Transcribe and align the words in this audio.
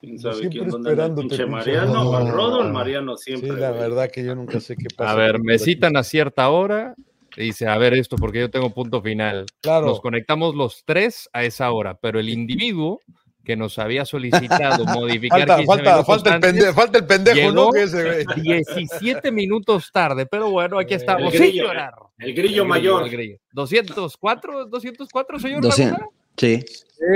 ¿Quién 0.00 0.18
sabe 0.18 0.48
quién 0.48 0.68
esperando 0.68 1.22
Mariano, 1.46 2.08
o 2.08 2.30
Rodo, 2.30 2.64
Mariano 2.64 3.16
siempre. 3.18 3.50
Sí, 3.50 3.56
la 3.56 3.70
verdad 3.70 4.10
que 4.10 4.24
yo 4.24 4.34
nunca 4.34 4.58
sé 4.58 4.74
qué 4.74 4.86
pasa. 4.96 5.12
A 5.12 5.14
ver, 5.14 5.40
me 5.40 5.58
citan 5.58 5.96
a 5.98 6.02
cierta 6.02 6.48
hora 6.48 6.94
y 7.36 7.44
dice, 7.44 7.66
a 7.66 7.76
ver 7.76 7.92
esto, 7.92 8.16
porque 8.16 8.40
yo 8.40 8.50
tengo 8.50 8.70
punto 8.70 9.02
final. 9.02 9.44
Claro. 9.60 9.86
Nos 9.86 10.00
conectamos 10.00 10.54
los 10.54 10.84
tres 10.86 11.28
a 11.34 11.44
esa 11.44 11.70
hora, 11.70 11.98
pero 12.00 12.18
el 12.18 12.30
individuo 12.30 13.00
que 13.44 13.56
nos 13.56 13.78
había 13.78 14.06
solicitado 14.06 14.84
modificar 14.86 15.46
falta, 15.46 15.64
falta, 15.66 16.04
falta, 16.04 16.34
el 16.34 16.40
pendejo, 16.40 16.72
falta, 16.72 16.98
el 16.98 17.06
pendejo, 17.06 17.52
¿no? 17.52 17.70
Que 17.70 17.82
ese, 17.82 18.24
17 18.36 19.30
minutos 19.32 19.90
tarde, 19.92 20.24
pero 20.24 20.50
bueno, 20.50 20.78
aquí 20.78 20.94
estamos. 20.94 21.34
El 21.34 21.40
grillo, 21.40 21.70
el 22.18 22.34
grillo 22.34 22.64
mayor. 22.64 23.04
El 23.04 23.10
grillo. 23.10 23.36
204, 23.52 24.66
204, 24.66 25.38
señor 25.38 25.60
200. 25.60 26.00
Sí. 26.36 26.64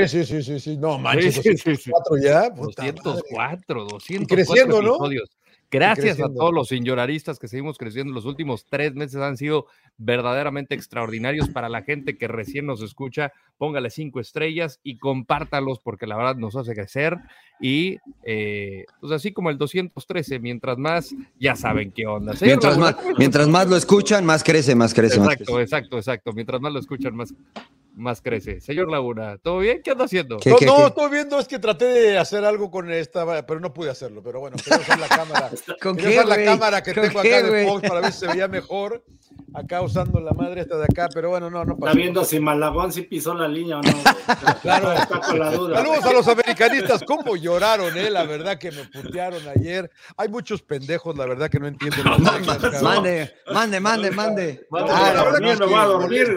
Sí, 0.07 0.25
sí, 0.25 0.43
sí, 0.43 0.61
sí, 0.61 0.77
No, 0.79 0.99
manches, 0.99 1.35
sí, 1.35 1.51
204 1.51 2.17
ya. 2.19 2.51
204, 2.51 3.85
204 3.85 4.23
y 4.23 4.27
creciendo, 4.27 4.79
episodios. 4.79 5.31
¿no? 5.31 5.45
Gracias 5.71 6.21
a 6.21 6.33
todos 6.33 6.55
los 6.55 6.69
señoraristas 6.69 7.41
que 7.41 7.49
seguimos 7.49 7.79
creciendo. 7.79 8.13
Los 8.13 8.27
últimos 8.27 8.65
tres 8.65 8.95
meses 8.95 9.17
han 9.21 9.37
sido 9.37 9.67
verdaderamente 9.99 10.77
extraordinarios 10.77 11.49
para 11.49 11.69
la 11.69 11.83
gente 11.83 12.17
que 12.17 12.29
recién 12.29 12.65
nos 12.65 12.81
escucha. 12.81 13.33
Póngale 13.59 13.91
cinco 13.91 14.21
estrellas 14.21 14.79
y 14.85 14.99
compártalos 14.99 15.81
porque 15.81 16.07
la 16.07 16.17
verdad 16.17 16.37
nos 16.37 16.55
hace 16.55 16.75
crecer. 16.75 17.19
Y 17.61 17.99
eh, 18.23 18.85
pues 19.01 19.13
así 19.13 19.33
como 19.33 19.51
el 19.51 19.59
213, 19.59 20.39
mientras 20.39 20.79
más, 20.79 21.13
ya 21.41 21.57
saben 21.57 21.91
qué 21.91 22.07
onda. 22.07 22.35
Mientras 22.41 22.79
más, 22.79 22.97
mientras 23.19 23.49
más 23.49 23.69
lo 23.69 23.77
escuchan, 23.77 24.25
más 24.25 24.45
crece, 24.45 24.77
más 24.77 24.95
crece. 24.95 25.17
Exacto, 25.17 25.61
exacto, 25.61 25.97
exacto. 25.97 26.33
Mientras 26.33 26.61
más 26.61 26.73
lo 26.73 26.79
escuchan, 26.79 27.17
más, 27.17 27.35
más 27.97 28.21
crece. 28.21 28.61
Señor 28.61 28.91
Laguna, 28.91 29.39
¿todo 29.39 29.59
bien? 29.59 29.81
¿Qué 29.83 29.93
anda 29.93 30.05
haciendo? 30.05 30.39
no, 30.45 30.59
no 30.79 30.87
estoy 30.87 31.11
viendo, 31.11 31.39
es 31.39 31.49
que 31.49 31.59
traté 31.59 31.87
de 31.87 32.19
hacer 32.19 32.45
algo 32.45 32.71
con 32.71 32.91
esta, 32.91 33.25
pero 33.47 33.61
no 33.61 33.73
pude 33.73 33.91
hacerlo. 33.91 34.23
Pero 34.23 34.41
bueno, 34.41 34.57
quiero 34.63 34.83
usar 34.83 34.99
la 34.99 35.09
cámara. 35.09 35.51
¿Con 35.81 35.97
qué, 35.97 36.09
usar 36.09 36.27
la 36.27 36.45
cámara 36.45 36.83
que 36.83 36.93
tengo 36.93 37.21
acá 37.21 37.43
de 37.43 37.67
Fox 37.67 37.89
para 37.89 38.01
ver 38.01 38.13
si 38.13 38.21
se 38.21 38.27
veía 38.27 38.49
mejor. 38.49 39.05
Acá 39.53 39.83
usando 39.83 40.21
la 40.21 40.33
madre 40.33 40.63
esta 40.63 40.77
de 40.77 40.85
acá, 40.85 41.09
pero 41.15 41.31
bueno, 41.31 41.49
no, 41.49 41.65
no 41.65 41.77
pasa. 41.77 41.93
Está 41.93 41.97
viendo 42.01 42.25
si 42.25 42.41
Malagón 42.41 42.93
sí 42.93 43.03
pisó 43.03 43.35
la 43.35 43.47
línea 43.47 43.79
o 43.79 43.83
no. 43.83 43.93
claro, 44.63 44.93
está 44.93 45.21
con 45.21 45.39
la 45.39 45.51
duda. 45.53 45.77
Saludos 45.77 46.05
a 46.05 46.13
los 46.13 46.29
americanistas, 46.29 47.05
cómo 47.05 47.37
lloraron, 47.37 47.97
eh, 47.97 48.11
la 48.11 48.25
verdad 48.25 48.59
que 48.59 48.73
me 48.73 48.85
putearon 48.85 49.41
ayer. 49.49 49.91
Hay 50.17 50.29
muchos 50.29 50.63
pendejos, 50.63 51.17
la 51.17 51.27
verdad 51.27 51.49
que 51.49 51.61
no 51.61 51.69
entienden. 51.69 52.05
mande, 52.83 53.33
mande, 53.53 53.81
mande, 53.81 54.11
mande. 54.11 54.67
Ah, 54.73 55.39
no 55.41 55.71
va 55.71 55.83
a 55.83 55.87
dormir, 55.87 56.37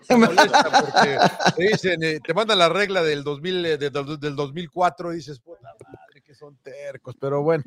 porque 0.08 1.18
te 1.56 1.62
dicen, 1.62 2.02
eh, 2.02 2.20
te 2.24 2.34
mandan 2.34 2.58
la 2.58 2.68
regla 2.68 3.02
del 3.02 3.22
2000, 3.22 3.66
eh, 3.66 3.78
del, 3.78 4.18
del 4.18 4.36
2004 4.36 5.12
y 5.12 5.16
dices, 5.16 5.38
puta 5.40 5.68
madre, 5.82 6.22
que 6.22 6.34
son 6.34 6.56
tercos, 6.58 7.16
pero 7.20 7.42
bueno. 7.42 7.64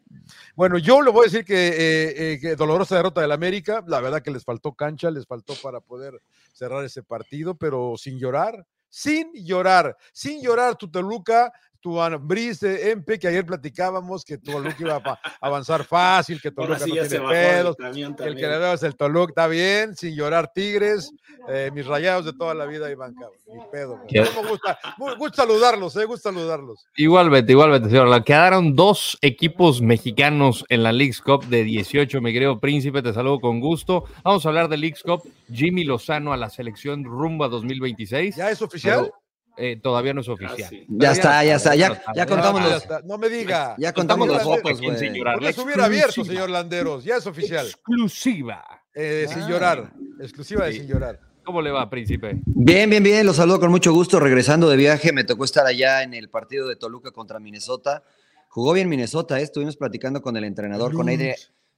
Bueno, 0.55 0.77
yo 0.77 1.01
le 1.01 1.11
voy 1.11 1.21
a 1.21 1.31
decir 1.31 1.45
que, 1.45 2.39
eh, 2.41 2.55
dolorosa 2.55 2.95
derrota 2.95 3.21
del 3.21 3.31
América, 3.31 3.83
la 3.87 3.99
verdad 3.99 4.21
que 4.21 4.31
les 4.31 4.43
faltó 4.43 4.73
cancha, 4.73 5.11
les 5.11 5.25
faltó 5.25 5.53
para 5.61 5.79
poder 5.79 6.21
cerrar 6.53 6.83
ese 6.83 7.03
partido, 7.03 7.55
pero 7.55 7.95
sin 7.97 8.17
llorar, 8.17 8.65
sin 8.89 9.31
llorar, 9.33 9.97
sin 10.13 10.41
llorar 10.41 10.75
tu 10.75 10.89
Toluca 10.89 11.51
tu 11.85 11.99
Brice, 12.19 12.89
Empe, 12.89 13.19
que 13.19 13.27
ayer 13.27 13.45
platicábamos 13.45 14.25
que 14.25 14.39
Toluca 14.39 14.75
iba 14.79 14.95
a 14.95 15.19
avanzar 15.39 15.83
fácil, 15.83 16.41
que 16.41 16.49
Toluca 16.49 16.79
no 16.79 16.85
tiene 16.85 17.07
pedos, 17.07 17.75
que 17.75 18.23
el 18.23 18.35
que 18.35 18.47
le 18.47 18.73
es 18.73 18.81
el 18.81 18.95
Toluca, 18.95 19.29
está 19.29 19.47
bien, 19.47 19.95
sin 19.95 20.15
llorar 20.15 20.51
Tigres, 20.51 21.11
eh, 21.47 21.69
mis 21.71 21.85
rayados 21.85 22.25
de 22.25 22.33
toda 22.33 22.55
la 22.55 22.65
vida 22.65 22.89
iban 22.89 23.13
mi 23.13 23.59
pedo. 23.71 23.99
Me 24.09 24.49
gusta, 24.49 24.79
gusta 25.19 25.43
saludarlos, 25.43 25.95
eh, 25.97 26.05
gusta 26.05 26.31
saludarlos. 26.31 26.87
Igualmente, 26.95 27.51
igualmente, 27.51 27.87
señor. 27.87 28.23
Quedaron 28.23 28.75
dos 28.75 29.15
equipos 29.21 29.79
mexicanos 29.79 30.65
en 30.69 30.81
la 30.81 30.91
League's 30.91 31.21
Cup 31.21 31.45
de 31.45 31.63
18, 31.63 32.19
mi 32.19 32.33
querido 32.33 32.59
príncipe, 32.59 33.03
te 33.03 33.13
saludo 33.13 33.39
con 33.39 33.59
gusto. 33.59 34.05
Vamos 34.23 34.43
a 34.43 34.49
hablar 34.49 34.69
de 34.69 34.77
League's 34.77 35.03
Cup, 35.03 35.21
Jimmy 35.53 35.83
Lozano 35.83 36.33
a 36.33 36.37
la 36.37 36.49
selección 36.49 37.03
rumba 37.03 37.47
2026. 37.47 38.37
¿Ya 38.37 38.49
es 38.49 38.63
oficial? 38.63 39.11
Eh, 39.57 39.79
todavía 39.81 40.13
no 40.13 40.21
es 40.21 40.27
oficial. 40.27 40.69
ya 40.87 41.11
está, 41.11 41.43
ya 41.43 41.55
está, 41.55 41.75
ya, 41.75 42.01
ya 42.13 42.25
contamos 42.25 42.61
los. 42.61 42.87
No 43.05 43.17
me 43.17 43.29
diga. 43.29 43.75
Ya 43.77 43.93
contamos 43.93 44.27
los 44.27 44.43
votos, 44.43 44.81
güey. 44.81 45.21
hubiera 45.21 45.85
abierto, 45.85 46.23
señor 46.25 46.49
Landeros. 46.49 47.03
Ya 47.03 47.17
es 47.17 47.27
oficial. 47.27 47.65
Exclusiva. 47.65 48.63
Eh, 48.93 49.27
sin 49.29 49.47
llorar. 49.47 49.91
Exclusiva 50.19 50.65
de 50.65 50.73
sin 50.73 50.87
llorar. 50.87 51.19
¿Cómo 51.43 51.61
le 51.61 51.69
va, 51.69 51.89
príncipe? 51.89 52.39
Bien, 52.45 52.89
bien, 52.89 53.03
bien. 53.03 53.25
Los 53.25 53.35
saludo 53.35 53.59
con 53.59 53.69
mucho 53.69 53.93
gusto. 53.93 54.19
Regresando 54.19 54.67
de 54.67 54.77
viaje, 54.77 55.13
me 55.13 55.23
tocó 55.23 55.45
estar 55.45 55.65
allá 55.65 56.01
en 56.01 56.13
el 56.13 56.29
partido 56.29 56.67
de 56.67 56.75
Toluca 56.75 57.11
contra 57.11 57.39
Minnesota. 57.39 58.03
Jugó 58.49 58.73
bien 58.73 58.89
Minnesota, 58.89 59.39
¿eh? 59.39 59.43
estuvimos 59.43 59.75
platicando 59.75 60.21
con 60.21 60.37
el 60.37 60.45
entrenador, 60.45 60.93
con 60.93 61.09
Adrian. 61.09 61.35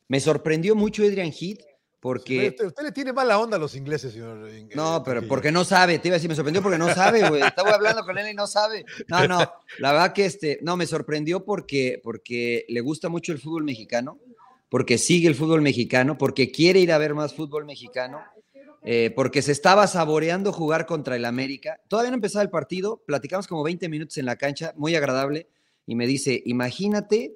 Me 0.07 0.19
sorprendió 0.19 0.75
mucho 0.75 1.03
Adrian 1.03 1.31
Heath 1.31 1.61
porque... 2.07 2.55
Usted, 2.57 2.83
le 2.85 2.93
tiene 2.93 3.11
mala 3.11 3.37
onda 3.37 3.57
a 3.57 3.59
los 3.59 3.75
ingleses, 3.75 4.13
señor. 4.13 4.49
No, 4.73 5.03
pero 5.03 5.27
porque 5.27 5.51
no 5.51 5.65
sabe, 5.65 5.99
te 5.99 6.07
iba 6.07 6.15
a 6.15 6.19
decir, 6.19 6.29
me 6.29 6.37
sorprendió 6.37 6.63
porque 6.63 6.77
no 6.77 6.87
sabe, 6.95 7.27
güey. 7.27 7.41
Estaba 7.41 7.71
hablando 7.71 8.05
con 8.05 8.17
él 8.17 8.29
y 8.29 8.33
no 8.33 8.47
sabe. 8.47 8.85
No, 9.09 9.27
no, 9.27 9.39
la 9.79 9.91
verdad 9.91 10.13
que 10.13 10.23
este, 10.23 10.57
no, 10.61 10.77
me 10.77 10.85
sorprendió 10.85 11.43
porque, 11.43 11.99
porque 12.01 12.63
le 12.69 12.79
gusta 12.79 13.09
mucho 13.09 13.33
el 13.33 13.39
fútbol 13.39 13.65
mexicano, 13.65 14.21
porque 14.69 14.97
sigue 14.97 15.27
el 15.27 15.35
fútbol 15.35 15.61
mexicano, 15.61 16.17
porque 16.17 16.49
quiere 16.49 16.79
ir 16.79 16.93
a 16.93 16.97
ver 16.97 17.13
más 17.13 17.33
fútbol 17.33 17.65
mexicano, 17.65 18.21
eh, 18.85 19.11
porque 19.13 19.41
se 19.41 19.51
estaba 19.51 19.85
saboreando 19.87 20.53
jugar 20.53 20.85
contra 20.85 21.17
el 21.17 21.25
América. 21.25 21.81
Todavía 21.89 22.11
no 22.11 22.15
empezaba 22.15 22.41
el 22.41 22.49
partido, 22.49 23.03
platicamos 23.05 23.47
como 23.47 23.63
20 23.63 23.89
minutos 23.89 24.17
en 24.17 24.27
la 24.27 24.37
cancha, 24.37 24.71
muy 24.77 24.95
agradable, 24.95 25.49
y 25.85 25.95
me 25.95 26.07
dice, 26.07 26.41
imagínate 26.45 27.35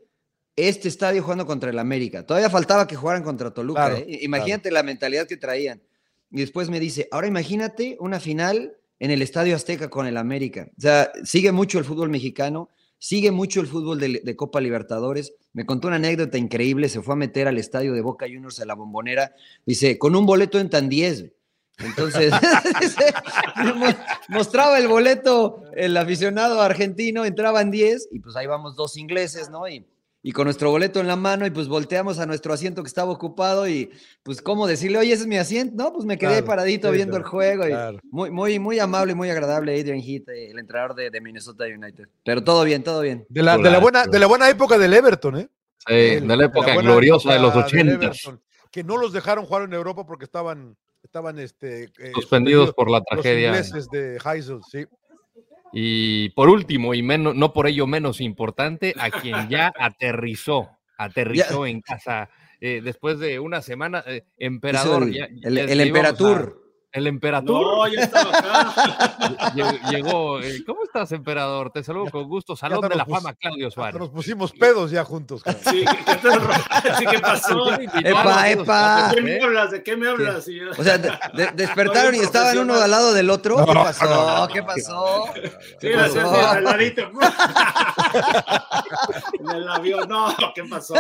este 0.56 0.88
estadio 0.88 1.24
jugando 1.24 1.46
contra 1.46 1.70
el 1.70 1.80
América. 1.80 2.26
Todavía 2.26 2.50
faltaba 2.50 2.88
que 2.88 2.96
jugaran 2.96 3.24
contra 3.24 3.52
Toluca. 3.52 3.98
¿eh? 3.98 4.20
Imagínate 4.22 4.72
la 4.72 4.84
mentalidad 4.84 5.28
que 5.28 5.38
traían. 5.38 5.82
Y 6.30 6.40
después 6.40 6.70
me 6.70 6.80
dice, 6.80 7.08
ahora 7.12 7.28
imagínate 7.28 7.98
una 8.00 8.20
final 8.20 8.78
en 9.00 9.12
el 9.12 9.22
Estadio 9.22 9.56
Azteca 9.56 9.90
con 9.90 10.08
el 10.08 10.18
América. 10.18 10.70
O 10.78 10.82
sea, 10.82 11.12
sigue 11.24 11.52
mucho 11.52 11.80
el 11.80 11.86
fútbol 11.86 12.10
mexicano, 12.10 12.70
sigue 13.00 13.32
mucho 13.32 13.60
el 13.60 13.68
fútbol 13.68 14.00
de, 14.00 14.36
Copa 14.36 14.62
Libertadores. 14.62 15.34
Me 15.54 15.66
contó 15.66 15.88
una 15.88 15.98
anécdota 15.98 16.38
increíble, 16.38 16.88
se 16.88 17.02
fue 17.02 17.16
a 17.16 17.18
meter 17.18 17.48
al 17.48 17.58
estadio 17.58 17.94
de 17.94 18.02
Boca 18.02 18.28
Juniors 18.28 18.60
a 18.60 18.66
la 18.66 18.76
bombonera. 18.76 19.34
Dice, 19.66 19.98
con 19.98 20.16
un 20.16 20.26
boleto 20.26 20.60
entran 20.60 20.88
10. 20.88 21.32
Entonces, 21.80 22.32
mostraba 24.30 24.78
el 24.78 24.88
boleto 24.88 25.64
el 25.76 25.98
aficionado 25.98 26.62
argentino, 26.62 27.26
entraban 27.26 27.72
10 27.72 28.10
y 28.12 28.20
pues 28.20 28.36
ahí 28.36 28.46
vamos 28.46 28.76
dos 28.76 28.98
ingleses, 28.98 29.50
¿no? 29.50 29.68
Y 29.68 29.86
y 30.24 30.32
con 30.32 30.46
nuestro 30.46 30.70
boleto 30.70 31.00
en 31.00 31.08
la 31.08 31.16
mano 31.16 31.46
y 31.46 31.50
pues 31.50 31.68
volteamos 31.68 32.20
a 32.20 32.26
nuestro 32.26 32.54
asiento 32.54 32.84
que 32.84 32.88
estaba 32.88 33.12
ocupado 33.12 33.68
y 33.68 33.92
pues 34.24 34.42
cómo 34.42 34.68
decirle, 34.68 35.00
oye, 35.00 35.14
ese 35.14 35.24
es 35.24 35.28
mi 35.28 35.38
asiento, 35.38 35.74
no, 35.76 35.94
pues 35.94 36.06
me 36.06 36.18
quedé 36.18 36.44
paradito 36.44 36.92
viendo 36.92 37.18
el 37.18 37.24
juego 37.24 37.68
y 37.68 38.00
muy, 38.12 38.30
muy, 38.30 38.60
muy 38.60 38.80
amable, 38.80 39.16
muy 39.16 39.30
agradable 39.30 39.80
Adrian 39.80 40.00
Heath, 40.00 40.30
el 40.30 40.60
entrenador 40.60 40.96
de, 40.96 41.22
Minnesota 41.22 41.66
United. 41.66 42.08
Pero 42.24 42.44
todo 42.44 42.64
bien, 42.64 42.84
todo 42.84 43.02
bien. 43.02 43.26
De 43.30 43.44
la, 43.44 43.58
de 43.58 43.70
la, 43.70 43.80
buena, 43.80 44.06
de 44.06 44.20
la 44.20 44.28
buena 44.28 44.50
época 44.50 44.78
del 44.78 44.94
Everton, 44.94 45.38
¿eh? 45.38 45.50
Sí, 45.88 45.94
de 45.94 46.38
la 46.38 46.46
época 46.46 46.76
gloriosa 46.76 47.34
de 47.34 47.40
los 47.40 47.56
80. 47.56 48.12
Que 48.72 48.84
no 48.84 48.98
los 48.98 49.14
dejaron 49.14 49.46
jugar 49.46 49.64
en 49.64 49.74
Europa 49.74 50.06
porque 50.06 50.26
estaban, 50.26 50.78
estaban 51.04 51.38
este, 51.40 51.86
eh, 52.00 52.12
suspendidos 52.14 52.74
por 52.74 52.90
la 52.90 53.02
tragedia. 53.02 53.50
Los 53.50 53.68
ingleses 53.68 53.90
de 53.90 54.18
Heysel, 54.24 54.60
sí. 54.72 54.86
Y 55.74 56.30
por 56.30 56.50
último, 56.50 56.94
y 56.94 57.02
menos, 57.02 57.36
no 57.36 57.54
por 57.54 57.68
ello 57.68 57.88
menos 57.88 58.22
importante, 58.22 58.94
a 58.98 59.10
quien 59.10 59.50
ya 59.50 59.72
aterrizó, 59.80 60.70
aterrizó 60.98 61.66
en 61.66 61.82
casa 61.82 62.30
eh, 62.60 62.82
después 62.84 63.20
de 63.20 63.40
una 63.40 63.62
semana, 63.62 64.04
eh, 64.06 64.24
emperador. 64.38 65.04
El, 65.04 65.58
el, 65.58 65.82
Emperatur. 65.82 66.61
El 66.92 67.08
emperador. 67.08 67.62
No, 67.62 67.88
ya 67.88 68.02
estaba 68.02 68.38
acá. 68.38 69.54
Llegó, 69.90 70.42
eh, 70.42 70.62
¿cómo 70.66 70.84
estás, 70.84 71.12
emperador? 71.14 71.72
Te 71.72 71.84
saludo 71.84 72.12
con 72.12 72.28
gusto. 72.28 72.56
Salón 72.58 72.82
de 72.82 72.96
la 72.96 73.06
fama, 73.06 73.34
Claudio 73.34 73.72
Suárez. 73.72 73.98
Nos 74.00 74.10
pusimos 74.10 74.52
pedos 74.52 74.92
ya 74.92 75.06
juntos. 75.06 75.42
Sí, 75.70 75.86
¿qué, 75.86 77.06
¿qué 77.10 77.20
pasó? 77.20 77.72
Epa, 77.80 78.50
epa. 78.50 79.10
¿De 79.10 79.16
qué 79.16 79.22
me 79.22 79.42
hablas? 79.42 79.72
¿De 79.72 79.84
qué 79.84 79.96
me 79.96 80.10
hablas? 80.10 80.46
O 80.78 80.84
sea, 80.84 80.98
despertaron 81.54 82.14
y 82.16 82.20
estaban 82.20 82.58
uno 82.58 82.74
al 82.74 82.92
lado 82.92 83.14
del 83.14 83.30
otro. 83.30 83.66
¿Qué 83.66 83.74
pasó? 83.74 84.48
¿Qué 84.52 84.64
pasó? 84.64 85.26
Sí, 85.34 85.42
¿Qué 85.80 85.96
pasó? 85.96 86.58
el 86.58 86.64
ladito. 86.64 87.10
En 89.40 89.50
el 89.50 89.68
avión. 89.68 90.08
No, 90.08 90.28
¿qué 90.54 90.64
pasó? 90.66 90.94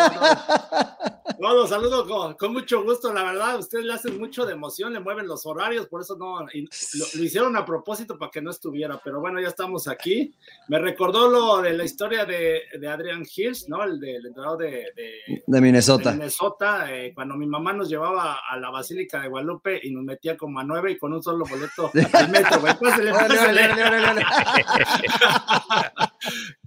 No, 1.39 1.53
los 1.53 1.69
saludo 1.69 2.07
con, 2.07 2.33
con 2.35 2.53
mucho 2.53 2.83
gusto. 2.83 3.13
La 3.13 3.23
verdad, 3.23 3.59
ustedes 3.59 3.85
le 3.85 3.93
hacen 3.93 4.19
mucho 4.19 4.45
de 4.45 4.53
emoción, 4.53 4.93
le 4.93 4.99
mueven 4.99 5.27
los 5.27 5.45
horarios 5.45 5.87
por 5.87 6.01
eso 6.01 6.15
no, 6.15 6.41
lo, 6.41 7.23
hicieron 7.23 7.55
a 7.55 7.65
propósito 7.65 8.17
para 8.17 8.31
que 8.31 8.41
no 8.41 8.51
estuviera, 8.51 8.99
pero 9.03 9.19
bueno, 9.19 9.39
ya 9.39 9.49
estamos 9.49 9.87
aquí. 9.87 10.33
Me 10.67 10.79
recordó 10.79 11.29
lo 11.29 11.61
de 11.61 11.73
la 11.73 11.83
historia 11.83 12.25
de, 12.25 12.61
de 12.79 12.87
Adrian 12.87 13.23
Hills, 13.23 13.67
¿no? 13.67 13.83
El 13.83 13.99
del 13.99 14.25
entrenador 14.25 14.59
de, 14.59 14.85
de, 15.45 15.61
Minnesota. 15.61 16.11
Minnesota, 16.11 16.93
eh, 16.93 17.11
cuando 17.13 17.35
mi 17.35 17.45
mamá 17.45 17.73
nos 17.73 17.89
llevaba 17.89 18.39
a 18.49 18.57
la 18.57 18.69
Basílica 18.69 19.21
de 19.21 19.27
Guadalupe 19.27 19.79
y 19.83 19.91
nos 19.91 20.03
metía 20.03 20.37
como 20.37 20.59
a 20.59 20.63
nueve 20.63 20.91
y 20.91 20.97
con 20.97 21.13
un 21.13 21.21
solo 21.21 21.45
boleto 21.45 21.91
al 22.13 22.29
metro, 22.29 22.61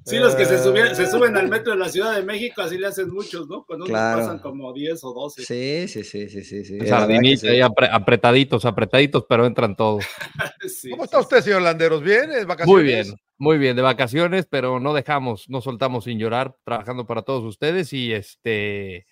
Sí, 0.05 0.19
los 0.19 0.35
que 0.35 0.45
se, 0.45 0.59
se 0.59 1.07
suben 1.11 1.37
al 1.37 1.49
metro 1.49 1.73
de 1.73 1.79
la 1.79 1.89
Ciudad 1.89 2.15
de 2.15 2.23
México, 2.23 2.61
así 2.61 2.77
le 2.77 2.89
hacen 2.89 3.11
muchos, 3.11 3.49
¿no? 3.49 3.65
Cuando 3.65 3.87
uno 3.87 3.95
pasan 3.95 4.39
como 4.39 4.73
10 4.73 5.03
o 5.05 5.15
12. 5.15 5.45
Sí, 5.45 5.89
sí, 5.89 6.05
sí, 6.05 6.29
sí, 6.29 6.45
sí. 6.45 6.65
sí. 6.65 6.87
Sardinita 6.87 7.49
ahí 7.49 7.61
apretaditos, 7.61 8.65
apretaditos, 8.65 9.25
pero 9.29 9.47
entran 9.47 9.77
todos. 9.77 10.05
¿Cómo 10.91 11.05
está 11.05 11.21
usted, 11.21 11.41
señor 11.41 11.63
Landeros? 11.63 12.03
¿Bien? 12.03 12.29
¿Vacaciones? 12.47 12.67
Muy 12.67 12.83
bien, 12.83 13.07
muy 13.39 13.59
bien, 13.59 13.77
de 13.77 13.83
vacaciones, 13.83 14.47
pero 14.47 14.79
no 14.79 14.93
dejamos, 14.93 15.49
no 15.49 15.61
soltamos 15.61 16.05
sin 16.05 16.19
llorar, 16.19 16.57
trabajando 16.65 17.07
para 17.07 17.23
todos 17.23 17.45
ustedes 17.45 17.93
y 17.93 18.13
este, 18.13 19.07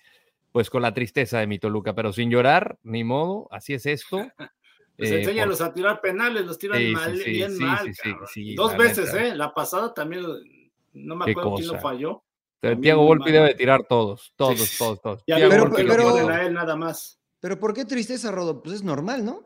pues 0.51 0.69
con 0.69 0.83
la 0.83 0.93
tristeza 0.93 1.39
de 1.39 1.47
mi 1.47 1.57
Toluca, 1.57 1.95
pero 1.95 2.13
sin 2.13 2.29
llorar, 2.29 2.77
ni 2.83 3.03
modo, 3.03 3.47
así 3.51 3.73
es 3.73 3.85
esto. 3.85 4.27
Pues 4.97 5.09
eh, 5.11 5.19
enséñalos 5.19 5.61
a 5.61 5.73
tirar 5.73 6.01
penales, 6.01 6.45
los 6.45 6.57
tiran 6.57 6.91
mal, 6.91 7.13
bien 7.13 7.57
mal. 7.57 7.91
Dos 8.55 8.77
veces, 8.77 9.13
¿eh? 9.13 9.35
La 9.35 9.53
pasada 9.53 9.93
también 9.93 10.23
no 10.93 11.15
me 11.15 11.31
acuerdo 11.31 11.55
quién 11.55 11.67
lo 11.67 11.79
falló. 11.79 12.23
Tiago 12.81 13.03
Volpi 13.03 13.31
debe 13.31 13.55
tirar 13.55 13.83
todos, 13.83 14.33
todos, 14.37 14.77
todos, 14.77 15.01
todos. 15.01 15.23
pero, 15.25 15.69
pero, 15.73 16.29
a 16.29 16.43
él 16.43 16.53
nada 16.53 16.75
más. 16.75 17.19
Pero 17.41 17.59
¿por 17.59 17.73
qué 17.73 17.83
tristeza, 17.83 18.31
Rodo? 18.31 18.63
Pues 18.63 18.75
es 18.75 18.83
normal, 18.83 19.25
¿no? 19.25 19.45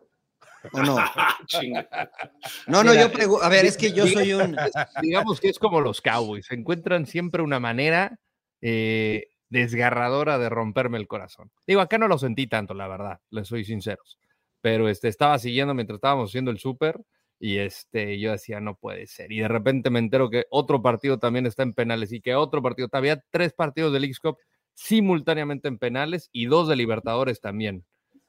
¿O 0.71 0.83
no? 0.83 0.97
no, 2.67 2.83
no, 2.83 2.93
yo 2.93 3.11
pregunto, 3.11 3.43
a 3.43 3.49
ver, 3.49 3.65
es 3.65 3.77
que 3.77 3.91
yo 3.91 4.05
soy 4.05 4.33
un... 4.33 4.55
Digamos 5.01 5.39
que 5.39 5.49
es 5.49 5.57
como 5.57 5.81
los 5.81 6.01
Cowboys, 6.01 6.51
encuentran 6.51 7.07
siempre 7.07 7.41
una 7.41 7.59
manera 7.59 8.19
eh, 8.61 9.29
desgarradora 9.49 10.37
de 10.37 10.49
romperme 10.49 10.97
el 10.97 11.07
corazón. 11.07 11.51
Digo, 11.65 11.81
acá 11.81 11.97
no 11.97 12.07
lo 12.07 12.17
sentí 12.17 12.45
tanto, 12.45 12.73
la 12.73 12.87
verdad, 12.87 13.19
les 13.31 13.47
soy 13.47 13.65
sinceros, 13.65 14.19
pero 14.61 14.89
este, 14.89 15.07
estaba 15.07 15.39
siguiendo 15.39 15.73
mientras 15.73 15.97
estábamos 15.97 16.29
haciendo 16.31 16.51
el 16.51 16.59
súper 16.59 16.99
y 17.39 17.59
este, 17.59 18.19
yo 18.19 18.31
decía, 18.31 18.59
no 18.59 18.75
puede 18.75 19.07
ser. 19.07 19.31
Y 19.31 19.39
de 19.39 19.47
repente 19.47 19.89
me 19.89 19.99
entero 19.99 20.29
que 20.29 20.45
otro 20.49 20.81
partido 20.81 21.19
también 21.19 21.45
está 21.45 21.63
en 21.63 21.73
penales 21.73 22.11
y 22.11 22.21
que 22.21 22.35
otro 22.35 22.61
partido, 22.61 22.89
había 22.91 23.23
tres 23.29 23.53
partidos 23.53 23.93
del 23.93 24.05
x 24.05 24.19
Cup 24.19 24.37
simultáneamente 24.73 25.67
en 25.67 25.77
penales 25.77 26.29
y 26.31 26.45
dos 26.45 26.67
de 26.67 26.75
Libertadores 26.75 27.39
también. 27.39 27.85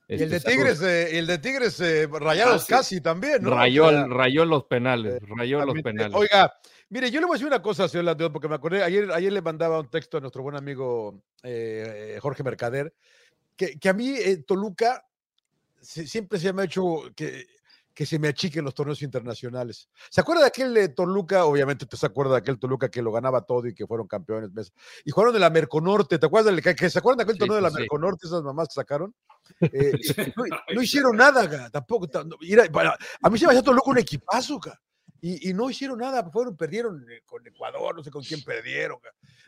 y 0.09 0.23
el 0.23 0.31
de 0.31 0.37
este, 0.37 0.51
Tigres, 0.51 0.83
el 0.83 1.27
de 1.27 1.39
Tigres 1.39 1.81
eh, 1.81 2.07
rayados 2.07 2.65
ah, 2.65 2.67
casi 2.69 3.01
también, 3.01 3.43
¿no? 3.43 3.51
Rayó, 3.51 4.09
rayó 4.09 4.45
los 4.45 4.65
penales, 4.65 5.15
eh, 5.15 5.27
rayó 5.37 5.65
los 5.65 5.81
penales. 5.83 6.15
Oiga, 6.15 6.53
mire, 6.91 7.11
yo 7.11 7.21
le 7.21 7.27
voy 7.27 7.35
a 7.35 7.37
decir 7.37 7.47
una 7.47 7.63
cosa, 7.63 7.89
señor 7.89 8.05
Landeo, 8.05 8.33
porque 8.33 8.49
me 8.49 8.55
acordé, 8.55 8.83
ayer, 8.83 9.11
ayer 9.13 9.33
le 9.33 9.43
mandaba 9.43 9.81
un 9.81 9.91
texto 9.91 10.19
a 10.19 10.21
nuestro 10.21 10.43
buen 10.43 10.57
amigo 10.57 11.23
eh, 11.43 12.19
Jorge 12.21 12.43
Mercader, 12.43 12.95
que, 13.57 13.79
que 13.79 13.89
a 13.89 13.93
mí 13.93 14.15
Toluca 14.47 15.08
siempre 15.81 16.39
se 16.39 16.53
me 16.53 16.63
ha 16.63 16.65
hecho 16.65 17.03
que 17.15 17.47
que 17.99 18.07
se 18.07 18.21
me 18.21 18.29
achiquen 18.29 18.65
los 18.65 18.75
torneos 18.75 19.03
internacionales. 19.03 19.89
¿Se 20.09 20.21
acuerda 20.21 20.43
de 20.43 20.47
aquel 20.47 20.77
eh, 20.77 20.89
Toluca? 20.91 21.47
Obviamente 21.47 21.85
te 21.85 21.97
se 21.97 22.07
acuerda 22.07 22.35
de 22.35 22.39
aquel 22.39 22.57
Toluca 22.57 22.89
que 22.89 23.03
lo 23.03 23.11
ganaba 23.11 23.41
todo 23.43 23.67
y 23.67 23.75
que 23.75 23.89
fueron 23.89 24.07
campeones. 24.07 24.73
Y 25.05 25.11
jugaron 25.11 25.35
de 25.35 25.41
la 25.41 25.51
Merconorte, 25.51 26.17
¿te 26.17 26.27
acuerdas? 26.27 26.55
De, 26.55 26.63
que, 26.77 26.91
¿Se 26.91 26.99
acuerdan 27.01 27.17
de 27.19 27.23
aquel 27.25 27.39
torneo 27.39 27.57
de 27.57 27.63
la 27.63 27.71
Merconorte, 27.71 28.29
esas 28.29 28.45
mamás 28.45 28.69
que 28.69 28.75
sacaron? 28.75 29.13
Eh, 29.61 29.93
no, 30.75 30.83
hicieron 30.83 31.17
nada, 31.17 31.71
tampoco. 31.71 32.07
a 32.15 33.31
mí 33.31 33.39
se 33.39 33.47
me 33.47 33.53
hacía 33.53 33.63
Toluca 33.63 33.91
un 33.91 33.99
equipazo, 33.99 34.61
y, 35.21 35.53
no 35.53 35.69
hicieron 35.69 35.99
nada, 35.99 36.31
fueron, 36.31 36.57
perdieron 36.57 37.05
eh, 37.11 37.23
con 37.27 37.45
Ecuador, 37.47 37.97
no 37.97 38.05
sé 38.05 38.11
con 38.11 38.23
quién 38.23 38.43
perdieron. 38.43 38.99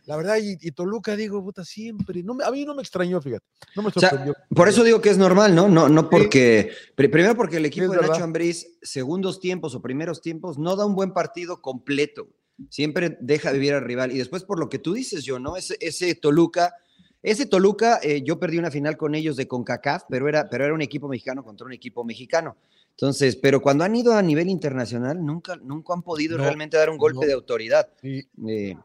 La 0.07 0.17
verdad, 0.17 0.39
y, 0.41 0.71
Toluca, 0.73 1.15
digo, 1.15 1.43
puta, 1.43 1.65
siempre. 1.65 2.23
No 2.23 2.37
a 2.45 2.51
mí 2.51 2.65
no 2.65 2.75
me 2.75 2.83
extrañó, 2.83 3.21
fíjate. 3.21 3.45
No 3.77 3.83
me 3.83 3.91
sorprendió. 3.93 4.35
por 4.49 4.69
eso 4.69 4.83
digo 4.83 5.01
que 5.01 5.11
es 5.11 5.19
normal, 5.19 5.55
¿no? 5.55 5.69
No, 5.69 5.89
no 5.89 6.11
porque. 6.11 6.73
Primero 6.97 7.37
porque 7.37 7.59
el 7.59 7.67
equipo 7.67 7.93
de 7.93 8.01
Nacho 8.01 8.25
Ambriz, 8.25 8.79
segundos 8.83 9.39
tiempos 9.39 9.75
o 9.75 9.83
primeros 9.83 10.21
tiempos, 10.21 10.59
no 10.59 10.75
da 10.75 10.87
un 10.87 10.95
buen 10.95 11.13
partido 11.13 11.63
completo. 11.63 12.29
Siempre 12.69 13.17
deja 13.21 13.53
vivir 13.53 13.75
al 13.75 13.85
rival. 13.85 14.13
Y 14.13 14.19
después, 14.19 14.43
por 14.43 14.59
lo 14.59 14.69
que 14.69 14.79
tú 14.79 14.95
dices, 14.95 15.25
yo, 15.25 15.39
¿no? 15.39 15.57
Ese, 15.57 15.77
ese 15.81 16.15
Toluca. 16.15 16.75
Ese 17.23 17.45
Toluca, 17.45 18.01
eh, 18.03 18.23
yo 18.23 18.41
perdí 18.41 18.59
una 18.59 18.71
final 18.71 18.97
con 18.97 19.15
ellos 19.15 19.37
de 19.37 19.47
CONCACAF, 19.47 20.05
pero 20.09 20.27
era, 20.27 20.49
pero 20.49 20.65
era 20.65 20.73
un 20.73 20.81
equipo 20.81 21.07
mexicano 21.07 21.45
contra 21.45 21.67
un 21.67 21.73
equipo 21.75 22.03
mexicano. 22.03 22.57
Entonces, 23.01 23.35
pero 23.37 23.63
cuando 23.63 23.83
han 23.83 23.97
ido 23.97 24.13
a 24.13 24.21
nivel 24.21 24.51
internacional, 24.51 25.25
nunca, 25.25 25.57
nunca 25.57 25.95
han 25.95 26.03
podido 26.03 26.37
realmente 26.37 26.77
dar 26.77 26.91
un 26.91 26.99
golpe 26.99 27.27
de 27.27 27.33
autoridad. 27.33 27.89
Eh, 28.03 28.27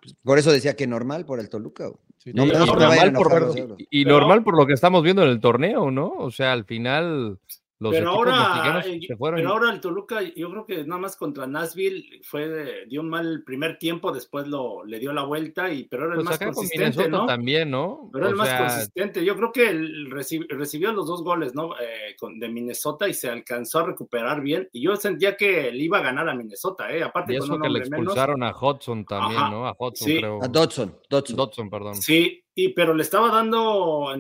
pues, 0.01 0.15
por 0.23 0.39
eso 0.39 0.53
decía 0.53 0.73
que 0.73 0.88
normal 0.88 1.25
por 1.25 1.41
el 1.41 1.50
Toluca. 1.50 1.91
no, 2.33 2.45
normal 2.45 3.12
por, 3.12 3.75
y, 3.89 4.06
normal 4.06 4.41
por 4.41 4.57
lo 4.57 4.65
que 4.65 4.71
estamos 4.71 5.03
viendo 5.03 5.21
en 5.21 5.31
el 5.31 5.41
torneo, 5.41 5.91
¿no? 5.91 6.13
O 6.17 6.31
sea, 6.31 6.53
al 6.53 6.63
final 6.63 7.39
pero 7.80 8.10
ahora, 8.10 8.83
eh, 8.86 9.00
Pero 9.07 9.50
ahora 9.50 9.72
el 9.72 9.81
Toluca, 9.81 10.22
yo 10.22 10.50
creo 10.50 10.66
que 10.66 10.86
nada 10.86 11.01
más 11.01 11.18
contra 11.18 11.45
Nashville 11.45 12.22
fue 12.24 12.86
dio 12.88 13.01
un 13.01 13.10
mal 13.10 13.44
primer 13.45 13.77
tiempo, 13.77 14.12
después 14.12 14.48
lo 14.48 14.86
le 14.86 15.00
dio 15.00 15.12
la 15.12 15.24
vuelta 15.24 15.72
y 15.72 15.83
pero 15.83 16.06
era 16.06 16.16
el 16.16 16.24
pues 16.24 16.39
más 16.39 16.56
consistente, 16.56 17.10
¿no? 17.10 17.25
También, 17.25 17.69
¿no? 17.69 18.10
Pero 18.13 18.25
era 18.25 18.31
el 18.31 18.38
más 18.38 18.54
consistente. 18.54 19.25
Yo 19.25 19.36
creo 19.36 19.51
que 19.51 19.69
él 19.69 20.10
recibió, 20.10 20.94
los 20.94 21.07
dos 21.07 21.24
goles, 21.24 21.54
¿no? 21.54 21.74
Eh, 21.80 22.16
de 22.38 22.50
Minnesota 22.50 23.10
y 23.10 23.13
se 23.13 23.30
alcanzó 23.30 23.80
a 23.80 23.88
recuperar 23.88 24.42
bien. 24.42 24.69
Y 24.72 24.81
yo 24.81 24.95
sentía 24.95 25.36
que 25.36 25.72
le 25.72 25.83
iba 25.83 25.98
a 25.98 26.01
ganar 26.01 26.30
a 26.30 26.36
Minnesota, 26.36 26.92
¿eh? 26.94 27.04
Aparte 27.04 27.33
y 27.33 27.38
eso 27.38 27.60
que 27.60 27.69
le 27.69 27.80
expulsaron 27.80 28.44
a 28.44 28.56
Hudson 28.56 29.06
también, 29.06 29.42
¿no? 29.51 29.68
A 29.68 29.75
Hudson, 29.77 30.07
creo. 30.18 30.44
A 30.44 30.48
Dodson, 30.48 30.98
Dodson. 31.10 31.36
Dodson, 31.36 31.69
perdón. 31.69 31.95
Sí, 31.95 32.44
y 32.54 32.69
pero 32.69 32.94
le 32.94 33.04
estaba 33.04 33.30
dando 33.30 34.13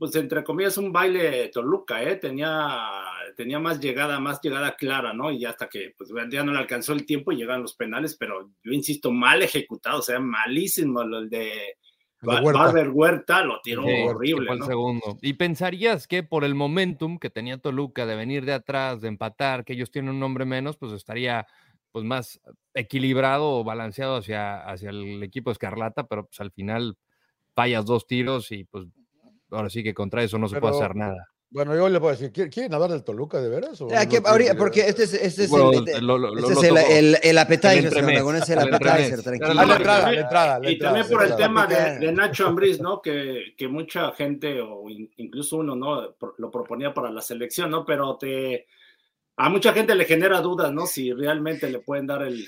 pues 0.00 0.16
entre 0.16 0.42
comillas, 0.42 0.78
un 0.78 0.90
baile 0.90 1.48
Toluca, 1.48 2.02
¿eh? 2.02 2.16
Tenía, 2.16 2.90
tenía 3.36 3.58
más 3.58 3.78
llegada, 3.78 4.18
más 4.18 4.40
llegada 4.40 4.74
clara, 4.74 5.12
¿no? 5.12 5.30
Y 5.30 5.44
hasta 5.44 5.68
que, 5.68 5.92
pues 5.94 6.08
ya 6.30 6.42
no 6.42 6.52
le 6.52 6.58
alcanzó 6.58 6.94
el 6.94 7.04
tiempo 7.04 7.32
y 7.32 7.36
llegan 7.36 7.60
los 7.60 7.74
penales, 7.74 8.16
pero 8.18 8.48
yo 8.64 8.72
insisto, 8.72 9.12
mal 9.12 9.42
ejecutado, 9.42 9.98
o 9.98 10.02
sea, 10.02 10.18
malísimo 10.18 11.02
el 11.02 11.28
de 11.28 11.76
Barber 12.22 12.88
Huerta, 12.88 13.44
lo 13.44 13.60
tiró 13.60 13.84
horrible. 13.84 14.56
¿no? 14.56 14.64
segundo. 14.64 15.18
Y 15.20 15.34
pensarías 15.34 16.08
que 16.08 16.22
por 16.22 16.44
el 16.44 16.54
momentum 16.54 17.18
que 17.18 17.28
tenía 17.28 17.58
Toluca 17.58 18.06
de 18.06 18.16
venir 18.16 18.46
de 18.46 18.54
atrás, 18.54 19.02
de 19.02 19.08
empatar, 19.08 19.66
que 19.66 19.74
ellos 19.74 19.90
tienen 19.90 20.12
un 20.12 20.20
nombre 20.20 20.46
menos, 20.46 20.78
pues 20.78 20.92
estaría 20.92 21.46
pues 21.92 22.06
más 22.06 22.40
equilibrado 22.72 23.50
o 23.50 23.64
balanceado 23.64 24.16
hacia, 24.16 24.60
hacia 24.60 24.88
el 24.88 25.22
equipo 25.22 25.50
Escarlata, 25.50 26.06
pero 26.06 26.24
pues 26.24 26.40
al 26.40 26.52
final 26.52 26.96
fallas 27.54 27.84
dos 27.84 28.06
tiros 28.06 28.50
y 28.50 28.64
pues 28.64 28.86
ahora 29.50 29.70
sí 29.70 29.82
que 29.82 29.94
contra 29.94 30.22
eso 30.22 30.38
no 30.38 30.48
se 30.48 30.60
puede 30.60 30.76
hacer 30.76 30.96
nada. 30.96 31.28
Bueno, 31.52 31.74
yo 31.74 31.88
le 31.88 31.98
puedo 31.98 32.16
decir, 32.16 32.30
¿quieren 32.30 32.72
hablar 32.72 32.90
del 32.90 33.02
Toluca 33.02 33.40
de 33.40 33.48
veras? 33.48 33.82
porque 34.56 34.82
este 34.82 35.02
es, 35.02 35.14
este 35.14 35.44
es, 35.44 35.52
el, 35.52 35.88
este 36.38 36.52
es 36.52 36.62
el, 36.62 36.76
el, 36.76 37.16
el, 37.20 37.38
appetizer, 37.38 37.86
es 37.86 38.48
el 38.50 38.58
appetizer, 38.60 39.20
tranquilo. 39.20 39.54
La 39.54 39.62
entrada, 39.64 40.12
la 40.12 40.20
entrada, 40.20 40.70
y 40.70 40.78
también 40.78 41.08
por 41.08 41.24
el 41.24 41.34
tema 41.34 41.66
de, 41.66 41.98
de 41.98 42.12
Nacho 42.12 42.46
Ambriz, 42.46 42.80
¿no? 42.80 43.02
Que, 43.02 43.54
que 43.56 43.66
mucha 43.66 44.12
gente, 44.12 44.60
o 44.60 44.84
incluso 44.88 45.56
uno, 45.56 45.74
¿no? 45.74 46.14
Lo 46.38 46.50
proponía 46.52 46.94
para 46.94 47.10
la 47.10 47.20
selección, 47.20 47.68
¿no? 47.68 47.84
Pero 47.84 48.16
te, 48.16 48.68
a 49.36 49.48
mucha 49.48 49.72
gente 49.72 49.94
le 49.94 50.04
genera 50.04 50.40
dudas, 50.40 50.72
¿no? 50.72 50.86
Si 50.86 51.12
realmente 51.12 51.68
le 51.68 51.80
pueden 51.80 52.06
dar 52.06 52.22
el, 52.22 52.46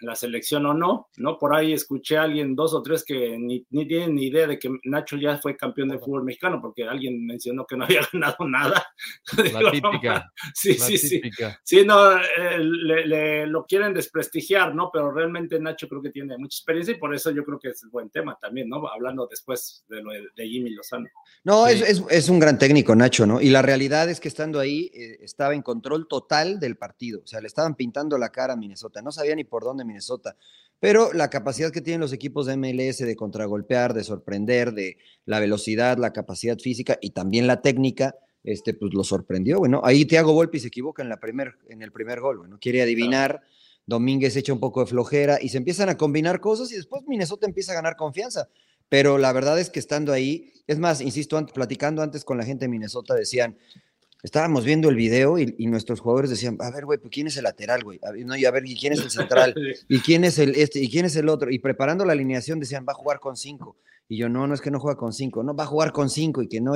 la 0.00 0.14
selección 0.14 0.66
o 0.66 0.74
no, 0.74 1.08
¿no? 1.16 1.38
Por 1.38 1.54
ahí 1.54 1.72
escuché 1.72 2.16
a 2.16 2.22
alguien, 2.22 2.54
dos 2.54 2.74
o 2.74 2.82
tres, 2.82 3.04
que 3.04 3.36
ni, 3.38 3.64
ni 3.70 3.86
tienen 3.86 4.14
ni 4.14 4.26
idea 4.26 4.46
de 4.46 4.58
que 4.58 4.70
Nacho 4.84 5.16
ya 5.16 5.38
fue 5.38 5.56
campeón 5.56 5.88
de 5.88 5.98
fútbol 5.98 6.24
mexicano, 6.24 6.60
porque 6.60 6.84
alguien 6.84 7.24
mencionó 7.24 7.66
que 7.66 7.76
no 7.76 7.84
había 7.84 8.00
ganado 8.12 8.48
nada. 8.48 8.86
La 9.52 9.70
típica. 9.70 10.32
sí, 10.54 10.74
sí, 10.74 10.98
sí. 10.98 11.20
Sí, 11.64 11.84
no, 11.84 12.16
eh, 12.16 12.58
le, 12.58 13.46
lo 13.46 13.64
quieren 13.64 13.94
desprestigiar, 13.94 14.74
¿no? 14.74 14.90
Pero 14.92 15.10
realmente 15.10 15.58
Nacho 15.58 15.88
creo 15.88 16.02
que 16.02 16.10
tiene 16.10 16.36
mucha 16.38 16.56
experiencia 16.56 16.94
y 16.94 16.98
por 16.98 17.14
eso 17.14 17.30
yo 17.30 17.44
creo 17.44 17.58
que 17.58 17.68
es 17.68 17.86
buen 17.90 18.10
tema 18.10 18.38
también, 18.40 18.68
¿no? 18.68 18.86
Hablando 18.88 19.26
después 19.26 19.84
de 19.88 20.02
lo 20.02 20.10
de, 20.12 20.46
Jimmy 20.46 20.70
Lozano. 20.70 21.08
No, 21.44 21.66
es, 21.66 22.04
es, 22.08 22.28
un 22.28 22.38
gran 22.38 22.58
técnico, 22.58 22.94
Nacho, 22.94 23.26
¿no? 23.26 23.40
Y 23.40 23.50
la 23.50 23.62
realidad 23.62 24.08
es 24.08 24.20
que 24.20 24.28
estando 24.28 24.60
ahí 24.60 24.90
eh, 24.94 25.18
estaba 25.22 25.54
en 25.54 25.62
control 25.62 26.06
total 26.06 26.60
del 26.60 26.76
partido, 26.76 27.20
o 27.24 27.26
sea, 27.26 27.40
le 27.40 27.48
estaban 27.48 27.74
pintando 27.74 28.16
la 28.18 28.30
cara 28.30 28.52
a 28.52 28.56
Minnesota, 28.56 29.02
no 29.02 29.10
sabía 29.10 29.34
ni 29.34 29.44
por 29.44 29.64
dónde 29.64 29.84
Minnesota. 29.84 29.95
Pero 30.78 31.12
la 31.12 31.30
capacidad 31.30 31.72
que 31.72 31.80
tienen 31.80 32.00
los 32.00 32.12
equipos 32.12 32.46
de 32.46 32.56
MLS 32.56 32.98
de 32.98 33.16
contragolpear, 33.16 33.94
de 33.94 34.04
sorprender, 34.04 34.72
de 34.72 34.98
la 35.24 35.40
velocidad, 35.40 35.96
la 35.96 36.12
capacidad 36.12 36.58
física 36.58 36.98
y 37.00 37.10
también 37.10 37.46
la 37.46 37.62
técnica, 37.62 38.14
este, 38.44 38.74
pues 38.74 38.92
lo 38.92 39.02
sorprendió. 39.02 39.58
Bueno, 39.58 39.80
ahí 39.84 40.04
Thiago 40.04 40.32
Volpi 40.32 40.60
se 40.60 40.68
equivoca 40.68 41.02
en, 41.02 41.08
la 41.08 41.18
primer, 41.18 41.56
en 41.68 41.82
el 41.82 41.92
primer 41.92 42.20
gol. 42.20 42.38
Bueno, 42.38 42.58
quiere 42.60 42.82
adivinar. 42.82 43.42
Domínguez 43.86 44.36
echa 44.36 44.52
un 44.52 44.60
poco 44.60 44.80
de 44.80 44.86
flojera 44.86 45.38
y 45.40 45.48
se 45.48 45.58
empiezan 45.58 45.88
a 45.88 45.96
combinar 45.96 46.40
cosas 46.40 46.72
y 46.72 46.76
después 46.76 47.02
Minnesota 47.06 47.46
empieza 47.46 47.72
a 47.72 47.76
ganar 47.76 47.96
confianza. 47.96 48.48
Pero 48.88 49.18
la 49.18 49.32
verdad 49.32 49.58
es 49.58 49.70
que 49.70 49.78
estando 49.78 50.12
ahí, 50.12 50.52
es 50.66 50.78
más, 50.78 51.00
insisto, 51.00 51.44
platicando 51.46 52.02
antes 52.02 52.24
con 52.24 52.36
la 52.36 52.44
gente 52.44 52.64
de 52.64 52.68
Minnesota, 52.68 53.14
decían, 53.14 53.56
estábamos 54.26 54.64
viendo 54.64 54.88
el 54.88 54.96
video 54.96 55.38
y, 55.38 55.66
nuestros 55.66 56.00
jugadores 56.00 56.30
decían, 56.30 56.56
a 56.58 56.70
ver, 56.72 56.84
güey, 56.84 56.98
pues 56.98 57.12
quién 57.12 57.28
es 57.28 57.36
el 57.36 57.44
lateral, 57.44 57.84
güey, 57.84 58.00
no, 58.24 58.36
y 58.36 58.44
a 58.44 58.50
ver, 58.50 58.66
¿y 58.66 58.74
quién 58.74 58.92
es 58.92 59.00
el 59.00 59.10
central? 59.10 59.54
¿Y 59.88 60.00
quién 60.00 60.24
es 60.24 60.40
el 60.40 60.56
este? 60.56 60.80
¿Y 60.80 60.90
quién 60.90 61.06
es 61.06 61.14
el 61.14 61.28
otro? 61.28 61.48
Y 61.48 61.60
preparando 61.60 62.04
la 62.04 62.12
alineación 62.12 62.58
decían, 62.58 62.84
va 62.86 62.92
a 62.92 62.96
jugar 62.96 63.20
con 63.20 63.36
cinco. 63.36 63.76
Y 64.08 64.16
yo, 64.16 64.28
no, 64.28 64.48
no 64.48 64.54
es 64.54 64.60
que 64.60 64.72
no 64.72 64.80
juega 64.80 64.98
con 64.98 65.12
cinco, 65.12 65.44
no, 65.44 65.54
va 65.54 65.62
a 65.62 65.68
jugar 65.68 65.92
con 65.92 66.10
cinco 66.10 66.42
y 66.42 66.48
que 66.48 66.60
no, 66.60 66.74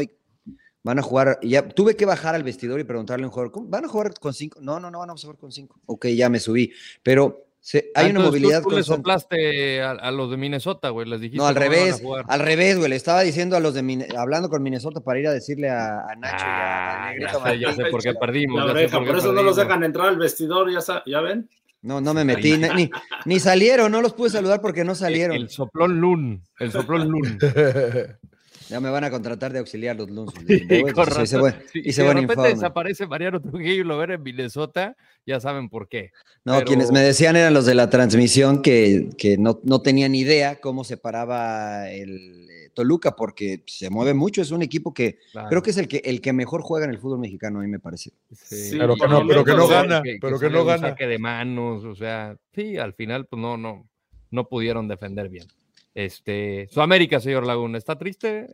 van 0.85 0.99
a 1.01 1.03
jugar, 1.03 1.41
y 1.43 1.51
ya 1.51 1.69
tuve 1.69 1.97
que 1.97 2.07
bajar 2.07 2.37
al 2.37 2.45
vestidor 2.45 2.79
y 2.79 2.85
preguntarle 2.85 3.25
a 3.25 3.27
un 3.27 3.33
jugador, 3.33 3.53
¿van 3.69 3.85
a 3.85 3.89
jugar 3.89 4.15
con 4.15 4.33
cinco? 4.33 4.61
No, 4.61 4.79
no, 4.79 4.89
no, 4.89 5.01
van 5.01 5.11
a 5.11 5.17
jugar 5.17 5.37
con 5.37 5.51
cinco. 5.51 5.81
Ok, 5.87 6.07
ya 6.07 6.29
me 6.29 6.39
subí, 6.39 6.73
pero 7.03 7.50
Sí, 7.71 7.81
hay 7.95 8.11
una 8.11 8.19
movilidad. 8.19 8.63
Tú, 8.65 8.71
le 8.71 8.83
soplaste 8.83 9.81
a, 9.81 10.11
los 10.11 10.29
de 10.29 10.37
Minnesota, 10.37 10.89
güey, 10.89 11.09
les 11.09 11.21
dijiste. 11.21 11.39
No, 11.39 11.47
al 11.47 11.55
revés, 11.55 12.03
al 12.27 12.41
revés, 12.41 12.77
güey, 12.77 12.91
le 12.91 12.97
estaba 12.97 13.21
diciendo 13.21 13.57
a 13.57 13.61
los 13.61 13.75
de 13.75 14.09
hablando 14.19 14.49
con 14.49 14.61
Minnesota 14.61 15.01
para 15.03 15.21
ir 15.21 15.29
a 15.29 15.33
decirle 15.33 15.71
a, 15.71 16.05
Nacho 16.19 16.45
ah, 16.49 17.13
y 17.17 17.23
a, 17.23 17.31
ah, 17.45 17.55
ya, 17.55 17.73
sé, 17.73 17.85
por 17.85 18.03
qué 18.03 18.13
perdimos. 18.15 18.65
por, 18.65 19.17
eso 19.17 19.33
no 19.33 19.45
los 19.45 19.55
dejan 19.55 19.85
entrar 19.85 20.09
al 20.09 20.19
vestidor, 20.19 20.69
ya, 20.69 20.81
ya 21.07 21.21
ven. 21.21 21.49
No, 21.81 22.01
no 22.01 22.13
me 22.13 22.25
metí, 22.25 22.59
ni, 22.59 22.91
ni, 23.25 23.39
salieron, 23.39 23.93
no 23.93 24.03
los 24.03 24.15
pude 24.15 24.31
saludar 24.31 24.61
porque 24.61 24.83
no 24.83 24.97
salieron. 24.97 25.37
El, 25.37 25.49
soplón 25.49 26.01
Lun, 26.01 26.43
el 26.59 26.73
soplón 26.73 27.09
Lun. 27.09 27.39
Ya 28.71 28.79
me 28.79 28.89
van 28.89 29.03
a 29.03 29.11
contratar 29.11 29.53
de 29.53 29.59
auxiliar 29.59 29.97
los 29.97 30.09
lunes. 30.09 30.33
y 31.75 31.93
si 31.93 32.03
de 32.03 32.15
repente 32.15 32.49
desaparece 32.49 33.05
Mariano 33.05 33.41
Trujillo 33.41 33.83
y 33.83 33.85
lo 33.85 33.99
ven 33.99 34.13
en 34.13 34.23
Minnesota, 34.23 34.97
ya 35.27 35.41
saben 35.41 35.69
por 35.69 35.89
qué. 35.89 36.13
No, 36.45 36.63
quienes 36.63 36.93
me 36.93 37.01
decían 37.01 37.35
eran 37.35 37.53
los 37.53 37.67
de 37.67 37.75
la 37.75 37.91
transmisión 37.91 38.63
que, 38.63 39.11
que 39.19 39.37
no, 39.39 39.59
no, 39.65 39.83
tenían 39.83 40.15
idea 40.15 40.61
cómo 40.61 40.85
se 40.85 40.97
paraba 40.97 41.91
el 41.91 42.49
eh, 42.49 42.71
Toluca, 42.73 43.17
porque 43.17 43.65
se 43.67 43.91
mueve 43.91 44.15
mucho, 44.15 44.41
es 44.41 44.53
un 44.53 44.63
equipo 44.63 44.95
que 44.95 45.19
creo 45.49 45.63
que 45.63 45.71
es 45.71 45.77
el 45.77 45.89
que, 45.89 46.03
el 46.05 46.21
que 46.21 46.33
mejor 46.33 46.63
juega 46.63 46.87
en 46.87 46.93
el 46.93 46.99
fútbol 47.01 47.19
mexicano, 47.19 47.59
a 47.59 47.63
mí 47.63 47.69
me 47.69 47.81
parece. 47.81 48.13
Sí, 48.33 48.77
pero, 48.79 48.95
que 48.95 49.09
no, 49.09 49.27
pero 49.27 49.45
que 49.45 49.55
no 49.55 49.67
gana, 49.67 50.01
pero 50.21 50.39
que, 50.39 50.49
no 50.49 50.65
gana. 50.65 50.91
Saque 50.91 51.09
de 51.09 51.19
manos, 51.19 51.85
o 51.85 51.97
sea, 51.97 52.37
sí, 52.55 52.79
al 52.79 52.95
final 52.95 53.27
pues 53.27 53.43
no, 53.43 53.57
no, 53.57 53.89
no 54.31 54.49
pudieron 54.49 54.87
defender 54.87 55.29
bien. 55.29 55.49
Este, 55.95 56.69
su 56.71 56.81
América, 56.81 57.21
señor 57.21 57.47
Laguna, 57.47 57.79
¿está 57.79 57.97
triste? 57.99 58.49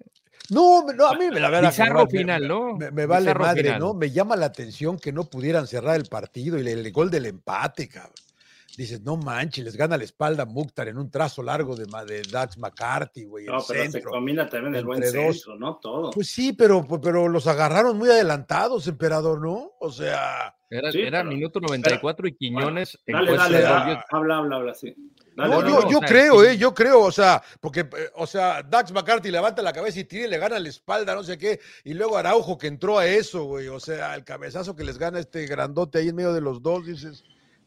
No, 0.50 0.85
no, 0.95 1.07
a 1.07 1.14
mí 1.14 1.28
la 1.31 1.50
verdad. 1.50 1.71
Bizarro 1.71 2.07
final, 2.07 2.47
¿no? 2.47 2.76
Me, 2.76 3.07
vale 3.07 3.35
madre, 3.35 3.78
¿no? 3.78 3.95
Me 3.95 4.11
llama 4.11 4.37
la 4.37 4.47
atención 4.47 4.99
que 4.99 5.12
no 5.12 5.25
pudieran 5.25 5.66
cerrar 5.66 5.97
el 5.97 6.07
partido 6.07 6.59
y 6.59 6.66
el, 6.69 6.93
gol 6.93 7.11
del 7.11 7.26
empate, 7.26 7.88
cabrón. 7.88 8.14
Dices, 8.76 9.00
no 9.00 9.16
manches, 9.16 9.64
les 9.64 9.75
gana 9.75 9.97
la 9.97 10.05
espalda 10.05 10.45
Mukhtar 10.45 10.88
en 10.88 10.99
un 10.99 11.11
trazo 11.11 11.43
largo 11.43 11.75
de, 11.75 11.87
de 12.07 12.23
Dax 12.31 12.59
McCarthy, 12.59 13.25
güey. 13.25 13.47
No, 13.47 13.64
pero 13.66 13.90
se 13.90 14.02
combina 14.02 14.47
también 14.50 14.75
el 14.75 14.85
buen 14.85 15.02
centro, 15.02 15.57
¿no? 15.57 15.76
Todo. 15.76 16.11
Pues 16.11 16.28
sí, 16.28 16.52
pero, 16.52 16.87
pero 17.02 17.26
los 17.26 17.47
agarraron 17.47 17.97
muy 17.97 18.11
adelantados, 18.11 18.87
emperador, 18.87 19.40
¿no? 19.40 19.73
O 19.81 19.90
sea. 19.90 20.55
Era, 20.69 21.25
minuto 21.25 21.61
94 21.61 22.28
y 22.28 22.35
Quiñones. 22.35 22.99
dale, 23.07 23.37
dale, 23.37 23.61
dale, 23.61 23.99
habla, 24.11 24.37
habla, 24.38 24.57
habla, 24.57 24.75
sí 24.75 24.95
no, 25.37 25.90
yo, 25.90 26.00
creo, 26.00 26.43
eh, 26.45 26.57
yo 26.57 26.73
creo, 26.73 27.02
o 27.02 27.12
sea, 27.12 27.43
porque, 27.61 27.81
eh, 27.81 28.11
o 28.14 28.26
sea, 28.26 28.62
Dax 28.62 28.90
McCarthy 28.93 29.31
levanta 29.31 29.61
la 29.62 29.73
cabeza 29.73 30.00
y 30.00 30.05
tira 30.05 30.25
y 30.25 30.31
le 30.31 30.38
gana 30.38 30.59
la 30.59 30.69
espalda, 30.69 31.14
no 31.14 31.23
sé 31.23 31.37
qué, 31.37 31.61
y 31.85 31.93
luego 31.93 32.16
Araujo 32.16 32.57
que 32.57 32.69
entró 32.69 32.99
a 32.99 33.07
eso, 33.07 33.45
güey, 33.45 33.69
o 33.69 33.78
sea, 33.78 34.14
el 34.14 34.25
cabezazo 34.25 34.75
que 34.75 34.85
les 34.85 34.99
gana 34.99 35.19
este 35.19 35.47
grandote 35.47 35.99
ahí 35.99 36.09
en 36.09 36.16
medio 36.16 36.33
de 36.33 36.40
los 36.40 36.62
dos, 36.62 36.87
dices, 36.87 37.23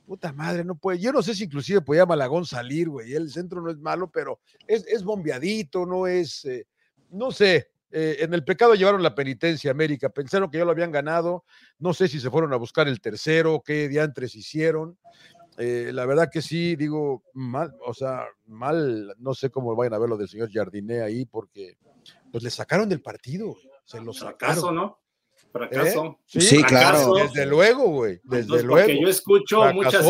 puta 0.08 0.34
madre, 0.34 0.64
no 0.64 0.76
puede, 0.76 0.98
yo 0.98 1.12
no 1.12 1.22
sé 1.22 1.36
si 1.36 1.44
inclusive 1.44 1.82
podía 1.82 2.08
Malagón 2.08 2.46
salir, 2.46 2.90
güey, 2.90 3.14
el 3.14 3.30
centro 3.30 3.62
no 3.62 3.70
es 3.70 3.78
malo, 3.78 4.10
pero 4.10 4.40
es, 4.68 4.86
es 4.88 5.04
bombeadito, 5.04 5.86
no 5.86 6.08
es, 6.08 6.46
eh, 6.46 6.66
no 7.12 7.32
sé, 7.32 7.70
en 7.92 8.36
el 8.36 8.44
pecado 8.44 8.76
llevaron 8.76 9.02
la 9.02 9.16
penitencia 9.16 9.72
América, 9.72 10.10
pensaron 10.10 10.52
que 10.52 10.60
ya 10.60 10.66
lo 10.66 10.70
habían 10.70 10.92
ganado, 10.92 11.44
no 11.80 11.92
sé 11.96 12.08
si 12.08 12.20
se 12.20 12.30
fueron 12.30 12.54
a 12.54 12.58
buscar 12.58 12.88
el 12.88 13.02
tercero, 13.02 13.64
qué 13.66 13.88
diantres 13.90 14.36
hicieron, 14.36 14.96
eh, 15.62 15.92
la 15.94 16.06
verdad 16.06 16.30
que 16.32 16.42
sí, 16.42 16.78
digo, 16.78 17.24
mal, 17.34 17.76
o 17.86 17.94
sea, 17.94 18.26
mal, 18.46 19.14
no 19.18 19.34
sé 19.34 19.50
cómo 19.50 19.76
vayan 19.76 19.94
a 19.94 20.00
ver 20.00 20.08
lo 20.08 20.18
del 20.18 20.30
señor 20.30 20.50
Jardiné 20.50 21.02
ahí, 21.02 21.26
porque 21.26 21.78
pues 22.32 22.46
le 22.46 22.50
sacaron 22.50 22.88
del 22.88 23.02
partido, 23.02 23.58
se 23.84 24.00
lo 24.00 24.14
sacaron. 24.14 24.38
Fracaso, 24.38 24.72
¿no? 24.72 25.00
Fracaso. 25.52 26.18
¿Eh? 26.34 26.42
Sí, 26.42 26.64
claro. 26.64 27.14
Desde 27.16 27.46
luego, 27.46 27.90
güey. 27.90 28.22
Desde 28.24 28.64
luego. 28.64 28.88
Porque 28.88 29.02
yo 29.02 29.10
escucho 29.10 29.74
muchas, 29.74 30.06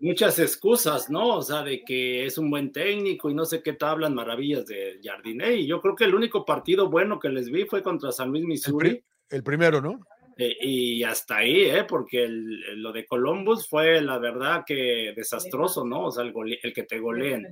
muchas 0.00 0.38
excusas, 0.38 1.10
¿no? 1.10 1.36
O 1.36 1.42
sea, 1.42 1.62
de 1.62 1.84
que 1.84 2.24
es 2.24 2.38
un 2.38 2.50
buen 2.50 2.72
técnico 2.72 3.28
y 3.28 3.34
no 3.34 3.44
sé 3.44 3.62
qué 3.62 3.74
te 3.74 3.84
hablan 3.84 4.14
maravillas 4.14 4.64
de 4.64 4.98
Jardiné. 5.02 5.56
Y 5.56 5.66
yo 5.66 5.80
creo 5.80 5.94
que 5.94 6.04
el 6.04 6.14
único 6.14 6.46
partido 6.46 6.88
bueno 6.88 7.18
que 7.18 7.28
les 7.28 7.50
vi 7.50 7.64
fue 7.64 7.82
contra 7.82 8.12
San 8.12 8.30
Luis 8.30 8.44
Missouri. 8.44 9.04
el 9.28 9.42
primero, 9.42 9.82
¿no? 9.82 10.00
Eh, 10.38 10.56
y 10.60 11.02
hasta 11.02 11.38
ahí, 11.38 11.62
¿eh? 11.62 11.84
porque 11.84 12.26
lo 12.28 12.92
de 12.92 13.06
Columbus 13.06 13.66
fue 13.68 14.02
la 14.02 14.18
verdad 14.18 14.64
que 14.66 15.14
desastroso, 15.16 15.84
¿no? 15.84 16.06
O 16.06 16.10
sea, 16.10 16.24
el, 16.24 16.72
que 16.74 16.82
te 16.82 16.98
goleen. 16.98 17.46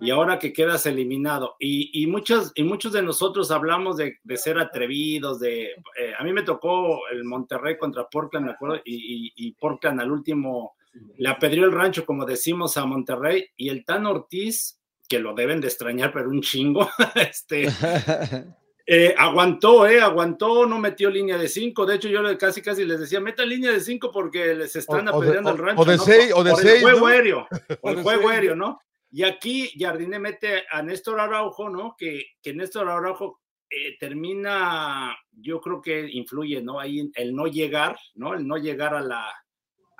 Y 0.00 0.10
ahora 0.10 0.38
que 0.38 0.52
quedas 0.52 0.86
eliminado. 0.86 1.56
Y, 1.58 2.02
y, 2.02 2.06
muchos, 2.06 2.52
y 2.54 2.62
muchos 2.62 2.92
de 2.92 3.02
nosotros 3.02 3.50
hablamos 3.50 3.98
de, 3.98 4.18
ser 4.36 4.58
atrevidos, 4.58 5.40
de... 5.40 5.72
Eh, 5.98 6.14
a 6.18 6.24
mí 6.24 6.32
me 6.32 6.42
tocó 6.42 7.06
el 7.08 7.24
Monterrey 7.24 7.76
contra 7.76 8.08
Portland, 8.08 8.46
me 8.46 8.52
acuerdo, 8.52 8.80
y, 8.84 9.26
y, 9.26 9.32
y 9.36 9.52
Portland 9.52 10.00
al 10.00 10.10
último 10.10 10.74
le 11.16 11.28
apedrió 11.28 11.64
el 11.64 11.72
rancho, 11.72 12.04
como 12.04 12.24
decimos 12.24 12.76
a 12.76 12.84
Monterrey, 12.84 13.46
y 13.56 13.68
el 13.68 13.84
Tan 13.84 14.06
Ortiz, 14.06 14.80
que 15.08 15.18
lo 15.18 15.34
deben 15.34 15.60
de 15.60 15.68
extrañar, 15.68 16.12
pero 16.12 16.30
un 16.30 16.40
chingo, 16.40 16.88
este... 17.14 17.68
Eh, 18.86 19.14
aguantó, 19.16 19.86
eh, 19.86 20.00
aguantó, 20.00 20.66
no 20.66 20.78
metió 20.78 21.08
línea 21.08 21.38
de 21.38 21.48
cinco. 21.48 21.86
De 21.86 21.96
hecho, 21.96 22.08
yo 22.08 22.20
casi 22.36 22.62
casi 22.62 22.84
les 22.84 23.00
decía, 23.00 23.20
meta 23.20 23.44
línea 23.44 23.70
de 23.70 23.80
cinco 23.80 24.10
porque 24.10 24.54
les 24.54 24.74
están 24.74 25.08
apedreando 25.08 25.50
el 25.50 25.58
rancho. 25.58 25.82
O 25.82 25.84
de 25.84 25.98
seis, 25.98 26.32
o 26.34 26.42
de 26.42 26.54
seis. 26.56 26.82
El 26.82 26.92
juego 26.92 27.06
aéreo, 27.06 27.46
el 27.84 28.02
juego 28.02 28.28
aéreo, 28.28 28.56
¿no? 28.56 28.80
Y 29.10 29.24
aquí 29.24 29.70
Jardine 29.78 30.18
mete 30.18 30.64
a 30.70 30.82
Néstor 30.82 31.20
Araujo, 31.20 31.68
¿no? 31.68 31.94
Que, 31.96 32.24
que 32.42 32.54
Néstor 32.54 32.88
Araujo 32.88 33.40
eh, 33.68 33.96
termina, 33.98 35.16
yo 35.30 35.60
creo 35.60 35.80
que 35.80 36.08
influye, 36.10 36.62
¿no? 36.62 36.80
Ahí 36.80 37.10
el 37.14 37.34
no 37.34 37.46
llegar, 37.46 37.96
¿no? 38.14 38.34
El 38.34 38.46
no 38.46 38.56
llegar 38.56 38.94
a 38.94 39.00
la, 39.00 39.32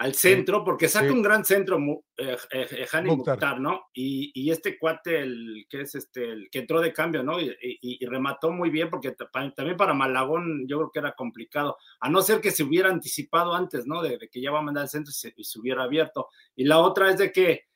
al 0.02 0.14
centro, 0.14 0.64
porque 0.64 0.88
saca 0.88 1.12
un 1.12 1.22
gran 1.22 1.44
centro, 1.44 1.78
eh, 2.16 2.36
eh, 2.50 2.86
eh 2.92 3.02
Mukhtar, 3.02 3.60
¿no? 3.60 3.84
Y, 3.94 4.32
y, 4.34 4.50
este 4.50 4.76
cuate, 4.76 5.20
el 5.20 5.64
que 5.70 5.82
es 5.82 5.94
este, 5.94 6.28
el 6.28 6.50
que 6.50 6.58
entró 6.58 6.80
de 6.80 6.92
cambio, 6.92 7.22
¿no? 7.22 7.40
Y, 7.40 7.56
y, 7.60 8.04
remató 8.04 8.50
muy 8.50 8.68
bien, 8.68 8.90
porque 8.90 9.12
también 9.12 9.76
para 9.76 9.94
Malagón 9.94 10.66
yo 10.66 10.78
creo 10.78 10.90
que 10.90 10.98
era 10.98 11.12
complicado, 11.12 11.76
a 12.00 12.10
no 12.10 12.20
ser 12.20 12.40
que 12.40 12.50
se 12.50 12.64
hubiera 12.64 12.90
anticipado 12.90 13.54
antes, 13.54 13.86
¿no? 13.86 14.02
De, 14.02 14.18
que 14.28 14.40
ya 14.40 14.50
va 14.50 14.58
a 14.58 14.62
mandar 14.62 14.82
al 14.82 14.88
centro 14.88 15.12
y 15.36 15.44
se, 15.44 15.60
hubiera 15.60 15.84
abierto. 15.84 16.30
Y 16.56 16.64
la 16.64 16.80
otra 16.80 17.08
es 17.08 17.18
de 17.18 17.30
que 17.30 17.66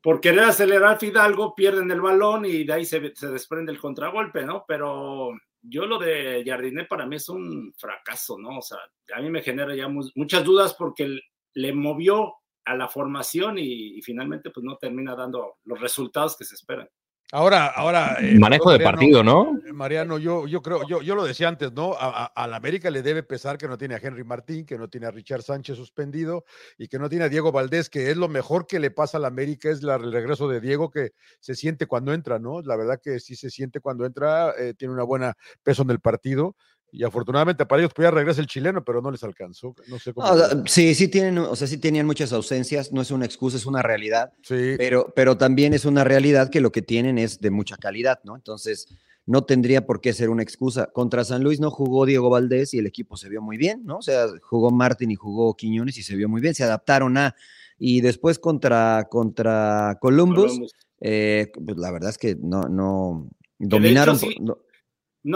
por 0.00 0.20
querer 0.20 0.44
acelerar 0.44 0.98
Fidalgo 0.98 1.54
pierden 1.54 1.92
el 1.92 2.00
balón 2.00 2.44
y 2.44 2.64
de 2.64 2.72
ahí 2.72 2.84
se, 2.84 3.14
se 3.14 3.28
desprende 3.28 3.70
el 3.70 3.78
contragolpe, 3.78 4.44
¿no? 4.44 4.64
Pero 4.66 5.32
yo 5.62 5.86
lo 5.86 6.00
de 6.00 6.42
Jardiné 6.44 6.86
para 6.86 7.06
mí 7.06 7.16
es 7.16 7.28
un 7.28 7.72
fracaso, 7.76 8.36
¿no? 8.36 8.58
O 8.58 8.62
sea, 8.62 8.78
a 9.14 9.20
mí 9.20 9.30
me 9.30 9.42
genera 9.42 9.76
ya 9.76 9.86
muchas 9.88 10.42
dudas 10.42 10.74
porque 10.74 11.04
el, 11.04 11.22
le 11.56 11.72
movió 11.72 12.34
a 12.66 12.76
la 12.76 12.88
formación 12.88 13.56
y, 13.58 14.00
finalmente 14.02 14.50
pues 14.50 14.62
no 14.64 14.76
termina 14.76 15.16
dando 15.16 15.56
los 15.64 15.80
resultados 15.80 16.36
que 16.36 16.44
se 16.44 16.54
esperan. 16.54 16.88
Ahora, 17.32 17.66
ahora. 17.66 18.18
Eh, 18.20 18.38
Manejo 18.38 18.70
de 18.70 18.78
partido, 18.78 19.24
¿no? 19.24 19.58
Mariano, 19.72 20.18
yo, 20.18 20.46
yo 20.46 20.62
creo, 20.62 20.86
yo, 20.86 21.02
yo 21.02 21.16
lo 21.16 21.24
decía 21.24 21.48
antes, 21.48 21.72
¿no? 21.72 21.96
A, 21.98 22.46
la 22.46 22.56
América 22.56 22.88
le 22.88 23.02
debe 23.02 23.24
pesar 23.24 23.58
que 23.58 23.66
no 23.66 23.76
tiene 23.76 23.96
a 23.96 24.00
Henry 24.00 24.22
Martín, 24.22 24.64
que 24.64 24.78
no 24.78 24.88
tiene 24.88 25.06
a 25.06 25.10
Richard 25.10 25.42
Sánchez 25.42 25.76
suspendido 25.76 26.44
y 26.78 26.86
que 26.86 27.00
no 27.00 27.08
tiene 27.08 27.24
a 27.24 27.28
Diego 27.28 27.50
Valdés, 27.50 27.90
que 27.90 28.10
es 28.10 28.16
lo 28.16 28.28
mejor 28.28 28.68
que 28.68 28.78
le 28.78 28.92
pasa 28.92 29.16
a 29.16 29.20
la 29.20 29.28
América, 29.28 29.70
es 29.70 29.82
el 29.82 30.12
regreso 30.12 30.46
de 30.46 30.60
Diego 30.60 30.90
que 30.90 31.12
se 31.40 31.56
siente 31.56 31.86
cuando 31.86 32.12
entra, 32.12 32.38
¿no? 32.38 32.62
La 32.62 32.76
verdad 32.76 33.00
que 33.02 33.18
sí 33.18 33.34
se 33.34 33.50
siente 33.50 33.80
cuando 33.80 34.06
entra, 34.06 34.54
eh, 34.56 34.74
tiene 34.74 34.94
una 34.94 35.02
buena 35.02 35.34
peso 35.64 35.82
en 35.82 35.90
el 35.90 35.98
partido 35.98 36.54
y 36.96 37.04
afortunadamente 37.04 37.66
para 37.66 37.82
ellos 37.82 37.92
pues 37.94 38.06
ya 38.06 38.10
regresa 38.10 38.40
el 38.40 38.46
chileno, 38.46 38.82
pero 38.82 39.02
no 39.02 39.10
les 39.10 39.22
alcanzó. 39.22 39.74
No 39.88 39.98
sé 39.98 40.14
cómo. 40.14 40.26
sí, 40.64 40.94
sí 40.94 41.08
tienen, 41.08 41.36
o 41.36 41.54
sea, 41.54 41.68
sí 41.68 41.76
tenían 41.76 42.06
muchas 42.06 42.32
ausencias, 42.32 42.90
no 42.90 43.02
es 43.02 43.10
una 43.10 43.26
excusa, 43.26 43.58
es 43.58 43.66
una 43.66 43.82
realidad. 43.82 44.32
Sí. 44.40 44.76
Pero, 44.78 45.12
pero 45.14 45.36
también 45.36 45.74
es 45.74 45.84
una 45.84 46.04
realidad 46.04 46.48
que 46.48 46.62
lo 46.62 46.72
que 46.72 46.80
tienen 46.80 47.18
es 47.18 47.38
de 47.42 47.50
mucha 47.50 47.76
calidad, 47.76 48.20
¿no? 48.24 48.34
Entonces, 48.34 48.88
no 49.26 49.44
tendría 49.44 49.84
por 49.84 50.00
qué 50.00 50.14
ser 50.14 50.30
una 50.30 50.42
excusa. 50.42 50.86
Contra 50.86 51.22
San 51.22 51.42
Luis 51.42 51.60
no 51.60 51.70
jugó 51.70 52.06
Diego 52.06 52.30
Valdés 52.30 52.72
y 52.72 52.78
el 52.78 52.86
equipo 52.86 53.18
se 53.18 53.28
vio 53.28 53.42
muy 53.42 53.58
bien, 53.58 53.82
¿no? 53.84 53.98
O 53.98 54.02
sea, 54.02 54.28
jugó 54.40 54.70
Martín 54.70 55.10
y 55.10 55.16
jugó 55.16 55.54
Quiñones 55.54 55.98
y 55.98 56.02
se 56.02 56.16
vio 56.16 56.30
muy 56.30 56.40
bien, 56.40 56.54
se 56.54 56.64
adaptaron 56.64 57.18
a. 57.18 57.34
Y 57.78 58.00
después 58.00 58.38
contra, 58.38 59.06
contra 59.10 59.98
Columbus, 60.00 60.72
eh, 60.98 61.52
pues 61.62 61.76
la 61.76 61.90
verdad 61.90 62.08
es 62.08 62.16
que 62.16 62.36
no, 62.36 62.62
no 62.62 63.28
dominaron. 63.58 64.18
No, 64.40 64.60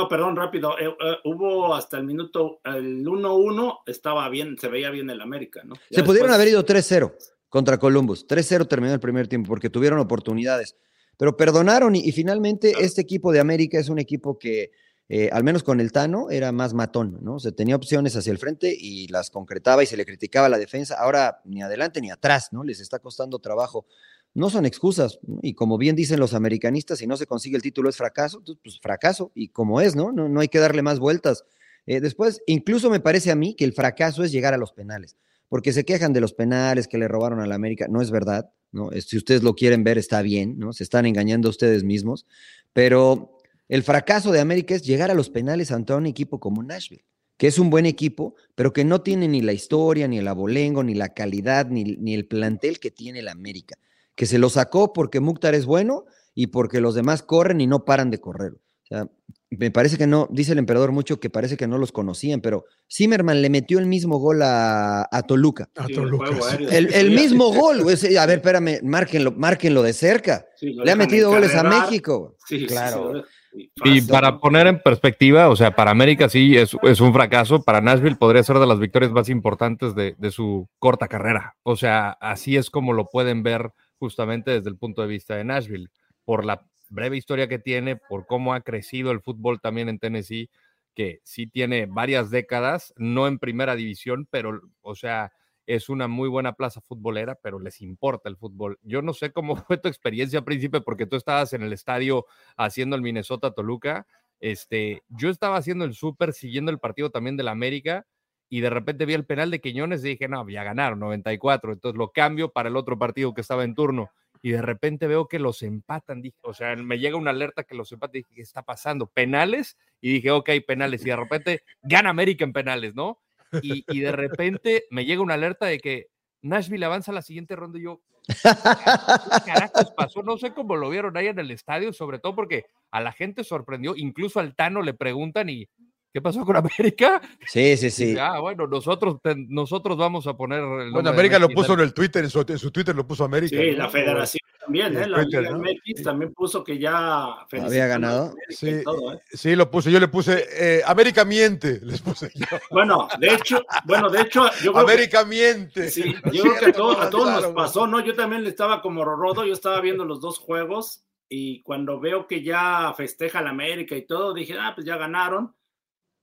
perdón, 0.09 0.37
rápido. 0.37 0.79
Eh, 0.79 0.87
eh, 0.87 1.17
hubo 1.25 1.75
hasta 1.75 1.99
el 1.99 2.05
minuto, 2.05 2.61
el 2.65 3.05
1-1 3.05 3.81
estaba 3.87 4.29
bien, 4.29 4.57
se 4.59 4.69
veía 4.69 4.91
bien 4.91 5.11
el 5.11 5.21
América, 5.21 5.63
¿no? 5.65 5.75
se 5.91 6.03
pudieron 6.05 6.33
haber 6.33 6.49
ido 6.49 6.65
3-0 6.65 7.13
contra 7.49 7.79
Columbus. 7.79 8.27
3-0 8.27 8.69
terminó 8.69 8.95
el 8.95 9.01
primer 9.01 9.29
tiempo 9.29 9.49
porque 9.49 9.69
tuvieron 9.69 9.99
oportunidades. 9.99 10.77
Pero 11.17 11.37
perdonaron 11.37 11.97
y, 11.97 12.11
finalmente 12.13 12.73
este 12.81 13.03
equipo 13.03 13.31
de 13.31 13.41
América 13.41 13.79
es 13.79 13.91
un 13.91 13.99
equipo 13.99 14.39
que, 14.39 14.71
eh, 15.11 15.29
al 15.33 15.45
menos 15.45 15.63
con 15.63 15.79
el 15.81 15.93
Tano, 15.93 16.31
era 16.31 16.51
más 16.51 16.73
matón, 16.73 17.19
¿no? 17.21 17.35
O 17.35 17.39
sea, 17.41 17.53
tenía 17.53 17.77
opciones 17.77 18.17
hacia 18.17 18.31
el 18.31 18.39
frente 18.39 18.75
y 18.75 19.07
las 19.09 19.29
concretaba 19.29 19.83
y 19.83 19.87
se 19.87 19.99
le 19.99 20.07
criticaba 20.07 20.49
la 20.49 20.57
defensa. 20.57 20.97
Ahora 20.99 21.43
ni 21.45 21.63
adelante 21.63 22.01
ni 22.01 22.11
atrás, 22.11 22.49
¿no? 22.53 22.65
Les 22.65 22.81
está 22.81 23.01
costando 23.01 23.39
trabajo 23.39 23.85
no 24.35 24.51
son 24.51 24.67
excusas. 24.67 25.19
Y 25.43 25.55
como 25.55 25.79
bien 25.79 25.97
dicen 25.97 26.21
los 26.21 26.35
americanistas, 26.35 26.99
si 26.99 27.07
no 27.07 27.17
se 27.17 27.27
consigue 27.27 27.57
el 27.57 27.63
título 27.63 27.89
es 27.89 27.97
fracaso, 27.97 28.43
pues 28.63 28.81
fracaso. 28.81 29.33
Y 29.35 29.49
como 29.49 29.81
es, 29.81 29.97
¿no? 29.97 30.13
No, 30.13 30.41
hay 30.41 30.49
que 30.49 30.59
darle 30.59 30.83
más 30.83 30.99
vueltas. 30.99 31.45
Eh, 31.87 32.01
después, 32.01 32.43
incluso 32.47 32.91
me 32.91 33.01
parece 33.01 33.31
a 33.31 33.35
mí 33.35 33.55
que 33.55 33.65
el 33.65 33.73
fracaso 33.73 34.23
es 34.23 34.33
llegar 34.33 34.55
a 34.55 34.59
los 34.59 34.73
penales. 34.73 35.17
porque 35.49 35.73
se 35.73 35.85
quejan 35.85 36.13
de 36.13 36.21
los 36.21 36.33
penales 36.33 36.87
que 36.87 36.97
le 36.97 37.09
robaron 37.09 37.41
a 37.41 37.47
la 37.47 37.57
América. 37.57 37.89
No 37.89 38.01
es 38.01 38.13
verdad, 38.13 38.53
¿no? 38.71 38.91
Si 39.01 39.17
ustedes 39.17 39.43
lo 39.43 39.57
quieren 39.57 39.83
ver, 39.83 39.99
está 39.99 40.23
bien, 40.23 40.57
¿no? 40.59 40.73
Se 40.73 40.85
están 40.85 41.07
engañando 41.07 41.49
a 41.49 41.51
ustedes 41.51 41.83
mismos, 41.83 42.25
pero 42.73 43.37
el 43.69 43.83
fracaso 43.83 44.31
de 44.31 44.39
América 44.39 44.77
es 44.77 44.83
llegar 44.83 45.11
a 45.11 45.15
los 45.15 45.29
penales 45.29 45.73
ante 45.73 45.93
un 45.93 46.07
equipo 46.07 46.39
como 46.39 46.63
Nashville, 46.63 47.05
que 47.37 47.49
es 47.49 47.59
un 47.59 47.69
buen 47.69 47.85
equipo, 47.85 48.37
pero 48.55 48.73
que 48.73 48.85
no 48.85 49.01
tiene 49.01 49.27
ni 49.27 49.43
la 49.43 49.53
historia, 49.53 50.07
ni 50.07 50.19
el 50.19 50.29
abolengo, 50.29 50.85
ni 50.85 50.95
la 50.95 51.09
calidad, 51.15 51.67
ni, 51.67 51.83
ni 51.83 52.15
el 52.15 52.27
plantel 52.27 52.79
que 52.79 52.93
tiene 52.93 53.21
la 53.21 53.33
América, 53.33 53.77
que 54.15 54.27
se 54.27 54.39
lo 54.39 54.51
sacó 54.51 54.93
porque 54.93 55.21
Mukhtar 55.21 55.55
es 55.55 55.67
bueno 55.67 56.05
y 56.35 56.49
porque 56.49 56.81
los 56.81 56.95
demás 56.95 57.23
corren 57.23 57.61
y 57.61 57.67
no 57.67 57.85
paran 57.85 58.11
de 58.11 58.21
correr. 58.21 58.53
O 58.53 58.87
sea, 58.87 59.09
me 59.51 59.71
parece 59.71 59.99
que 59.99 60.07
no, 60.07 60.29
dice 60.31 60.53
el 60.53 60.59
emperador 60.59 60.93
mucho 60.93 61.19
que 61.19 61.29
parece 61.29 61.57
que 61.57 61.67
no 61.67 61.77
los 61.79 61.91
conocían, 61.91 62.41
pero 62.41 62.65
Zimmerman 62.91 63.43
le 63.43 63.51
metió 63.51 63.79
el 63.79 63.87
mismo 63.87 64.19
gol 64.19 64.41
a, 64.43 65.25
Toluca. 65.27 65.69
A 65.77 65.87
Toluca. 65.89 66.31
El, 66.71 67.11
mismo 67.11 67.53
gol, 67.53 67.81
A 67.81 68.27
ver, 68.27 68.39
espérame, 68.39 68.81
márquenlo, 68.83 69.33
márquenlo 69.33 69.83
de 69.83 69.93
cerca. 69.93 70.47
le 70.61 70.91
ha 70.91 70.97
metido 70.97 71.31
goles 71.31 71.55
a 71.55 71.65
México. 71.65 72.37
Sí, 72.47 72.67
claro. 72.67 73.25
Y 73.53 74.03
para 74.03 74.39
poner 74.39 74.69
en 74.69 74.81
perspectiva, 74.81 75.49
o 75.49 75.57
sea, 75.57 75.75
para 75.75 75.91
América 75.91 76.29
sí 76.29 76.57
es, 76.57 76.75
un 76.75 77.13
fracaso, 77.13 77.63
para 77.63 77.81
Nashville 77.81 78.17
podría 78.17 78.45
ser 78.45 78.59
de 78.59 78.67
las 78.67 78.79
victorias 78.79 79.11
más 79.11 79.29
importantes 79.29 79.95
de, 79.95 80.31
su 80.31 80.69
corta 80.79 81.09
carrera. 81.09 81.57
O 81.65 81.77
sea, 81.77 82.11
así 82.21 82.57
es 82.57 82.71
como 82.71 82.93
lo 82.93 83.09
pueden 83.09 83.43
ver 83.43 83.73
justamente 84.01 84.51
desde 84.51 84.71
el 84.71 84.77
punto 84.77 85.03
de 85.03 85.09
vista 85.09 85.37
de 85.37 85.45
Nashville, 85.45 85.91
por 86.25 86.45
la 86.45 86.67
breve 86.89 87.17
historia 87.17 87.47
que 87.47 87.61
tiene, 87.61 87.97
por 87.97 88.27
cómo 88.27 88.55
ha 88.55 88.63
crecido 88.63 89.13
el 89.13 89.21
fútbol 89.21 89.61
también 89.61 89.89
en 89.89 90.01
Tennessee, 90.01 90.51
que 90.95 91.21
sí 91.23 91.47
tiene 91.47 91.87
varias 91.87 92.31
décadas, 92.31 92.93
no 92.97 93.29
en 93.29 93.39
primera 93.39 93.77
división, 93.77 94.27
pero, 94.31 94.61
o 94.81 94.97
sea, 94.97 95.33
es 95.67 95.89
una 95.89 96.09
muy 96.09 96.29
buena 96.29 96.55
plaza 96.55 96.81
futbolera, 96.81 97.37
pero 97.37 97.61
les 97.61 97.81
importa 97.81 98.29
el 98.29 98.37
fútbol. 98.37 98.79
Yo 98.83 99.03
no 99.03 99.13
sé 99.15 99.33
cómo 99.33 99.55
fue 99.69 99.79
tu 99.79 99.89
experiencia, 99.89 100.43
Príncipe, 100.43 100.81
porque 100.81 101.07
tú 101.07 101.17
estabas 101.17 101.53
en 101.53 101.63
el 101.63 101.73
estadio 101.73 102.27
haciendo 102.57 102.97
el 102.97 103.03
Minnesota 103.03 103.53
Toluca. 103.53 104.07
Este, 104.41 105.03
yo 105.09 105.29
estaba 105.29 105.59
haciendo 105.59 105.85
el 105.85 105.95
súper, 105.95 106.33
siguiendo 106.33 106.73
el 106.73 106.79
partido 106.79 107.11
también 107.11 107.37
del 107.37 107.49
América, 107.49 108.07
y 108.53 108.61
de 108.61 108.69
repente 108.69 109.07
vi 109.07 109.15
el 109.15 109.25
penal 109.25 109.51
de 109.51 109.61
Quiñones 109.61 110.05
y 110.05 110.09
dije, 110.09 110.29
no, 110.29 110.47
ya 110.49 110.65
ganaron 110.65 110.99
94, 110.99 111.73
entonces 111.73 111.97
lo 111.97 112.11
cambio 112.11 112.51
para 112.53 112.69
el 112.69 112.77
otro 112.77 112.99
partido 112.99 113.33
que 113.33 113.41
estaba 113.43 113.63
en 113.63 113.77
turno. 113.77 114.11
Y 114.43 114.51
de 114.51 114.61
repente 114.61 115.07
veo 115.07 115.29
que 115.29 115.39
los 115.39 115.63
empatan, 115.63 116.21
dije, 116.21 116.37
o 116.43 116.53
sea, 116.53 116.75
me 116.75 116.99
llega 116.99 117.17
una 117.17 117.31
alerta 117.31 117.63
que 117.63 117.77
los 117.77 117.93
empatan, 117.93 118.13
dije, 118.13 118.35
¿qué 118.35 118.43
está 118.43 118.63
pasando? 118.63 119.07
¿Penales? 119.07 119.79
Y 120.01 120.15
dije, 120.15 120.33
ok, 120.33 120.51
penales. 120.67 121.03
Y 121.03 121.11
de 121.11 121.17
repente 121.17 121.63
gana 121.83 122.11
América 122.11 122.45
en 122.45 122.53
penales, 122.53 122.95
¿no? 122.95 123.21
y, 123.63 124.01
de 124.01 124.13
repente 124.13 124.85
me 124.91 125.05
llega 125.05 125.23
una 125.23 125.35
alerta 125.35 125.67
de 125.67 125.79
que 125.79 126.09
Nashville 126.43 126.85
avanza 126.85 127.13
a 127.13 127.15
la 127.15 127.23
siguiente 127.23 127.55
ronda 127.55 127.79
y 127.79 127.83
yo, 127.83 128.01
¿qué 128.27 129.53
carajos 129.53 129.93
pasó? 129.97 130.23
No 130.23 130.39
sé 130.39 130.53
cómo 130.55 130.75
lo 130.77 130.89
vieron 130.91 131.17
ahí 131.17 131.27
en 131.29 131.39
el 131.39 131.51
estadio, 131.51 131.93
sobre 131.93 132.19
todo 132.19 132.35
porque 132.35 132.67
a 132.91 133.01
la 133.01 133.13
gente 133.13 133.45
sorprendió, 133.45 133.95
incluso 133.97 134.41
al 134.41 134.55
Tano 134.55 134.83
le 134.83 134.95
preguntan 134.95 135.49
y 135.49 135.69
¿qué 136.13 136.21
pasó 136.21 136.45
con 136.45 136.57
América? 136.57 137.21
Sí, 137.47 137.77
sí, 137.77 137.91
sí. 137.91 138.17
ah, 138.19 138.41
bueno, 138.41 138.67
nosotros, 138.67 139.19
nosotros 139.49 139.97
vamos 139.97 140.27
a 140.27 140.37
poner 140.37 140.61
el 140.61 140.93
Bueno, 140.93 141.11
América 141.11 141.39
lo 141.39 141.49
puso 141.49 141.75
en 141.75 141.81
el 141.81 141.95
Twitter, 141.95 142.25
en 142.25 142.31
su, 142.31 142.45
en 142.47 142.59
su 142.59 142.71
Twitter 142.71 142.95
lo 142.95 143.07
puso 143.07 143.25
América. 143.25 143.57
Sí, 143.57 143.73
la 143.73 143.89
federación 143.89 144.41
también, 144.61 144.97
¿eh? 144.97 145.09
La 145.09 145.23
Liga 145.23 145.57
MX 145.57 146.03
también 146.03 146.33
puso 146.35 146.63
que 146.63 146.79
ya 146.79 147.47
había 147.51 147.87
ganado. 147.87 148.35
Sí, 148.51 148.69
¿eh? 148.69 148.85
sí, 149.33 149.57
lo 149.57 149.71
puse. 149.71 149.91
Yo 149.91 149.99
le 149.99 150.09
puse 150.09 150.47
eh, 150.53 150.83
América 150.87 151.25
miente, 151.25 151.81
les 151.83 152.01
puse 152.01 152.31
yo. 152.35 152.47
Bueno, 152.71 153.09
de 153.19 153.35
hecho, 153.35 153.63
bueno, 153.85 154.11
de 154.11 154.21
hecho, 154.21 154.45
yo 154.63 154.73
creo 154.73 154.85
América 154.85 155.25
miente. 155.25 155.91
Sí, 155.91 156.15
yo 156.33 156.43
creo 156.43 156.59
que 156.59 156.67
a 156.67 156.73
todos, 156.73 156.99
a 157.01 157.11
todos 157.11 157.43
nos 157.43 157.53
pasó, 157.53 157.87
¿no? 157.87 158.01
Yo 158.01 158.15
también 158.15 158.45
le 158.45 158.51
estaba 158.51 158.83
como 158.83 159.05
Rorodo, 159.05 159.45
yo 159.45 159.53
estaba 159.53 159.81
viendo 159.81 160.05
los 160.05 160.21
dos 160.21 160.39
juegos 160.39 161.05
y 161.29 161.63
cuando 161.63 161.99
veo 161.99 162.27
que 162.27 162.43
ya 162.43 162.93
festeja 162.97 163.41
la 163.41 163.51
América 163.51 163.97
y 163.97 164.07
todo, 164.07 164.35
dije, 164.35 164.57
ah, 164.59 164.73
pues 164.75 164.87
ya 164.87 164.97
ganaron 164.97 165.55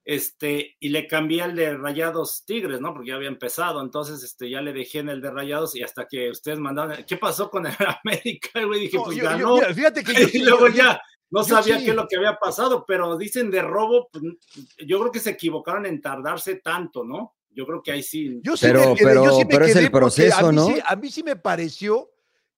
este, 0.08 0.78
y 0.80 0.88
le 0.88 1.06
cambié 1.06 1.44
el 1.44 1.54
de 1.54 1.76
Rayados 1.76 2.46
Tigres, 2.46 2.80
¿no? 2.80 2.94
Porque 2.94 3.10
ya 3.10 3.16
había 3.16 3.28
empezado, 3.28 3.82
entonces 3.82 4.24
este, 4.24 4.50
ya 4.50 4.62
le 4.62 4.72
dejé 4.72 5.00
en 5.00 5.10
el 5.10 5.22
de 5.22 5.30
Rayados 5.30 5.76
y 5.76 5.84
hasta 5.84 6.08
que 6.08 6.30
ustedes 6.30 6.60
mandaron, 6.60 7.04
¿qué 7.06 7.18
pasó 7.18 7.50
con 7.50 7.68
el 7.68 7.74
América? 8.06 8.62
Y 8.62 8.80
dije, 8.80 8.98
pues 9.04 9.18
ganó. 9.18 9.58
fíjate 9.58 10.06
que 10.06 10.14
y 10.34 10.44
luego 10.44 10.70
ya 10.70 11.02
no 11.30 11.44
sabía 11.44 11.80
qué 11.80 11.90
es 11.90 11.96
lo 11.96 12.08
que 12.08 12.16
había 12.16 12.38
pasado, 12.38 12.86
pero 12.88 13.18
dicen 13.18 13.52
de 13.52 13.62
robo, 13.62 14.08
pues, 14.10 14.24
yo 14.88 14.98
creo 14.98 15.12
que 15.12 15.20
se 15.20 15.32
equivocaron 15.32 15.86
en 15.86 16.00
tardarse 16.00 16.56
tanto, 16.56 17.04
¿no? 17.04 17.36
Yo 17.50 17.66
creo 17.66 17.84
que 17.84 17.92
ahí 17.92 18.02
sí. 18.02 18.40
Yo 18.44 18.56
sí 18.56 18.66
pero, 18.66 18.96
pero, 18.98 19.26
pero 19.50 19.66
es 19.66 19.76
el 19.76 19.92
proceso, 19.92 20.54
¿no? 20.54 20.70
a 20.86 20.96
mí 20.96 21.12
sí 21.12 21.22
me 21.22 21.36
pareció 21.36 22.10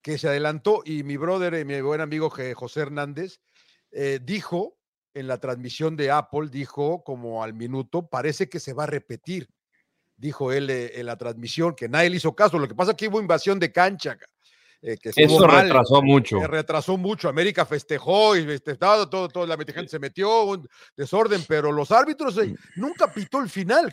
que 0.03 0.19
se 0.19 0.27
adelantó 0.27 0.83
y 0.85 1.01
mi 1.01 1.17
brother, 1.17 1.55
y 1.55 1.65
mi 1.65 1.81
buen 1.81 1.99
amigo 1.99 2.29
José 2.29 2.81
Hernández, 2.81 3.41
eh, 3.91 4.19
dijo 4.21 4.78
en 5.19 5.27
la 5.27 5.37
transmisión 5.37 5.95
de 5.95 6.11
Apple 6.11 6.49
dijo 6.49 7.03
como 7.03 7.43
al 7.43 7.53
minuto, 7.53 8.07
parece 8.07 8.49
que 8.49 8.59
se 8.59 8.73
va 8.73 8.83
a 8.83 8.87
repetir, 8.87 9.49
dijo 10.15 10.51
él 10.51 10.69
eh, 10.69 10.99
en 10.99 11.05
la 11.05 11.17
transmisión, 11.17 11.75
que 11.75 11.89
nadie 11.89 12.09
le 12.09 12.17
hizo 12.17 12.35
caso. 12.35 12.57
Lo 12.57 12.67
que 12.67 12.75
pasa 12.75 12.91
es 12.91 12.97
que 12.97 13.07
hubo 13.07 13.19
invasión 13.19 13.59
de 13.59 13.71
cancha. 13.71 14.17
Eh, 14.81 14.97
que 14.97 15.11
Eso 15.13 15.45
retrasó 15.45 16.01
mucho. 16.01 16.39
retrasó 16.47 16.97
mucho. 16.97 17.27
América 17.27 17.65
festejó 17.65 18.37
y 18.37 18.45
festejado, 18.45 19.09
todo, 19.09 19.27
todo, 19.27 19.45
la 19.45 19.57
gente 19.57 19.89
se 19.89 19.99
metió, 19.99 20.43
un 20.43 20.67
desorden, 20.95 21.43
pero 21.47 21.71
los 21.71 21.91
árbitros 21.91 22.37
eh, 22.37 22.55
nunca 22.77 23.11
pitó 23.11 23.39
el 23.39 23.49
final. 23.49 23.91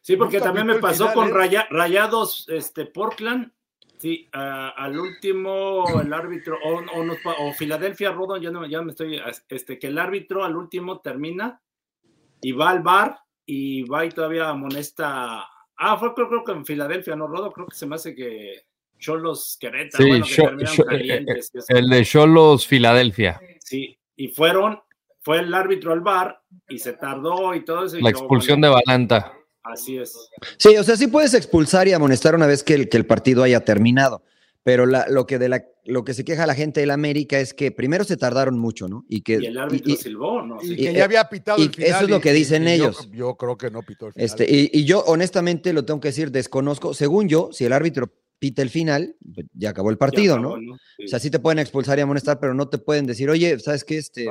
Sí, 0.00 0.16
porque 0.16 0.40
también 0.40 0.66
me 0.66 0.80
pasó 0.80 1.12
con 1.12 1.30
Rayados 1.30 2.46
este, 2.48 2.86
Portland 2.86 3.52
Sí, 4.02 4.28
al 4.32 4.98
último, 4.98 5.84
el 6.00 6.12
árbitro, 6.12 6.58
o, 6.64 6.82
o, 7.38 7.52
Filadelfia, 7.52 8.10
Rodon, 8.10 8.42
ya, 8.42 8.50
no, 8.50 8.66
ya 8.66 8.82
me 8.82 8.90
estoy, 8.90 9.22
este, 9.48 9.78
que 9.78 9.86
el 9.86 9.96
árbitro 9.96 10.42
al 10.42 10.56
último 10.56 10.98
termina 10.98 11.62
y 12.40 12.50
va 12.50 12.70
al 12.70 12.82
bar 12.82 13.20
y 13.46 13.82
va 13.82 14.04
y 14.04 14.08
todavía 14.08 14.48
amonesta. 14.48 15.44
Ah, 15.76 15.96
fue 16.00 16.14
creo, 16.14 16.28
creo 16.28 16.42
que 16.42 16.50
en 16.50 16.66
Filadelfia, 16.66 17.14
¿no, 17.14 17.28
Rodo? 17.28 17.52
Creo 17.52 17.68
que 17.68 17.76
se 17.76 17.86
me 17.86 17.94
hace 17.94 18.12
que 18.12 18.64
Cholos 18.98 19.56
Querétaro, 19.60 20.02
sí, 20.02 20.10
bueno, 20.42 20.66
calientes, 20.84 21.52
el 21.68 21.88
de 21.88 22.04
Cholos 22.04 22.66
Filadelfia. 22.66 23.40
Sí, 23.60 23.96
y 24.16 24.26
fueron, 24.26 24.82
fue 25.20 25.38
el 25.38 25.54
árbitro 25.54 25.92
al 25.92 26.00
bar 26.00 26.42
y 26.68 26.80
se 26.80 26.94
tardó 26.94 27.54
y 27.54 27.64
todo 27.64 27.84
eso. 27.84 27.98
La 28.00 28.10
expulsión 28.10 28.60
de 28.60 28.68
Balanta. 28.68 29.32
Así 29.64 29.98
es. 29.98 30.16
Sí, 30.56 30.76
o 30.76 30.82
sea, 30.82 30.96
sí 30.96 31.06
puedes 31.06 31.34
expulsar 31.34 31.88
y 31.88 31.92
amonestar 31.92 32.34
una 32.34 32.46
vez 32.46 32.62
que 32.62 32.74
el, 32.74 32.88
que 32.88 32.96
el 32.96 33.06
partido 33.06 33.42
haya 33.42 33.64
terminado. 33.64 34.22
Pero 34.64 34.86
lo, 34.86 35.26
que 35.26 35.40
de 35.40 35.48
la, 35.48 35.64
lo 35.84 36.04
que 36.04 36.14
se 36.14 36.24
queja 36.24 36.46
la 36.46 36.54
gente 36.54 36.80
del 36.80 36.92
América 36.92 37.40
es 37.40 37.52
que 37.52 37.72
primero 37.72 38.04
se 38.04 38.16
tardaron 38.16 38.58
mucho, 38.58 38.86
¿no? 38.88 39.04
Y 39.08 39.22
que 39.22 39.34
el 39.34 39.58
árbitro 39.58 39.96
silbó, 39.96 40.42
¿no? 40.42 40.58
Y, 40.62 40.76
que 40.76 40.92
ya 40.94 41.04
había 41.04 41.28
pitado 41.28 41.60
el 41.60 41.70
final. 41.70 41.90
Eso 41.90 42.04
es 42.04 42.10
lo 42.10 42.20
que 42.20 42.32
dicen 42.32 42.68
ellos. 42.68 43.10
Yo, 43.12 43.34
creo 43.34 43.56
que 43.56 43.72
no 43.72 43.82
pitó 43.82 44.06
el 44.06 44.12
final. 44.12 44.24
Este, 44.24 44.46
y, 44.48 44.84
yo, 44.84 45.00
honestamente, 45.00 45.72
lo 45.72 45.84
tengo 45.84 45.98
que 45.98 46.08
decir, 46.08 46.30
desconozco. 46.30 46.94
Según 46.94 47.28
yo, 47.28 47.48
si 47.52 47.64
el 47.64 47.72
árbitro 47.72 48.12
pita 48.38 48.62
el 48.62 48.70
final, 48.70 49.16
pues, 49.34 49.46
ya 49.52 49.70
acabó 49.70 49.90
el 49.90 49.98
partido, 49.98 50.38
¿no? 50.38 50.52
O 50.52 51.08
sea, 51.08 51.18
sí 51.18 51.28
te 51.28 51.40
pueden 51.40 51.58
expulsar 51.58 51.98
y 51.98 52.02
amonestar, 52.02 52.38
pero 52.38 52.54
no 52.54 52.68
te 52.68 52.78
pueden 52.78 53.06
decir, 53.06 53.30
oye, 53.30 53.58
¿sabes 53.58 53.82
qué? 53.82 53.98
Este, 53.98 54.28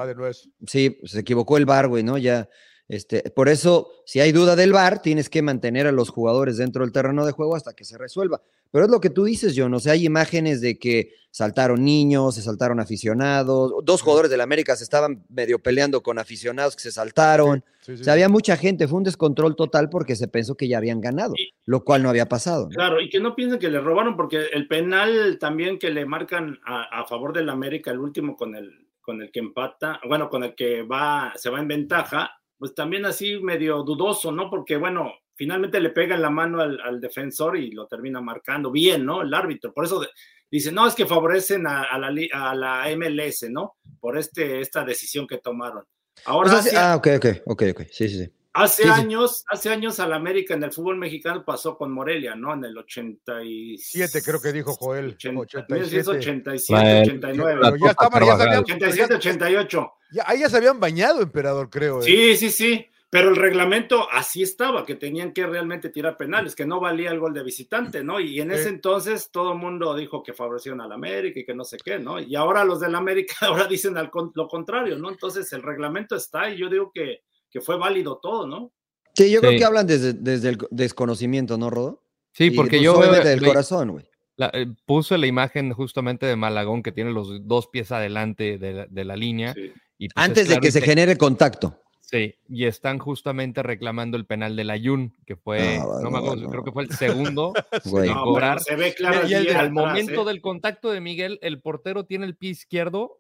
sí, 0.66 0.98
se 1.04 1.20
equivocó 1.20 1.58
el 1.58 1.66
bar, 1.66 1.90
güey, 1.90 2.04
¿no? 2.04 2.18
Ya 2.18 2.48
este, 2.92 3.30
por 3.30 3.48
eso, 3.48 3.90
si 4.06 4.20
hay 4.20 4.34
duda 4.34 4.58
del 4.58 4.74
VAR, 4.74 5.02
tienes 5.02 5.30
que 5.30 5.42
mantener 5.42 5.88
a 5.88 5.94
los 5.94 6.10
jugadores 6.10 6.58
dentro 6.58 6.84
del 6.84 6.92
terreno 6.92 7.26
de 7.26 7.32
juego 7.32 7.56
hasta 7.56 7.74
que 7.74 7.86
se 7.86 7.98
resuelva. 7.98 8.42
Pero 8.70 8.84
es 8.84 8.92
lo 8.92 9.00
que 9.00 9.10
tú 9.10 9.24
dices, 9.24 9.54
John. 9.56 9.74
O 9.74 9.80
sea, 9.80 9.94
hay 9.94 10.06
imágenes 10.06 10.60
de 10.60 10.78
que 10.78 11.14
saltaron 11.32 11.86
niños, 11.86 12.36
se 12.36 12.42
saltaron 12.42 12.82
aficionados. 12.82 13.72
Dos 13.86 14.02
jugadores 14.02 14.30
del 14.30 14.42
América 14.42 14.76
se 14.76 14.84
estaban 14.84 15.24
medio 15.30 15.60
peleando 15.60 16.04
con 16.04 16.20
aficionados 16.20 16.76
que 16.76 16.82
se 16.82 16.92
saltaron. 16.92 17.64
o 17.88 18.04
sea, 18.04 18.12
había 18.12 18.28
mucha 18.28 18.58
gente. 18.58 18.90
Fue 18.90 18.98
un 18.98 19.06
descontrol 19.06 19.56
total 19.56 19.90
porque 19.90 20.18
se 20.18 20.28
pensó 20.28 20.56
que 20.56 20.68
ya 20.68 20.78
habían 20.78 21.00
ganado, 21.00 21.34
lo 21.64 21.86
cual 21.86 22.04
no 22.04 22.10
había 22.10 22.28
pasado. 22.28 22.68
Claro, 22.68 23.00
y 23.00 23.10
que 23.10 23.22
no 23.22 23.36
piensen 23.38 23.58
que 23.58 23.70
le 23.70 23.80
robaron, 23.80 24.18
porque 24.18 24.48
el 24.52 24.68
penal 24.68 25.38
también 25.40 25.80
que 25.80 25.92
le 25.92 26.06
marcan 26.06 26.60
a, 26.66 27.00
a 27.00 27.06
favor 27.06 27.32
del 27.32 27.50
América, 27.50 27.90
el 27.90 28.00
último 28.00 28.36
con 28.36 28.54
el, 28.54 28.86
con 29.00 29.22
el 29.22 29.32
que 29.32 29.40
empata, 29.40 30.02
bueno, 30.10 30.30
con 30.30 30.44
el 30.44 30.56
que 30.56 30.84
va, 30.84 31.32
se 31.38 31.50
va 31.50 31.62
en 31.62 31.70
ventaja, 31.70 32.41
pues 32.62 32.76
también 32.76 33.08
así 33.08 33.40
medio 33.40 33.82
dudoso, 33.82 34.32
¿no? 34.32 34.48
Porque 34.48 34.78
bueno, 34.78 35.12
finalmente 35.34 35.80
le 35.80 35.90
pega 35.90 36.14
en 36.14 36.22
la 36.22 36.30
mano 36.30 36.62
al, 36.62 37.02
defensor 37.02 37.58
y 37.58 37.72
lo 37.72 37.88
termina 37.88 38.22
marcando 38.22 38.70
bien, 38.70 39.04
¿no? 39.04 39.24
El 39.24 39.34
árbitro. 39.34 39.74
Por 39.74 39.86
eso 39.86 40.06
dice, 40.52 40.72
no, 40.72 40.86
es 40.86 40.94
que 40.94 41.08
favorecen 41.08 41.66
a, 41.66 41.98
la, 41.98 42.14
a 42.34 42.54
la, 42.54 42.86
MLS, 42.96 43.50
¿no? 43.50 43.78
Por 44.00 44.16
este, 44.16 44.62
esta 44.62 44.86
decisión 44.86 45.26
que 45.26 45.40
tomaron. 45.40 45.84
Ahora, 46.26 46.62
ah, 46.78 46.98
ok, 46.98 47.08
ok, 47.16 47.26
ok, 47.48 47.64
ok, 47.72 47.82
sí, 47.90 48.08
sí, 48.08 48.26
sí. 48.26 48.32
Hace 48.54 48.90
años, 48.90 49.46
hace 49.48 49.70
años 49.70 50.02
al 50.02 50.12
América 50.12 50.54
en 50.54 50.64
el 50.64 50.74
fútbol 50.74 50.98
mexicano 50.98 51.46
pasó 51.46 51.78
con 51.78 51.92
Morelia, 51.94 52.36
¿no? 52.36 52.54
En 52.54 52.66
el 52.66 52.78
87, 52.78 54.22
creo 54.22 54.42
que 54.42 54.52
dijo 54.52 54.74
Joel. 54.74 55.16
87, 55.16 56.10
89. 56.10 57.62
ya 57.82 57.92
estaba, 57.92 58.20
ya 58.20 58.60
87, 58.60 59.16
88. 59.16 59.94
Ya, 60.12 60.24
ahí 60.28 60.40
ya 60.40 60.50
se 60.50 60.58
habían 60.58 60.82
bañado, 60.82 61.22
emperador, 61.22 61.70
creo. 61.70 62.02
¿eh? 62.02 62.04
Sí, 62.04 62.36
sí, 62.36 62.50
sí. 62.50 62.86
pero 63.10 63.30
el 63.30 63.38
reglamento 63.38 64.10
así 64.12 64.44
estaba, 64.44 64.86
que 64.86 64.96
tenían 64.96 65.32
que 65.32 65.48
realmente 65.48 65.90
tirar 65.90 66.18
penales, 66.18 66.54
que 66.54 66.66
no 66.66 66.82
valía 66.82 67.12
el 67.12 67.20
gol 67.20 67.34
de 67.34 67.44
visitante, 67.44 68.04
¿no? 68.04 68.20
Y 68.20 68.42
en 68.42 68.52
ese 68.52 68.68
entonces 68.68 69.32
todo 69.32 69.54
el 69.54 69.60
mundo 69.60 69.96
dijo 69.96 70.22
que 70.24 70.34
favorecieron 70.34 70.82
al 70.82 70.92
América 70.92 71.40
y 71.40 71.46
que 71.46 71.54
no 71.54 71.64
sé 71.64 71.78
qué, 71.78 72.00
¿no? 72.00 72.20
Y 72.20 72.36
ahora 72.36 72.66
los 72.66 72.82
del 72.82 72.96
América 72.96 73.36
ahora 73.42 73.66
dicen 73.66 73.96
lo 73.96 74.48
contrario, 74.50 74.98
¿no? 74.98 75.10
Entonces 75.10 75.54
el 75.54 75.64
reglamento 75.64 76.18
está 76.18 76.50
y 76.50 76.58
yo 76.58 76.70
digo 76.70 76.92
que, 76.94 77.22
que 77.52 77.62
fue 77.62 77.78
válido 77.78 78.18
todo, 78.18 78.48
¿no? 78.48 78.72
Sí, 79.14 79.30
yo 79.30 79.42
creo 79.42 79.58
que 79.58 79.66
hablan 79.66 79.88
desde, 79.88 80.14
desde, 80.14 80.50
el 80.50 80.58
desconocimiento, 80.72 81.58
¿no, 81.58 81.70
Rodo? 81.70 82.04
Sí, 82.32 82.52
porque 82.52 82.78
pues, 82.78 82.84
yo... 82.84 82.98
Obviamente 82.98 83.30
del 83.30 83.44
corazón, 83.44 83.92
güey. 83.92 84.06
Eh, 84.54 84.68
puse 84.86 85.18
la 85.18 85.28
imagen 85.28 85.74
justamente 85.74 86.26
de 86.26 86.36
Malagón 86.36 86.82
que 86.82 86.92
tiene 86.92 87.12
los 87.12 87.46
dos 87.46 87.68
pies 87.68 87.92
adelante 87.92 88.58
de 88.58 89.06
la, 89.06 89.16
línea. 89.16 89.54
Y 89.98 90.10
pues, 90.10 90.26
Antes 90.26 90.48
de 90.48 90.60
que 90.60 90.72
se 90.72 90.82
genere 90.82 91.18
contacto. 91.18 91.78
Sí, 92.00 92.36
y 92.50 92.66
están 92.66 93.00
justamente 93.00 93.64
reclamando 93.64 94.18
el 94.18 94.26
penal 94.26 94.58
del 94.58 94.70
Ayun, 94.70 95.16
que 95.26 95.38
fue, 95.38 95.78
ah, 95.78 95.86
no, 96.04 96.12
me 96.12 96.18
acuerdo, 96.18 96.50
creo 96.50 96.64
que 96.66 96.72
fue 96.74 96.84
el 96.84 96.92
segundo 96.92 97.54
en 97.86 98.14
cobrar. 98.14 98.60
Se 98.60 98.76
ve 98.76 98.94
claro 98.94 99.26
y 99.26 99.34
al 99.34 99.72
momento 99.72 100.24
¿eh? 100.24 100.26
del 100.26 100.42
contacto 100.42 100.92
de 100.92 101.00
Miguel, 101.00 101.40
el 101.42 101.62
portero 101.62 102.06
tiene 102.06 102.26
el 102.26 102.36
pie 102.36 102.50
izquierdo, 102.50 103.18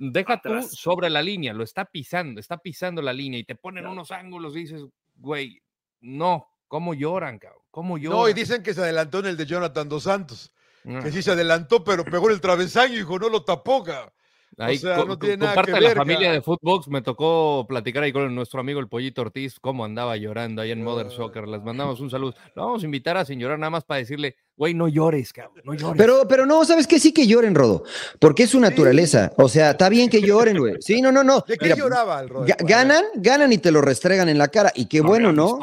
deja 0.00 0.40
tú 0.40 0.62
sobre 0.62 1.10
la 1.10 1.22
línea, 1.22 1.52
lo 1.52 1.62
está 1.62 1.84
pisando, 1.84 2.40
está 2.40 2.56
pisando 2.56 3.02
la 3.02 3.12
línea 3.12 3.38
y 3.38 3.44
te 3.44 3.54
ponen 3.54 3.86
unos 3.86 4.10
ángulos 4.10 4.56
y 4.56 4.60
dices, 4.60 4.82
güey, 5.16 5.62
no, 6.00 6.48
¿cómo 6.68 6.94
lloran, 6.94 7.38
cabrón? 7.38 7.62
¿Cómo 7.70 7.98
lloran? 7.98 8.18
No, 8.18 8.28
y 8.28 8.32
dicen 8.32 8.62
que 8.62 8.72
se 8.72 8.80
adelantó 8.80 9.18
en 9.18 9.26
el 9.26 9.36
de 9.36 9.46
Jonathan 9.46 9.88
Dos 9.88 10.04
Santos, 10.04 10.52
que 10.82 11.12
sí 11.12 11.22
se 11.22 11.32
adelantó, 11.32 11.84
pero 11.84 12.04
pegó 12.04 12.30
el 12.30 12.40
travesaño 12.40 12.94
y 12.94 12.98
dijo, 12.98 13.18
no 13.18 13.28
lo 13.28 13.44
tapó, 13.44 13.84
cabrón. 13.84 14.10
Ahí, 14.58 14.76
o 14.76 14.80
sea, 14.80 15.04
no 15.04 15.18
tiene 15.18 15.38
nada 15.38 15.62
que 15.62 15.80
la 15.80 15.94
familia 15.94 16.32
de 16.32 16.42
Footbox, 16.42 16.88
me 16.88 17.02
tocó 17.02 17.64
platicar 17.68 18.02
ahí 18.02 18.12
con 18.12 18.34
nuestro 18.34 18.60
amigo 18.60 18.80
el 18.80 18.88
Pollito 18.88 19.22
Ortiz, 19.22 19.60
cómo 19.60 19.84
andaba 19.84 20.16
llorando 20.16 20.60
ahí 20.60 20.70
en 20.70 20.82
Mother 20.82 21.06
ah. 21.06 21.10
Soccer. 21.10 21.46
Les 21.46 21.62
mandamos 21.62 22.00
un 22.00 22.10
saludo. 22.10 22.34
Lo 22.54 22.64
vamos 22.64 22.82
a 22.82 22.86
invitar 22.86 23.16
a 23.16 23.24
sin 23.24 23.38
llorar 23.38 23.58
nada 23.58 23.70
más 23.70 23.84
para 23.84 23.98
decirle, 23.98 24.36
güey, 24.60 24.74
no 24.74 24.88
llores, 24.88 25.32
cabrón, 25.32 25.62
no 25.64 25.72
llores. 25.72 25.96
Pero, 25.96 26.28
pero 26.28 26.44
no, 26.44 26.62
¿sabes 26.66 26.86
qué? 26.86 27.00
Sí 27.00 27.14
que 27.14 27.26
lloren, 27.26 27.54
Rodo, 27.54 27.82
porque 28.18 28.42
es 28.42 28.50
su 28.50 28.60
naturaleza. 28.60 29.32
O 29.38 29.48
sea, 29.48 29.70
está 29.70 29.88
bien 29.88 30.10
que 30.10 30.20
lloren, 30.20 30.58
güey. 30.58 30.74
Sí, 30.80 31.00
no, 31.00 31.10
no, 31.10 31.24
no. 31.24 31.42
¿De 31.48 31.56
qué 31.56 31.74
lloraba 31.74 32.20
el 32.20 32.28
Rodo? 32.28 32.44
Ganan, 32.58 33.06
ganan 33.14 33.54
y 33.54 33.56
te 33.56 33.72
lo 33.72 33.80
restregan 33.80 34.28
en 34.28 34.36
la 34.36 34.48
cara. 34.48 34.70
Y 34.74 34.84
qué 34.84 35.00
bueno, 35.00 35.32
¿no? 35.32 35.58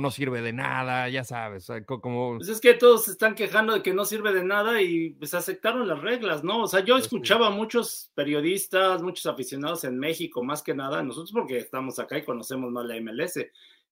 no 0.00 0.10
sirve 0.10 0.40
de 0.40 0.54
nada, 0.54 1.10
ya 1.10 1.24
sabes. 1.24 1.66
Como... 1.84 2.38
Pues 2.38 2.48
es 2.48 2.58
que 2.58 2.72
todos 2.72 3.04
se 3.04 3.10
están 3.10 3.34
quejando 3.34 3.74
de 3.74 3.82
que 3.82 3.92
no 3.92 4.06
sirve 4.06 4.32
de 4.32 4.42
nada 4.42 4.80
y 4.80 5.10
pues 5.10 5.34
aceptaron 5.34 5.86
las 5.86 6.00
reglas, 6.00 6.42
¿no? 6.42 6.62
O 6.62 6.68
sea, 6.68 6.80
yo 6.80 6.94
pues 6.94 7.04
escuchaba 7.04 7.48
a 7.48 7.50
muchos 7.50 8.10
periodistas, 8.14 9.02
muchos 9.02 9.26
aficionados 9.26 9.84
en 9.84 9.98
México, 9.98 10.42
más 10.42 10.62
que 10.62 10.74
nada, 10.74 11.02
nosotros 11.02 11.32
porque 11.32 11.58
estamos 11.58 11.98
acá 11.98 12.16
y 12.16 12.24
conocemos 12.24 12.72
más 12.72 12.86
la 12.86 12.98
MLS 12.98 13.44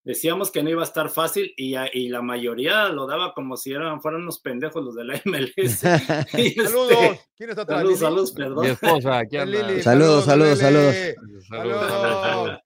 decíamos 0.06 0.52
que 0.52 0.62
no 0.62 0.70
iba 0.70 0.82
a 0.82 0.84
estar 0.84 1.10
fácil 1.10 1.52
y, 1.56 1.74
y, 1.92 2.08
la 2.08 2.22
mayoría 2.22 2.88
lo 2.90 3.08
daba 3.08 3.34
como 3.34 3.56
si 3.56 3.72
eran, 3.72 4.00
fueran 4.00 4.22
unos 4.22 4.38
pendejos 4.38 4.84
los 4.84 4.94
de 4.94 5.04
la 5.04 5.20
MLS. 5.24 5.80
saludos. 5.80 6.92
Este, 6.92 7.20
¿Quién 7.36 7.50
está 7.50 7.62
atrás? 7.62 7.78
Saludos, 7.80 7.98
saludos, 7.98 8.32
perdón. 8.32 8.64
Mi 8.64 8.70
esposa, 8.70 9.18
aquí 9.18 9.36
Saludos, 9.82 10.24
saludos, 10.24 10.58
saludos. 10.60 10.94
Saludos. 11.48 12.60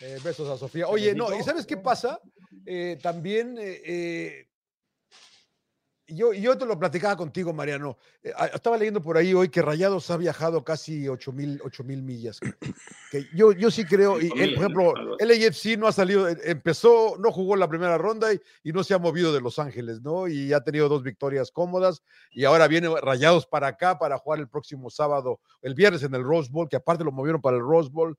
Eh, 0.00 0.18
besos 0.24 0.48
a 0.48 0.56
Sofía. 0.56 0.88
Oye, 0.88 1.14
no, 1.14 1.36
¿y 1.36 1.42
sabes 1.42 1.64
qué 1.64 1.76
pasa? 1.76 2.20
Eh, 2.66 2.98
también 3.00 3.56
eh, 3.58 3.82
eh 3.84 4.47
yo, 6.08 6.32
yo 6.32 6.56
te 6.56 6.64
lo 6.64 6.78
platicaba 6.78 7.16
contigo, 7.16 7.52
Mariano. 7.52 7.98
Eh, 8.22 8.32
estaba 8.54 8.76
leyendo 8.76 9.02
por 9.02 9.16
ahí 9.16 9.34
hoy 9.34 9.50
que 9.50 9.62
Rayados 9.62 10.10
ha 10.10 10.16
viajado 10.16 10.64
casi 10.64 11.08
8 11.08 11.32
mil 11.32 12.02
millas. 12.02 12.40
Que 13.10 13.26
yo, 13.34 13.52
yo 13.52 13.70
sí 13.70 13.84
creo, 13.84 14.20
y 14.20 14.28
por 14.28 14.38
ejemplo, 14.40 14.94
el 15.18 15.30
AFC 15.30 15.78
no 15.78 15.86
ha 15.86 15.92
salido, 15.92 16.28
eh, 16.28 16.36
empezó, 16.44 17.16
no 17.18 17.32
jugó 17.32 17.56
la 17.56 17.68
primera 17.68 17.96
ronda 17.96 18.32
y, 18.32 18.40
y, 18.62 18.72
no 18.72 18.84
se 18.84 18.94
ha 18.94 18.98
movido 18.98 19.32
de 19.32 19.40
Los 19.40 19.58
Ángeles, 19.58 20.02
¿no? 20.02 20.28
Y 20.28 20.52
ha 20.52 20.60
tenido 20.60 20.88
dos 20.88 21.02
victorias 21.02 21.50
cómodas 21.50 22.02
y 22.30 22.44
ahora 22.44 22.68
viene 22.68 22.88
Rayados 23.00 23.46
para 23.46 23.68
acá 23.68 23.98
para 23.98 24.18
jugar 24.18 24.40
el 24.40 24.48
próximo 24.48 24.90
sábado, 24.90 25.40
el 25.62 25.74
viernes 25.74 26.02
en 26.02 26.14
el 26.14 26.22
Rose 26.22 26.50
Bowl, 26.50 26.68
que 26.68 26.76
aparte 26.76 27.04
lo 27.04 27.12
movieron 27.12 27.40
para 27.40 27.56
el 27.56 27.62
Rose 27.62 27.90
Bowl. 27.90 28.18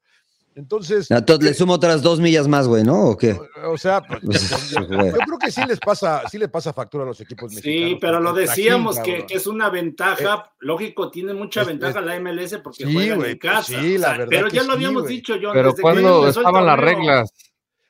Entonces. 0.59 1.09
Entonces 1.09 1.49
le 1.49 1.53
sumo 1.53 1.73
otras 1.73 2.01
dos 2.01 2.19
millas 2.19 2.47
más, 2.47 2.67
güey, 2.67 2.83
¿no? 2.83 3.05
¿O 3.05 3.17
qué? 3.17 3.39
O 3.65 3.77
sea, 3.77 4.01
pues, 4.07 4.19
pues, 4.21 4.69
yo, 4.71 4.87
creo 4.87 5.39
que 5.39 5.51
sí 5.51 5.61
les 5.65 5.79
pasa, 5.79 6.23
sí 6.29 6.37
le 6.37 6.49
pasa 6.49 6.73
factura 6.73 7.05
a 7.05 7.07
los 7.07 7.21
equipos 7.21 7.53
mexicanos. 7.53 7.89
Sí, 7.91 7.97
pero 7.99 8.19
lo 8.19 8.33
decíamos 8.33 8.99
que, 8.99 9.25
que, 9.25 9.35
es 9.35 9.47
una 9.47 9.69
ventaja, 9.69 10.35
eh, 10.35 10.49
lógico, 10.59 11.09
tiene 11.09 11.33
mucha 11.33 11.63
ventaja 11.63 12.01
la 12.01 12.19
MLS 12.19 12.57
porque 12.61 12.83
juegan 12.83 13.19
en 13.19 13.19
pues 13.19 13.39
casa. 13.39 13.79
Sí, 13.79 13.97
la 13.97 14.11
verdad 14.11 14.27
pero 14.29 14.49
ya 14.49 14.63
lo 14.63 14.73
habíamos 14.73 15.07
dicho, 15.07 15.37
yo. 15.37 15.53
Pero 15.53 15.73
cuando 15.79 16.27
estaban 16.27 16.65
las 16.65 16.79
reglas. 16.79 17.33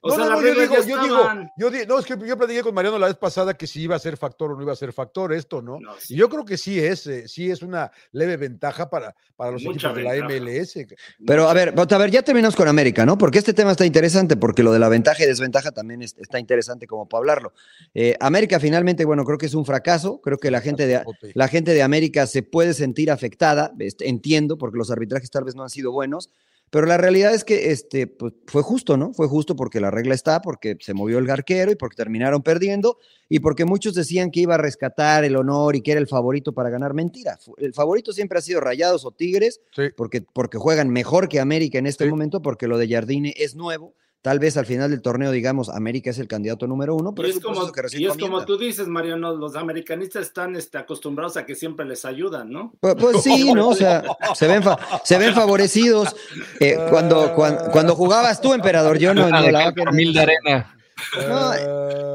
O 0.01 0.11
sea, 0.11 0.29
no, 0.29 0.41
yo 0.41 0.53
digo, 0.53 0.75
yo 0.75 1.01
digo, 1.03 1.29
yo 1.57 1.69
digo, 1.69 1.85
no, 1.87 1.99
es 1.99 2.05
que 2.05 2.15
yo 2.25 2.37
platiqué 2.37 2.63
con 2.63 2.73
Mariano 2.73 2.97
la 2.97 3.07
vez 3.07 3.17
pasada 3.17 3.53
que 3.53 3.67
si 3.67 3.81
iba 3.81 3.97
a 3.97 3.99
ser 3.99 4.15
factor 4.15 4.51
o 4.51 4.55
no 4.55 4.61
iba 4.61 4.71
a 4.71 4.75
ser 4.75 4.93
factor 4.93 5.33
esto, 5.33 5.61
¿no? 5.61 5.77
Y 6.07 6.15
yo 6.15 6.29
creo 6.29 6.45
que 6.45 6.57
sí 6.57 6.79
es, 6.79 7.05
eh, 7.07 7.27
sí 7.27 7.51
es 7.51 7.61
una 7.61 7.91
leve 8.13 8.37
ventaja 8.37 8.89
para, 8.89 9.13
para 9.35 9.51
los 9.51 9.61
equipos 9.61 9.93
de 9.93 10.03
la 10.03 10.15
MLS. 10.15 10.85
Pero 11.25 11.49
a 11.49 11.53
ver, 11.53 11.73
a 11.77 11.97
ver, 11.97 12.11
ya 12.11 12.21
terminamos 12.21 12.55
con 12.55 12.69
América, 12.69 13.05
¿no? 13.05 13.17
Porque 13.17 13.39
este 13.39 13.53
tema 13.53 13.71
está 13.71 13.85
interesante, 13.85 14.37
porque 14.37 14.63
lo 14.63 14.71
de 14.71 14.79
la 14.79 14.87
ventaja 14.87 15.21
y 15.23 15.27
desventaja 15.27 15.71
también 15.71 16.01
está 16.01 16.39
interesante 16.39 16.87
como 16.87 17.09
para 17.09 17.19
hablarlo. 17.19 17.53
Eh, 17.93 18.15
América 18.21 18.59
finalmente, 18.61 19.03
bueno, 19.03 19.25
creo 19.25 19.37
que 19.37 19.47
es 19.47 19.53
un 19.53 19.65
fracaso, 19.65 20.21
creo 20.21 20.37
que 20.37 20.49
la 20.49 20.61
gente 20.61 20.87
de, 20.87 21.03
la 21.33 21.49
gente 21.49 21.73
de 21.73 21.83
América 21.83 22.25
se 22.25 22.41
puede 22.41 22.73
sentir 22.73 23.11
afectada, 23.11 23.73
este, 23.79 24.07
entiendo, 24.07 24.57
porque 24.57 24.77
los 24.77 24.91
arbitrajes 24.91 25.29
tal 25.29 25.43
vez 25.43 25.55
no 25.55 25.63
han 25.63 25.69
sido 25.69 25.91
buenos, 25.91 26.29
pero 26.69 26.85
la 26.85 26.97
realidad 26.97 27.33
es 27.33 27.43
que 27.43 27.71
este, 27.71 28.07
pues, 28.07 28.33
fue 28.45 28.61
justo, 28.61 28.97
¿no? 28.97 29.13
Fue 29.13 29.27
justo 29.27 29.55
porque 29.55 29.79
la 29.79 29.91
regla 29.91 30.13
está, 30.13 30.41
porque 30.41 30.77
se 30.79 30.93
movió 30.93 31.17
el 31.17 31.25
garquero 31.25 31.71
y 31.71 31.75
porque 31.75 31.95
terminaron 31.95 32.43
perdiendo 32.43 32.97
y 33.27 33.39
porque 33.39 33.65
muchos 33.65 33.95
decían 33.95 34.31
que 34.31 34.41
iba 34.41 34.55
a 34.55 34.59
rescatar 34.59 35.23
el 35.23 35.35
honor 35.35 35.75
y 35.75 35.81
que 35.81 35.91
era 35.91 35.99
el 35.99 36.07
favorito 36.07 36.53
para 36.53 36.69
ganar. 36.69 36.93
Mentira. 36.93 37.39
El 37.57 37.73
favorito 37.73 38.13
siempre 38.13 38.39
ha 38.39 38.41
sido 38.41 38.59
Rayados 38.59 39.05
o 39.05 39.11
Tigres, 39.11 39.61
porque, 39.95 40.21
porque 40.21 40.57
juegan 40.57 40.89
mejor 40.89 41.27
que 41.29 41.39
América 41.39 41.79
en 41.79 41.87
este 41.87 42.05
momento, 42.09 42.41
porque 42.41 42.67
lo 42.67 42.77
de 42.77 42.87
Jardine 42.87 43.33
es 43.37 43.55
nuevo 43.55 43.95
Tal 44.21 44.37
vez 44.37 44.57
al 44.57 44.65
final 44.65 44.91
del 44.91 45.01
torneo, 45.01 45.31
digamos, 45.31 45.69
América 45.69 46.09
es 46.09 46.19
el 46.19 46.27
candidato 46.27 46.67
número 46.67 46.93
uno, 46.93 47.15
pero 47.15 47.29
y 47.29 47.31
es, 47.31 47.39
como, 47.39 47.61
y 47.93 48.05
es 48.05 48.17
como 48.17 48.43
tú 48.43 48.57
dices, 48.57 48.87
Mariano, 48.87 49.33
los 49.33 49.55
americanistas 49.55 50.23
están 50.23 50.57
este, 50.57 50.77
acostumbrados 50.77 51.37
a 51.37 51.45
que 51.45 51.55
siempre 51.55 51.85
les 51.85 52.03
ayudan, 52.03 52.49
¿no? 52.49 52.73
Pues, 52.81 52.95
pues 52.95 53.23
sí, 53.23 53.53
¿no? 53.53 53.69
O 53.69 53.75
sea, 53.75 54.03
se 54.35 54.47
ven, 54.47 54.61
se 55.05 55.17
ven 55.17 55.33
favorecidos. 55.33 56.13
Eh, 56.59 56.77
cuando, 56.89 57.33
cuando, 57.33 57.95
jugabas 57.95 58.41
tú, 58.41 58.53
emperador, 58.53 58.97
yo 58.97 59.13
no. 59.13 59.29
no 59.29 59.51
la 59.51 59.73
mil 59.93 60.11
de 60.11 60.19
arena. 60.19 60.75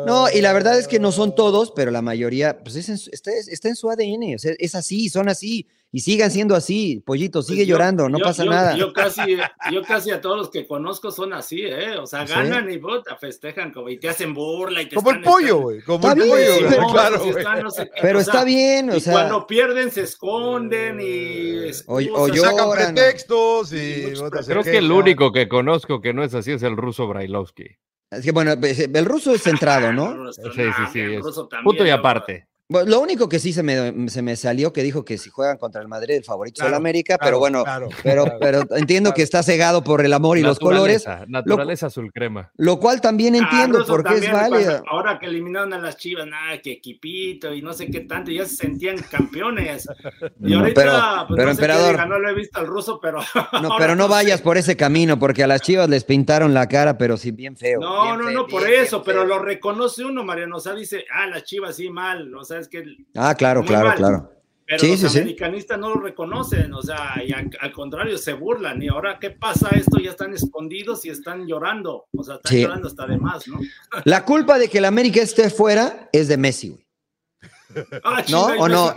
No, 0.06 0.26
y 0.30 0.40
la 0.42 0.52
verdad 0.52 0.78
es 0.78 0.88
que 0.88 0.98
no 0.98 1.12
son 1.12 1.34
todos, 1.34 1.72
pero 1.74 1.90
la 1.90 2.02
mayoría, 2.02 2.58
pues 2.62 2.76
está, 2.76 3.32
está, 3.32 3.68
en 3.68 3.76
su 3.76 3.88
ADN, 3.90 4.34
o 4.34 4.38
sea, 4.38 4.52
es 4.58 4.74
así, 4.74 5.08
son 5.08 5.28
así 5.28 5.66
y 5.94 6.00
sigan 6.00 6.28
siendo 6.28 6.56
así, 6.56 7.00
pollito, 7.06 7.38
pues 7.38 7.46
sigue 7.46 7.66
llorando, 7.66 8.08
no 8.08 8.18
pasa 8.18 8.44
nada. 8.44 8.76
Yo 8.76 8.92
casi, 8.92 9.36
yo 9.70 9.80
casi 9.84 10.10
a 10.10 10.20
todos 10.20 10.36
los 10.36 10.50
que 10.50 10.66
conozco 10.66 11.12
son 11.12 11.32
así, 11.32 11.60
¿eh? 11.62 11.96
O 11.98 12.06
sea, 12.08 12.24
ganan 12.24 12.68
y 12.68 12.78
puta, 12.78 13.14
festejan 13.14 13.70
como, 13.70 13.88
y 13.88 13.98
te 13.98 14.08
hacen 14.08 14.34
burla 14.34 14.82
y 14.82 14.88
te 14.88 14.96
Como 14.96 15.12
el 15.12 15.20
pollo, 15.20 15.58
güey, 15.60 15.82
como 15.82 16.10
el 16.10 16.18
pollo, 16.18 16.68
pero, 16.68 16.86
claro, 16.88 17.22
pero 18.02 18.18
está 18.18 18.42
bien, 18.42 18.90
o 18.90 18.98
sea. 18.98 19.12
cuando 19.12 19.46
pierden 19.46 19.92
se 19.92 20.00
esconden 20.00 20.98
y. 21.00 21.70
O, 21.86 21.98
o 21.98 22.26
lloran. 22.26 22.56
Sacan 22.56 22.70
pretextos 22.72 23.72
y. 23.72 24.14
Creo 24.48 24.64
que 24.64 24.78
el 24.78 24.90
único 24.90 25.30
que 25.30 25.48
conozco 25.48 26.00
que 26.00 26.12
no 26.12 26.24
es 26.24 26.34
así 26.34 26.50
es 26.50 26.64
el 26.64 26.76
ruso 26.76 27.06
Brailovsky. 27.06 27.68
Es 28.10 28.24
que 28.24 28.32
bueno, 28.32 28.58
pues, 28.58 28.80
el 28.80 29.04
ruso 29.04 29.32
es 29.32 29.44
centrado, 29.44 29.92
¿no? 29.92 30.32
sí, 30.32 30.42
sí, 30.52 30.82
sí. 30.92 31.18
punto 31.62 31.86
y 31.86 31.90
aparte 31.90 32.48
lo 32.68 33.00
único 33.00 33.28
que 33.28 33.38
sí 33.38 33.52
se 33.52 33.62
me, 33.62 34.08
se 34.08 34.22
me 34.22 34.36
salió 34.36 34.72
que 34.72 34.82
dijo 34.82 35.04
que 35.04 35.18
si 35.18 35.28
juegan 35.28 35.58
contra 35.58 35.82
el 35.82 35.88
Madrid, 35.88 36.14
el 36.14 36.24
favorito 36.24 36.62
es 36.62 36.68
el 36.68 36.74
América, 36.74 37.18
pero 37.20 37.38
bueno, 37.38 37.62
pero, 38.02 38.24
pero 38.40 38.62
entiendo 38.76 39.12
que 39.12 39.22
está 39.22 39.42
cegado 39.42 39.84
por 39.84 40.04
el 40.04 40.12
amor 40.12 40.38
y 40.38 40.42
los 40.42 40.58
colores. 40.58 41.04
Naturaleza 41.26 41.86
azul 41.86 42.10
crema. 42.12 42.50
Lo 42.56 42.78
cual 42.78 43.00
también 43.00 43.34
ah, 43.34 43.38
entiendo 43.38 43.84
porque 43.86 44.14
es 44.14 44.32
válido. 44.32 44.82
Ahora 44.88 45.18
que 45.18 45.26
eliminaron 45.26 45.74
a 45.74 45.78
las 45.78 45.96
chivas, 45.96 46.26
nada, 46.26 46.58
que 46.62 46.72
equipito 46.72 47.52
y 47.52 47.60
no 47.60 47.74
sé 47.74 47.88
qué 47.88 48.00
tanto, 48.00 48.30
ya 48.30 48.46
se 48.46 48.56
sentían 48.56 48.96
campeones. 49.10 49.86
Y 50.40 50.54
ahorita, 50.54 50.74
pero, 50.74 51.26
pues, 51.28 51.38
pero 51.38 51.50
emperador. 51.50 52.08
no 52.08 52.18
lo 52.18 52.28
he 52.30 52.34
visto 52.34 52.60
al 52.60 52.66
ruso, 52.66 52.98
pero. 53.02 53.20
No, 53.60 53.70
pero 53.78 53.94
no 53.94 54.08
vayas 54.08 54.40
por 54.40 54.56
ese 54.56 54.76
camino, 54.76 55.18
porque 55.18 55.44
a 55.44 55.46
las 55.46 55.60
chivas 55.60 55.88
les 55.88 56.04
pintaron 56.04 56.54
la 56.54 56.68
cara, 56.68 56.96
pero 56.96 57.16
sí 57.16 57.30
bien 57.30 57.56
feo. 57.56 57.80
No, 57.80 58.16
no, 58.16 58.30
no, 58.30 58.46
por 58.46 58.68
eso, 58.68 59.02
pero 59.02 59.24
lo 59.24 59.38
reconoce 59.38 60.04
uno, 60.04 60.24
Mariano. 60.24 60.56
O 60.56 60.60
sea, 60.60 60.74
dice, 60.74 61.04
ah, 61.12 61.26
las 61.26 61.44
chivas 61.44 61.76
sí 61.76 61.90
mal, 61.90 62.34
o 62.34 62.44
sea, 62.44 62.53
que... 62.68 62.84
Ah, 63.14 63.34
claro, 63.34 63.64
claro, 63.64 63.94
claro. 63.96 64.30
Pero 64.66 64.86
los 64.86 65.16
americanistas 65.16 65.78
no 65.78 65.90
lo 65.90 66.00
reconocen, 66.00 66.72
o 66.72 66.80
sea, 66.80 67.22
y 67.22 67.32
al, 67.32 67.72
contrario, 67.72 68.16
se 68.16 68.32
burlan. 68.32 68.82
Y 68.82 68.88
ahora, 68.88 69.18
¿qué 69.20 69.30
pasa 69.30 69.68
esto? 69.70 69.98
Ya 69.98 70.10
están 70.10 70.32
escondidos 70.32 71.04
y 71.04 71.10
están 71.10 71.46
llorando. 71.46 72.06
O 72.16 72.22
sea, 72.22 72.36
están 72.36 72.56
llorando 72.56 72.88
hasta 72.88 73.06
de 73.06 73.18
más, 73.18 73.46
¿no? 73.46 73.60
La 74.04 74.24
culpa 74.24 74.58
de 74.58 74.68
que 74.68 74.78
el 74.78 74.86
América 74.86 75.20
esté 75.20 75.50
fuera 75.50 76.08
es 76.12 76.28
de 76.28 76.38
Messi, 76.38 76.70
güey. 76.70 76.83
Ah, 78.04 78.22
¿No? 78.28 78.44
¿O 78.46 78.68
no? 78.68 78.94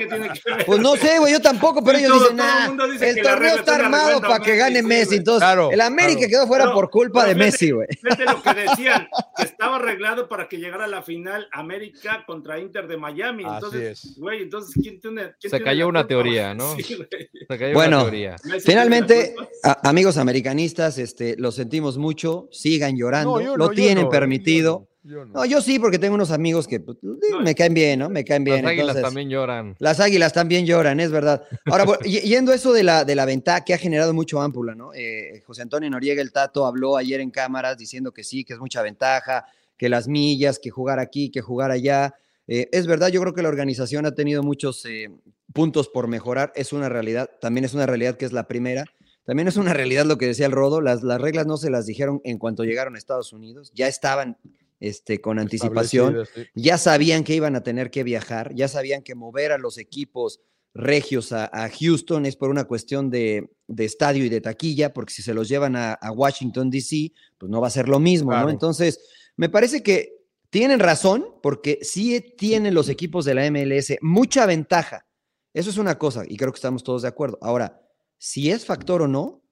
Pues 0.66 0.80
no 0.82 0.96
sé, 0.96 1.20
güey, 1.20 1.32
yo 1.32 1.42
tampoco, 1.42 1.84
pero 1.84 1.98
ellos 1.98 2.13
dicen, 2.13 2.36
nah, 2.36 2.68
el 3.00 3.22
torneo 3.22 3.56
está 3.56 3.76
armado 3.76 4.22
para 4.22 4.40
que 4.40 4.56
gane 4.56 4.84
Messi. 4.84 5.16
Entonces, 5.16 5.48
el 5.72 5.82
América 5.82 6.28
quedó 6.28 6.46
fuera 6.48 6.74
por 6.74 6.90
culpa 6.90 7.26
de 7.26 7.36
Messi, 7.36 7.72
güey. 7.72 7.88
Fíjate 8.02 8.26
lo 8.26 8.42
que 8.42 8.54
decían, 8.68 9.08
que 9.36 9.44
estaba 9.44 9.78
arreglado 9.78 10.28
para 10.28 10.48
que 10.48 10.58
llegara 10.58 10.86
a 10.86 10.88
la 10.88 11.02
final 11.02 11.48
América 11.52 12.24
contra 12.26 12.60
Inter 12.60 12.88
de 12.88 12.98
Miami. 12.98 13.44
Entonces, 13.44 14.16
güey, 14.18 14.44
entonces, 14.44 14.76
¿quién 14.82 15.00
tiene? 15.00 15.34
Se 15.40 15.62
cayó 15.62 15.88
una 15.88 16.08
teoría, 16.08 16.54
¿no? 16.54 16.76
Se 16.76 17.58
cayó 17.58 17.74
bueno, 17.74 17.98
una 17.98 18.12
teoría. 18.12 18.36
finalmente, 18.63 19.36
amigos 19.84 20.18
americanistas, 20.18 20.98
este, 20.98 21.36
lo 21.38 21.52
sentimos 21.52 21.98
mucho, 21.98 22.48
sigan 22.52 22.98
llorando, 22.98 23.56
lo 23.56 23.70
tienen 23.70 24.10
permitido. 24.10 24.88
No. 25.08 25.46
yo 25.46 25.62
sí, 25.62 25.80
porque 25.80 26.00
tengo 26.00 26.15
unos 26.15 26.32
amigos 26.32 26.67
que 26.67 26.80
pues, 26.80 26.98
me 27.41 27.56
caen 27.56 27.74
bien, 27.74 28.00
¿no? 28.00 28.10
Me 28.10 28.24
caen 28.24 28.43
bien. 28.43 28.63
Las 28.63 28.72
águilas 28.72 29.02
también 29.02 29.30
lloran. 29.30 29.76
Las 29.80 30.00
águilas 30.00 30.34
también 30.34 30.65
lloran, 30.65 31.00
es 31.00 31.12
verdad. 31.12 31.43
Ahora, 31.65 31.86
yendo 32.04 32.54
eso 32.54 32.74
de 32.74 32.84
la, 32.84 33.06
de 33.06 33.15
la 33.15 33.26
ventaja 33.26 33.63
que 33.63 33.74
ha 33.74 33.78
generado 33.78 34.13
mucho 34.13 34.41
ámpula, 34.41 34.76
¿no? 34.76 34.93
Eh, 34.93 35.41
José 35.46 35.62
Antonio 35.62 35.89
Noriega, 35.89 36.22
el 36.22 36.32
Tato, 36.32 36.65
habló 36.65 36.98
ayer 36.98 37.22
en 37.22 37.32
cámaras 37.32 37.78
diciendo 37.78 38.12
que 38.12 38.24
sí, 38.24 38.43
que 38.43 38.54
es 38.54 38.60
mucha 38.60 38.82
ventaja, 38.82 39.46
que 39.78 39.89
las 39.89 40.08
millas, 40.08 40.60
que 40.60 40.70
jugar 40.70 41.00
aquí, 41.00 41.30
que 41.30 41.41
jugar 41.41 41.72
allá. 41.72 42.15
Eh, 42.48 42.70
es 42.72 42.88
verdad, 42.88 43.10
yo 43.10 43.22
creo 43.22 43.34
que 43.34 43.41
la 43.41 43.50
organización 43.50 44.06
ha 44.06 44.15
tenido 44.15 44.43
muchos 44.43 44.86
eh, 44.86 45.10
puntos 45.54 45.89
por 45.89 46.08
mejorar, 46.08 46.52
es 46.56 46.74
una 46.74 46.89
realidad, 46.89 47.30
también 47.41 47.65
es 47.65 47.74
una 47.74 47.86
realidad 47.86 48.17
que 48.17 48.26
es 48.26 48.34
la 48.34 48.48
primera. 48.48 48.86
También 49.26 49.50
es 49.50 49.58
una 49.58 49.74
realidad 49.74 50.06
lo 50.06 50.17
que 50.17 50.26
decía 50.26 50.46
el 50.46 50.54
Rodo, 50.54 50.80
las, 50.80 51.04
las 51.04 51.20
reglas 51.20 51.46
no 51.46 51.58
se 51.58 51.70
las 51.70 51.86
dijeron 51.86 52.22
en 52.24 52.38
cuanto 52.38 52.63
llegaron 52.63 52.96
a 52.96 52.98
Estados 52.98 53.34
Unidos, 53.34 53.74
ya 53.76 53.89
estaban 53.89 54.38
este, 54.80 55.22
con 55.22 55.40
anticipación, 55.40 56.26
ya 56.54 56.78
sabían 56.78 57.24
que 57.24 57.36
iban 57.36 57.56
a 57.56 57.63
tener 57.63 57.90
que 57.90 58.04
viajar, 58.04 58.54
ya 58.54 58.68
sabían 58.68 59.02
que 59.02 59.16
mover 59.16 59.52
a 59.52 59.58
los 59.58 59.78
equipos 59.78 60.42
regios 60.74 61.32
a, 61.32 61.50
Houston 61.80 62.26
es 62.26 62.36
por 62.36 62.50
una 62.50 62.66
cuestión 62.66 63.10
de, 63.10 63.50
estadio 63.78 64.24
y 64.24 64.30
de 64.30 64.42
taquilla, 64.42 64.94
porque 64.94 65.13
si 65.13 65.24
se 65.24 65.34
los 65.34 65.50
llevan 65.50 65.76
a, 65.76 65.98
Washington, 66.13 66.70
D.C., 66.70 67.12
pues 67.38 67.50
no 67.50 67.60
va 67.60 67.68
a 67.68 67.72
ser 67.72 67.90
lo 67.90 68.00
mismo, 68.00 68.32
¿no? 68.32 68.50
Entonces, 68.50 69.00
me 69.36 69.50
parece 69.50 69.82
que 69.82 70.18
tienen 70.50 70.80
razón, 70.80 71.26
porque 71.42 71.80
sí 71.82 72.34
tienen 72.38 72.74
los 72.74 72.90
equipos 72.90 73.26
de 73.26 73.34
la 73.34 73.50
MLS 73.52 73.98
mucha 74.02 74.46
ventaja. 74.46 75.06
Eso 75.54 75.70
es 75.72 75.78
una 75.78 75.98
cosa, 75.98 76.24
y 76.28 76.38
creo 76.38 76.52
que 76.52 76.58
estamos 76.58 76.84
todos 76.84 77.02
de 77.02 77.08
acuerdo. 77.08 77.40
Ahora, 77.42 77.82
si 78.20 78.52
es 78.52 78.66
factor 78.66 79.02
o 79.02 79.08
no, 79.08 79.44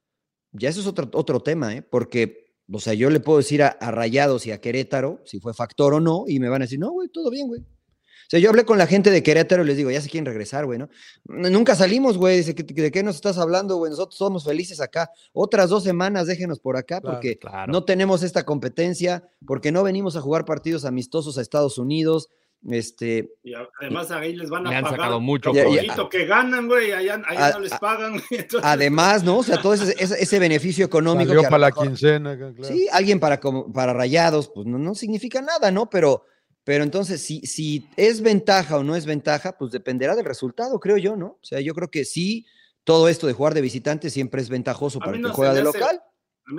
ya 0.52 0.70
eso 0.70 0.80
es 0.80 0.88
otro, 0.88 1.10
otro 1.14 1.42
tema, 1.42 1.74
¿eh? 1.74 1.82
porque, 1.82 2.45
o 2.72 2.80
sea, 2.80 2.94
yo 2.94 3.10
le 3.10 3.20
puedo 3.20 3.38
decir 3.38 3.64
a, 3.64 3.78
Rayados 3.80 4.46
y 4.48 4.52
a 4.52 4.60
Querétaro 4.60 5.22
si 5.26 5.40
fue 5.40 5.54
factor 5.54 5.94
o 5.94 6.00
no, 6.00 6.26
y 6.28 6.40
me 6.40 6.50
van 6.50 6.62
a 6.62 6.66
decir, 6.66 6.80
no, 6.80 6.92
güey, 6.92 7.10
todo 7.10 7.30
bien, 7.30 7.48
güey. 7.48 7.62
O 7.62 8.28
sea, 8.28 8.40
yo 8.40 8.50
hablé 8.50 8.66
con 8.66 8.80
la 8.80 8.88
gente 8.88 9.12
de 9.12 9.22
Querétaro 9.22 9.64
y 9.64 9.68
les 9.68 9.78
digo, 9.78 9.92
ya 9.92 10.02
se 10.02 10.10
quieren 10.10 10.26
regresar, 10.26 10.66
güey, 10.66 10.80
¿no? 10.80 10.90
Nunca 11.26 11.76
salimos, 11.76 12.18
güey, 12.18 12.38
dice, 12.38 12.54
¿de 12.54 12.92
qué 12.92 13.04
nos 13.04 13.18
estás 13.18 13.38
hablando, 13.38 13.76
güey? 13.76 13.92
Nosotros 13.92 14.18
somos 14.18 14.44
felices 14.44 14.82
acá. 14.82 15.12
Otras 15.32 15.70
dos 15.70 15.84
semanas 15.84 16.26
déjenos 16.26 16.60
por 16.60 16.76
acá 16.76 17.02
porque 17.02 17.40
no 17.68 17.84
tenemos 17.84 18.24
esta 18.24 18.44
competencia, 18.44 19.30
porque 19.46 19.72
no 19.72 19.84
venimos 19.84 20.16
a 20.16 20.22
jugar 20.22 20.44
partidos 20.44 20.86
amistosos 20.86 21.38
a 21.38 21.42
Estados 21.42 21.78
Unidos, 21.78 22.30
este, 22.70 23.32
y 23.44 23.54
además 23.80 24.10
ahí 24.10 24.36
les 24.36 24.50
van 24.50 24.66
a 24.66 24.70
han 24.70 24.84
pagar 24.84 25.00
sacado 25.00 25.20
mucho 25.20 25.52
que 25.52 26.26
ganan, 26.26 26.68
güey, 26.68 26.92
allá, 26.92 27.18
no 27.18 27.60
les 27.60 27.74
pagan. 27.74 28.22
Además, 28.64 29.24
¿no? 29.24 29.38
O 29.38 29.44
sea, 29.44 29.62
todo 29.62 29.74
ese, 29.74 29.96
ese, 30.00 30.40
beneficio 30.40 30.86
económico. 30.86 31.34
Salió 31.34 31.44
para 31.44 31.58
la 31.60 31.72
quincena, 31.72 32.36
claro. 32.36 32.64
Sí, 32.64 32.88
alguien 32.92 33.20
para, 33.20 33.40
para 33.74 33.94
rayados, 33.94 34.50
pues 34.54 34.66
no, 34.66 34.80
no 34.80 34.96
significa 34.96 35.42
nada, 35.42 35.70
¿no? 35.72 35.90
Pero, 35.90 36.26
pero 36.64 36.84
entonces, 36.84 37.22
si, 37.22 37.42
si 37.42 37.88
es 37.98 38.22
ventaja 38.22 38.78
o 38.78 38.84
no 38.84 38.96
es 38.96 39.06
ventaja, 39.06 39.58
pues 39.58 39.72
dependerá 39.72 40.16
del 40.16 40.26
resultado, 40.26 40.80
creo 40.80 40.98
yo, 40.98 41.16
¿no? 41.16 41.28
O 41.28 41.44
sea, 41.44 41.60
yo 41.60 41.76
creo 41.76 41.92
que 41.92 42.04
sí, 42.04 42.46
todo 42.84 43.10
esto 43.10 43.28
de 43.28 43.34
jugar 43.34 43.54
de 43.54 43.62
visitante 43.62 44.10
siempre 44.10 44.42
es 44.42 44.50
ventajoso 44.50 45.00
para 45.00 45.18
el 45.18 45.24
que 45.24 45.30
juega 45.30 45.54
de 45.54 45.64
local. 45.64 46.02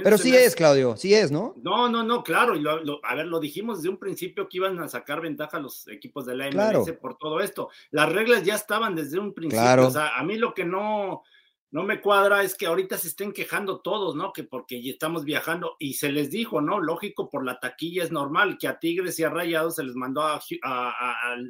Pero 0.03 0.19
sí 0.19 0.35
es, 0.35 0.57
Claudio, 0.57 0.97
sí 0.97 1.15
es, 1.15 1.31
¿no? 1.31 1.55
No, 1.63 1.89
no, 1.89 2.03
no, 2.03 2.25
claro. 2.25 2.55
a 3.03 3.15
ver, 3.15 3.27
lo 3.27 3.39
dijimos 3.39 3.79
desde 3.79 3.91
un 3.91 3.99
principio 3.99 4.49
que 4.49 4.57
iban 4.57 4.79
a 4.81 4.89
sacar 4.89 5.21
ventaja 5.21 5.61
los 5.61 5.87
equipos 5.89 6.27
de 6.27 6.35
la 6.35 6.51
MLS 6.51 6.91
por 7.01 7.17
todo 7.17 7.41
esto. 7.41 7.69
Las 7.91 8.13
reglas 8.13 8.43
ya 8.43 8.57
estaban 8.57 8.97
desde 8.97 9.19
un 9.19 9.33
principio. 9.33 9.87
O 9.87 9.91
sea, 9.91 10.17
a 10.17 10.25
mí 10.25 10.39
lo 10.39 10.55
que 10.55 10.65
no, 10.65 11.23
no 11.71 11.85
me 11.85 12.01
cuadra 12.01 12.43
es 12.43 12.57
que 12.57 12.67
ahorita 12.67 12.99
se 12.99 13.09
estén 13.09 13.33
quejando 13.33 13.81
todos, 13.81 14.17
¿no? 14.17 14.33
Que 14.33 14.43
porque 14.43 14.81
estamos 14.91 15.25
viajando 15.25 15.77
y 15.79 15.95
se 15.95 16.11
les 16.11 16.31
dijo, 16.31 16.61
¿no? 16.61 16.81
Lógico, 16.81 17.31
por 17.31 17.45
la 17.45 17.61
taquilla 17.61 18.03
es 18.03 18.11
normal 18.11 18.59
que 18.59 18.67
a 18.67 18.81
Tigres 18.81 19.19
y 19.21 19.25
a 19.25 19.31
Rayados 19.31 19.77
se 19.77 19.85
les 19.85 19.95
mandó 19.95 20.23
a, 20.23 20.41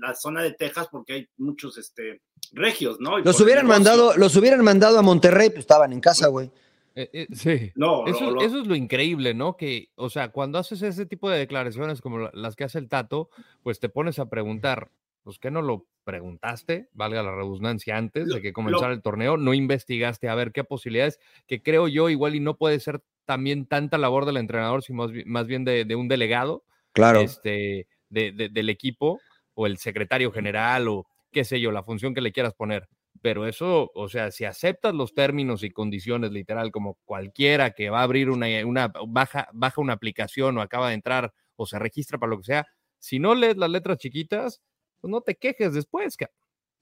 la 0.00 0.14
zona 0.14 0.42
de 0.42 0.52
Texas 0.52 0.88
porque 0.90 1.12
hay 1.12 1.28
muchos 1.38 1.78
este, 1.78 2.22
regios, 2.52 3.00
¿no? 3.00 3.18
los 3.18 3.40
hubieran 3.40 3.66
mandado, 3.66 4.16
los 4.16 4.36
hubieran 4.36 4.62
mandado 4.62 4.98
a 4.98 5.02
Monterrey, 5.02 5.48
pues 5.48 5.60
estaban 5.60 5.92
en 5.92 6.00
casa, 6.00 6.28
güey. 6.28 6.50
Eh, 6.96 7.10
eh, 7.12 7.26
sí. 7.32 7.72
No, 7.74 8.06
eso, 8.06 8.40
eso, 8.40 8.60
es 8.60 8.66
lo 8.66 8.74
increíble, 8.74 9.34
¿no? 9.34 9.56
Que, 9.56 9.90
o 9.96 10.08
sea, 10.08 10.30
cuando 10.30 10.58
haces 10.58 10.80
ese 10.80 11.04
tipo 11.04 11.28
de 11.28 11.38
declaraciones 11.38 12.00
como 12.00 12.30
las 12.32 12.56
que 12.56 12.64
hace 12.64 12.78
el 12.78 12.88
Tato, 12.88 13.28
pues 13.62 13.78
te 13.78 13.90
pones 13.90 14.18
a 14.18 14.30
preguntar, 14.30 14.90
pues 15.22 15.38
¿qué 15.38 15.50
no 15.50 15.60
lo 15.60 15.86
preguntaste? 16.04 16.88
Valga 16.94 17.22
la 17.22 17.34
redundancia 17.34 17.98
antes 17.98 18.28
de 18.28 18.40
que 18.40 18.54
comenzara 18.54 18.94
el 18.94 19.02
torneo, 19.02 19.36
no 19.36 19.52
investigaste 19.52 20.30
a 20.30 20.34
ver 20.34 20.52
qué 20.52 20.64
posibilidades, 20.64 21.20
que 21.46 21.62
creo 21.62 21.86
yo 21.86 22.08
igual 22.08 22.34
y 22.34 22.40
no 22.40 22.56
puede 22.56 22.80
ser 22.80 23.02
también 23.26 23.66
tanta 23.66 23.98
labor 23.98 24.24
del 24.24 24.38
entrenador, 24.38 24.82
sino 24.82 25.06
más, 25.26 25.46
bien 25.46 25.64
de, 25.64 25.94
un 25.96 26.08
delegado, 26.08 26.64
claro. 26.92 27.20
este, 27.20 27.88
de, 28.08 28.32
del 28.32 28.70
equipo 28.70 29.20
o 29.52 29.66
el 29.66 29.76
secretario 29.76 30.32
general 30.32 30.88
o 30.88 31.06
qué 31.30 31.44
sé 31.44 31.60
yo, 31.60 31.72
la 31.72 31.82
función 31.82 32.14
que 32.14 32.22
le 32.22 32.32
quieras 32.32 32.54
poner 32.54 32.88
pero 33.22 33.46
eso, 33.46 33.90
o 33.94 34.08
sea, 34.08 34.30
si 34.30 34.44
aceptas 34.44 34.94
los 34.94 35.14
términos 35.14 35.62
y 35.62 35.70
condiciones, 35.70 36.30
literal, 36.32 36.70
como 36.70 36.98
cualquiera 37.04 37.72
que 37.72 37.90
va 37.90 38.00
a 38.00 38.02
abrir 38.04 38.30
una, 38.30 38.46
una 38.64 38.92
baja, 39.08 39.48
baja 39.52 39.80
una 39.80 39.94
aplicación 39.94 40.58
o 40.58 40.60
acaba 40.60 40.88
de 40.88 40.94
entrar 40.94 41.32
o 41.56 41.66
se 41.66 41.78
registra 41.78 42.18
para 42.18 42.30
lo 42.30 42.38
que 42.38 42.44
sea, 42.44 42.66
si 42.98 43.18
no 43.18 43.34
lees 43.34 43.56
las 43.56 43.70
letras 43.70 43.98
chiquitas, 43.98 44.60
pues 45.00 45.10
no 45.10 45.20
te 45.20 45.36
quejes 45.36 45.74
después, 45.74 46.16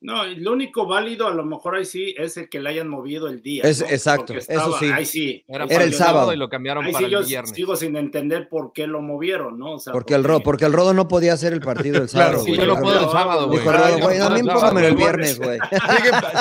no, 0.01 0.25
lo 0.27 0.53
único 0.53 0.87
válido 0.87 1.27
a 1.27 1.35
lo 1.35 1.45
mejor 1.47 1.77
ahí 1.77 1.87
sí 1.87 2.15
es 2.19 2.37
el 2.37 2.51
que 2.51 2.61
le 2.61 2.69
hayan 2.69 2.89
movido 2.89 3.27
el 3.29 3.41
día. 3.41 3.63
Es, 3.65 3.81
Exacto, 3.81 4.35
eso 4.35 4.79
sí. 4.79 4.87
Ahí 4.93 5.07
sí. 5.07 5.45
Era, 5.49 5.65
el 5.65 5.95
sábado 5.95 6.33
y 6.33 6.37
lo 6.37 6.49
cambiaron 6.51 6.85
para 6.93 7.07
el 7.07 7.25
viernes. 7.25 7.55
Sigo 7.55 7.75
sin 7.75 7.97
entender 7.97 8.49
por 8.51 8.73
qué 8.75 8.87
lo 8.87 9.01
movieron, 9.01 9.59
¿no? 9.59 9.79
porque, 9.93 10.15
el 10.15 10.25
Rodo, 10.25 10.41
porque 10.41 10.67
el 10.67 10.75
Rodo 10.75 10.93
no 10.93 11.09
podía 11.09 11.33
hacer 11.33 11.55
el 11.55 11.61
partido 11.61 12.03
el 12.03 12.09
sábado. 12.11 12.45
sí, 12.45 12.55
yo 12.55 12.67
lo 12.67 12.79
puedo 12.79 13.01
el 13.01 13.11
sábado, 13.11 13.49
güey. 13.49 13.65
güey, 13.65 14.19
también 14.19 14.47
póngame 14.47 14.87
el 14.89 14.95
viernes, 14.95 15.39
güey. 15.39 15.59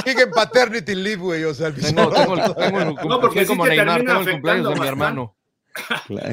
Sigue 0.05 0.23
en 0.23 0.31
paternity 0.31 0.95
leave, 0.95 1.21
güey. 1.21 1.43
O 1.45 1.53
sea, 1.53 1.67
el 1.67 1.75
tengo, 1.75 2.11
tengo, 2.11 2.55
tengo, 2.55 3.07
no, 3.07 3.21
porque 3.21 3.45
como 3.45 3.65
Neymar, 3.65 4.03
tengo 4.03 4.19
el 4.19 4.31
cumpleaños 4.31 4.73
de 4.73 4.79
mi 4.79 4.87
hermano. 4.87 5.37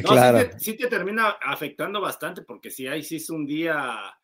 Claro. 0.04 0.50
sí 0.58 0.76
te 0.76 0.88
termina 0.88 1.36
afectando 1.40 2.00
bastante 2.00 2.42
porque 2.42 2.70
si 2.70 2.86
ahí 2.86 3.02
sí 3.02 3.16
es 3.16 3.30
un 3.30 3.46
día 3.46 4.14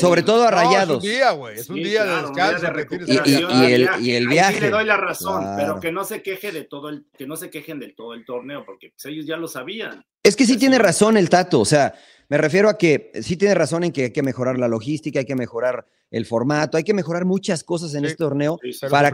sobre 0.00 0.22
todo 0.22 0.44
a 0.44 0.50
rayados. 0.50 1.02
es 1.02 1.10
un 1.10 1.16
día, 1.16 1.30
güey. 1.32 1.58
Es 1.58 1.70
un 1.70 1.76
día 1.76 2.04
de 2.04 2.22
descanso. 2.22 2.66
y, 3.06 3.72
el, 3.72 3.88
y 4.00 4.12
el 4.12 4.28
viaje. 4.28 4.54
Sí 4.54 4.60
le 4.60 4.70
doy 4.70 4.84
la 4.84 4.96
razón, 4.96 5.44
pero 5.56 5.80
que 5.80 5.92
no 5.92 6.04
se 6.04 6.22
queje 6.22 6.52
de 6.52 6.64
todo 6.64 6.88
el, 6.88 7.06
que 7.16 7.26
no 7.26 7.36
se 7.36 7.50
quejen 7.50 7.78
del 7.78 7.94
todo 7.94 8.14
el 8.14 8.24
torneo, 8.24 8.64
porque 8.64 8.90
pues, 8.90 9.06
ellos 9.06 9.26
ya 9.26 9.36
lo 9.36 9.48
sabían. 9.48 10.04
Es 10.22 10.36
que 10.36 10.46
sí 10.46 10.58
tiene 10.58 10.78
razón 10.78 11.16
el 11.16 11.30
Tato. 11.30 11.60
O 11.60 11.64
sea, 11.64 11.94
me 12.28 12.36
refiero 12.38 12.68
a 12.68 12.76
que 12.76 13.12
sí 13.22 13.36
tiene 13.36 13.54
razón 13.54 13.84
en 13.84 13.92
que 13.92 14.04
hay 14.04 14.12
que 14.12 14.22
mejorar 14.22 14.58
la 14.58 14.68
logística, 14.68 15.20
hay 15.20 15.24
que 15.24 15.36
mejorar 15.36 15.86
el 16.10 16.26
formato, 16.26 16.76
hay 16.76 16.84
que 16.84 16.94
mejorar 16.94 17.24
muchas 17.24 17.64
cosas 17.64 17.94
en 17.94 18.04
este 18.04 18.16
torneo 18.16 18.58
para, 18.90 19.12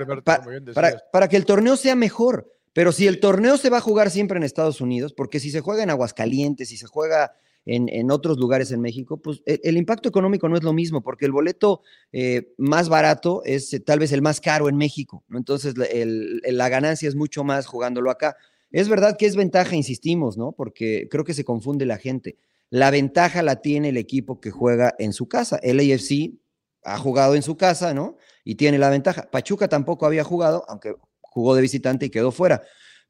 para, 0.74 1.02
para 1.12 1.28
que 1.28 1.36
el 1.36 1.44
torneo 1.44 1.76
sea 1.76 1.94
mejor. 1.94 2.50
Pero 2.72 2.90
si 2.90 3.06
el 3.06 3.20
torneo 3.20 3.56
se 3.56 3.70
va 3.70 3.78
a 3.78 3.80
jugar 3.80 4.10
siempre 4.10 4.36
en 4.36 4.42
Estados 4.42 4.80
Unidos, 4.80 5.12
porque 5.12 5.38
si 5.38 5.50
se 5.50 5.60
juega 5.60 5.84
en 5.84 5.90
Aguascalientes, 5.90 6.68
si 6.68 6.76
se 6.76 6.86
juega 6.86 7.32
en, 7.66 8.10
otros 8.10 8.38
lugares 8.38 8.70
en 8.72 8.80
México, 8.80 9.16
pues 9.16 9.42
e, 9.46 9.60
el, 9.64 9.76
impacto 9.76 10.08
económico 10.08 10.48
no 10.48 10.56
es 10.56 10.62
lo 10.62 10.72
mismo, 10.72 11.02
porque 11.02 11.24
el 11.24 11.32
boleto 11.32 11.82
eh, 12.12 12.52
más 12.58 12.88
barato 12.88 13.42
es 13.44 13.72
eh, 13.72 13.80
tal 13.80 13.98
vez 13.98 14.12
el 14.12 14.22
más 14.22 14.40
caro 14.40 14.68
en 14.68 14.76
México, 14.76 15.24
¿no? 15.28 15.38
Entonces 15.38 15.74
la 15.76 16.68
ganancia 16.68 17.08
es 17.08 17.14
mucho 17.14 17.44
más 17.44 17.66
jugándolo 17.66 18.10
acá. 18.10 18.36
Es 18.70 18.88
verdad 18.88 19.16
que 19.16 19.26
es 19.26 19.36
ventaja, 19.36 19.76
insistimos, 19.76 20.36
¿no? 20.36 20.52
Porque 20.52 21.08
creo 21.10 21.24
que 21.24 21.34
se 21.34 21.44
confunde 21.44 21.86
la 21.86 21.96
gente. 21.96 22.36
La 22.70 22.90
ventaja 22.90 23.42
la 23.42 23.62
tiene 23.62 23.90
el 23.90 23.96
equipo 23.96 24.40
que 24.40 24.50
juega 24.50 24.94
en 24.98 25.12
su 25.12 25.28
casa. 25.28 25.58
El 25.62 25.78
AFC 25.78 26.34
ha 26.82 26.98
jugado 26.98 27.34
en 27.34 27.42
su 27.42 27.56
casa, 27.56 27.94
¿no? 27.94 28.16
Y 28.44 28.56
tiene 28.56 28.78
la 28.78 28.90
ventaja. 28.90 29.30
Pachuca 29.30 29.68
tampoco 29.68 30.06
había 30.06 30.24
jugado, 30.24 30.64
aunque 30.68 30.94
jugó 31.20 31.54
de 31.54 31.62
visitante 31.62 32.06
y 32.06 32.10
quedó 32.10 32.30
fuera. 32.30 32.62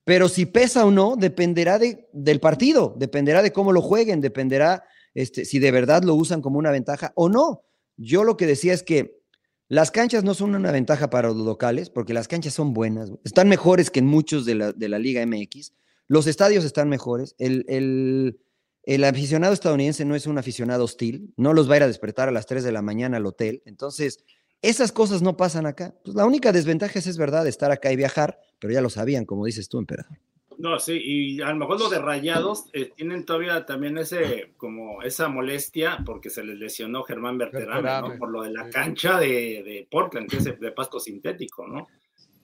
Pero 0.04 0.28
si 0.28 0.46
pesa 0.46 0.84
o 0.84 0.90
no, 0.90 1.16
dependerá 1.16 1.78
de, 1.78 2.08
del 2.12 2.40
partido, 2.40 2.94
dependerá 2.98 3.42
de 3.42 3.52
cómo 3.52 3.72
lo 3.72 3.80
jueguen, 3.80 4.20
dependerá 4.20 4.84
este, 5.14 5.44
si 5.44 5.58
de 5.58 5.70
verdad 5.70 6.02
lo 6.02 6.14
usan 6.14 6.42
como 6.42 6.58
una 6.58 6.70
ventaja 6.70 7.12
o 7.14 7.28
no. 7.28 7.62
Yo 7.96 8.24
lo 8.24 8.36
que 8.36 8.46
decía 8.46 8.74
es 8.74 8.82
que 8.82 9.22
las 9.68 9.90
canchas 9.90 10.24
no 10.24 10.34
son 10.34 10.54
una 10.54 10.72
ventaja 10.72 11.08
para 11.08 11.28
los 11.28 11.38
locales, 11.38 11.88
porque 11.88 12.12
las 12.12 12.28
canchas 12.28 12.52
son 12.52 12.74
buenas, 12.74 13.10
están 13.24 13.48
mejores 13.48 13.90
que 13.90 14.00
en 14.00 14.06
muchos 14.06 14.44
de 14.44 14.54
la, 14.56 14.72
de 14.72 14.88
la 14.88 14.98
Liga 14.98 15.24
MX, 15.24 15.72
los 16.06 16.26
estadios 16.26 16.64
están 16.64 16.90
mejores, 16.90 17.34
el, 17.38 17.64
el, 17.68 18.40
el, 18.82 19.04
aficionado 19.04 19.54
estadounidense 19.54 20.04
no 20.04 20.14
es 20.14 20.26
un 20.26 20.36
aficionado 20.36 20.84
hostil, 20.84 21.32
no 21.38 21.54
los 21.54 21.68
va 21.68 21.74
a 21.74 21.76
ir 21.78 21.82
a 21.84 21.86
despertar 21.86 22.28
a 22.28 22.32
las 22.32 22.44
3 22.44 22.62
de 22.62 22.72
la 22.72 22.82
mañana 22.82 23.16
al 23.16 23.24
hotel, 23.24 23.62
entonces 23.64 24.22
Esas 24.64 24.92
cosas 24.92 25.20
no 25.20 25.36
pasan 25.36 25.66
acá. 25.66 25.94
Pues 26.02 26.16
la 26.16 26.24
única 26.24 26.50
desventaja 26.50 26.98
es, 26.98 27.06
es 27.06 27.18
verdad, 27.18 27.46
estar 27.46 27.70
acá 27.70 27.92
y 27.92 27.96
viajar, 27.96 28.40
pero 28.58 28.72
ya 28.72 28.80
lo 28.80 28.88
sabían, 28.88 29.26
como 29.26 29.44
dices 29.44 29.68
tú, 29.68 29.78
emperador. 29.78 30.16
No, 30.56 30.78
sí, 30.78 30.98
y 31.04 31.42
a 31.42 31.50
lo 31.50 31.56
mejor 31.56 31.78
lo 31.78 31.90
de 31.90 31.98
Rayados 31.98 32.64
eh, 32.72 32.92
tienen 32.96 33.26
todavía 33.26 33.66
también 33.66 33.98
ese, 33.98 34.52
como 34.56 35.02
esa 35.02 35.28
molestia 35.28 35.98
porque 36.06 36.30
se 36.30 36.42
les 36.44 36.58
lesionó 36.58 37.02
Germán 37.02 37.36
Berterame, 37.36 38.00
¿no? 38.00 38.18
Por 38.18 38.30
lo 38.30 38.42
de 38.42 38.52
la 38.52 38.70
cancha 38.70 39.18
de, 39.18 39.62
de 39.62 39.86
Portland, 39.90 40.30
que 40.30 40.38
es 40.38 40.44
de 40.44 40.72
pasto 40.72 40.98
sintético, 40.98 41.66
¿no? 41.66 41.88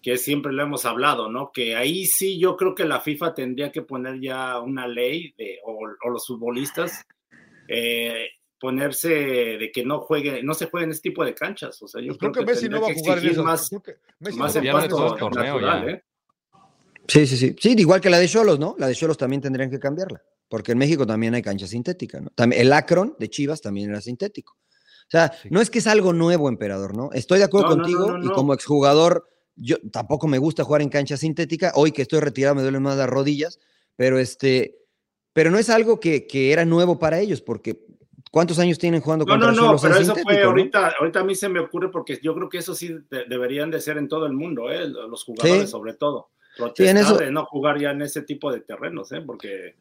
Que 0.02 0.18
siempre 0.18 0.52
lo 0.52 0.62
hemos 0.62 0.85
hablado, 0.85 1.30
¿no? 1.30 1.52
Que 1.52 1.76
ahí 1.76 2.04
sí 2.04 2.38
yo 2.38 2.56
creo 2.56 2.74
que 2.74 2.85
la 2.85 3.00
FIFA 3.00 3.33
tendría 3.33 3.72
que 3.72 3.83
poner 3.83 4.20
ya 4.20 4.61
una 4.61 4.87
ley 4.87 5.33
de, 5.38 5.59
o, 5.64 5.87
los 6.11 6.26
futbolistas 6.26 7.06
eh, 7.68 8.26
ponerse 8.61 9.09
de 9.09 9.73
que 9.73 9.85
no 9.85 10.01
juegue, 10.01 10.42
no 10.42 10.55
se 10.55 10.66
jueguen 10.66 10.90
este 10.90 11.09
tipo 11.09 11.25
de 11.25 11.35
canchas. 11.35 11.81
O 11.83 11.88
sea, 11.88 12.01
yo 12.01 12.09
pues 12.09 12.18
creo, 12.18 12.33
que, 12.33 12.44
Messi 12.44 12.68
no 12.68 12.81
va 12.81 12.88
a 12.88 12.94
jugar 12.94 13.18
en 13.18 13.31
eso. 13.31 13.42
Más, 13.42 13.70
más 14.37 14.57
el 14.57 14.70
pasto 14.70 15.16
natural, 15.18 15.88
¿eh? 15.88 16.05
Sí, 17.09 17.27
sí, 17.27 17.37
sí. 17.37 17.57
Sí, 17.59 17.75
igual 17.77 18.01
que 18.01 18.11
la 18.11 18.18
de 18.18 18.29
Cholos, 18.29 18.61
¿no? 18.61 18.77
La 18.79 18.87
de 18.87 18.94
Cholos 18.94 19.16
también 19.16 19.40
tendrían 19.40 19.70
que 19.70 19.81
cambiarla, 19.81 20.23
porque 20.49 20.73
en 20.73 20.79
México 20.79 21.07
también 21.07 21.35
hay 21.35 21.42
cancha 21.42 21.66
sintética, 21.66 22.20
¿no? 22.20 22.31
También, 22.31 22.62
el 22.62 22.73
Akron 22.73 23.16
de 23.18 23.29
Chivas 23.29 23.61
también 23.62 23.90
era 23.90 24.01
sintético. 24.01 24.53
O 24.53 25.11
sea, 25.11 25.33
no 25.49 25.61
es 25.61 25.70
que 25.70 25.81
es 25.81 25.88
algo 25.88 26.12
nuevo, 26.12 26.49
emperador, 26.49 26.94
¿no? 26.94 27.11
Estoy 27.12 27.38
de 27.38 27.46
acuerdo 27.46 27.70
contigo 27.70 28.16
y 28.23 28.29
como 28.29 28.55
exjugador, 28.55 29.27
yo 29.57 29.77
tampoco 29.90 30.29
me 30.29 30.38
gusta 30.38 30.62
jugar 30.62 30.83
en 30.83 30.88
cancha 30.88 31.16
sintética. 31.16 31.73
Hoy 31.75 31.90
que 31.90 32.03
estoy 32.03 32.20
retirado 32.20 32.55
me 32.55 32.62
duelen 32.62 32.83
más 32.83 32.96
las 32.96 33.09
rodillas, 33.09 33.59
pero 33.96 34.20
este, 34.20 34.79
pero 35.33 35.51
no 35.51 35.59
es 35.59 35.68
algo 35.68 35.99
que, 35.99 36.29
que 36.29 36.53
era 36.53 36.64
nuevo 36.64 37.01
para 37.01 37.18
ellos, 37.18 37.40
porque 37.40 37.81
¿Cuántos 38.30 38.58
años 38.58 38.78
tienen 38.78 39.00
jugando 39.00 39.24
no, 39.24 39.32
contra 39.32 39.52
No, 39.52 39.56
no, 39.56 39.72
no, 39.72 39.78
pero 39.80 39.96
eso 39.96 40.14
fue 40.14 40.42
ahorita, 40.42 40.94
ahorita 40.98 41.20
a 41.20 41.24
mí 41.24 41.34
se 41.34 41.48
me 41.48 41.60
ocurre 41.60 41.90
porque 41.90 42.20
yo 42.22 42.34
creo 42.34 42.48
que 42.48 42.58
eso 42.58 42.74
sí 42.74 42.96
deberían 43.28 43.70
de 43.70 43.80
ser 43.80 43.98
en 43.98 44.08
todo 44.08 44.26
el 44.26 44.32
mundo, 44.32 44.70
¿eh? 44.70 44.86
los 44.86 45.24
jugadores 45.24 45.70
sobre 45.70 45.94
todo 45.94 46.30
protestar 46.56 47.18
de 47.18 47.30
no 47.30 47.44
jugar 47.46 47.78
ya 47.78 47.90
en 47.90 48.02
ese 48.02 48.22
tipo 48.22 48.52
de 48.52 48.60
terrenos, 48.60 49.12
¿eh? 49.12 49.22
porque 49.24 49.76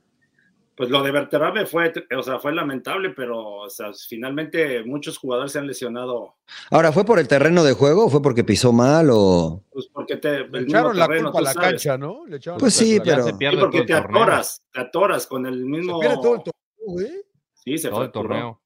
pues 0.76 0.90
lo 0.90 1.04
de 1.04 1.12
Verterame 1.12 1.66
fue, 1.66 1.92
o 2.18 2.24
sea, 2.24 2.40
fue 2.40 2.54
lamentable, 2.54 3.10
pero 3.10 3.64
o 3.64 3.70
sea, 3.70 3.92
finalmente 4.08 4.82
muchos 4.86 5.18
jugadores 5.18 5.52
se 5.52 5.60
han 5.60 5.68
lesionado. 5.68 6.38
Ahora, 6.72 6.94
¿fue 6.94 7.04
por 7.04 7.20
el 7.20 7.28
terreno 7.28 7.66
de 7.66 7.74
juego 7.74 8.06
o 8.06 8.10
fue 8.10 8.22
porque 8.22 8.46
pisó 8.46 8.72
mal 8.72 9.10
o...? 9.12 9.66
Pues 9.70 9.90
porque 9.92 10.16
te... 10.16 10.48
Le 10.48 10.62
echaron 10.62 10.98
la 10.98 11.08
culpa 11.08 11.40
a 11.40 11.42
la 11.42 11.54
cancha, 11.54 11.98
¿no? 11.98 12.24
pues 12.58 12.74
sí, 12.74 12.98
pero... 13.04 13.26
Sí, 13.26 13.34
porque 13.60 13.82
te 13.82 13.94
atoras, 13.94 14.64
te 14.72 14.80
atoras 14.80 15.28
con 15.28 15.46
el 15.46 15.66
mismo... 15.66 16.02
Se 16.02 16.08
pierde 16.08 16.22
todo 16.22 16.36
el 16.36 16.44
torneo, 16.44 17.08
¿eh? 17.08 17.26
Sí, 17.64 17.78
se 17.78 17.90
todo 17.90 18.04
el 18.04 18.12
torneo. 18.12 18.62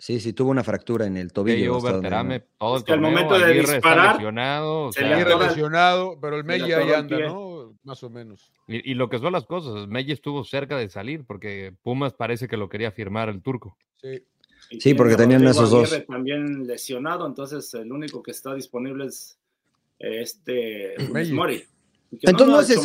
Sí, 0.00 0.20
sí, 0.20 0.32
tuvo 0.32 0.52
una 0.52 0.62
fractura 0.62 1.06
en 1.06 1.16
el 1.16 1.32
tobillo. 1.32 1.80
Verterame, 1.80 2.44
todo 2.56 2.76
el 2.76 2.78
es 2.78 2.84
que 2.84 2.92
al 2.92 3.00
momento 3.00 3.36
de 3.36 3.52
disparar, 3.52 4.14
lesionado, 4.14 4.92
se 4.92 5.02
le 5.02 5.24
lesionado, 5.24 6.18
pero 6.20 6.36
el 6.36 6.44
Meji 6.44 6.72
ahí 6.72 6.92
anda, 6.92 7.18
¿no? 7.18 7.76
Más 7.82 8.04
o 8.04 8.10
menos. 8.10 8.52
Y, 8.68 8.94
lo 8.94 9.08
que 9.08 9.18
son 9.18 9.32
las 9.32 9.44
cosas, 9.44 9.88
Meji 9.88 10.12
estuvo 10.12 10.44
cerca 10.44 10.76
de 10.76 10.88
salir 10.88 11.24
porque 11.24 11.74
Pumas 11.82 12.14
parece 12.14 12.46
que 12.46 12.56
lo 12.56 12.68
quería 12.68 12.92
firmar 12.92 13.28
el 13.28 13.42
turco. 13.42 13.76
Sí. 14.00 14.22
Sí, 14.78 14.94
porque 14.94 15.16
tenían 15.16 15.44
esos 15.46 15.70
dos. 15.70 16.06
También 16.06 16.66
lesionado, 16.66 17.26
entonces 17.26 17.72
el 17.74 17.90
único 17.90 18.22
que 18.22 18.30
está 18.30 18.54
disponible 18.54 19.06
es 19.06 19.38
este 19.98 20.94
Mori. 21.32 21.64
Entonces, 22.22 22.80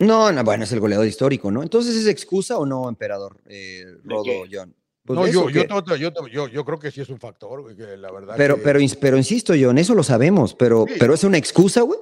no, 0.00 0.32
no, 0.32 0.44
bueno, 0.44 0.64
es 0.64 0.72
el 0.72 0.80
goleador 0.80 1.06
histórico, 1.06 1.50
¿no? 1.50 1.62
Entonces, 1.62 1.96
¿es 1.96 2.06
excusa 2.06 2.58
o 2.58 2.66
no, 2.66 2.88
emperador 2.88 3.38
eh, 3.46 3.84
Rodo 4.04 4.44
John? 4.50 4.74
Pues 5.04 5.18
no, 5.18 5.26
yo, 5.28 5.48
yo, 5.48 6.48
yo, 6.48 6.64
creo 6.64 6.78
que 6.80 6.90
sí 6.90 7.00
es 7.00 7.08
un 7.08 7.20
factor, 7.20 7.62
güey, 7.62 7.76
que 7.76 7.96
la 7.96 8.10
verdad. 8.10 8.34
Pero, 8.36 8.56
pero, 8.62 8.80
pero 9.00 9.16
insisto, 9.16 9.54
yo, 9.54 9.70
en 9.70 9.78
eso 9.78 9.94
lo 9.94 10.02
sabemos, 10.02 10.54
pero, 10.54 10.84
pero 10.98 11.14
es 11.14 11.22
una 11.22 11.38
excusa, 11.38 11.82
güey. 11.82 11.98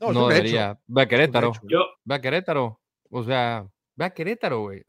No, 0.00 0.12
no 0.12 0.28
debería. 0.28 0.78
Ve 0.86 1.02
a 1.02 1.08
Querétaro. 1.08 1.52
Ve 2.04 2.14
a 2.14 2.20
Querétaro. 2.20 2.80
O 3.08 3.24
sea, 3.24 3.66
ve 3.96 4.04
a 4.04 4.10
Querétaro, 4.10 4.60
güey. 4.60 4.82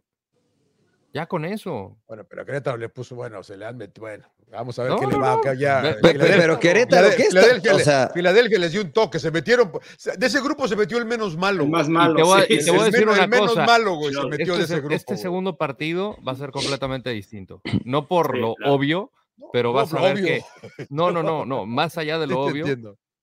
Ya 1.14 1.26
con 1.26 1.46
eso. 1.46 1.98
Bueno, 2.08 2.26
pero 2.28 2.42
a 2.42 2.46
Querétaro 2.46 2.78
le 2.78 2.90
puso, 2.90 3.16
bueno, 3.16 3.44
se 3.44 3.56
le 3.56 3.66
han 3.66 3.78
metido, 3.78 4.02
bueno, 4.02 4.28
vamos 4.54 4.78
a 4.80 4.84
ver 4.84 4.94
qué 5.00 5.08
le 5.08 5.18
va 5.18 5.34
a 5.34 5.54
ya. 5.54 5.98
Pero, 6.02 6.60
Querétaro, 6.60 7.10
¿qué 7.16 7.24
está? 7.24 7.42
Filadelfia, 7.42 7.76
o 7.76 7.80
sea, 7.80 8.12
Filadelfia 8.14 8.60
les 8.60 8.72
dio 8.72 8.82
un 8.82 8.92
toque, 8.92 9.20
se 9.20 9.32
metieron, 9.32 9.72
de 10.18 10.26
ese 10.26 10.42
grupo 10.42 10.68
se 10.68 10.76
metió 10.76 10.98
el 10.98 11.06
menos 11.06 11.38
malo. 11.38 11.64
El 11.64 11.70
más 11.70 11.90
malo. 11.90 12.14
Y 12.14 12.18
te 12.64 12.72
voy, 12.72 12.82
a 12.82 12.86
decir 12.86 13.04
el, 13.04 13.10
una 13.10 13.24
el 13.24 13.30
menos 13.30 13.56
malo, 13.56 13.96
güey, 13.96 14.14
se 14.14 14.26
metió 14.26 14.54
este, 14.54 14.58
de 14.58 14.64
ese 14.64 14.80
grupo. 14.80 14.96
Este 14.96 15.18
segundo 15.18 15.58
partido 15.58 16.18
va 16.26 16.34
a 16.34 16.36
ser 16.36 16.52
completamente 16.52 17.10
distinto. 17.10 17.62
No 17.84 18.08
por 18.08 18.38
lo 18.38 18.56
obvio, 18.66 19.12
pero 19.52 19.74
vas 19.74 19.94
a 19.94 20.02
ver 20.02 20.24
que. 20.24 20.42
No, 20.90 21.12
no, 21.12 21.24
no, 21.24 21.46
no, 21.46 21.66
más 21.66 21.98
allá 21.98 22.20
de 22.20 22.28
lo 22.28 22.42
obvio. 22.42 22.66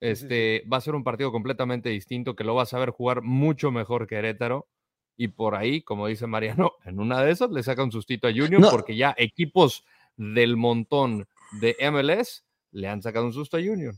Este, 0.01 0.65
va 0.73 0.79
a 0.79 0.81
ser 0.81 0.95
un 0.95 1.05
partido 1.05 1.31
completamente 1.31 1.91
distinto 1.91 2.35
que 2.35 2.45
lo 2.45 2.55
vas 2.55 2.73
a 2.73 2.79
ver 2.79 2.89
jugar 2.89 3.21
mucho 3.21 3.71
mejor 3.71 4.07
que 4.07 4.17
Querétaro 4.17 4.67
y 5.15 5.29
por 5.29 5.55
ahí, 5.55 5.83
como 5.83 6.07
dice 6.07 6.27
Mariano, 6.27 6.73
en 6.87 6.99
una 6.99 7.23
de 7.23 7.31
esas 7.31 7.51
le 7.51 7.63
saca 7.63 7.85
un 7.85 7.93
sustito 7.93 8.27
a 8.27 8.33
Junior 8.33 8.71
porque 8.71 8.97
ya 8.97 9.15
equipos 9.19 9.85
del 10.17 10.57
montón 10.57 11.27
de 11.61 11.77
MLS 11.91 12.45
le 12.73 12.89
han 12.89 13.03
sacado 13.03 13.27
un 13.27 13.33
susto 13.33 13.57
a 13.57 13.61
Junior. 13.61 13.95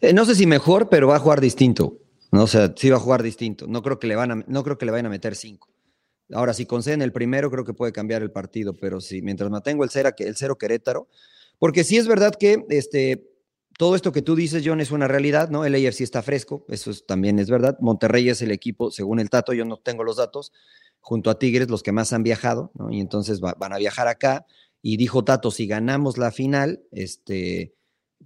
Eh, 0.00 0.12
no 0.12 0.24
sé 0.24 0.34
si 0.34 0.46
mejor, 0.46 0.88
pero 0.88 1.08
va 1.08 1.16
a 1.16 1.20
jugar 1.20 1.40
distinto. 1.40 1.98
No, 2.32 2.44
o 2.44 2.46
sea, 2.46 2.72
sí 2.76 2.90
va 2.90 2.96
a 2.96 3.00
jugar 3.00 3.22
distinto. 3.22 3.66
No 3.66 3.82
creo 3.82 3.98
que 3.98 4.06
le, 4.06 4.16
van 4.16 4.30
a, 4.30 4.44
no 4.46 4.62
creo 4.62 4.78
que 4.78 4.86
le 4.86 4.92
vayan 4.92 5.06
a 5.06 5.10
meter 5.10 5.34
cinco. 5.34 5.68
Ahora, 6.32 6.54
si 6.54 6.64
conceden 6.64 7.02
el 7.02 7.12
primero, 7.12 7.50
creo 7.50 7.64
que 7.64 7.74
puede 7.74 7.92
cambiar 7.92 8.22
el 8.22 8.30
partido, 8.30 8.76
pero 8.76 9.00
si 9.00 9.20
mientras 9.20 9.50
mantengo 9.50 9.82
el 9.82 9.90
cero, 9.90 10.10
el 10.16 10.36
cero 10.36 10.56
Querétaro, 10.56 11.08
porque 11.58 11.82
sí 11.82 11.96
es 11.96 12.06
verdad 12.06 12.34
que 12.38 12.64
este, 12.68 13.28
todo 13.76 13.96
esto 13.96 14.12
que 14.12 14.22
tú 14.22 14.36
dices, 14.36 14.62
John, 14.64 14.80
es 14.80 14.92
una 14.92 15.08
realidad, 15.08 15.50
¿no? 15.50 15.64
El 15.64 15.74
AFC 15.74 16.02
está 16.02 16.22
fresco, 16.22 16.64
eso 16.68 16.92
también 17.06 17.38
es 17.38 17.50
verdad. 17.50 17.76
Monterrey 17.80 18.28
es 18.28 18.42
el 18.42 18.52
equipo, 18.52 18.90
según 18.90 19.18
el 19.18 19.28
Tato, 19.28 19.52
yo 19.52 19.64
no 19.64 19.78
tengo 19.78 20.04
los 20.04 20.18
datos, 20.18 20.52
junto 21.00 21.30
a 21.30 21.38
Tigres, 21.38 21.68
los 21.68 21.82
que 21.82 21.90
más 21.90 22.12
han 22.12 22.22
viajado. 22.22 22.72
Y 22.90 23.00
entonces 23.00 23.40
van 23.40 23.72
a 23.72 23.78
viajar 23.78 24.06
acá. 24.06 24.46
Y 24.82 24.96
dijo 24.96 25.24
Tato, 25.24 25.50
si 25.50 25.66
ganamos 25.66 26.18
la 26.18 26.30
final, 26.30 26.82
este, 26.90 27.74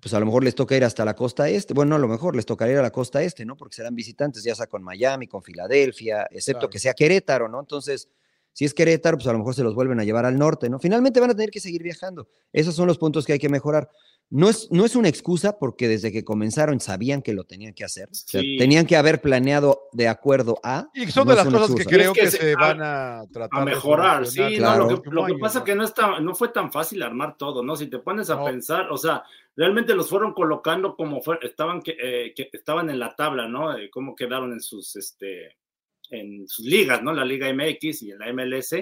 pues 0.01 0.15
a 0.15 0.21
lo 0.21 0.27
mejor 0.27 0.45
les 0.45 0.55
toca 0.55 0.77
ir 0.77 0.85
hasta 0.85 1.05
la 1.05 1.15
costa 1.15 1.49
este. 1.49 1.75
Bueno, 1.75 1.97
a 1.97 1.99
lo 1.99 2.09
mejor 2.09 2.37
les 2.37 2.47
tocaría 2.47 2.75
ir 2.75 2.79
a 2.81 2.83
la 2.83 2.93
costa 2.93 3.23
este, 3.23 3.45
¿no? 3.45 3.57
Porque 3.57 3.77
serán 3.77 3.95
visitantes, 3.95 4.43
ya 4.45 4.55
sea 4.55 4.67
con 4.67 4.83
Miami, 4.83 5.27
con 5.27 5.43
Filadelfia, 5.43 6.27
excepto 6.31 6.69
que 6.69 6.79
sea 6.79 6.95
Querétaro, 6.95 7.49
¿no? 7.49 7.61
Entonces, 7.61 8.09
si 8.55 8.65
es 8.65 8.73
Querétaro, 8.73 9.17
pues 9.17 9.27
a 9.27 9.33
lo 9.33 9.39
mejor 9.39 9.55
se 9.55 9.65
los 9.65 9.75
vuelven 9.75 9.99
a 9.99 10.05
llevar 10.05 10.25
al 10.25 10.39
norte, 10.39 10.71
¿no? 10.71 10.79
Finalmente 10.79 11.19
van 11.19 11.31
a 11.31 11.35
tener 11.35 11.51
que 11.51 11.59
seguir 11.59 11.83
viajando. 11.83 12.29
Esos 12.53 12.77
son 12.77 12.87
los 12.87 12.99
puntos 12.99 13.27
que 13.27 13.33
hay 13.33 13.41
que 13.41 13.49
mejorar. 13.49 13.91
No 14.31 14.49
es, 14.49 14.69
no 14.71 14.85
es 14.85 14.95
una 14.95 15.09
excusa 15.09 15.59
porque 15.59 15.89
desde 15.89 16.13
que 16.13 16.25
comenzaron 16.25 16.79
sabían 16.79 17.21
que 17.21 17.35
lo 17.35 17.45
tenían 17.45 17.75
que 17.75 17.85
hacer. 17.85 18.09
tenían 18.31 18.87
que 18.87 18.97
haber 18.97 19.21
planeado 19.21 19.89
de 19.93 20.07
acuerdo 20.07 20.61
a. 20.63 20.89
Y 20.95 21.11
son 21.11 21.27
de 21.27 21.35
las 21.35 21.49
cosas 21.49 21.75
que 21.75 21.85
creo 21.85 22.13
que, 22.13 22.31
se, 22.31 22.55
van 22.55 22.81
a 22.81 23.25
tratar 23.33 23.63
a 23.63 23.65
mejorar. 23.65 24.25
sí, 24.27 24.57
lo 24.57 25.27
que, 25.27 25.35
pasa 25.35 25.59
es 25.59 25.65
que 25.65 25.75
no, 25.75 25.83
está, 25.83 26.21
no 26.21 26.35
fue 26.37 26.49
tan 26.49 26.71
fácil 26.71 27.03
armar 27.03 27.37
todo, 27.37 27.63
¿no? 27.65 27.75
Si 27.75 27.89
te 27.89 27.99
pones 27.99 28.31
a 28.31 28.43
pensar, 28.45 28.91
o 28.93 28.97
sea, 28.97 29.25
realmente 29.57 29.95
los 29.95 30.09
fueron 30.09 30.33
colocando 30.33 30.95
como 30.95 31.21
estaban, 31.43 31.83
que, 31.83 31.97
eh, 32.01 32.35
que, 32.37 32.51
estaban 32.53 32.89
en 32.89 33.01
la 33.01 33.17
tabla, 33.17 33.49
¿no? 33.49 33.75
cómo 33.91 34.15
quedaron 34.15 34.53
en 34.53 34.61
sus, 34.61 34.95
este, 34.95 35.57
en 36.15 36.47
sus 36.49 36.65
ligas, 36.65 37.03
¿no? 37.03 37.13
La 37.13 37.25
Liga 37.25 37.53
MX 37.53 38.03
y 38.03 38.11
en 38.13 38.19
la 38.19 38.33
MLS. 38.33 38.75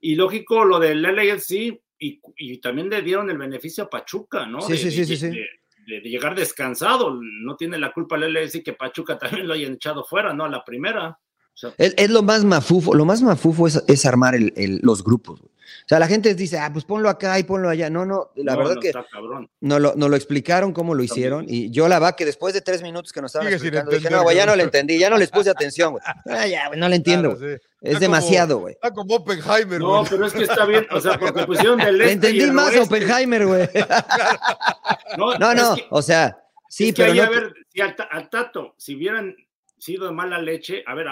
Y 0.00 0.14
lógico, 0.14 0.64
lo 0.64 0.78
del 0.78 1.02
LAFC 1.02 1.80
y, 1.98 2.58
también 2.58 2.88
le 2.88 3.02
dieron 3.02 3.30
el 3.30 3.36
beneficio 3.36 3.84
a 3.84 3.90
Pachuca, 3.90 4.46
¿no? 4.46 4.62
Sí, 4.62 4.76
sí, 4.76 4.90
sí, 4.90 5.16
sí, 5.16 5.28
de, 5.28 6.00
llegar 6.00 6.34
descansado. 6.34 7.20
No 7.20 7.56
tiene 7.56 7.78
la 7.78 7.92
culpa 7.92 8.16
el 8.16 8.32
LFC 8.32 8.62
que 8.62 8.72
Pachuca 8.72 9.18
también 9.18 9.46
lo 9.46 9.54
hayan 9.54 9.74
echado 9.74 10.04
fuera, 10.04 10.32
¿no? 10.32 10.44
A 10.44 10.48
la 10.48 10.64
primera. 10.64 11.18
es, 11.76 12.10
lo 12.10 12.22
más 12.22 12.44
mafufo, 12.44 12.94
lo 12.94 13.04
más 13.04 13.22
mafufo 13.22 13.66
es, 13.66 14.06
armar 14.06 14.34
los 14.82 15.04
grupos. 15.04 15.42
O 15.84 15.88
sea, 15.88 15.98
la 15.98 16.06
gente 16.06 16.34
dice, 16.34 16.58
ah, 16.58 16.70
pues 16.72 16.84
ponlo 16.84 17.08
acá 17.08 17.38
y 17.38 17.42
ponlo 17.42 17.68
allá. 17.68 17.90
No, 17.90 18.04
no, 18.04 18.30
la 18.36 18.56
verdad 18.56 18.76
que 18.80 18.92
no 19.60 19.78
lo, 19.78 19.94
no 19.96 20.08
lo 20.08 20.16
explicaron 20.16 20.72
cómo 20.72 20.94
lo 20.94 21.02
hicieron. 21.02 21.46
Y 21.48 21.70
yo 21.70 21.88
la 21.88 21.98
va 21.98 22.16
que 22.16 22.24
después 22.24 22.54
de 22.54 22.60
tres 22.60 22.82
minutos 22.82 23.12
que 23.12 23.20
nos 23.20 23.30
estaban 23.30 23.52
explicando, 23.52 23.90
dije, 23.90 24.10
no, 24.10 24.22
güey, 24.22 24.36
ya 24.36 24.46
no 24.46 24.56
le 24.56 24.62
entendí, 24.62 24.98
ya 24.98 25.10
no 25.10 25.16
les 25.16 25.30
puse 25.30 25.50
atención, 25.50 25.92
güey. 25.92 26.02
Ah, 26.30 26.46
ya, 26.46 26.70
no 26.70 26.88
le 26.88 26.96
entiendo, 26.96 27.36
Es 27.80 28.00
demasiado, 28.00 28.58
güey. 28.58 28.74
Está 28.74 28.92
como 28.92 29.16
Oppenheimer, 29.16 29.80
No, 29.80 30.04
pero 30.08 30.26
es 30.26 30.32
que 30.32 30.44
está 30.44 30.64
bien, 30.64 30.86
o 30.90 31.00
sea, 31.00 31.18
porque 31.18 31.44
pusieron 31.44 31.78
del 31.78 32.00
este 32.00 32.12
Entendí 32.12 32.50
más 32.50 32.74
a 32.76 32.82
Oppenheimer, 32.82 33.46
güey. 33.46 33.68
no, 35.18 35.54
no, 35.54 35.76
o 35.90 36.02
sea, 36.02 36.38
sí, 36.68 36.92
pero. 36.92 37.22
a 37.22 37.28
ver, 37.28 37.54
si 37.72 37.80
al, 37.80 38.30
Tato, 38.30 38.74
si 38.76 38.94
vieran 38.94 39.34
sido 39.80 40.06
de 40.06 40.12
mala 40.12 40.40
leche, 40.40 40.84
a 40.86 40.94
ver, 40.94 41.06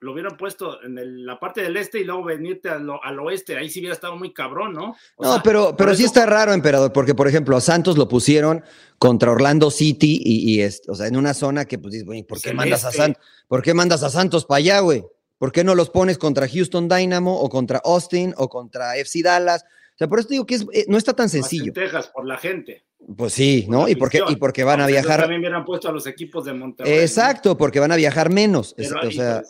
lo 0.00 0.12
hubieran 0.12 0.36
puesto 0.36 0.82
en 0.82 1.24
la 1.24 1.38
parte 1.38 1.62
del 1.62 1.76
este 1.76 2.00
y 2.00 2.04
luego 2.04 2.24
venirte 2.24 2.68
al, 2.68 3.18
oeste, 3.20 3.56
ahí 3.56 3.70
sí 3.70 3.80
hubiera 3.80 3.94
estado 3.94 4.16
muy 4.16 4.32
cabrón, 4.32 4.72
¿no? 4.72 4.96
no, 5.18 5.40
pero, 5.42 5.76
pero 5.76 5.94
sí 5.94 6.04
está 6.04 6.26
raro, 6.26 6.52
emperador, 6.52 6.92
porque 6.92 7.14
por 7.14 7.28
ejemplo 7.28 7.56
a 7.56 7.60
Santos 7.60 7.96
lo 7.96 8.08
pusieron 8.08 8.64
contra 8.98 9.30
Orlando 9.30 9.70
City 9.70 10.20
y, 10.24 10.60
es, 10.60 10.82
o 10.88 10.94
sea, 10.94 11.06
en 11.06 11.16
una 11.16 11.34
zona 11.34 11.64
que 11.64 11.78
pues 11.78 11.92
dices, 11.92 12.24
¿por 12.28 12.40
qué 12.40 12.52
mandas 12.52 12.84
a 12.84 12.92
Santos? 12.92 13.22
¿Por 13.48 13.62
qué 13.62 13.74
mandas 13.74 14.02
a 14.02 14.10
Santos 14.10 14.44
para 14.44 14.58
allá, 14.58 14.80
güey? 14.80 15.04
¿Por 15.38 15.50
qué 15.50 15.64
no 15.64 15.74
los 15.74 15.90
pones 15.90 16.18
contra 16.18 16.48
Houston 16.48 16.88
Dynamo 16.88 17.40
o 17.40 17.48
contra 17.48 17.80
Austin 17.84 18.32
o 18.36 18.48
contra 18.48 18.96
FC 18.96 19.22
Dallas? 19.22 19.64
O 19.94 19.98
sea, 19.98 20.08
por 20.08 20.18
eso 20.18 20.28
digo 20.28 20.46
que 20.46 20.54
es, 20.54 20.66
eh, 20.72 20.86
no 20.88 20.96
está 20.96 21.12
tan 21.12 21.28
sencillo. 21.28 21.72
Texas, 21.72 22.08
por 22.08 22.26
la 22.26 22.38
gente. 22.38 22.84
Pues 23.16 23.32
sí, 23.32 23.66
¿no? 23.68 23.88
Y 23.88 23.96
porque, 23.96 24.22
y 24.28 24.36
porque 24.36 24.64
van 24.64 24.80
a 24.80 24.86
viajar. 24.86 25.20
También 25.20 25.40
hubieran 25.40 25.64
puesto 25.64 25.88
a 25.88 25.92
los 25.92 26.06
equipos 26.06 26.44
de 26.44 26.54
Monterrey. 26.54 27.00
Exacto, 27.00 27.56
porque 27.58 27.80
van 27.80 27.92
a 27.92 27.96
viajar 27.96 28.30
menos. 28.30 28.74
o 28.78 29.10
sea, 29.10 29.42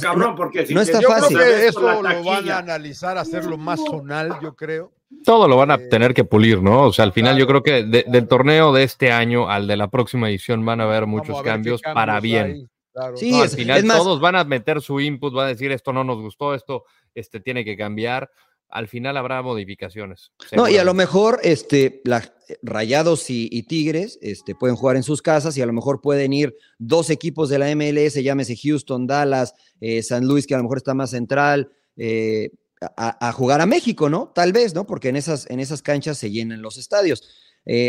cabrón, 0.00 0.34
porque 0.34 0.66
no 0.70 0.80
está 0.80 1.00
yo 1.00 1.08
fácil. 1.08 1.36
Creo 1.36 1.56
que 1.58 1.66
eso 1.66 1.80
lo 1.80 2.02
van 2.24 2.48
a 2.50 2.58
analizar, 2.58 3.18
hacerlo 3.18 3.58
más 3.58 3.80
zonal, 3.80 4.38
yo 4.42 4.54
creo. 4.56 4.92
Todo 5.24 5.46
lo 5.46 5.58
van 5.58 5.70
a 5.70 5.74
eh, 5.74 5.88
tener 5.90 6.14
que 6.14 6.24
pulir, 6.24 6.62
¿no? 6.62 6.86
O 6.86 6.92
sea, 6.92 7.04
al 7.04 7.12
final 7.12 7.36
yo 7.36 7.46
creo 7.46 7.62
que 7.62 7.84
del 7.84 8.26
torneo 8.26 8.72
de 8.72 8.84
este 8.84 9.12
año 9.12 9.50
al 9.50 9.66
de 9.66 9.76
la 9.76 9.88
próxima 9.88 10.30
edición 10.30 10.64
van 10.64 10.80
a 10.80 10.84
haber 10.84 11.06
muchos 11.06 11.42
cambios, 11.42 11.82
para 11.82 12.18
bien. 12.20 12.70
Sí, 13.16 13.40
al 13.40 13.48
final 13.48 13.86
todos 13.86 14.20
van 14.20 14.36
a 14.36 14.44
meter 14.44 14.80
su 14.80 15.00
input, 15.00 15.32
van 15.34 15.46
a 15.46 15.48
decir 15.48 15.72
esto 15.72 15.92
no 15.92 16.04
nos 16.04 16.20
gustó, 16.20 16.54
esto 16.54 16.84
este, 17.14 17.40
tiene 17.40 17.64
que 17.64 17.76
cambiar 17.76 18.30
al 18.72 18.88
final 18.88 19.16
habrá 19.16 19.42
modificaciones. 19.42 20.32
No, 20.56 20.68
y 20.68 20.78
a 20.78 20.84
lo 20.84 20.94
mejor 20.94 21.40
este, 21.42 22.02
eh, 22.04 22.58
Rayados 22.62 23.28
y, 23.28 23.62
Tigres 23.64 24.18
este, 24.22 24.54
pueden 24.54 24.76
jugar 24.76 24.96
en 24.96 25.02
sus 25.02 25.20
casas 25.20 25.56
y 25.56 25.62
a 25.62 25.66
lo 25.66 25.74
mejor 25.74 26.00
pueden 26.00 26.32
ir 26.32 26.56
dos 26.78 27.10
equipos 27.10 27.50
de 27.50 27.58
la 27.58 27.74
MLS, 27.76 28.14
llámese 28.14 28.56
Houston, 28.56 29.06
Dallas, 29.06 29.54
eh, 29.80 30.02
San 30.02 30.26
Luis, 30.26 30.46
que 30.46 30.54
a 30.54 30.56
lo 30.56 30.64
mejor 30.64 30.78
está 30.78 30.94
más 30.94 31.10
central, 31.10 31.70
eh, 31.96 32.50
a, 32.96 33.30
jugar 33.32 33.60
a 33.60 33.66
México, 33.66 34.10
¿no? 34.10 34.32
Tal 34.34 34.52
vez, 34.52 34.74
¿no? 34.74 34.86
Porque 34.86 35.10
en 35.10 35.16
esas, 35.16 35.48
en 35.48 35.60
esas 35.60 35.82
canchas 35.82 36.18
se 36.18 36.32
llenan 36.32 36.62
los 36.62 36.78
estadios. 36.78 37.22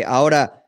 ahora, 0.06 0.66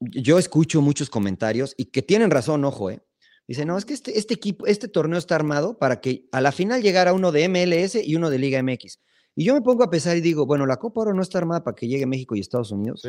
yo 0.00 0.40
escucho 0.40 0.80
muchos 0.80 1.08
comentarios 1.08 1.72
y 1.76 1.84
que 1.84 2.02
tienen 2.02 2.32
razón, 2.32 2.64
ojo, 2.64 2.90
¿eh? 2.90 3.00
Dice, 3.46 3.64
no, 3.64 3.78
es 3.78 3.84
que 3.84 3.94
este, 3.94 4.18
este 4.18 4.34
equipo, 4.34 4.66
este 4.66 4.88
torneo 4.88 5.18
está 5.18 5.36
armado 5.36 5.78
para 5.78 6.00
que 6.00 6.26
a 6.32 6.40
la 6.40 6.50
final 6.50 6.82
llegara 6.82 7.12
uno 7.12 7.30
de 7.30 7.48
MLS 7.48 7.94
y 7.94 8.16
uno 8.16 8.28
de 8.28 8.38
Liga 8.38 8.60
MX. 8.60 8.98
Y 9.36 9.44
yo 9.44 9.54
me 9.54 9.62
pongo 9.62 9.82
a 9.82 9.90
pensar 9.90 10.16
y 10.16 10.20
digo, 10.20 10.46
bueno, 10.46 10.64
la 10.64 10.76
Copa 10.76 11.00
Oro 11.00 11.12
no 11.12 11.22
está 11.22 11.38
armada 11.38 11.64
para 11.64 11.74
que 11.74 11.88
llegue 11.88 12.06
México 12.06 12.36
y 12.36 12.40
Estados 12.40 12.70
Unidos. 12.70 13.02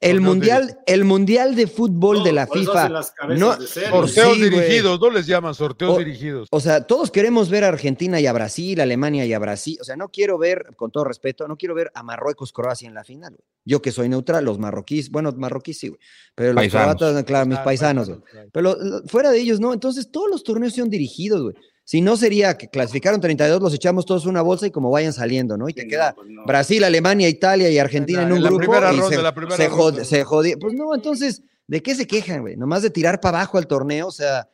El 0.00 0.20
mundial, 0.20 0.78
el 0.86 1.04
mundial 1.04 1.56
de 1.56 1.66
fútbol 1.66 2.22
de 2.22 2.32
la 2.32 2.46
FIFA. 2.46 2.88
No, 3.36 3.60
sorteos 3.60 4.38
dirigidos, 4.38 5.00
no 5.00 5.10
les 5.10 5.26
llaman 5.26 5.54
sorteos 5.54 5.98
dirigidos. 5.98 6.48
O 6.52 6.60
sea, 6.60 6.86
todos 6.86 7.10
queremos 7.10 7.50
ver 7.50 7.64
a 7.64 7.68
Argentina 7.68 8.20
y 8.20 8.26
a 8.26 8.32
Brasil, 8.32 8.78
a 8.78 8.84
Alemania 8.84 9.26
y 9.26 9.32
a 9.32 9.40
Brasil. 9.40 9.76
O 9.80 9.84
sea, 9.84 9.96
no 9.96 10.08
quiero 10.10 10.38
ver, 10.38 10.76
con 10.76 10.92
todo 10.92 11.02
respeto, 11.02 11.48
no 11.48 11.56
quiero 11.56 11.74
ver 11.74 11.90
a 11.94 12.04
Marruecos, 12.04 12.52
Croacia 12.52 12.86
en 12.86 12.94
la 12.94 13.02
final. 13.02 13.36
Yo 13.64 13.82
que 13.82 13.90
soy 13.90 14.08
neutral, 14.08 14.44
los 14.44 14.58
marroquíes, 14.60 15.10
bueno, 15.10 15.32
marroquíes 15.36 15.78
sí, 15.78 15.88
güey. 15.88 16.00
Pero 16.34 16.52
los 16.52 16.68
croatas, 16.68 17.24
claro, 17.24 17.46
mis 17.46 17.58
paisanos, 17.58 18.08
güey. 18.08 18.20
Pero 18.52 18.76
fuera 19.06 19.30
de 19.30 19.40
ellos, 19.40 19.58
no. 19.58 19.72
Entonces, 19.72 20.10
todos 20.12 20.30
los 20.30 20.44
torneos 20.44 20.74
son 20.74 20.90
dirigidos, 20.90 21.42
güey. 21.42 21.54
Si 21.84 22.00
no 22.00 22.16
sería 22.16 22.56
que 22.56 22.68
clasificaron 22.68 23.20
32, 23.20 23.60
los 23.60 23.74
echamos 23.74 24.06
todos 24.06 24.26
una 24.26 24.40
bolsa 24.40 24.66
y 24.66 24.70
como 24.70 24.90
vayan 24.90 25.12
saliendo, 25.12 25.56
¿no? 25.56 25.68
Y 25.68 25.74
te 25.74 25.86
queda 25.86 26.14
pues 26.14 26.28
Brasil, 26.46 26.84
Alemania, 26.84 27.28
Italia 27.28 27.70
y 27.70 27.78
Argentina 27.78 28.22
en, 28.22 28.32
un 28.32 28.40
grupo 28.40 28.72
y 28.76 29.00
se, 29.02 30.04
se, 30.04 30.24
jodía. 30.24 30.56
Pues 30.60 30.74
no, 30.74 30.94
entonces, 30.94 31.42
¿de 31.66 31.82
qué 31.82 31.94
se 31.94 32.06
quejan, 32.06 32.42
güey? 32.42 32.56
Nomás 32.56 32.82
de 32.82 32.90
tirar 32.90 33.20
para 33.20 33.38
abajo 33.38 33.58
al 33.58 33.66
torneo, 33.66 34.06
o 34.06 34.12
sea, 34.12 34.48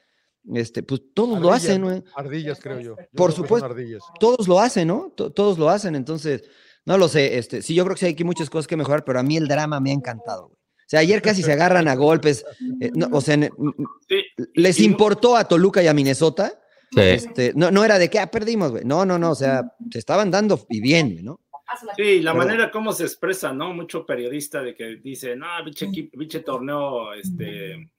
este, 0.55 0.83
pues 0.83 1.03
todos 1.13 1.39
lo 1.39 1.53
hacen, 1.53 1.83
güey. 1.83 2.03
Ardillas, 2.17 2.61
creo 2.61 2.81
yo. 2.81 2.97
Por 3.15 3.33
supuesto, 3.33 3.69
todos 4.19 4.49
lo 4.49 4.59
hacen, 4.59 4.89
¿no? 4.89 5.13
todos 5.15 5.59
lo 5.59 5.69
hacen, 5.69 5.95
entonces, 5.97 6.45
no 6.87 6.97
lo 6.97 7.09
sé, 7.09 7.37
este, 7.37 7.61
sí, 7.61 7.75
yo 7.75 7.85
creo 7.85 7.95
que 7.95 8.01
sí 8.01 8.07
hay 8.07 8.25
muchas 8.25 8.49
cosas 8.49 8.67
que 8.67 8.77
mejorar, 8.77 9.05
pero 9.05 9.21
a 9.21 9.23
mí 9.23 9.37
el 9.37 9.49
drama 9.49 9.81
me 9.81 9.91
ha 9.91 9.95
encantado, 9.95 10.49
güey. 10.49 10.59
O 10.59 10.91
sea, 10.91 11.01
ayer 11.01 11.21
casi 11.21 11.43
se 11.43 11.53
agarran 11.53 11.87
a 11.87 11.95
golpes. 11.95 12.47
Eh, 12.81 12.91
o 13.13 13.21
sea, 13.21 13.37
les 14.55 14.81
importó 14.81 15.37
a 15.37 15.47
Toluca 15.47 15.83
y 15.83 15.87
a 15.87 15.93
Minnesota 15.93 16.59
este, 16.97 17.53
no, 17.55 17.71
no 17.71 17.85
era 17.85 17.99
de 17.99 18.09
que 18.09 18.19
ah, 18.19 18.31
perdimos, 18.31 18.71
güey. 18.71 18.85
No, 18.85 19.05
no, 19.05 19.19
no. 19.19 19.33
O 19.33 19.35
sea, 19.35 19.75
se 19.91 19.99
estaban 19.99 20.31
dando 20.31 20.67
y 20.69 20.81
bien, 20.81 21.25
¿no? 21.25 21.41
Sí, 21.97 22.21
la 22.21 22.33
manera 22.33 22.71
como 22.71 22.93
se 22.93 23.05
expresa, 23.05 23.53
¿no? 23.53 23.75
Mucho 23.75 24.07
periodista 24.07 24.63
de 24.63 24.75
que 24.75 24.97
dice, 24.97 25.37
no, 25.37 25.47
biche, 25.65 26.41
torneo, 26.41 27.13
este. 27.13 27.91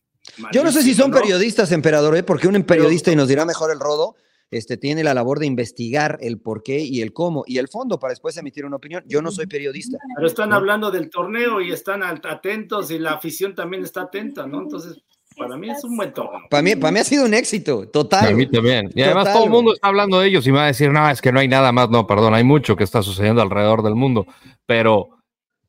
Yo 0.52 0.64
no 0.64 0.72
sé 0.72 0.82
si 0.82 0.94
son 0.94 1.12
periodistas, 1.12 1.72
emperador, 1.72 2.16
¿eh? 2.18 2.24
porque 2.24 2.48
un 2.48 2.64
periodista, 2.64 3.12
y 3.12 3.16
nos 3.16 3.28
dirá 3.28 3.46
mejor 3.46 3.72
el 3.72 3.80
rodo, 3.80 4.16
este, 4.52 4.78
tiene 4.78 5.04
la 5.04 5.14
labor 5.14 5.40
de 5.40 5.46
investigar 5.46 6.18
el 6.22 6.40
por 6.40 6.64
qué 6.64 6.80
y 6.80 7.02
el 7.02 7.14
cómo 7.14 7.44
y 7.46 7.60
el 7.60 7.68
fondo 7.68 8.00
para 8.00 8.12
después 8.12 8.36
emitir 8.38 8.66
una 8.66 8.78
opinión. 8.78 9.04
Yo 9.06 9.22
no 9.22 9.32
soy 9.32 9.46
periodista. 9.46 9.98
Pero 10.16 10.28
están 10.28 10.54
hablando 10.54 10.90
del 10.90 11.10
torneo 11.10 11.62
y 11.62 11.72
están 11.72 12.02
atentos 12.04 12.90
y 12.90 12.98
la 12.98 13.14
afición 13.14 13.54
también 13.54 13.84
está 13.84 14.02
atenta, 14.02 14.48
¿no? 14.48 14.62
Entonces, 14.62 15.04
para 15.40 15.58
mí 15.58 15.70
es 15.70 15.84
un 15.84 15.96
buen 15.96 16.14
torneo. 16.14 16.42
Para 16.50 16.62
mí, 16.62 16.76
para 16.76 16.92
mí 16.92 17.00
ha 17.00 17.04
sido 17.04 17.26
un 17.26 17.34
éxito, 17.34 17.88
total. 17.88 18.26
Para 18.26 18.36
mí 18.36 18.46
también. 18.46 18.92
Y 18.94 19.02
además 19.02 19.34
todo 19.34 19.46
el 19.46 19.50
mundo 19.50 19.74
está 19.74 19.88
hablando 19.88 20.20
de 20.20 20.28
ellos 20.28 20.46
y 20.46 20.52
me 20.52 20.58
va 20.58 20.66
a 20.66 20.68
decir, 20.68 20.92
no, 20.92 21.10
es 21.10 21.22
que 21.22 21.32
no 21.32 21.40
hay 21.40 21.48
nada 21.48 21.72
más. 21.72 21.90
No, 21.90 22.06
perdón, 22.06 22.34
hay 22.34 22.44
mucho 22.44 22.76
que 22.76 22.84
está 22.84 23.02
sucediendo 23.02 23.42
alrededor 23.42 23.82
del 23.82 23.96
mundo, 23.96 24.28
pero 24.66 25.10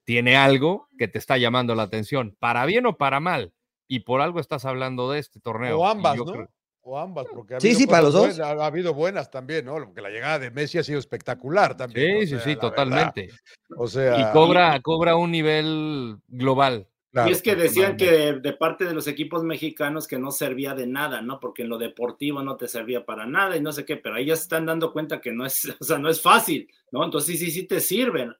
tiene 0.04 0.36
algo 0.36 0.88
que 0.98 1.08
te 1.08 1.18
está 1.18 1.38
llamando 1.38 1.74
la 1.74 1.84
atención, 1.84 2.36
para 2.38 2.66
bien 2.66 2.84
o 2.86 2.96
para 2.96 3.20
mal. 3.20 3.52
Y 3.86 4.00
por 4.00 4.20
algo 4.20 4.40
estás 4.40 4.64
hablando 4.64 5.10
de 5.10 5.20
este 5.20 5.40
torneo. 5.40 5.78
O 5.78 5.86
ambas, 5.86 6.16
¿no? 6.16 6.48
O 6.82 6.98
ambas, 6.98 7.26
porque 7.32 7.56
ha 7.56 7.60
sí, 7.60 7.74
sí, 7.74 7.86
para 7.86 8.02
los 8.02 8.14
dos. 8.14 8.40
ha, 8.40 8.50
habido 8.64 8.94
buenas 8.94 9.30
también, 9.30 9.66
¿no? 9.66 9.74
Porque 9.74 10.00
la 10.00 10.08
llegada 10.08 10.38
de 10.38 10.50
Messi 10.50 10.78
ha 10.78 10.82
sido 10.82 10.98
espectacular 10.98 11.76
también. 11.76 12.26
Sí, 12.26 12.34
sí, 12.34 12.42
sí, 12.42 12.56
totalmente. 12.56 13.28
O 13.76 13.86
sea, 13.86 14.18
y 14.18 14.32
cobra, 14.32 14.80
cobra 14.80 15.14
un 15.16 15.30
nivel 15.30 16.16
global 16.28 16.88
y 17.12 17.30
es 17.30 17.42
que 17.42 17.56
decían 17.56 17.96
que 17.96 18.34
de, 18.34 18.52
parte 18.52 18.84
de 18.84 18.94
los 18.94 19.08
equipos 19.08 19.42
mexicanos 19.42 20.06
que 20.06 20.18
no 20.18 20.30
servía 20.30 20.74
de 20.74 20.86
nada, 20.86 21.22
¿no? 21.22 21.40
Porque 21.40 21.62
en 21.62 21.68
lo 21.68 21.76
deportivo 21.76 22.42
no 22.42 22.56
te 22.56 22.68
servía 22.68 23.04
para 23.04 23.26
nada 23.26 23.56
y 23.56 23.60
no 23.60 23.72
sé 23.72 23.84
qué, 23.84 23.96
pero 23.96 24.14
ahí 24.14 24.26
ya 24.26 24.36
se 24.36 24.42
están 24.42 24.66
dando 24.66 24.92
cuenta 24.92 25.20
que 25.20 25.32
no 25.32 25.44
es, 25.44 25.74
o 25.80 25.84
sea, 25.84 25.98
no 25.98 26.08
es 26.08 26.22
fácil, 26.22 26.68
¿no? 26.92 27.04
Entonces 27.04 27.38
sí, 27.38 27.46
sí, 27.46 27.50
sí 27.50 27.66
te 27.66 27.80
sirven. 27.80 28.32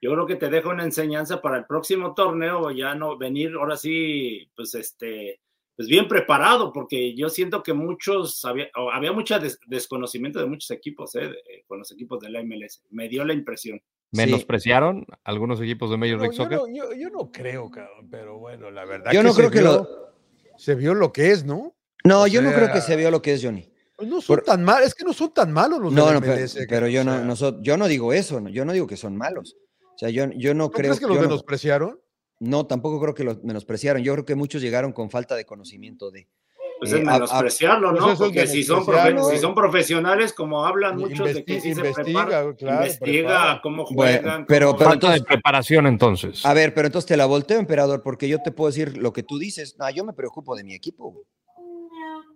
Yo 0.00 0.12
creo 0.12 0.26
que 0.26 0.36
te 0.36 0.48
deja 0.48 0.68
una 0.68 0.84
enseñanza 0.84 1.40
para 1.40 1.56
el 1.56 1.64
próximo 1.64 2.14
torneo, 2.14 2.70
ya 2.70 2.94
no 2.94 3.16
venir 3.16 3.54
ahora 3.54 3.76
sí, 3.76 4.48
pues 4.54 4.74
este, 4.74 5.40
pues 5.74 5.88
bien 5.88 6.06
preparado, 6.06 6.72
porque 6.72 7.14
yo 7.14 7.28
siento 7.28 7.62
que 7.62 7.72
muchos, 7.72 8.44
había, 8.44 8.68
había 8.92 9.12
mucho 9.12 9.36
desconocimiento 9.66 10.38
de 10.38 10.46
muchos 10.46 10.70
equipos, 10.70 11.14
¿eh? 11.16 11.30
con 11.66 11.78
los 11.78 11.90
equipos 11.90 12.20
de 12.20 12.30
la 12.30 12.42
MLS. 12.42 12.82
Me 12.90 13.08
dio 13.08 13.24
la 13.24 13.32
impresión. 13.32 13.80
¿Menospreciaron 14.12 15.06
algunos 15.24 15.60
equipos 15.60 15.90
de 15.90 15.96
Major 15.96 16.20
League 16.20 16.34
Soccer? 16.34 16.60
Yo 16.72 17.10
no, 17.10 17.30
creo, 17.30 17.70
cabrón, 17.70 18.08
pero 18.10 18.38
bueno, 18.38 18.70
la 18.70 18.84
verdad. 18.84 19.12
Yo 19.12 19.22
no 19.22 19.34
creo 19.34 19.50
que 19.50 19.62
lo. 19.62 20.08
Se 20.56 20.74
vio 20.74 20.94
lo 20.94 21.12
que 21.12 21.30
es, 21.30 21.44
¿no? 21.44 21.76
No, 22.04 22.26
yo 22.26 22.42
no 22.42 22.52
creo 22.52 22.72
que 22.72 22.80
se 22.80 22.96
vio 22.96 23.10
lo 23.10 23.22
que 23.22 23.34
es, 23.34 23.44
Johnny. 23.44 23.70
Pues 23.96 24.08
no 24.08 24.20
son 24.20 24.40
tan 24.44 24.62
malos, 24.62 24.86
es 24.86 24.94
que 24.94 25.04
no 25.04 25.12
son 25.12 25.34
tan 25.34 25.52
malos 25.52 25.80
los 25.80 25.92
no, 25.92 26.12
no, 26.12 26.20
pero, 26.20 26.86
yo 26.86 27.02
no, 27.02 27.34
yo 27.62 27.76
no 27.76 27.88
digo 27.88 28.12
eso, 28.12 28.48
yo 28.48 28.64
no 28.64 28.72
digo 28.72 28.86
que 28.86 28.96
son 28.96 29.16
malos. 29.16 29.56
O 29.94 29.98
sea, 29.98 30.08
yo, 30.10 30.30
yo 30.36 30.54
no, 30.54 30.70
creo. 30.70 30.90
¿Crees 30.94 31.00
que 31.00 31.12
los 31.12 31.20
menospreciaron? 31.20 32.00
No, 32.38 32.66
tampoco 32.66 33.00
creo 33.00 33.14
que 33.14 33.24
los 33.24 33.42
menospreciaron. 33.42 34.02
Yo 34.04 34.12
creo 34.12 34.24
que 34.24 34.36
muchos 34.36 34.62
llegaron 34.62 34.92
con 34.92 35.10
falta 35.10 35.34
de 35.34 35.44
conocimiento 35.44 36.12
de. 36.12 36.28
Pues 36.78 36.92
es 36.92 37.00
eh, 37.00 37.04
menospreciarlo, 37.04 37.92
¿no? 37.92 38.06
Pues 38.06 38.18
Porque 38.18 38.46
si 38.46 38.62
son, 38.62 38.84
si 38.84 39.38
son 39.38 39.54
profesionales, 39.54 40.32
como 40.32 40.64
hablan 40.64 40.96
muchos 40.96 41.34
de 41.34 41.44
que 41.44 41.60
sí 41.60 41.74
se 41.74 41.80
preparan, 41.80 42.54
claro, 42.54 42.82
investiga 42.82 43.60
cómo 43.62 43.84
juegan. 43.84 44.46
pero, 44.46 44.76
falta 44.76 45.12
de 45.12 45.22
preparación 45.22 45.86
entonces. 45.86 46.44
A 46.46 46.54
ver, 46.54 46.74
pero 46.74 46.86
entonces 46.86 47.08
te 47.08 47.16
la 47.16 47.26
volteo, 47.26 47.58
emperador, 47.58 48.02
porque 48.02 48.28
yo 48.28 48.40
te 48.42 48.52
puedo 48.52 48.68
decir 48.70 48.96
lo 48.96 49.12
que 49.12 49.22
tú 49.22 49.38
dices. 49.38 49.76
No, 49.78 49.90
yo 49.90 50.04
me 50.04 50.12
preocupo 50.12 50.54
de 50.56 50.64
mi 50.64 50.74
equipo. 50.74 51.24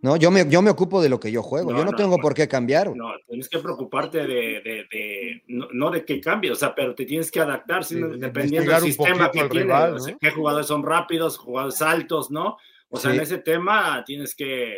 No, 0.03 0.17
yo 0.17 0.33
me, 0.33 0.49
yo 0.49 0.63
me 0.63 0.71
ocupo 0.71 1.01
de 1.01 1.09
lo 1.09 1.21
que 1.21 1.31
yo 1.31 1.45
juego. 1.45 1.71
yo 1.71 1.85
no, 1.85 1.93
tengo 1.93 2.19
por 2.19 2.35
qué 2.35 2.49
cambiar. 2.49 2.95
No, 2.97 3.13
tienes 3.29 3.49
que 3.49 3.61
preocuparte 3.61 4.27
de, 4.27 4.87
de, 4.91 5.43
no, 5.47 5.91
de 5.93 6.05
que 6.05 6.21
cambie, 6.21 6.51
o 6.51 6.57
sea, 6.57 6.75
pero 6.75 6.93
te 6.93 7.05
tienes 7.05 7.31
que 7.31 7.39
adaptar 7.39 7.87
dependiendo 7.87 8.73
del 8.73 8.83
sistema 8.83 9.31
que 9.31 9.45
tienes. 9.45 10.17
qué 10.21 10.31
jugadores 10.31 10.67
son 10.67 10.83
rápidos, 10.83 11.39
jugadores 11.39 11.81
altos, 11.81 12.33
¿no? 12.33 12.57
O 12.95 12.99
sea, 12.99 13.15
en 13.15 13.21
ese 13.21 13.39
tema 13.39 14.05
tienes 14.05 14.35
que 14.35 14.77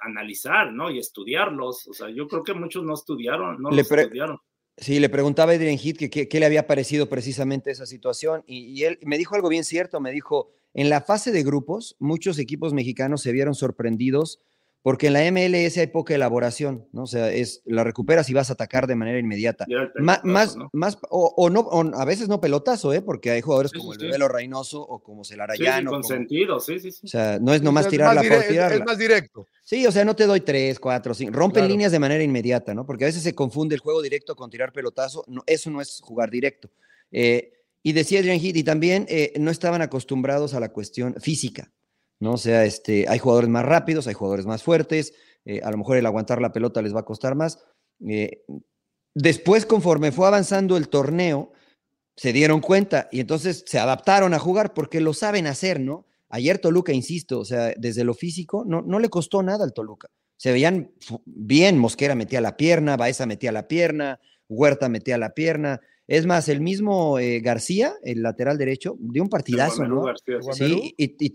analizar, 0.00 0.72
¿no? 0.72 0.90
Y 0.90 0.98
estudiarlos. 0.98 1.86
O 1.86 1.94
sea, 1.94 2.08
yo 2.10 2.26
creo 2.26 2.42
que 2.42 2.54
muchos 2.54 2.82
no 2.82 2.92
estudiaron, 2.92 3.62
no 3.62 3.70
los 3.70 3.90
estudiaron. 3.90 4.40
Sí, 4.76 4.98
le 4.98 5.08
preguntaba 5.08 5.52
a 5.52 5.54
Adrian 5.54 5.78
Heath 5.78 5.96
que 5.96 6.28
qué 6.28 6.40
le 6.40 6.46
había 6.46 6.66
parecido 6.66 7.08
precisamente 7.08 7.70
esa 7.70 7.86
situación 7.86 8.42
y, 8.46 8.82
él 8.82 8.98
me 9.02 9.16
dijo 9.16 9.36
algo 9.36 9.48
bien 9.48 9.64
cierto, 9.64 10.00
me 10.00 10.10
dijo, 10.10 10.50
en 10.74 10.90
la 10.90 11.00
fase 11.00 11.30
de 11.30 11.44
grupos, 11.44 11.94
muchos 12.00 12.38
equipos 12.40 12.74
mexicanos 12.74 13.22
se 13.22 13.32
vieron 13.32 13.54
sorprendidos 13.54 14.40
porque 14.86 15.08
en 15.08 15.14
la 15.14 15.32
MLS 15.32 15.78
hay 15.78 15.88
poca 15.88 16.14
elaboración, 16.14 16.86
¿no? 16.92 17.02
O 17.02 17.06
sea, 17.08 17.32
es, 17.32 17.60
la 17.64 17.82
recuperas 17.82 18.30
y 18.30 18.34
vas 18.34 18.50
a 18.50 18.52
atacar 18.52 18.86
de 18.86 18.94
manera 18.94 19.18
inmediata. 19.18 19.66
más, 19.98 20.20
más, 20.72 20.98
o, 21.10 21.50
no, 21.50 21.68
a 21.92 22.04
veces 22.04 22.28
no 22.28 22.40
pelotazo, 22.40 22.92
¿eh? 22.92 23.02
Porque 23.02 23.32
hay 23.32 23.40
jugadores 23.40 23.72
como 23.72 23.94
el 23.94 23.98
Velo 23.98 24.28
Reynoso 24.28 24.80
o 24.80 25.02
como 25.02 25.24
Celarayano. 25.24 25.90
Sí, 25.90 25.92
con 25.92 26.04
sentido, 26.04 26.60
sí, 26.60 26.78
sí, 26.78 26.92
sí. 26.92 27.00
O 27.02 27.08
sea, 27.08 27.40
no 27.40 27.52
es 27.52 27.62
nomás 27.62 27.88
tirarla 27.88 28.22
por 28.22 28.44
tirarla. 28.44 28.76
Es, 28.76 28.84
más 28.84 28.96
directo. 28.96 29.48
Sí, 29.64 29.84
o 29.88 29.90
sea, 29.90 30.04
no 30.04 30.14
te 30.14 30.24
doy 30.24 30.42
tres, 30.42 30.78
cuatro, 30.78 31.14
cinco. 31.14 31.32
Rompen 31.32 31.66
líneas 31.66 31.90
de 31.90 31.98
manera 31.98 32.22
inmediata, 32.22 32.72
¿no? 32.72 32.86
Porque 32.86 33.06
a 33.06 33.08
veces 33.08 33.24
se 33.24 33.34
confunde 33.34 33.74
el 33.74 33.80
juego 33.80 34.00
directo 34.02 34.36
con 34.36 34.50
tirar 34.50 34.72
pelotazo. 34.72 35.24
No, 35.26 35.42
eso 35.48 35.68
no 35.68 35.80
es 35.80 36.00
jugar 36.00 36.30
directo. 36.30 36.70
Eh, 37.10 37.54
y 37.82 37.92
decía 37.92 38.20
Adrian 38.20 38.38
Heath, 38.38 38.56
y 38.56 38.62
también 38.62 39.06
eh, 39.08 39.32
no 39.40 39.50
estaban 39.50 39.82
acostumbrados 39.82 40.54
a 40.54 40.60
la 40.60 40.68
cuestión 40.68 41.16
física. 41.20 41.72
¿No? 42.20 42.34
O 42.34 42.38
sea, 42.38 42.64
este, 42.64 43.06
hay 43.08 43.18
jugadores 43.18 43.50
más 43.50 43.64
rápidos, 43.64 44.06
hay 44.06 44.14
jugadores 44.14 44.46
más 44.46 44.62
fuertes, 44.62 45.14
eh, 45.44 45.60
a 45.62 45.70
lo 45.70 45.78
mejor 45.78 45.96
el 45.96 46.06
aguantar 46.06 46.40
la 46.40 46.52
pelota 46.52 46.82
les 46.82 46.94
va 46.94 47.00
a 47.00 47.04
costar 47.04 47.34
más. 47.34 47.58
Eh, 48.06 48.44
después, 49.14 49.66
conforme 49.66 50.12
fue 50.12 50.26
avanzando 50.26 50.76
el 50.76 50.88
torneo, 50.88 51.52
se 52.16 52.32
dieron 52.32 52.60
cuenta 52.60 53.08
y 53.12 53.20
entonces 53.20 53.64
se 53.66 53.78
adaptaron 53.78 54.34
a 54.34 54.38
jugar 54.38 54.74
porque 54.74 55.00
lo 55.00 55.12
saben 55.12 55.46
hacer, 55.46 55.80
¿no? 55.80 56.06
Ayer 56.28 56.58
Toluca, 56.58 56.92
insisto, 56.92 57.38
o 57.38 57.44
sea, 57.44 57.72
desde 57.76 58.04
lo 58.04 58.14
físico, 58.14 58.64
no, 58.66 58.82
no 58.82 58.98
le 58.98 59.08
costó 59.08 59.42
nada 59.42 59.64
al 59.64 59.72
Toluca. 59.72 60.08
Se 60.36 60.52
veían 60.52 60.92
bien, 61.24 61.78
Mosquera 61.78 62.14
metía 62.14 62.40
la 62.40 62.56
pierna, 62.56 62.96
Baeza 62.96 63.26
metía 63.26 63.52
la 63.52 63.68
pierna, 63.68 64.20
Huerta 64.48 64.88
metía 64.88 65.18
la 65.18 65.34
pierna. 65.34 65.80
Es 66.08 66.24
más, 66.24 66.48
el 66.48 66.60
mismo 66.60 67.18
eh, 67.18 67.40
García, 67.40 67.94
el 68.02 68.22
lateral 68.22 68.58
derecho, 68.58 68.96
dio 69.00 69.22
un 69.22 69.28
partidazo, 69.28 69.84
¿no? 69.86 70.04
sí, 70.52 70.94
y, 70.96 71.32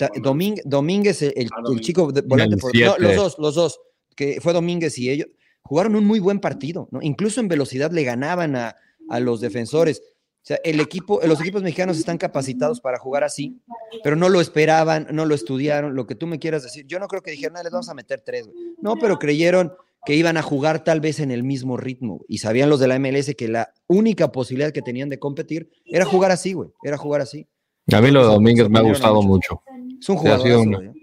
Domínguez, 0.63 1.21
el, 1.21 1.49
ah, 1.51 1.61
chico 1.81 2.11
volante 2.25 2.57
por, 2.57 2.75
no, 2.77 2.97
los 2.97 3.15
dos, 3.15 3.35
los 3.37 3.55
dos, 3.55 3.81
que 4.15 4.39
fue 4.39 4.53
Domínguez 4.53 4.97
y 4.97 5.09
ellos, 5.09 5.27
jugaron 5.61 5.95
un 5.95 6.05
muy 6.05 6.19
buen 6.19 6.39
partido, 6.39 6.87
¿no? 6.91 7.01
Incluso 7.01 7.41
en 7.41 7.49
velocidad 7.49 7.91
le 7.91 8.03
ganaban 8.03 8.55
a, 8.55 8.75
a 9.09 9.19
los 9.19 9.41
defensores. 9.41 10.01
O 10.43 10.45
sea, 10.45 10.59
el 10.63 10.79
equipo, 10.79 11.19
los 11.23 11.39
equipos 11.39 11.61
mexicanos 11.61 11.99
están 11.99 12.17
capacitados 12.17 12.81
para 12.81 12.97
jugar 12.97 13.23
así, 13.23 13.61
pero 14.03 14.15
no 14.15 14.27
lo 14.27 14.41
esperaban, 14.41 15.07
no 15.11 15.25
lo 15.25 15.35
estudiaron, 15.35 15.93
lo 15.93 16.07
que 16.07 16.15
tú 16.15 16.25
me 16.25 16.39
quieras 16.39 16.63
decir. 16.63 16.87
Yo 16.87 16.97
no 16.97 17.07
creo 17.07 17.21
que 17.21 17.31
dijeron, 17.31 17.53
no, 17.53 17.63
les 17.63 17.71
vamos 17.71 17.89
a 17.89 17.93
meter 17.93 18.21
tres, 18.21 18.49
No, 18.81 18.95
pero 18.95 19.19
creyeron 19.19 19.71
que 20.05 20.15
iban 20.15 20.37
a 20.37 20.41
jugar 20.41 20.83
tal 20.83 20.99
vez 20.99 21.19
en 21.19 21.31
el 21.31 21.43
mismo 21.43 21.77
ritmo 21.77 22.21
y 22.27 22.39
sabían 22.39 22.69
los 22.69 22.79
de 22.79 22.87
la 22.87 22.99
MLS 22.99 23.35
que 23.37 23.47
la 23.47 23.73
única 23.87 24.31
posibilidad 24.31 24.71
que 24.71 24.81
tenían 24.81 25.09
de 25.09 25.19
competir 25.19 25.69
era 25.85 26.05
jugar 26.05 26.31
así, 26.31 26.53
güey, 26.53 26.69
era 26.83 26.97
jugar 26.97 27.21
así. 27.21 27.47
A 27.91 28.01
mí 28.01 28.11
lo 28.11 28.21
de 28.21 28.33
Domínguez 28.33 28.69
me 28.69 28.79
ha 28.79 28.83
gustado 28.83 29.21
mucho. 29.21 29.61
Es 29.99 30.09
un 30.09 30.17
jugador. 30.17 30.39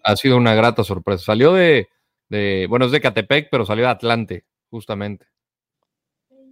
Ha, 0.04 0.16
sido 0.16 0.36
una, 0.36 0.54
grata 0.54 0.82
sorpresa. 0.82 1.24
Salió 1.24 1.52
de, 1.52 1.88
de, 2.28 2.66
bueno, 2.68 2.86
es 2.86 2.92
de 2.92 3.00
Catepec, 3.00 3.48
pero 3.50 3.64
salió 3.64 3.84
de 3.84 3.90
Atlante, 3.90 4.44
justamente. 4.70 5.26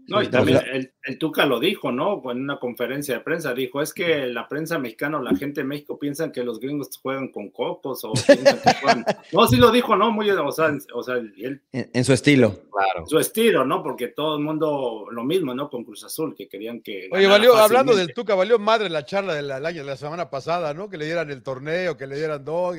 No, 0.08 0.22
y 0.22 0.28
también 0.28 0.60
el, 1.02 1.18
Tuca 1.18 1.46
lo 1.46 1.58
dijo, 1.58 1.90
¿no? 1.90 2.22
En 2.30 2.42
una 2.42 2.58
conferencia 2.58 3.14
de 3.14 3.20
prensa 3.20 3.54
dijo, 3.54 3.82
es 3.82 3.92
que 3.92 4.26
la 4.26 4.48
prensa 4.48 4.78
mexicana 4.78 5.18
o 5.18 5.22
la 5.22 5.34
gente 5.36 5.62
de 5.62 5.66
México 5.66 5.98
piensan 5.98 6.30
que 6.30 6.44
los 6.44 6.60
gringos 6.60 6.96
juegan 7.02 7.32
con 7.32 7.50
cocos 7.50 8.04
o 8.04 8.12
piensan 8.12 8.60
que 8.60 8.74
juegan... 8.80 9.04
No, 9.32 9.46
sí 9.46 9.56
lo 9.56 9.70
dijo, 9.70 9.96
¿no? 9.96 10.10
Muy, 10.10 10.30
o 10.30 10.52
sea, 10.52 10.72
o 10.94 11.02
sea 11.02 11.16
él... 11.16 11.62
en, 11.72 12.04
su 12.04 12.12
estilo. 12.12 12.54
Claro. 12.70 13.00
En 13.00 13.06
su 13.06 13.18
estilo, 13.18 13.64
¿no? 13.64 13.82
Porque 13.82 14.08
todo 14.08 14.36
el 14.36 14.44
mundo 14.44 15.06
lo 15.10 15.24
mismo, 15.24 15.54
¿no? 15.54 15.68
Con 15.68 15.84
Cruz 15.84 16.04
Azul, 16.04 16.34
que 16.36 16.48
querían 16.48 16.80
que... 16.80 17.08
Oye, 17.10 17.26
valió, 17.26 17.56
hablando 17.56 17.94
del 17.94 18.14
Tuca, 18.14 18.34
valió 18.34 18.58
madre 18.58 18.88
la 18.88 19.04
charla 19.04 19.34
del 19.34 19.50
año, 19.50 19.82
de 19.82 19.90
la 19.90 19.96
semana 19.96 20.30
pasada, 20.30 20.72
¿no? 20.74 20.88
Que 20.88 20.98
le 20.98 21.06
dieran 21.06 21.30
el 21.30 21.42
torneo, 21.42 21.96
que 21.96 22.06
le 22.06 22.16
dieran 22.16 22.44
dos... 22.44 22.76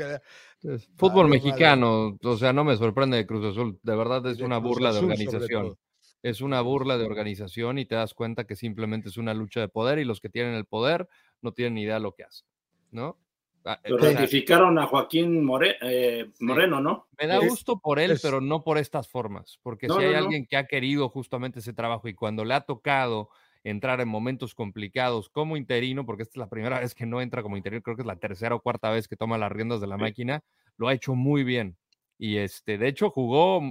Fútbol 0.96 1.28
mexicano, 1.28 2.18
o 2.22 2.38
sea, 2.38 2.52
no 2.52 2.64
me 2.64 2.78
sorprende 2.78 3.18
de 3.18 3.28
Cruz 3.28 3.46
Azul, 3.46 3.80
de 3.84 3.96
verdad 3.96 4.26
es 4.28 4.40
una 4.40 4.58
burla 4.58 4.92
de 4.92 5.00
organización 5.00 5.78
es 6.24 6.42
una 6.42 6.62
burla 6.62 6.98
de 6.98 7.06
organización 7.06 7.78
y 7.78 7.86
te 7.86 7.96
das 7.96 8.14
cuenta 8.14 8.46
que 8.46 8.56
simplemente 8.56 9.10
es 9.10 9.18
una 9.18 9.34
lucha 9.34 9.60
de 9.60 9.68
poder 9.68 10.00
y 10.00 10.06
los 10.06 10.20
que 10.20 10.30
tienen 10.30 10.54
el 10.56 10.66
poder 10.66 11.08
no 11.42 11.54
tienen 11.54 11.76
ni 11.76 11.84
idea 11.84 11.96
de 11.96 12.02
lo 12.02 12.14
que 12.14 12.24
hacen, 12.24 12.48
¿no? 12.92 13.18
Ah, 13.66 13.80
lo 13.84 13.98
ratificaron 13.98 14.80
a 14.80 14.86
Joaquín 14.86 15.46
eh, 15.82 16.30
Moreno, 16.40 16.80
¿no? 16.80 17.08
Me 17.20 17.28
da 17.28 17.38
gusto 17.40 17.80
por 17.80 18.00
él, 18.00 18.18
pero 18.22 18.40
no 18.40 18.64
por 18.64 18.78
estas 18.78 19.10
formas, 19.10 19.60
porque 19.62 19.90
si 19.90 19.98
hay 19.98 20.14
alguien 20.14 20.46
que 20.46 20.56
ha 20.56 20.68
querido 20.68 21.10
justamente 21.10 21.60
ese 21.60 21.74
trabajo 21.74 22.08
y 22.08 22.14
cuando 22.14 22.46
le 22.46 22.54
ha 22.54 22.62
tocado 22.62 23.30
entrar 23.66 24.00
en 24.00 24.08
momentos 24.08 24.56
complicados 24.56 25.30
como 25.30 25.58
interino, 25.58 26.06
porque 26.06 26.24
esta 26.24 26.34
es 26.34 26.38
la 26.38 26.50
primera 26.50 26.80
vez 26.80 26.96
que 26.96 27.06
no 27.06 27.22
entra 27.22 27.44
como 27.44 27.58
interino, 27.58 27.82
creo 27.82 27.98
que 27.98 28.04
es 28.04 28.08
la 28.08 28.16
tercera 28.16 28.56
o 28.56 28.62
cuarta 28.62 28.90
vez 28.90 29.08
que 29.10 29.18
toma 29.18 29.38
las 29.38 29.52
riendas 29.52 29.82
de 29.82 29.88
la 29.88 29.98
máquina, 29.98 30.44
lo 30.78 30.88
ha 30.88 30.94
hecho 30.94 31.14
muy 31.14 31.44
bien. 31.44 31.78
Y 32.18 32.38
este, 32.38 32.78
de 32.78 32.88
hecho, 32.88 33.10
jugó 33.10 33.62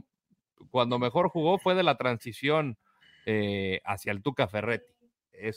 cuando 0.70 0.98
mejor 0.98 1.28
jugó 1.28 1.58
fue 1.58 1.74
de 1.74 1.82
la 1.82 1.96
transición 1.96 2.78
eh, 3.26 3.80
hacia 3.84 4.12
el 4.12 4.22
Tuca 4.22 4.48
Ferretti 4.48 4.95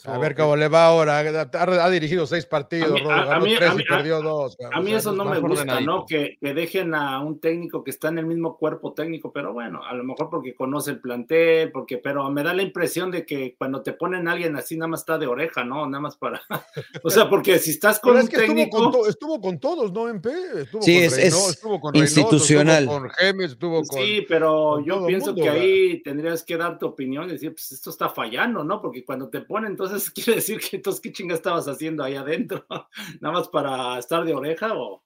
a 0.04 0.18
ver 0.18 0.36
cómo 0.36 0.56
le 0.56 0.68
va 0.68 0.86
ahora. 0.86 1.18
Ha, 1.18 1.90
dirigido 1.90 2.26
seis 2.26 2.46
partidos, 2.46 3.00
a 3.08 3.38
mí, 3.40 3.54
y 3.54 3.84
perdió 3.84 4.22
dos. 4.22 4.56
A 4.72 4.80
mí 4.80 4.92
eso 4.92 5.12
no 5.12 5.24
me 5.24 5.38
gusta, 5.38 5.80
¿no? 5.80 6.04
Que, 6.06 6.36
dejen 6.40 6.94
a 6.94 7.20
un 7.20 7.40
técnico 7.40 7.82
que 7.82 7.90
está 7.90 8.08
en 8.08 8.18
el 8.18 8.26
mismo 8.26 8.56
cuerpo 8.58 8.92
técnico, 8.92 9.32
pero 9.32 9.52
bueno, 9.52 9.82
a 9.84 9.94
lo 9.94 10.04
mejor 10.04 10.28
porque 10.30 10.54
conoce 10.54 10.92
el 10.92 11.00
plantel, 11.00 11.72
porque, 11.72 11.98
pero 11.98 12.28
me 12.30 12.42
da 12.42 12.52
la 12.52 12.62
impresión 12.62 13.10
de 13.10 13.24
que 13.24 13.54
cuando 13.56 13.82
te 13.82 13.92
ponen 13.92 14.28
a 14.28 14.32
alguien 14.32 14.56
así, 14.56 14.76
nada 14.76 14.88
más 14.88 15.00
está 15.00 15.18
de 15.18 15.26
oreja, 15.26 15.64
¿no? 15.64 15.86
Nada 15.86 16.00
más 16.00 16.16
para. 16.16 16.40
o 17.02 17.10
sea, 17.10 17.28
porque 17.28 17.58
si 17.58 17.70
estás 17.70 17.98
con 17.98 18.16
un 18.16 18.28
técnico. 18.28 19.06
Estuvo 19.06 19.40
con, 19.40 19.58
todos, 19.58 19.92
¿no? 19.92 20.08
En 20.08 20.20
P. 20.20 20.30
Estuvo 20.56 20.82
sí, 20.82 20.94
con 20.94 21.04
es, 21.04 21.18
estuvo 21.18 21.80
con 21.80 21.96
institucional. 21.96 22.84
estuvo 22.84 23.00
con 23.00 23.10
Gemes, 23.10 23.52
estuvo 23.52 23.82
con. 23.82 23.98
Sí, 23.98 24.26
pero 24.28 24.84
yo 24.84 25.06
pienso 25.06 25.34
que 25.34 25.48
ahí 25.48 26.02
tendrías 26.02 26.42
que 26.42 26.56
dar 26.56 26.78
tu 26.78 26.86
opinión 26.86 27.28
y 27.28 27.32
decir, 27.32 27.52
pues 27.52 27.72
esto 27.72 27.90
está 27.90 28.08
fallando, 28.08 28.64
¿no? 28.64 28.80
Porque 28.80 29.04
cuando 29.04 29.28
te 29.28 29.40
ponen 29.40 29.69
entonces 29.70 30.10
quiere 30.14 30.36
decir 30.36 30.60
que 30.60 30.76
entonces 30.76 31.00
qué 31.00 31.12
chinga 31.12 31.34
estabas 31.34 31.66
haciendo 31.68 32.02
ahí 32.02 32.16
adentro, 32.16 32.66
nada 33.20 33.34
más 33.34 33.48
para 33.48 33.98
estar 33.98 34.24
de 34.24 34.34
oreja 34.34 34.74
o 34.74 35.02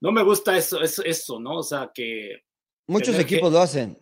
no 0.00 0.12
me 0.12 0.22
gusta 0.22 0.56
eso, 0.56 0.80
eso, 0.80 1.02
eso 1.04 1.40
¿no? 1.40 1.58
O 1.58 1.62
sea 1.62 1.90
que 1.94 2.42
muchos 2.86 3.18
equipos 3.18 3.52
lo 3.52 3.60
hacen. 3.60 3.98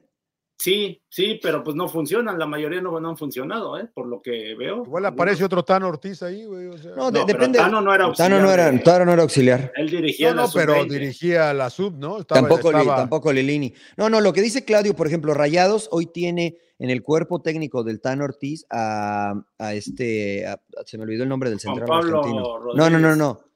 Sí, 0.61 1.01
sí, 1.09 1.39
pero 1.41 1.63
pues 1.63 1.77
no 1.77 1.89
funcionan, 1.89 2.37
la 2.37 2.47
mayoría 2.47 2.81
no, 2.81 2.97
han 2.97 3.17
funcionado, 3.17 3.79
¿eh? 3.79 3.89
Por 3.95 4.09
lo 4.09 4.21
que 4.21 4.57
veo. 4.57 4.83
Igual 4.85 5.07
aparece 5.07 5.45
otro 5.45 5.65
Tano 5.65 5.87
Ortiz 5.87 6.21
ahí, 6.25 6.45
güey. 6.47 6.71
no, 6.97 7.13
depende. 7.13 7.61
Tano 7.61 7.81
no 7.81 7.95
era 7.95 8.07
auxiliar. 8.07 8.31
Tano 8.31 8.43
no 8.45 8.53
era, 8.53 8.83
Tano 8.83 9.05
no 9.05 9.13
era 9.13 9.23
auxiliar. 9.23 9.73
Él 9.77 9.89
dirigía 9.89 10.35
no, 10.35 10.43
no, 10.43 10.49
pero 10.53 10.85
dirigía 10.85 11.55
la 11.55 11.71
sub, 11.71 11.97
¿no? 11.97 12.25
tampoco, 12.25 12.73
tampoco 12.73 13.33
Lilini. 13.33 13.73
No, 13.97 14.11
no, 14.11 14.21
lo 14.21 14.33
que 14.33 14.43
dice 14.43 14.65
Claudio, 14.65 14.97
por 14.97 15.07
ejemplo, 15.07 15.33
Rayados 15.33 15.89
hoy 15.93 16.07
tiene 16.07 16.59
en 16.81 16.91
el 16.91 17.03
cuerpo 17.03 17.41
técnico 17.41 17.85
del 17.85 18.01
Tano 18.01 18.25
Ortiz 18.25 18.67
a, 18.69 19.35
este, 19.73 20.45
se 20.85 20.99
me 20.99 21.05
olvidó 21.05 21.23
el 21.23 21.29
nombre 21.29 21.51
del 21.51 21.61
central 21.61 21.89
argentino. 21.89 22.75
No, 22.75 22.91
no, 22.91 22.99
no, 22.99 23.15
no. 23.15 23.48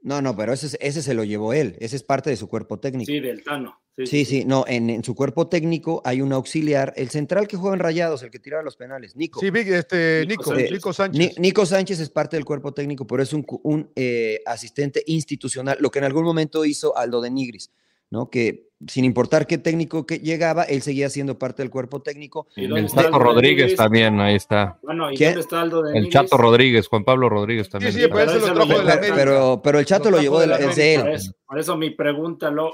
No, 0.00 0.22
no, 0.22 0.36
pero 0.36 0.52
ese, 0.52 0.76
ese 0.80 1.02
se 1.02 1.14
lo 1.14 1.24
llevó 1.24 1.52
él, 1.52 1.76
ese 1.80 1.96
es 1.96 2.02
parte 2.02 2.30
de 2.30 2.36
su 2.36 2.48
cuerpo 2.48 2.78
técnico. 2.78 3.10
Sí, 3.10 3.20
del 3.20 3.42
Tano. 3.42 3.80
Sí, 4.04 4.24
sí, 4.24 4.44
no, 4.44 4.64
en, 4.68 5.02
su 5.02 5.16
cuerpo 5.16 5.48
técnico 5.48 6.00
hay 6.04 6.20
un 6.20 6.32
auxiliar, 6.32 6.92
el 6.96 7.10
central 7.10 7.48
que 7.48 7.56
juega 7.56 7.74
en 7.74 7.80
Rayados, 7.80 8.22
el 8.22 8.30
que 8.30 8.38
tiraba 8.38 8.62
los 8.62 8.76
penales, 8.76 9.16
Nico. 9.16 9.40
Sí, 9.40 9.50
este, 9.52 10.24
Nico, 10.28 10.54
Nico, 10.54 10.92
Sánchez. 10.92 11.36
Nico 11.40 11.66
Sánchez 11.66 11.98
es 11.98 12.08
parte 12.08 12.36
del 12.36 12.44
cuerpo 12.44 12.72
técnico, 12.72 13.08
pero 13.08 13.24
es 13.24 13.32
un, 13.32 13.44
un 13.64 13.90
eh, 13.96 14.40
asistente 14.46 15.02
institucional, 15.06 15.78
lo 15.80 15.90
que 15.90 15.98
en 15.98 16.04
algún 16.04 16.22
momento 16.22 16.64
hizo 16.64 16.96
Aldo 16.96 17.20
de 17.20 17.30
Nigris. 17.30 17.72
¿no? 18.10 18.30
Que 18.30 18.67
sin 18.86 19.04
importar 19.04 19.46
qué 19.46 19.58
técnico 19.58 20.06
que 20.06 20.18
llegaba, 20.18 20.62
él 20.62 20.82
seguía 20.82 21.10
siendo 21.10 21.38
parte 21.38 21.62
del 21.62 21.70
cuerpo 21.70 22.00
técnico. 22.00 22.46
el 22.54 22.88
Chato 22.88 23.18
Rodríguez 23.18 23.74
también, 23.74 24.20
ahí 24.20 24.36
está. 24.36 24.78
Bueno, 24.82 25.10
¿y 25.10 25.16
dónde 25.16 25.40
está 25.40 25.60
Aldo 25.60 25.82
de 25.82 25.98
El 25.98 26.08
Chato 26.10 26.36
Rodríguez, 26.36 26.86
Juan 26.86 27.04
Pablo 27.04 27.28
Rodríguez 27.28 27.68
también. 27.68 27.92
Sí, 27.92 28.02
sí, 28.02 28.08
pero, 28.12 28.30
eso 28.30 28.54
lo 28.54 28.66
trajo 28.66 28.84
de 28.84 29.12
pero, 29.14 29.60
pero, 29.62 29.78
el 29.78 29.86
Chato 29.86 30.10
lo, 30.10 30.20
llevó 30.20 30.40
de, 30.40 30.94
él. 30.94 31.18
Por 31.46 31.58
eso, 31.58 31.76
mi 31.76 31.90
pregunta, 31.90 32.50
lo, 32.50 32.72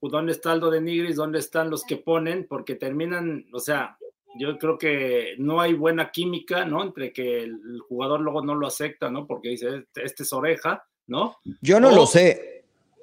¿dónde 0.00 0.32
está 0.32 0.52
Aldo 0.52 0.70
de 0.70 0.80
Nigris? 0.80 1.16
¿Dónde 1.16 1.38
están 1.38 1.68
los 1.68 1.84
que 1.84 1.96
ponen? 1.96 2.46
Porque 2.48 2.76
terminan, 2.76 3.44
o 3.52 3.60
sea, 3.60 3.98
yo 4.38 4.58
creo 4.58 4.78
que 4.78 5.34
no 5.38 5.60
hay 5.60 5.74
buena 5.74 6.10
química, 6.10 6.64
¿no? 6.64 6.82
Entre 6.82 7.12
que 7.12 7.42
el 7.42 7.80
jugador 7.86 8.20
luego 8.20 8.42
no 8.42 8.54
lo 8.54 8.66
acepta, 8.66 9.10
¿no? 9.10 9.26
Porque 9.26 9.50
dice, 9.50 9.76
este, 9.76 10.04
este 10.04 10.22
es 10.22 10.32
oreja, 10.32 10.84
¿no? 11.06 11.36
Yo 11.60 11.78
no 11.78 11.90
lo 11.90 12.06
sé. 12.06 12.51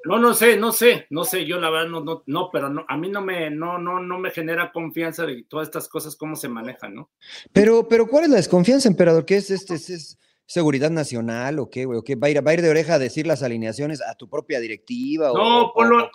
No, 0.05 0.17
no 0.17 0.33
sé, 0.33 0.57
no 0.57 0.71
sé, 0.71 1.07
no 1.09 1.23
sé, 1.25 1.45
yo 1.45 1.59
la 1.59 1.69
verdad 1.69 1.89
no, 1.89 2.01
no, 2.01 2.23
no 2.25 2.49
pero 2.51 2.69
no, 2.69 2.85
a 2.87 2.97
mí 2.97 3.09
no 3.09 3.21
me, 3.21 3.49
no, 3.49 3.77
no, 3.77 3.99
no 3.99 4.17
me 4.17 4.31
genera 4.31 4.71
confianza 4.71 5.25
de 5.25 5.43
todas 5.43 5.67
estas 5.67 5.89
cosas, 5.89 6.15
cómo 6.15 6.35
se 6.35 6.47
manejan, 6.47 6.95
¿no? 6.95 7.09
Pero, 7.51 7.87
pero 7.87 8.07
¿cuál 8.07 8.23
es 8.23 8.29
la 8.29 8.37
desconfianza, 8.37 8.87
emperador? 8.87 9.25
¿Qué 9.25 9.35
es 9.37 9.51
este? 9.51 9.75
¿Es, 9.75 10.17
seguridad 10.49 10.89
nacional 10.89 11.59
o 11.59 11.69
qué, 11.69 11.85
güey? 11.85 11.99
¿O 11.99 12.03
qué? 12.03 12.15
¿Va 12.15 12.27
a, 12.27 12.31
ir, 12.31 12.45
¿Va 12.45 12.49
a 12.49 12.53
ir 12.55 12.63
de 12.63 12.71
oreja 12.71 12.95
a 12.95 12.99
decir 12.99 13.27
las 13.27 13.43
alineaciones 13.43 14.01
a 14.01 14.15
tu 14.15 14.27
propia 14.27 14.59
directiva? 14.59 15.27
No, 15.27 15.65
o, 15.65 15.73
por 15.73 15.87
lo, 15.87 16.09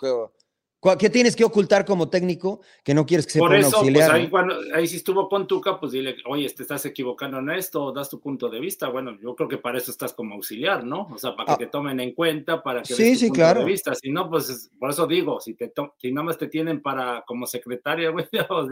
¿Qué 0.99 1.09
tienes 1.09 1.35
que 1.35 1.43
ocultar 1.43 1.83
como 1.83 2.09
técnico 2.09 2.61
que 2.83 2.93
no 2.93 3.05
quieres 3.05 3.25
que 3.25 3.33
se 3.33 3.39
Por 3.39 3.55
eso, 3.55 3.81
Pues 3.81 4.09
ahí, 4.09 4.29
cuando, 4.29 4.55
ahí 4.73 4.87
si 4.87 4.97
estuvo 4.97 5.27
con 5.27 5.47
Tuca, 5.47 5.79
pues 5.79 5.91
dile, 5.91 6.15
oye, 6.25 6.47
te 6.51 6.61
estás 6.61 6.85
equivocando 6.85 7.39
en 7.39 7.49
esto, 7.49 7.91
das 7.91 8.09
tu 8.09 8.19
punto 8.19 8.49
de 8.49 8.59
vista. 8.59 8.89
Bueno, 8.89 9.17
yo 9.19 9.35
creo 9.35 9.49
que 9.49 9.57
para 9.57 9.79
eso 9.79 9.89
estás 9.89 10.13
como 10.13 10.35
auxiliar, 10.35 10.83
¿no? 10.83 11.07
O 11.11 11.17
sea, 11.17 11.35
para 11.35 11.47
que 11.47 11.53
ah. 11.53 11.57
te 11.57 11.67
tomen 11.67 11.99
en 11.99 12.13
cuenta, 12.13 12.61
para 12.61 12.83
que 12.83 12.93
sí, 12.93 13.15
sí, 13.15 13.31
claro. 13.31 13.61
de 13.61 13.65
vista. 13.65 13.95
Si 13.95 14.11
no, 14.11 14.29
pues 14.29 14.69
por 14.79 14.91
eso 14.91 15.07
digo, 15.07 15.39
si 15.39 15.55
te 15.55 15.73
si 15.97 16.11
nada 16.11 16.25
más 16.25 16.37
te 16.37 16.47
tienen 16.47 16.81
para 16.81 17.23
como 17.25 17.47
secretaria, 17.47 18.09
güey, 18.11 18.27
o, 18.49 18.67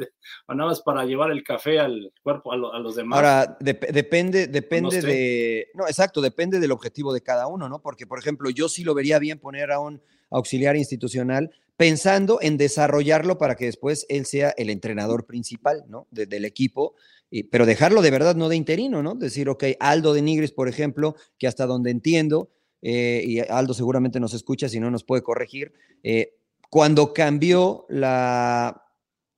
nada 0.53 0.69
más 0.69 0.81
para 0.81 1.05
llevar 1.05 1.31
el 1.31 1.43
café 1.43 1.79
al 1.79 2.13
cuerpo, 2.21 2.51
a, 2.51 2.57
los 2.57 2.95
demás. 2.95 3.17
Ahora, 3.17 3.57
depende, 3.59 4.47
depende 4.47 5.01
de. 5.01 5.67
No, 5.73 5.87
exacto, 5.87 6.21
depende 6.21 6.59
del 6.59 6.71
objetivo 6.71 7.13
de 7.13 7.21
cada 7.21 7.47
uno, 7.47 7.67
¿no? 7.67 7.81
Porque, 7.81 8.05
por 8.05 8.19
ejemplo, 8.19 8.49
yo 8.49 8.69
sí 8.69 8.83
lo 8.83 8.93
vería 8.93 9.17
bien 9.17 9.39
poner 9.39 9.71
a 9.71 9.79
un 9.79 10.01
auxiliar 10.29 10.75
institucional 10.75 11.51
pensando 11.77 12.39
en 12.41 12.57
desarrollarlo 12.57 13.37
para 13.37 13.55
que 13.55 13.65
después 13.65 14.05
él 14.09 14.25
sea 14.25 14.53
el 14.57 14.69
entrenador 14.69 15.25
principal, 15.25 15.83
¿no? 15.87 16.07
del 16.11 16.45
equipo, 16.45 16.95
pero 17.49 17.65
dejarlo 17.65 18.01
de 18.01 18.11
verdad 18.11 18.35
no 18.35 18.47
de 18.47 18.55
interino, 18.55 19.01
¿no? 19.01 19.15
Decir, 19.15 19.49
ok, 19.49 19.63
Aldo 19.79 20.13
de 20.13 20.21
Nigris, 20.21 20.51
por 20.51 20.69
ejemplo, 20.69 21.15
que 21.39 21.47
hasta 21.47 21.65
donde 21.65 21.89
entiendo, 21.89 22.51
eh, 22.83 23.23
y 23.25 23.39
Aldo 23.39 23.73
seguramente 23.73 24.19
nos 24.19 24.33
escucha, 24.33 24.69
si 24.69 24.79
no 24.79 24.91
nos 24.91 25.03
puede 25.03 25.23
corregir, 25.23 25.73
eh, 26.03 26.35
cuando 26.69 27.13
cambió 27.13 27.85
la, 27.89 28.83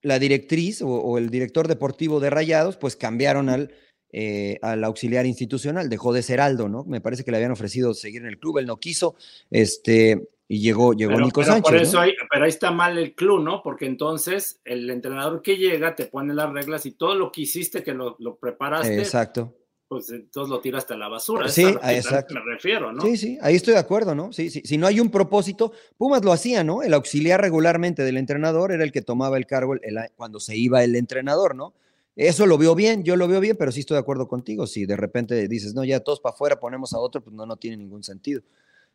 la 0.01 0.19
directriz 0.19 0.81
o, 0.81 1.17
el 1.17 1.29
director 1.29 1.67
deportivo 1.67 2.19
de 2.19 2.29
Rayados, 2.29 2.77
pues 2.77 2.95
cambiaron 2.95 3.49
al 3.49 3.73
eh, 4.17 4.59
al 4.61 4.81
auxiliar 4.85 5.25
institucional, 5.25 5.89
dejó 5.89 6.13
de 6.13 6.23
ser 6.23 6.39
Aldo, 6.39 6.69
¿no? 6.69 6.85
Me 6.85 7.01
parece 7.01 7.25
que 7.25 7.31
le 7.31 7.37
habían 7.37 7.51
ofrecido 7.51 7.93
seguir 7.93 8.21
en 8.21 8.29
el 8.29 8.39
club, 8.39 8.59
él 8.59 8.65
no 8.65 8.79
quiso, 8.79 9.15
este, 9.51 10.29
y 10.47 10.59
llegó, 10.59 10.93
llegó 10.93 11.13
pero, 11.13 11.25
Nico 11.25 11.41
pero 11.41 11.53
Sánchez. 11.53 11.71
Por 11.71 11.75
eso 11.81 11.93
¿no? 11.97 12.01
ahí, 12.01 12.13
pero 12.31 12.43
ahí 12.43 12.49
está 12.49 12.71
mal 12.71 12.97
el 12.97 13.15
club, 13.15 13.41
¿no? 13.41 13.63
Porque 13.63 13.85
entonces 13.85 14.59
el 14.63 14.89
entrenador 14.89 15.41
que 15.41 15.57
llega 15.57 15.95
te 15.95 16.05
pone 16.05 16.33
las 16.33 16.51
reglas 16.51 16.85
y 16.85 16.91
todo 16.91 17.15
lo 17.15 17.31
que 17.31 17.41
hiciste, 17.41 17.81
que 17.83 17.93
lo, 17.93 18.15
lo 18.19 18.35
preparaste, 18.37 18.97
Exacto. 18.99 19.55
pues 19.87 20.09
entonces 20.11 20.49
lo 20.51 20.59
tiraste 20.61 20.93
a 20.93 20.97
la 20.97 21.07
basura. 21.07 21.47
Sí, 21.49 21.65
a 21.81 21.93
exacto. 21.95 22.35
Me 22.35 22.41
refiero, 22.53 22.91
¿no? 22.93 23.01
Sí, 23.01 23.17
sí, 23.17 23.37
ahí 23.41 23.55
estoy 23.55 23.73
de 23.73 23.79
acuerdo, 23.79 24.13
¿no? 24.13 24.31
Sí, 24.33 24.49
sí. 24.51 24.61
Si 24.65 24.77
no 24.77 24.85
hay 24.85 24.99
un 24.99 25.09
propósito, 25.09 25.71
Pumas 25.97 26.23
lo 26.23 26.31
hacía, 26.31 26.63
¿no? 26.63 26.83
El 26.83 26.93
auxiliar 26.93 27.41
regularmente 27.41 28.03
del 28.03 28.17
entrenador 28.17 28.71
era 28.71 28.83
el 28.83 28.91
que 28.91 29.01
tomaba 29.01 29.37
el 29.37 29.47
cargo 29.47 29.73
el- 29.73 29.81
el- 29.83 29.97
cuando 30.15 30.39
se 30.39 30.55
iba 30.55 30.83
el 30.83 30.95
entrenador, 30.95 31.55
¿no? 31.55 31.73
Eso 32.15 32.45
lo 32.45 32.57
veo 32.57 32.75
bien, 32.75 33.03
yo 33.03 33.17
lo 33.17 33.27
veo 33.27 33.41
bien, 33.41 33.57
pero 33.57 33.71
sí 33.73 33.81
estoy 33.81 33.95
de 33.95 33.99
acuerdo 34.01 34.27
contigo. 34.27 34.67
Si 34.67 34.85
de 34.85 34.95
repente 34.95 35.47
dices, 35.49 35.73
no, 35.73 35.83
ya 35.83 35.99
todos 35.99 36.21
para 36.21 36.33
afuera 36.33 36.59
ponemos 36.59 36.93
a 36.93 36.99
otro, 36.99 37.19
pues 37.21 37.35
no, 37.35 37.45
no 37.45 37.57
tiene 37.57 37.75
ningún 37.75 38.03
sentido. 38.03 38.41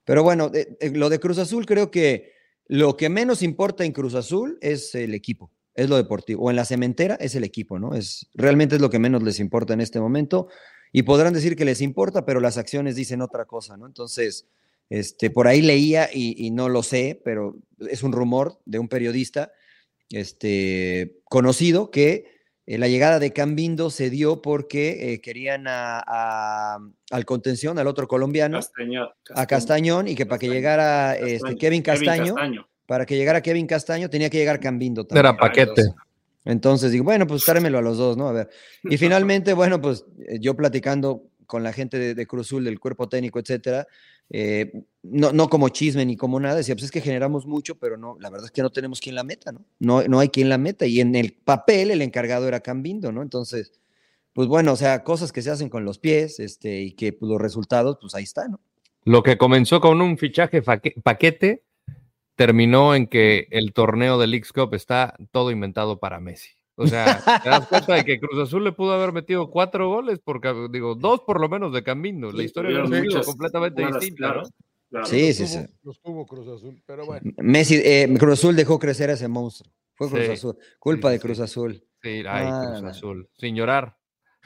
Pero 0.05 0.23
bueno, 0.23 0.51
eh, 0.55 0.77
eh, 0.81 0.91
lo 0.91 1.09
de 1.09 1.21
Cruz 1.21 1.39
Azul 1.39 1.67
creo 1.67 1.91
que 1.91 2.33
lo 2.67 2.97
que 2.97 3.09
menos 3.09 3.43
importa 3.43 3.85
en 3.85 3.93
Cruz 3.93 4.15
Azul 4.15 4.59
es 4.61 4.95
el 4.95 5.15
equipo, 5.15 5.51
es 5.75 5.89
lo 5.89 5.97
deportivo. 5.97 6.45
O 6.45 6.51
en 6.51 6.57
la 6.57 6.65
cementera 6.65 7.17
es 7.17 7.35
el 7.35 7.45
equipo, 7.45 7.79
¿no? 7.79 7.95
Es, 7.95 8.29
realmente 8.35 8.77
es 8.77 8.81
lo 8.81 8.91
que 8.91 8.99
menos 8.99 9.23
les 9.23 9.41
importa 9.41 9.75
en 9.75 9.81
este 9.81 10.01
momento. 10.01 10.49
Y 10.93 11.03
podrán 11.03 11.33
decir 11.33 11.57
que 11.57 11.65
les 11.65 11.81
importa, 11.81 12.25
pero 12.25 12.41
las 12.41 12.59
acciones 12.59 12.97
dicen 12.97 13.23
otra 13.23 13.45
cosa, 13.45 13.77
¿no? 13.77 13.87
Entonces, 13.87 14.47
este, 14.89 15.31
por 15.31 15.47
ahí 15.47 15.63
leía 15.63 16.09
y, 16.13 16.47
y 16.47 16.51
no 16.51 16.69
lo 16.69 16.83
sé, 16.83 17.21
pero 17.25 17.57
es 17.79 18.03
un 18.03 18.13
rumor 18.13 18.61
de 18.65 18.79
un 18.79 18.89
periodista 18.89 19.53
este, 20.11 21.21
conocido 21.25 21.91
que 21.91 22.40
eh, 22.73 22.79
la 22.79 22.87
llegada 22.89 23.19
de 23.19 23.33
Cambindo 23.33 23.91
se 23.91 24.11
dio 24.11 24.43
porque 24.43 25.15
eh, 25.15 25.21
querían 25.21 25.67
a- 25.67 26.03
a- 26.07 26.79
al 27.11 27.25
contención, 27.25 27.79
al 27.79 27.87
otro 27.87 28.07
colombiano, 28.07 28.59
Castañón, 28.59 29.09
a 29.35 29.47
Castañón, 29.47 30.09
y 30.09 30.15
que 30.15 30.27
para 30.27 30.39
que 30.39 30.49
llegara 30.49 31.13
Castaño. 31.15 31.27
este, 31.35 31.57
Kevin 31.57 31.83
Castaño, 31.83 32.35
Castaño. 32.35 32.69
para 32.87 33.07
que 33.07 33.17
llegara 33.17 33.41
Kevin 33.41 33.67
Castaño 33.67 34.09
tenía 34.11 34.31
que 34.31 34.39
llegar 34.39 34.61
Cambindo 34.61 35.05
también. 35.07 35.27
Era 35.27 35.37
paquete. 35.37 35.83
Entonces 36.45 36.91
digo, 36.93 37.05
bueno, 37.05 37.27
pues 37.27 37.45
tráemelo 37.45 37.79
a 37.79 37.83
los 37.83 37.99
dos, 37.99 38.17
¿no? 38.17 38.29
A 38.29 38.33
ver. 38.33 38.49
Y 38.85 38.97
finalmente, 38.99 39.53
bueno, 39.53 39.81
pues 39.81 40.05
eh, 40.27 40.39
yo 40.41 40.55
platicando 40.57 41.25
con 41.51 41.65
la 41.65 41.73
gente 41.73 41.99
de, 41.99 42.15
de 42.15 42.27
Cruzul, 42.27 42.65
del 42.65 42.79
cuerpo 42.79 43.09
técnico, 43.09 43.41
etcétera, 43.41 43.87
eh, 44.31 44.85
no, 45.03 45.33
no 45.33 45.49
como 45.49 45.69
chisme 45.71 46.07
ni 46.07 46.17
como 46.17 46.39
nada, 46.39 46.55
decía, 46.55 46.77
pues 46.77 46.85
es 46.85 46.91
que 46.93 47.01
generamos 47.01 47.47
mucho, 47.47 47.75
pero 47.75 47.97
no, 47.97 48.17
la 48.21 48.31
verdad 48.31 48.47
es 48.47 48.53
que 48.53 48.63
no 48.63 48.71
tenemos 48.71 49.01
quien 49.01 49.17
la 49.17 49.25
meta, 49.25 49.51
¿no? 49.51 49.65
No, 49.81 50.03
no 50.05 50.21
hay 50.21 50.29
quien 50.29 50.49
la 50.49 50.57
meta. 50.57 50.87
Y 50.87 51.01
en 51.01 51.17
el 51.17 51.33
papel 51.33 51.91
el 51.91 52.01
encargado 52.01 52.47
era 52.47 52.61
Cambindo, 52.61 53.11
¿no? 53.11 53.23
Entonces, 53.23 53.73
pues 54.33 54.47
bueno, 54.47 54.73
o 54.73 54.77
sea, 54.77 55.03
cosas 55.03 55.33
que 55.33 55.43
se 55.43 55.51
hacen 55.51 55.69
con 55.69 55.85
los 55.85 55.99
pies, 55.99 56.39
este, 56.39 56.81
y 56.81 56.93
que 56.93 57.13
pues, 57.13 57.29
los 57.29 57.41
resultados, 57.41 57.99
pues 58.01 58.15
ahí 58.15 58.23
está, 58.23 58.47
¿no? 58.47 58.61
Lo 59.05 59.25
que 59.25 59.37
comenzó 59.37 59.81
con 59.81 60.01
un 60.01 60.17
fichaje 60.17 60.63
paquete 60.63 61.65
terminó 62.37 62.95
en 62.95 63.09
que 63.09 63.49
el 63.51 63.73
torneo 63.73 64.19
del 64.19 64.31
Leagues 64.31 64.53
Cup 64.53 64.75
está 64.75 65.17
todo 65.33 65.51
inventado 65.51 65.99
para 65.99 66.21
Messi. 66.21 66.51
O 66.81 66.87
sea, 66.87 67.21
te 67.43 67.49
das 67.51 67.67
cuenta 67.69 67.95
de 67.95 68.05
que 68.07 68.19
Cruz 68.21 68.39
Azul 68.41 68.65
le 68.65 68.73
pudo 68.73 68.93
haber 68.93 69.13
metido 69.13 69.51
cuatro 69.51 69.89
goles, 69.89 70.19
porque 70.25 70.53
digo, 70.71 70.95
dos 70.95 71.21
por 71.21 71.41
lo 71.41 71.49
menos 71.49 71.73
de 71.73 71.83
Camino. 71.83 72.31
La 72.33 72.39
Sí, 72.39 72.45
historia 72.45 72.71
hubiera 72.71 72.87
sido 72.87 73.03
muchas 73.05 73.27
completamente 73.27 73.87
distinta, 73.87 74.27
¿no? 74.27 74.33
claras, 74.33 74.51
claro. 74.91 75.07
Sí, 75.07 75.27
los 75.29 75.37
sí, 75.37 75.43
tuvo- 75.45 75.49
sí. 75.67 75.75
Los 75.83 76.01
tuvo 76.01 76.27
Cruz 76.27 76.49
Azul, 76.49 76.83
pero 76.87 77.07
bueno. 77.07 77.31
Messi, 77.39 77.77
eh, 77.85 78.09
Cruz 78.19 78.33
Azul 78.35 78.57
dejó 78.57 78.79
crecer 78.79 79.11
a 79.11 79.13
ese 79.15 79.29
monstruo. 79.29 79.73
Fue 79.95 80.09
Cruz 80.09 80.25
Sí. 80.27 80.33
Azul. 80.33 80.57
Culpa 80.79 81.09
Sí, 81.09 81.13
de 81.13 81.19
sí, 81.19 81.23
Cruz 81.23 81.37
sí. 81.37 81.43
Azul. 81.45 81.75
Sí, 82.03 82.09
ay, 82.09 82.25
Ah, 82.27 82.63
Cruz 82.71 82.83
no. 82.83 82.89
Azul. 82.89 83.29
Sin 83.39 83.55
llorar. 83.55 83.97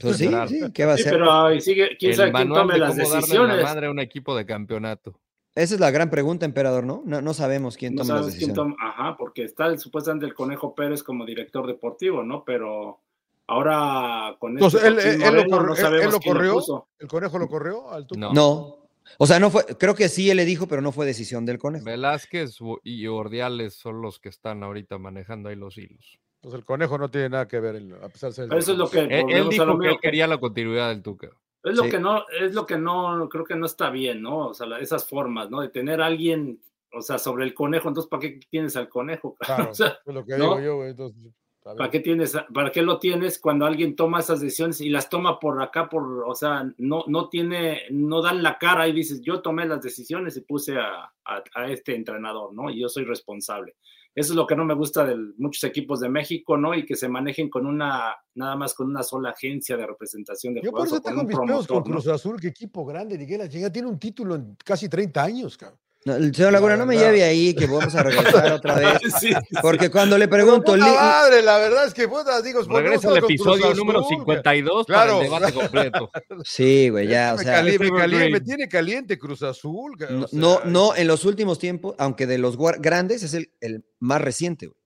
Pues 0.01 0.17
sí, 0.17 0.27
Claro. 0.27 0.49
sí, 0.49 0.61
¿qué 0.75 0.85
va 0.87 0.95
a 0.95 0.97
Sí, 0.97 1.03
hacer? 1.03 1.13
pero 1.13 1.33
ahí 1.33 1.61
sigue, 1.61 1.97
quién 1.97 2.11
El 2.11 2.17
sabe 2.17 2.33
quién 2.33 2.49
tome 2.49 2.73
de 2.75 2.79
las 2.81 2.89
cómo 2.91 2.99
darle 3.03 3.15
la 3.15 3.21
decisiones. 3.21 3.63
madre 3.63 3.87
a 3.87 3.91
un 3.93 4.01
equipo 4.01 4.37
de 4.37 4.45
campeonato. 4.45 5.21
Esa 5.55 5.75
es 5.75 5.81
la 5.81 5.91
gran 5.93 6.11
pregunta, 6.11 6.45
emperador, 6.47 6.85
¿no? 6.85 7.03
No, 7.07 7.21
no 7.23 7.33
sabemos 7.35 7.77
quién 7.77 7.95
No 7.95 8.03
toma 8.03 8.15
las 8.15 8.23
sabes 8.25 8.39
quién 8.39 8.51
decisiones. 8.51 8.77
toma, 8.77 8.91
ajá, 8.91 9.17
porque 9.17 9.45
está 9.45 9.67
el, 9.67 9.79
supuestamente 9.79 10.27
el 10.27 10.35
Conejo 10.35 10.75
Pérez 10.75 11.03
como 11.05 11.25
director 11.25 11.67
deportivo, 11.67 12.23
¿no? 12.25 12.43
Pero 12.45 13.01
ahora 13.47 14.37
con 14.41 14.53
Entonces, 14.53 14.83
este 14.83 14.89
él, 14.89 14.95
Joaquín 15.21 15.23
él- 15.23 15.29
él 15.29 15.35
lo 15.35 15.51
corrió, 15.51 15.67
no 15.69 15.75
él- 15.75 15.81
sabemos 15.81 16.05
él 16.07 16.13
lo 16.13 16.19
quién 16.21 16.35
lo 16.35 16.39
corrió, 16.41 16.53
puso. 16.55 16.89
el 16.99 17.09
conejo 17.09 17.39
lo 17.39 17.49
corrió 17.49 17.91
al. 17.93 18.07
No. 18.17 18.33
No. 18.33 18.77
O 19.19 19.27
sea, 19.27 19.39
no 19.39 19.51
fue, 19.51 19.65
creo 19.79 19.95
que 19.95 20.09
sí 20.09 20.31
él 20.31 20.39
le 20.39 20.45
dijo, 20.47 20.67
pero 20.67 20.81
no 20.83 20.91
fue 20.91 21.05
decisión 21.07 21.45
del 21.45 21.59
conejo. 21.59 21.85
Velázquez 21.85 22.57
y 22.83 23.07
Ordiales 23.07 23.75
son 23.75 24.01
los 24.01 24.19
que 24.19 24.31
están 24.31 24.63
ahorita 24.63 24.97
manejando 24.99 25.51
ahí 25.51 25.57
los 25.57 25.77
hilos. 25.77 26.19
Entonces 26.37 26.59
el 26.61 26.65
conejo 26.65 26.99
no 26.99 27.11
tiene 27.11 27.29
nada 27.29 27.47
que 27.47 27.61
ver, 27.61 27.77
en- 27.77 27.93
a 28.03 28.09
pesar 28.09 28.31
de 28.31 28.35
ser 28.35 28.43
el 28.45 28.49
Pero 28.49 28.61
eso 28.61 28.73
es 28.73 28.79
lo 28.79 28.89
que 28.91 29.01
Él, 29.01 29.49
dijo 29.51 29.65
lo 29.67 29.79
que 29.79 29.89
él 29.89 29.97
quería 30.01 30.27
la 30.27 30.39
continuidad 30.39 30.89
del 30.89 31.03
Tuca. 31.03 31.29
Es 31.65 31.77
lo 31.77 31.85
Sí. 31.85 31.91
que 31.91 31.99
no, 31.99 32.25
es 32.41 32.55
lo 32.55 32.67
que 32.67 32.77
no, 32.79 33.29
creo 33.29 33.45
que 33.45 33.57
no 33.57 33.67
está 33.67 33.91
bien, 33.91 34.23
¿no? 34.23 34.49
O 34.49 34.55
sea, 34.55 34.67
esas 34.79 35.09
formas, 35.09 35.51
¿no? 35.51 35.61
De 35.63 35.71
tener 35.71 36.01
a 36.03 36.07
alguien, 36.07 36.61
o 36.93 37.01
sea, 37.01 37.19
sobre 37.19 37.45
el 37.45 37.55
conejo, 37.55 37.89
entonces, 37.89 38.09
¿para 38.09 38.21
qué 38.21 38.39
tienes 38.51 38.77
al 38.77 38.89
conejo? 38.89 39.35
Claro, 39.41 39.71
O 39.71 39.75
sea, 39.75 39.99
es 40.05 40.15
lo 40.15 40.25
que 40.25 40.37
¿no? 40.39 40.57
digo 40.57 40.61
yo, 40.61 40.85
entonces. 40.87 41.33
¿para 41.65 41.91
qué 41.91 42.01
tienes, 42.01 42.37
para 42.53 42.71
qué 42.71 42.83
lo 42.83 42.99
tienes 42.99 43.39
cuando 43.39 43.65
alguien 43.65 43.97
toma 43.97 44.21
esas 44.21 44.39
decisiones 44.43 44.83
y 44.83 44.91
las 44.91 45.09
toma 45.09 45.41
por 45.41 45.63
acá, 45.63 45.89
por, 45.89 46.25
o 46.29 46.35
sea, 46.35 46.71
no, 46.77 47.05
no 47.07 47.31
tiene, 47.31 47.85
no 47.91 48.21
dan 48.21 48.43
la 48.43 48.59
cara 48.59 48.87
y 48.87 48.93
dices, 48.93 49.23
yo 49.23 49.41
tomé 49.41 49.65
las 49.65 49.81
decisiones 49.81 50.37
y 50.37 50.43
puse 50.43 50.77
a, 50.77 51.11
a- 51.25 51.43
a 51.55 51.69
este 51.71 51.95
entrenador, 51.97 52.53
¿no? 52.53 52.69
Y 52.69 52.81
yo 52.81 52.91
soy 52.91 53.05
responsable. 53.05 53.77
Eso 54.15 54.33
es 54.33 54.37
lo 54.37 54.47
que 54.47 54.55
no 54.55 54.65
me 54.65 54.75
gusta 54.75 55.05
de 55.05 55.17
muchos 55.39 55.65
equipos 55.65 55.99
de 56.01 56.09
México, 56.09 56.57
¿no? 56.57 56.75
Y 56.75 56.87
que 56.87 56.95
se 56.95 57.09
manejen 57.09 57.51
con 57.51 57.67
una, 57.67 58.17
nada 58.35 58.55
más 58.55 58.73
con 58.75 58.89
una 58.89 59.03
sola 59.03 59.31
agencia 59.31 59.77
de 59.77 59.87
representación 59.87 60.55
de 60.55 60.63
Yo 60.63 60.71
por 60.71 60.87
jugadores 60.87 61.01
eso 61.01 61.03
tengo 61.03 61.21
un 61.23 61.27
mis 61.27 61.67
con 61.67 61.79
¿no? 61.79 61.83
Cruz 61.83 62.07
Azul, 62.07 62.41
que 62.41 62.49
equipo 62.49 62.85
grande, 62.85 63.19
la 63.19 63.49
chingada, 63.49 63.73
tiene 63.73 63.89
un 63.89 63.99
título 63.99 64.37
en 64.37 64.57
casi 64.65 64.89
30 64.89 65.23
años, 65.23 65.57
cabrón. 65.57 65.81
No, 66.07 66.17
el 66.17 66.35
señor 66.35 66.53
Laguna, 66.53 66.77
no 66.77 66.85
me 66.85 66.99
lleve 66.99 67.25
ahí, 67.25 67.55
que 67.55 67.67
vamos 67.67 67.95
a 67.95 68.03
regresar 68.03 68.53
otra 68.53 68.75
vez. 68.75 68.99
Sí, 69.19 69.29
sí. 69.31 69.35
Porque 69.63 69.91
cuando 69.91 70.19
le 70.19 70.29
pregunto, 70.29 70.73
puta 70.75 70.87
madre, 70.95 71.41
la 71.43 71.57
verdad 71.59 71.87
es 71.87 71.95
que 71.95 72.07
puta, 72.09 72.43
digo, 72.43 72.61
Regresa 72.63 73.09
al 73.09 73.17
episodio 73.19 73.73
número 73.75 74.01
Azul, 74.01 74.17
52 74.19 74.87
Claro. 74.87 75.13
para 75.13 75.19
el 75.19 75.25
debate 75.25 75.53
completo. 75.55 76.11
sí, 76.45 76.91
güey, 76.91 77.09
ya, 77.09 77.33
o 77.35 77.39
me, 77.39 77.45
sea, 77.45 77.55
cali- 77.55 77.71
me 77.79 77.87
Evergreen. 77.87 78.01
cali- 78.21 78.33
me 78.33 78.41
tiene 78.41 78.69
caliente 78.69 79.19
Cruz 79.19 79.43
Azul. 79.43 79.93
no, 80.11 80.25
o 80.25 80.29
sea, 80.29 80.39
no, 80.39 80.61
no, 80.65 80.95
en 80.95 81.07
los 81.07 81.25
últimos 81.25 81.59
tiempos, 81.59 81.95
aunque 81.99 82.27
de 82.27 82.37
los 82.37 82.59
grandes 82.59 83.23
es 83.23 83.33
el, 83.33 83.51
el 83.61 83.85
más 83.99 84.21
reciente, 84.21 84.67
güey. 84.67 84.79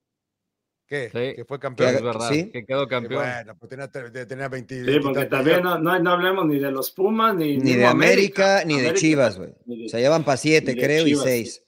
¿Qué? 0.89 1.11
Sí. 1.13 1.37
Que 1.37 1.45
fue 1.47 1.59
campeón. 1.61 1.95
es 1.95 2.03
verdad, 2.03 2.29
Sí. 2.31 2.51
que 2.51 2.65
quedó 2.65 2.87
Que 2.87 2.91
campeón. 2.95 3.23
Bueno, 3.23 3.57
pues 3.59 3.69
tenía, 3.69 3.89
te- 3.89 4.25
tenía 4.27 4.49
20. 4.49 4.85
Sí, 4.85 5.01
porque 5.03 5.27
también 5.27 5.63
no, 5.63 5.79
no, 5.79 5.99
no 5.99 6.11
hablemos 6.13 6.47
ni 6.47 6.59
de 6.59 6.71
los 6.71 6.91
Pumas, 6.91 7.35
ni, 7.37 7.59
Ni 7.59 7.71
de 7.73 7.77
mismo 7.77 7.89
América, 7.91 8.63
ni 8.65 8.75
de 8.75 8.81
América, 8.81 8.99
Chivas, 8.99 9.37
güey. 9.39 9.51
ni 9.67 9.85
O 9.85 9.89
sea, 9.91 10.01
ya 10.01 10.09
van 10.09 10.25
para 10.25 10.39
siete, 10.39 10.73
ni 10.75 10.81
de 10.81 10.87
creo, 10.87 11.05
Chivas, 11.05 11.25
y 11.27 11.29
seis. 11.29 11.63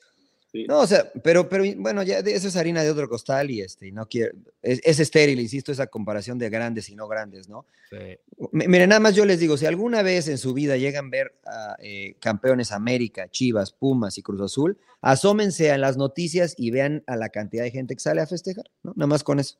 Sí. 0.52 0.64
No, 0.68 0.80
o 0.80 0.86
sea, 0.86 1.10
pero, 1.22 1.48
pero 1.48 1.64
bueno, 1.76 2.02
ya 2.02 2.22
de- 2.22 2.34
eso 2.34 2.48
es 2.48 2.56
harina 2.56 2.82
de 2.82 2.90
otro 2.90 3.08
costal 3.08 3.50
y 3.50 3.60
este, 3.60 3.88
y 3.88 3.92
no 3.92 4.06
quiero, 4.06 4.32
es, 4.62 4.80
es 4.84 5.00
estéril, 5.00 5.40
insisto, 5.40 5.72
esa 5.72 5.86
comparación 5.86 6.38
de 6.38 6.50
grandes 6.50 6.88
y 6.90 6.94
no 6.96 7.08
grandes, 7.08 7.48
¿no? 7.48 7.66
Sí. 7.90 8.18
Miren, 8.52 8.88
nada 8.90 9.00
más 9.00 9.14
yo 9.14 9.24
les 9.24 9.40
digo, 9.40 9.56
si 9.56 9.66
alguna 9.66 10.02
vez 10.02 10.28
en 10.28 10.38
su 10.38 10.54
vida 10.54 10.76
llegan 10.76 11.06
a 11.06 11.10
ver 11.10 11.34
a 11.46 11.76
eh, 11.80 12.14
campeones 12.20 12.72
América, 12.72 13.28
Chivas, 13.28 13.72
Pumas 13.72 14.16
y 14.18 14.22
Cruz 14.22 14.40
Azul, 14.40 14.78
asómense 15.00 15.70
a 15.72 15.78
las 15.78 15.96
noticias 15.96 16.54
y 16.58 16.70
vean 16.70 17.02
a 17.06 17.16
la 17.16 17.28
cantidad 17.30 17.62
de 17.64 17.70
gente 17.70 17.94
que 17.94 18.00
sale 18.00 18.20
a 18.20 18.26
festejar, 18.26 18.64
¿no? 18.82 18.92
Nada 18.96 19.06
más 19.08 19.24
con 19.24 19.40
eso. 19.40 19.56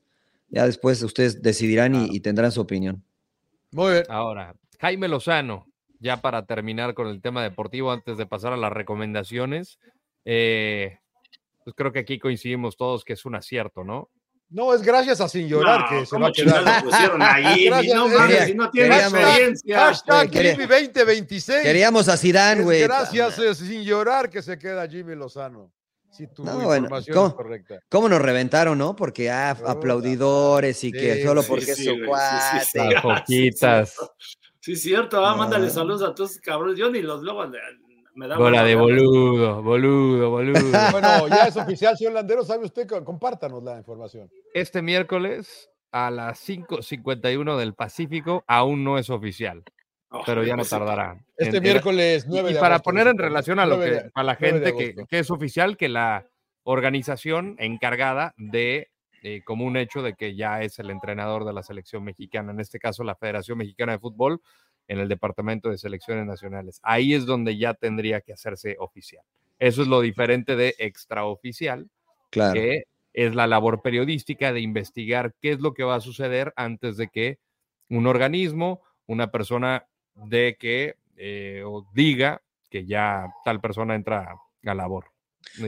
Ya 0.49 0.67
después 0.67 1.03
ustedes 1.03 1.43
decidirán 1.43 1.95
y- 1.95 2.09
y, 2.17 2.21
tendrán 2.21 2.51
su 2.53 2.61
opinión. 2.61 3.03
Muy 3.73 3.93
bien. 3.93 4.05
Ahora, 4.09 4.55
Jaime 4.81 5.07
Lozano, 5.07 5.67
ya 6.01 6.21
para 6.21 6.45
terminar 6.47 6.95
con 6.95 7.07
el 7.09 7.21
tema 7.21 7.43
deportivo, 7.43 7.93
antes 7.93 8.17
de 8.19 8.27
pasar 8.27 8.53
a 8.53 8.57
las 8.57 8.73
recomendaciones, 8.73 9.79
eh, 10.25 10.99
pues 11.65 11.75
creo 11.77 11.93
que 11.93 12.01
aquí 12.01 12.19
coincidimos 12.19 12.77
todos 12.77 13.05
que 13.05 13.13
es 13.15 13.25
un 13.25 13.35
acierto, 13.35 13.85
¿no? 13.85 14.11
No, 14.53 14.75
es 14.75 14.83
gracias 14.83 15.21
a 15.21 15.29
Sin 15.29 15.47
Llorar 15.49 15.83
No, 15.83 15.89
que 15.89 16.07
se 16.07 16.11
¿cómo 16.11 16.25
va 16.25 16.29
a 16.31 16.33
quedar. 16.33 16.83
pusieron 16.85 17.23
ahí? 17.23 17.65
Gracias, 17.67 17.95
no 17.95 18.09
mames, 18.09 18.45
si 18.47 18.55
no 18.55 18.71
tiene 18.71 18.89
queríamos- 18.89 19.21
experiencia. 19.21 19.79
Hashtag 19.79 20.31
quería- 20.31 20.53
Jimmy 20.57 20.67
2026. 20.67 21.63
Queríamos 21.63 22.09
a 22.09 22.17
Zidane, 22.17 22.61
Es 22.61 22.65
güey. 22.65 22.83
gracias 22.83 23.39
eh, 23.39 23.55
Sin 23.55 23.85
Llorar 23.85 24.29
que 24.29 24.43
se 24.43 24.59
queda 24.59 24.89
Jimmy 24.89 25.15
Lozano. 25.15 25.71
Si 26.11 26.27
tu 26.27 26.43
No, 26.43 26.55
bueno, 26.55 26.75
información 26.75 27.15
¿cómo? 27.15 27.29
es 27.29 27.35
correcta. 27.35 27.79
¿Cómo 27.89 28.09
nos 28.09 28.21
reventaron, 28.21 28.77
no? 28.77 28.97
Porque 28.97 29.31
ah, 29.31 29.57
aplaudidores 29.65 30.83
y 30.83 30.91
que 30.91 31.15
Sí, 31.19 31.23
solo 31.23 31.43
sí, 31.43 31.49
porque 31.49 31.71
es 31.71 31.77
sí, 31.77 31.85
su 31.85 31.91
güey, 31.91 32.01
sí, 32.03 32.07
cuate. 32.09 32.65
sí, 32.67 32.79
Las 32.79 33.03
foquitas. 33.03 33.95
Sí, 34.59 34.75
cierto, 34.75 35.25
ah, 35.25 35.31
No. 35.31 35.37
mándale 35.37 35.71
saludos 35.71 36.03
a 36.03 36.13
todos 36.13 36.33
esos 36.33 36.43
cabrones. 36.43 36.77
Yo 36.77 36.91
ni 36.91 37.01
los 37.03 37.23
luego 37.23 37.47
me 38.21 38.29
da 38.29 38.37
Bola 38.37 38.63
de 38.63 38.75
boludo, 38.75 39.63
boludo, 39.63 40.29
boludo. 40.31 40.61
Bueno, 40.93 41.27
ya 41.29 41.47
es 41.47 41.57
oficial, 41.57 41.97
señor 41.97 42.13
Landero. 42.13 42.45
¿Sabe 42.45 42.67
usted? 42.67 42.87
Compártanos 43.03 43.63
la 43.63 43.79
información. 43.79 44.31
Este 44.53 44.83
miércoles 44.83 45.71
a 45.91 46.11
las 46.11 46.39
5.51 46.47 47.57
del 47.57 47.75
Pacífico 47.75 48.45
aún 48.47 48.85
no 48.85 48.99
es 48.99 49.09
oficial, 49.11 49.65
Oh, 50.13 50.23
pero 50.27 50.43
ya 50.43 50.55
no 50.57 50.65
tardará. 50.65 51.25
Este 51.37 51.57
En- 51.59 51.63
miércoles 51.63 52.25
Y, 52.27 52.31
9 52.31 52.51
y 52.51 52.55
de 52.55 52.61
para 52.61 52.75
agosto, 52.75 52.91
poner 52.91 53.07
en 53.07 53.17
relación 53.17 53.59
a 53.59 53.65
lo 53.67 53.77
9 53.77 53.91
que 53.91 54.03
de- 54.05 54.11
a 54.13 54.23
la 54.23 54.37
9 54.39 54.61
de 54.61 54.67
gente 54.73 54.95
que, 54.97 55.07
que 55.07 55.19
es 55.21 55.31
oficial 55.31 55.77
que 55.77 55.89
la 55.89 56.27
organización 56.65 57.57
encargada 57.59 58.35
de 58.37 58.89
eh, 59.23 59.43
como 59.45 59.65
un 59.67 59.77
hecho 59.77 60.03
de 60.03 60.15
que 60.15 60.35
ya 60.35 60.63
es 60.63 60.79
el 60.79 60.91
entrenador 60.91 61.45
de 61.45 61.53
la 61.53 61.63
selección 61.63 62.03
mexicana, 62.05 62.53
en 62.53 62.61
este 62.61 62.79
caso 62.79 63.05
la 63.05 63.15
Federación 63.17 63.59
Mexicana 63.59 63.93
de 63.93 63.99
Fútbol, 63.99 64.41
en 64.89 64.99
el 64.99 65.09
Departamento 65.09 65.71
de 65.71 65.79
Selecciones 65.79 66.27
Nacionales. 66.27 66.81
Ahí 66.83 67.15
es 67.15 67.27
donde 67.27 67.57
ya 67.57 67.75
tendría 67.75 68.21
que 68.21 68.33
hacerse 68.33 68.77
oficial. 68.79 69.25
Eso 69.59 69.83
es 69.83 69.89
lo 69.89 70.01
diferente 70.01 70.57
de 70.57 70.75
extraoficial, 70.79 71.89
Claro. 72.31 72.55
que 72.55 72.85
es 73.13 73.35
la 73.35 73.47
labor 73.47 73.83
periodística 73.83 74.53
de 74.53 74.61
investigar 74.61 75.35
qué 75.41 75.53
es 75.53 75.61
lo 75.61 75.75
que 75.75 75.85
va 75.85 75.97
a 75.97 76.01
suceder 76.01 76.53
antes 76.57 76.97
de 76.97 77.09
que 77.09 77.39
un 77.89 78.07
organismo, 78.07 78.81
una 79.07 79.31
persona 79.31 79.87
de 80.15 80.57
que 80.59 80.95
eh, 81.17 81.63
o 81.67 81.87
diga 81.93 82.41
que 82.71 82.87
ya 82.87 83.27
tal 83.45 83.61
persona 83.61 83.95
entra 83.95 84.37
a 84.65 84.75
labor. 84.75 85.07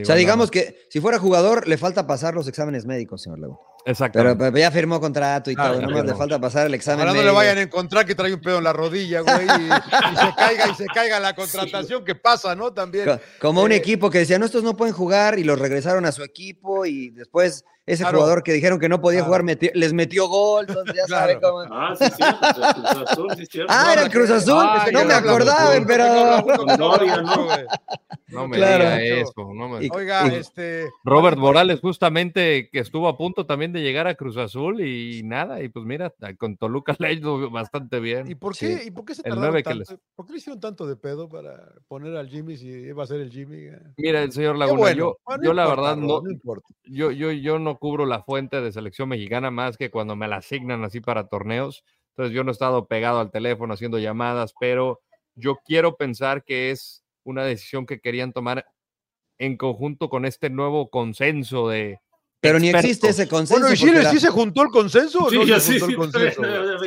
O 0.01 0.05
sea, 0.05 0.15
digamos 0.15 0.49
que 0.49 0.85
si 0.89 1.01
fuera 1.01 1.19
jugador, 1.19 1.67
le 1.67 1.77
falta 1.77 2.07
pasar 2.07 2.33
los 2.33 2.47
exámenes 2.47 2.85
médicos, 2.85 3.23
señor 3.23 3.39
Laguna. 3.85 4.35
Pero, 4.37 4.57
ya 4.57 4.71
firmó 4.71 4.99
contrato 5.01 5.51
y 5.51 5.55
Claro, 5.55 5.73
todo, 5.73 5.81
ya 5.81 5.87
nomás 5.87 6.05
le 6.05 6.15
falta 6.15 6.39
pasar 6.39 6.67
el 6.67 6.73
examen 6.73 7.05
Ojalá 7.05 7.19
no 7.19 7.25
le 7.25 7.31
vayan 7.31 7.57
a 7.57 7.61
encontrar 7.61 8.05
que 8.05 8.15
trae 8.15 8.33
un 8.33 8.39
pedo 8.41 8.59
en 8.59 8.63
la 8.63 8.71
rodilla, 8.73 9.21
güey, 9.21 9.45
y, 9.45 9.65
y 9.65 10.15
se 10.17 10.35
caiga 10.35 10.67
y 10.69 10.75
se 10.75 10.85
caiga 10.87 11.19
la 11.19 11.33
contratación 11.35 12.05
que 12.05 12.15
pasa, 12.15 12.55
¿no? 12.55 12.71
También. 12.73 13.05
Co- 13.05 13.19
Como 13.39 13.61
un 13.63 13.71
Eh, 13.71 13.75
equipo 13.75 14.09
que 14.09 14.19
decía, 14.19 14.39
no, 14.39 14.45
estos 14.45 14.63
no 14.63 14.77
pueden 14.77 14.93
jugar 14.93 15.37
y 15.37 15.43
los 15.43 15.59
regresaron 15.59 16.05
a 16.05 16.11
su 16.11 16.23
equipo 16.23 16.85
y 16.85 17.09
después 17.09 17.65
ese 17.85 18.03
Claro. 18.03 18.17
jugador 18.19 18.43
que 18.43 18.53
dijeron 18.53 18.79
que 18.79 18.87
no 18.89 19.01
podía 19.01 19.19
Claro. 19.19 19.27
jugar 19.27 19.43
metió- 19.43 19.71
les 19.73 19.93
metió 19.93 20.27
gol, 20.27 20.65
entonces 20.67 20.95
ya 20.95 21.05
sabe 21.37 21.39
cómo. 21.41 21.59
Ah, 21.71 21.93
sí, 21.97 22.05
sí, 22.05 22.23
pues, 22.39 22.73
Cruz 22.73 23.09
Azul, 23.11 23.27
sí, 23.37 23.45
cierto. 23.45 23.73
Ah, 23.73 23.83
No, 23.85 23.91
era 23.91 24.01
el 24.03 24.07
no, 24.07 24.13
Cruz 24.13 24.29
Azul, 24.29 24.53
Ah, 24.65 24.85
no 24.91 25.05
me 25.05 25.13
acordaba, 25.13 25.71
de- 25.71 25.77
emperador. 25.77 26.57
Con 26.57 26.77
Doria, 26.77 27.17
¿no? 27.21 27.45
güey. 27.45 27.65
No 28.29 28.47
me 28.47 28.57
Claro. 28.57 28.83
diga 28.85 29.01
eso. 29.03 29.33
no 29.53 29.69
me- 29.69 29.85
Y- 29.85 29.89
Oiga, 29.93 30.27
y- 30.27 30.35
este. 30.37 30.89
Robert 31.03 31.37
Morales 31.37 31.79
justamente 31.81 32.67
que 32.71 32.79
estuvo 32.79 33.07
a 33.07 33.15
punto 33.15 33.45
también 33.45 33.71
de 33.73 33.81
llegar 33.81 34.07
a 34.07 34.15
Cruz 34.15 34.37
Azul 34.37 34.81
y 34.81 35.21
nada, 35.23 35.61
y 35.61 35.69
pues 35.69 35.85
mira, 35.85 36.11
con 36.39 36.57
Toluca 36.57 36.95
le 36.97 37.07
ha 37.07 37.11
ido 37.11 37.49
bastante 37.51 37.97
¿Y 37.97 38.01
bien. 38.01 38.39
por 38.39 38.55
Sí. 38.55 38.65
qué, 38.67 38.83
¿y 38.85 38.91
por 38.91 39.05
qué 39.05 39.13
se 39.13 39.21
tardaron 39.23 39.61
tanto? 39.61 39.99
¿Por 40.15 40.25
qué 40.25 40.31
le 40.33 40.37
hicieron 40.39 40.59
tanto 40.59 40.87
de 40.87 40.95
pedo 40.95 41.29
para 41.29 41.73
poner 41.87 42.15
al 42.17 42.27
Jimmy 42.27 42.57
si 42.57 42.67
iba 42.69 43.03
a 43.03 43.07
ser 43.07 43.21
el 43.21 43.29
Jimmy? 43.29 43.67
Mira, 43.97 44.23
el 44.23 44.31
señor 44.31 44.57
Laguna, 44.57 44.79
bueno. 44.79 44.97
yo, 44.97 45.17
Bueno, 45.25 45.43
yo 45.43 45.53
la 45.53 45.63
importa, 45.63 45.81
verdad 45.81 45.97
no, 45.97 46.21
importa. 46.31 46.67
yo, 46.85 47.11
yo, 47.11 47.31
yo 47.31 47.59
no 47.59 47.72
cubro 47.77 48.05
la 48.05 48.23
fuente 48.23 48.61
de 48.61 48.71
selección 48.71 49.09
mexicana 49.09 49.51
más 49.51 49.77
que 49.77 49.89
cuando 49.89 50.15
me 50.15 50.27
la 50.27 50.37
asignan 50.37 50.83
así 50.83 50.99
para 51.01 51.27
torneos. 51.27 51.83
Entonces 52.09 52.33
yo 52.35 52.43
no 52.43 52.51
he 52.51 52.53
estado 52.53 52.85
pegado 52.87 53.19
al 53.19 53.31
teléfono 53.31 53.73
haciendo 53.73 53.97
llamadas, 53.99 54.53
pero 54.59 55.01
yo 55.35 55.57
quiero 55.65 55.95
pensar 55.95 56.43
que 56.43 56.71
es 56.71 57.03
una 57.23 57.43
decisión 57.43 57.85
que 57.85 57.99
querían 57.99 58.33
tomar 58.33 58.65
en 59.39 59.57
conjunto 59.57 60.09
con 60.09 60.25
este 60.25 60.49
nuevo 60.49 60.89
consenso 60.89 61.67
de... 61.69 61.99
Pero 62.39 62.59
ni 62.59 62.67
existe 62.69 63.07
expertos. 63.07 63.19
ese 63.19 63.29
consenso. 63.29 63.61
Bueno, 63.61 63.73
¿y 63.73 63.77
Chile 63.77 64.03
la- 64.03 64.11
sí 64.11 64.19
se 64.19 64.29
juntó 64.29 64.63
el 64.63 64.69
consenso 64.69 65.25
o 65.25 65.29
Sí, 65.29 65.37
no 65.37 65.43
ya 65.45 65.59
se 65.61 65.73
sí, 65.73 65.79
juntó 65.79 65.85
sí, 65.85 65.91
el 65.93 65.97
consenso? 65.97 66.41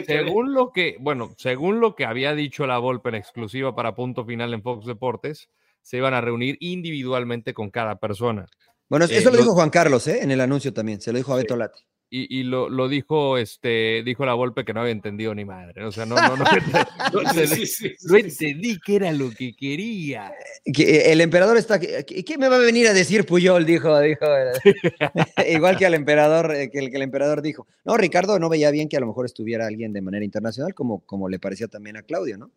Según 0.04 0.52
lo 0.52 0.70
que, 0.70 0.96
bueno, 1.00 1.32
según 1.38 1.80
lo 1.80 1.94
que 1.94 2.04
había 2.04 2.34
dicho 2.34 2.66
la 2.66 2.76
Volpe 2.78 3.08
en 3.08 3.14
exclusiva 3.14 3.74
para 3.74 3.94
punto 3.94 4.24
final 4.26 4.52
en 4.52 4.62
Fox 4.62 4.84
Deportes, 4.84 5.48
se 5.80 5.96
iban 5.96 6.12
a 6.14 6.20
reunir 6.20 6.58
individualmente 6.60 7.54
con 7.54 7.70
cada 7.70 7.96
persona. 7.96 8.46
Bueno, 8.88 9.06
Eh, 9.06 9.16
eso 9.18 9.30
lo 9.30 9.36
lo- 9.36 9.42
dijo 9.42 9.54
Juan 9.54 9.70
Carlos, 9.70 10.06
¿eh? 10.08 10.20
En 10.22 10.30
el 10.30 10.40
anuncio 10.40 10.72
también, 10.72 11.00
se 11.00 11.12
lo 11.12 11.18
dijo 11.18 11.32
a 11.32 11.36
Beto 11.36 11.56
Lati. 11.56 11.80
Y, 12.08 12.38
y 12.38 12.44
lo, 12.44 12.68
lo 12.68 12.88
dijo, 12.88 13.36
este, 13.36 14.04
dijo 14.04 14.24
la 14.24 14.34
Volpe 14.34 14.64
que 14.64 14.72
no 14.72 14.80
había 14.80 14.92
entendido 14.92 15.34
ni 15.34 15.44
madre. 15.44 15.84
O 15.84 15.90
sea, 15.90 16.06
no, 16.06 16.14
no, 16.14 16.36
no, 16.36 16.44
no 17.12 17.20
Sí, 17.32 17.40
entendí, 17.40 17.66
sí, 17.66 17.66
sí, 17.66 17.96
no 18.04 18.14
sí, 18.16 18.30
sí. 18.30 18.44
entendí 18.46 18.78
que 18.78 18.94
era 18.94 19.10
lo 19.10 19.30
que 19.32 19.56
quería. 19.56 20.32
Que, 20.72 20.82
eh, 20.98 21.12
el 21.12 21.20
emperador 21.20 21.56
está. 21.56 21.80
¿Qué, 21.80 22.04
qué 22.24 22.38
me 22.38 22.48
va 22.48 22.56
a 22.56 22.60
venir 22.60 22.86
a 22.86 22.92
decir 22.92 23.26
Puyol? 23.26 23.66
Dijo, 23.66 23.98
dijo. 23.98 24.24
Igual 25.50 25.76
que 25.76 25.86
al 25.86 25.94
emperador, 25.94 26.54
eh, 26.54 26.70
que 26.70 26.78
el, 26.78 26.90
que 26.90 26.96
el 26.96 27.02
emperador 27.02 27.42
dijo. 27.42 27.66
No, 27.84 27.96
Ricardo 27.96 28.38
no 28.38 28.48
veía 28.48 28.70
bien 28.70 28.88
que 28.88 28.96
a 28.96 29.00
lo 29.00 29.06
mejor 29.08 29.26
estuviera 29.26 29.66
alguien 29.66 29.92
de 29.92 30.00
manera 30.00 30.24
internacional, 30.24 30.74
como, 30.74 31.00
como 31.06 31.28
le 31.28 31.40
parecía 31.40 31.66
también 31.66 31.96
a 31.96 32.02
Claudio, 32.02 32.38
¿no? 32.38 32.52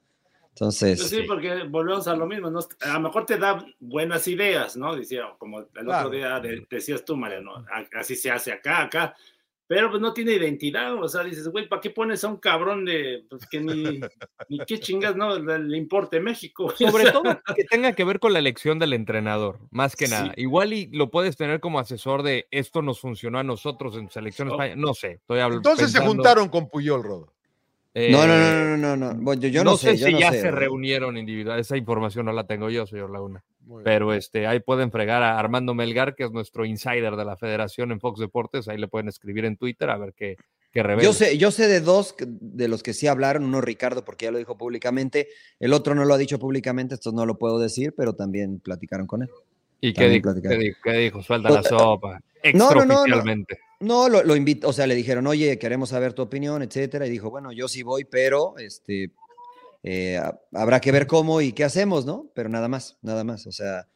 Entonces. 0.51 0.99
Pues 0.99 1.09
sí, 1.09 1.23
porque 1.27 1.63
volvemos 1.69 2.07
a 2.07 2.15
lo 2.15 2.25
mismo, 2.25 2.49
¿no? 2.49 2.59
A 2.81 2.93
lo 2.93 2.99
mejor 2.99 3.25
te 3.25 3.37
da 3.37 3.65
buenas 3.79 4.27
ideas, 4.27 4.75
¿no? 4.75 4.95
Decía, 4.95 5.23
como 5.37 5.59
el 5.59 5.67
Claro. 5.67 6.07
otro 6.07 6.17
día 6.17 6.39
de- 6.39 6.65
decías 6.69 7.05
tú, 7.05 7.15
Mariano, 7.15 7.63
así 7.93 8.15
se 8.15 8.29
hace 8.31 8.51
acá, 8.51 8.81
acá, 8.83 9.15
pero 9.67 9.89
pues 9.91 10.01
no 10.01 10.11
tiene 10.13 10.33
identidad, 10.33 10.95
o 10.95 11.07
sea, 11.07 11.23
dices, 11.23 11.47
güey, 11.47 11.69
¿para 11.69 11.79
qué 11.79 11.91
pones 11.91 12.23
a 12.23 12.27
un 12.27 12.37
cabrón 12.37 12.83
de, 12.85 13.23
pues 13.29 13.45
que 13.45 13.61
ni, 13.61 14.01
ni 14.49 14.57
qué 14.65 14.79
chingas, 14.79 15.15
no, 15.15 15.37
le, 15.37 15.59
le 15.59 15.77
importe 15.77 16.19
México? 16.19 16.65
O 16.65 16.71
Sobre 16.71 17.03
sea, 17.03 17.13
todo 17.13 17.23
que 17.55 17.63
tenga 17.65 17.93
que 17.93 18.03
ver 18.03 18.19
con 18.19 18.33
la 18.33 18.39
elección 18.39 18.79
del 18.79 18.93
entrenador, 18.93 19.59
más 19.69 19.95
que 19.95 20.07
Sí. 20.07 20.13
nada. 20.13 20.33
Igual 20.35 20.73
y 20.73 20.87
lo 20.87 21.11
puedes 21.11 21.37
tener 21.37 21.59
como 21.59 21.79
asesor 21.79 22.23
de 22.23 22.47
esto 22.49 22.81
nos 22.81 22.99
funcionó 22.99 23.37
a 23.37 23.43
nosotros 23.43 23.95
en 23.95 24.09
Selección 24.09 24.49
Oh. 24.49 24.53
España. 24.53 24.75
No 24.75 24.93
sé, 24.95 25.11
estoy 25.21 25.39
hablando. 25.39 25.69
Entonces 25.69 25.91
se 25.91 25.99
juntaron 26.05 26.49
con 26.49 26.67
Puyol, 26.67 27.03
Rodo. 27.03 27.33
No, 27.93 28.27
no, 28.27 28.37
no, 28.37 28.77
no, 28.77 28.77
no, 28.77 29.13
no. 29.13 29.21
Bueno, 29.21 29.41
yo, 29.41 29.49
yo 29.49 29.63
no, 29.63 29.75
sé, 29.75 29.97
yo 29.97 30.07
si 30.07 30.13
no 30.13 30.19
ya 30.19 30.31
sé, 30.31 30.41
se 30.41 30.51
¿no? 30.51 30.57
reunieron 30.57 31.17
individual. 31.17 31.59
Esa 31.59 31.75
información 31.75 32.25
no 32.25 32.33
la 32.33 32.45
tengo 32.45 32.69
yo, 32.69 32.85
señor 32.85 33.09
Laguna. 33.09 33.43
Pero 33.83 34.13
este, 34.13 34.47
ahí 34.47 34.59
pueden 34.59 34.91
fregar 34.91 35.21
a 35.21 35.37
Armando 35.37 35.73
Melgar, 35.73 36.15
que 36.15 36.23
es 36.23 36.31
nuestro 36.31 36.65
insider 36.65 37.15
de 37.15 37.25
la 37.25 37.37
federación 37.37 37.91
en 37.91 37.99
Fox 37.99 38.19
Deportes. 38.19 38.67
Ahí 38.67 38.77
le 38.77 38.87
pueden 38.87 39.07
escribir 39.07 39.45
en 39.45 39.57
Twitter 39.57 39.89
a 39.89 39.97
ver 39.97 40.13
qué, 40.13 40.37
qué 40.71 40.81
revela. 40.81 41.03
Yo 41.03 41.13
sé, 41.13 41.37
yo 41.37 41.51
sé 41.51 41.67
de 41.67 41.81
dos 41.81 42.15
de 42.19 42.67
los 42.67 42.81
que 42.81 42.93
sí 42.93 43.07
hablaron, 43.07 43.43
uno 43.43 43.61
Ricardo, 43.61 44.05
porque 44.05 44.25
ya 44.25 44.31
lo 44.31 44.37
dijo 44.37 44.57
públicamente, 44.57 45.27
el 45.59 45.73
otro 45.73 45.93
no 45.93 46.05
lo 46.05 46.13
ha 46.13 46.17
dicho 46.17 46.39
públicamente, 46.39 46.95
esto 46.95 47.11
no 47.11 47.25
lo 47.25 47.37
puedo 47.37 47.59
decir, 47.59 47.93
pero 47.95 48.13
también 48.13 48.59
platicaron 48.59 49.05
con 49.05 49.23
él. 49.23 49.29
¿Y 49.81 49.93
qué 49.93 50.09
dijo, 50.09 50.33
qué 50.41 50.57
dijo? 50.57 50.79
¿Qué 50.83 50.93
dijo? 50.93 51.21
Suelta 51.21 51.49
la 51.49 51.63
sopa. 51.63 52.19
no, 52.53 52.71
no, 52.73 52.85
no, 52.85 53.05
no. 53.05 53.23
No, 53.79 54.09
lo, 54.09 54.23
lo 54.23 54.35
invito, 54.35 54.67
o 54.67 54.73
sea, 54.73 54.87
le 54.87 54.95
dijeron, 54.95 55.25
oye, 55.27 55.57
queremos 55.57 55.89
saber 55.89 56.13
tu 56.13 56.21
opinión, 56.21 56.61
etcétera, 56.61 57.07
y 57.07 57.09
dijo, 57.09 57.29
bueno, 57.29 57.51
yo 57.53 57.67
sí 57.69 57.81
voy, 57.81 58.03
pero 58.03 58.57
este, 58.57 59.11
eh, 59.83 60.17
ha- 60.17 60.37
habrá 60.53 60.81
que 60.81 60.91
ver 60.91 61.07
cómo 61.07 61.39
y 61.39 61.53
qué 61.53 61.63
hacemos, 61.63 62.05
¿no? 62.05 62.29
Pero 62.35 62.49
nada 62.49 62.67
más, 62.67 62.97
nada 63.01 63.23
más, 63.23 63.47
o 63.47 63.51
sea, 63.53 63.87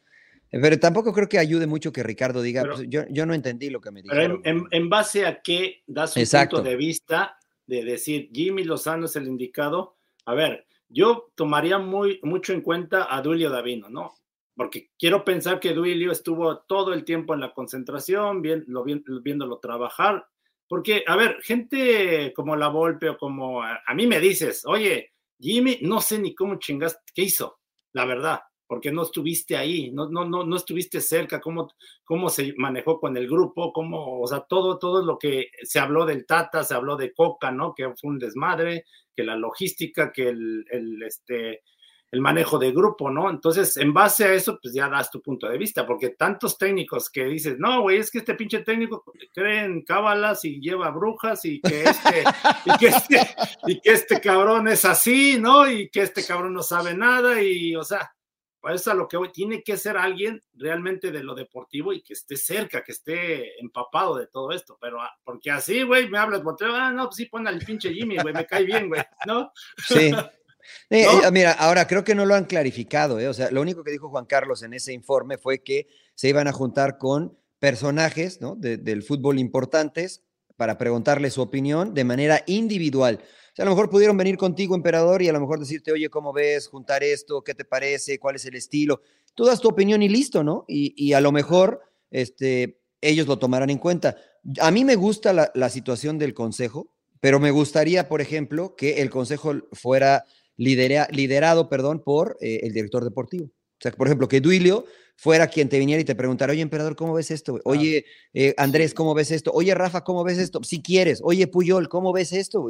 pero 0.50 0.78
tampoco 0.78 1.12
creo 1.12 1.28
que 1.28 1.38
ayude 1.38 1.66
mucho 1.66 1.92
que 1.92 2.02
Ricardo 2.02 2.40
diga, 2.40 2.62
Pero- 2.62 2.76
pues, 2.76 2.86
yo, 2.88 3.02
yo 3.10 3.26
no 3.26 3.34
entendí 3.34 3.68
lo 3.68 3.80
que 3.82 3.90
me 3.90 4.02
Pero 4.02 4.38
dijeron. 4.38 4.68
en, 4.70 4.88
base 4.88 5.26
a 5.26 5.42
qué 5.42 5.82
da 5.86 6.06
su 6.06 6.18
Exacto. 6.20 6.56
punto 6.56 6.70
de 6.70 6.76
vista 6.76 7.36
de 7.66 7.84
decir 7.84 8.30
Jimmy 8.32 8.64
Lozano 8.64 9.06
es 9.06 9.16
el 9.16 9.26
indicado. 9.26 9.96
A 10.26 10.34
ver, 10.34 10.64
yo 10.88 11.30
tomaría 11.34 11.78
muy, 11.78 12.20
mucho 12.22 12.52
en 12.52 12.60
cuenta 12.62 13.14
a 13.14 13.20
Duilio 13.20 13.50
Davino, 13.50 13.88
¿no? 13.90 14.14
Porque 14.56 14.90
quiero 14.98 15.24
pensar 15.24 15.58
que 15.60 15.72
Duilio 15.72 16.12
estuvo 16.12 16.58
todo 16.60 16.92
el 16.92 17.04
tiempo 17.04 17.34
en 17.34 17.40
la 17.40 17.52
concentración, 17.52 18.40
bien, 18.42 18.64
lo, 18.68 18.84
bien- 18.84 19.04
viéndolo 19.22 19.58
trabajar. 19.58 20.26
Porque, 20.68 21.04
a 21.06 21.16
ver, 21.16 21.38
gente 21.42 22.32
como 22.34 22.56
la 22.56 22.68
Volpe 22.68 23.08
o 23.10 23.16
como 23.18 23.62
a, 23.62 23.80
a 23.86 23.94
mí 23.94 24.06
me 24.06 24.20
dices, 24.20 24.62
oye, 24.66 25.12
Jimmy, 25.38 25.78
no 25.82 26.00
sé 26.00 26.18
ni 26.18 26.34
cómo 26.34 26.58
chingaste, 26.58 27.00
¿qué 27.14 27.22
hizo? 27.22 27.58
La 27.92 28.06
verdad, 28.06 28.40
porque 28.66 28.90
no 28.90 29.02
estuviste 29.02 29.56
ahí, 29.56 29.90
no, 29.92 30.08
no, 30.08 30.24
no, 30.24 30.44
no 30.44 30.56
estuviste 30.56 31.00
cerca, 31.00 31.40
cómo, 31.40 31.68
cómo 32.04 32.28
se 32.28 32.54
manejó 32.56 32.98
con 32.98 33.16
el 33.16 33.28
grupo, 33.28 33.72
cómo, 33.72 34.20
o 34.20 34.26
sea, 34.26 34.40
todo, 34.48 34.78
todo 34.78 35.04
lo 35.04 35.18
que 35.18 35.48
se 35.62 35.78
habló 35.80 36.06
del 36.06 36.24
Tata, 36.26 36.62
se 36.64 36.74
habló 36.74 36.96
de 36.96 37.12
Coca, 37.12 37.50
¿no? 37.50 37.74
Que 37.74 37.84
fue 38.00 38.10
un 38.10 38.18
desmadre, 38.18 38.84
que 39.14 39.22
la 39.24 39.36
logística, 39.36 40.12
que 40.12 40.28
el, 40.28 40.64
el, 40.70 41.02
este, 41.02 41.62
el 42.10 42.20
manejo 42.20 42.58
de 42.58 42.70
grupo, 42.70 43.10
¿no? 43.10 43.28
Entonces, 43.28 43.76
en 43.76 43.92
base 43.92 44.24
a 44.24 44.32
eso, 44.32 44.58
pues 44.62 44.72
ya 44.72 44.88
das 44.88 45.10
tu 45.10 45.20
punto 45.20 45.48
de 45.48 45.58
vista, 45.58 45.84
porque 45.84 46.10
tantos 46.10 46.56
técnicos 46.56 47.10
que 47.10 47.24
dices, 47.24 47.58
no, 47.58 47.82
güey, 47.82 47.98
es 47.98 48.10
que 48.10 48.18
este 48.18 48.34
pinche 48.34 48.60
técnico 48.60 49.04
cree 49.32 49.64
en 49.64 49.82
cábalas 49.82 50.44
y 50.44 50.60
lleva 50.60 50.90
brujas 50.90 51.44
y 51.44 51.60
que 51.60 51.82
este, 51.82 52.24
y 52.64 52.78
que 52.78 52.86
este, 52.86 53.36
y 53.66 53.80
que 53.80 53.92
este 53.92 54.20
cabrón 54.20 54.68
es 54.68 54.84
así, 54.84 55.38
¿no? 55.40 55.68
Y 55.68 55.88
que 55.88 56.02
este 56.02 56.24
cabrón 56.24 56.54
no 56.54 56.62
sabe 56.62 56.94
nada 56.94 57.42
y, 57.42 57.74
o 57.74 57.82
sea, 57.82 58.14
para 58.60 58.76
eso 58.76 58.92
a 58.92 58.94
lo 58.94 59.08
que 59.08 59.16
voy, 59.18 59.30
tiene 59.30 59.62
que 59.62 59.76
ser 59.76 59.98
alguien 59.98 60.42
realmente 60.54 61.10
de 61.10 61.22
lo 61.22 61.34
deportivo 61.34 61.92
y 61.92 62.00
que 62.00 62.14
esté 62.14 62.36
cerca, 62.36 62.82
que 62.82 62.92
esté 62.92 63.60
empapado 63.60 64.16
de 64.16 64.28
todo 64.28 64.52
esto, 64.52 64.78
pero 64.80 65.02
ah, 65.02 65.10
porque 65.22 65.50
así, 65.50 65.82
güey, 65.82 66.08
me 66.08 66.16
hablas, 66.16 66.42
ah, 66.62 66.90
no, 66.90 67.04
pues 67.06 67.16
sí, 67.16 67.26
pon 67.26 67.46
al 67.46 67.58
pinche 67.58 67.92
Jimmy, 67.92 68.16
güey, 68.16 68.32
me 68.32 68.46
cae 68.46 68.64
bien, 68.64 68.88
güey, 68.88 69.02
¿no? 69.26 69.52
Sí. 69.76 70.12
Eh, 70.90 71.04
¿No? 71.04 71.28
eh, 71.28 71.30
mira, 71.32 71.52
ahora 71.52 71.86
creo 71.86 72.04
que 72.04 72.14
no 72.14 72.26
lo 72.26 72.34
han 72.34 72.44
clarificado, 72.44 73.18
¿eh? 73.20 73.28
O 73.28 73.34
sea, 73.34 73.50
lo 73.50 73.60
único 73.60 73.82
que 73.84 73.90
dijo 73.90 74.08
Juan 74.08 74.26
Carlos 74.26 74.62
en 74.62 74.74
ese 74.74 74.92
informe 74.92 75.38
fue 75.38 75.62
que 75.62 75.86
se 76.14 76.28
iban 76.28 76.48
a 76.48 76.52
juntar 76.52 76.98
con 76.98 77.36
personajes 77.58 78.40
¿no? 78.40 78.56
de- 78.56 78.76
del 78.76 79.02
fútbol 79.02 79.38
importantes 79.38 80.22
para 80.56 80.78
preguntarle 80.78 81.30
su 81.30 81.42
opinión 81.42 81.94
de 81.94 82.04
manera 82.04 82.42
individual. 82.46 83.20
O 83.22 83.56
sea, 83.56 83.64
a 83.64 83.66
lo 83.66 83.72
mejor 83.72 83.90
pudieron 83.90 84.16
venir 84.16 84.36
contigo, 84.36 84.74
emperador, 84.74 85.22
y 85.22 85.28
a 85.28 85.32
lo 85.32 85.40
mejor 85.40 85.58
decirte, 85.58 85.90
oye, 85.92 86.08
¿cómo 86.10 86.32
ves? 86.32 86.68
Juntar 86.68 87.02
esto, 87.02 87.42
¿qué 87.42 87.54
te 87.54 87.64
parece? 87.64 88.18
¿Cuál 88.18 88.36
es 88.36 88.44
el 88.46 88.54
estilo? 88.54 89.00
Tú 89.34 89.44
das 89.44 89.60
tu 89.60 89.68
opinión 89.68 90.02
y 90.02 90.08
listo, 90.08 90.44
¿no? 90.44 90.64
Y, 90.68 90.94
y 90.96 91.12
a 91.14 91.20
lo 91.20 91.32
mejor 91.32 91.80
este, 92.10 92.78
ellos 93.00 93.26
lo 93.26 93.38
tomarán 93.38 93.70
en 93.70 93.78
cuenta. 93.78 94.16
A 94.60 94.70
mí 94.70 94.84
me 94.84 94.94
gusta 94.96 95.32
la, 95.32 95.50
la 95.54 95.68
situación 95.70 96.18
del 96.18 96.34
consejo, 96.34 96.88
pero 97.20 97.40
me 97.40 97.50
gustaría, 97.50 98.08
por 98.08 98.20
ejemplo, 98.20 98.76
que 98.76 99.00
el 99.02 99.10
consejo 99.10 99.54
fuera 99.72 100.24
lidera- 100.56 101.08
liderado 101.10 101.68
perdón, 101.68 102.02
por 102.02 102.36
eh, 102.40 102.60
el 102.62 102.72
director 102.72 103.04
deportivo. 103.04 103.46
O 103.46 103.80
sea, 103.80 103.92
por 103.92 104.06
ejemplo, 104.06 104.28
que 104.28 104.40
Duilio 104.40 104.84
fuera 105.16 105.46
quien 105.46 105.68
te 105.68 105.78
viniera 105.78 106.00
y 106.00 106.04
te 106.04 106.14
preguntara, 106.14 106.52
oye, 106.52 106.62
emperador, 106.62 106.96
¿cómo 106.96 107.14
ves 107.14 107.30
esto? 107.30 107.60
Oye, 107.64 108.04
eh, 108.32 108.54
Andrés, 108.56 108.94
¿cómo 108.94 109.14
ves 109.14 109.30
esto? 109.30 109.52
Oye, 109.52 109.74
Rafa, 109.74 110.02
¿cómo 110.02 110.24
ves 110.24 110.38
esto? 110.38 110.60
Si 110.64 110.82
quieres. 110.82 111.20
Oye, 111.22 111.46
Puyol, 111.46 111.88
¿cómo 111.88 112.12
ves 112.12 112.32
esto? 112.32 112.68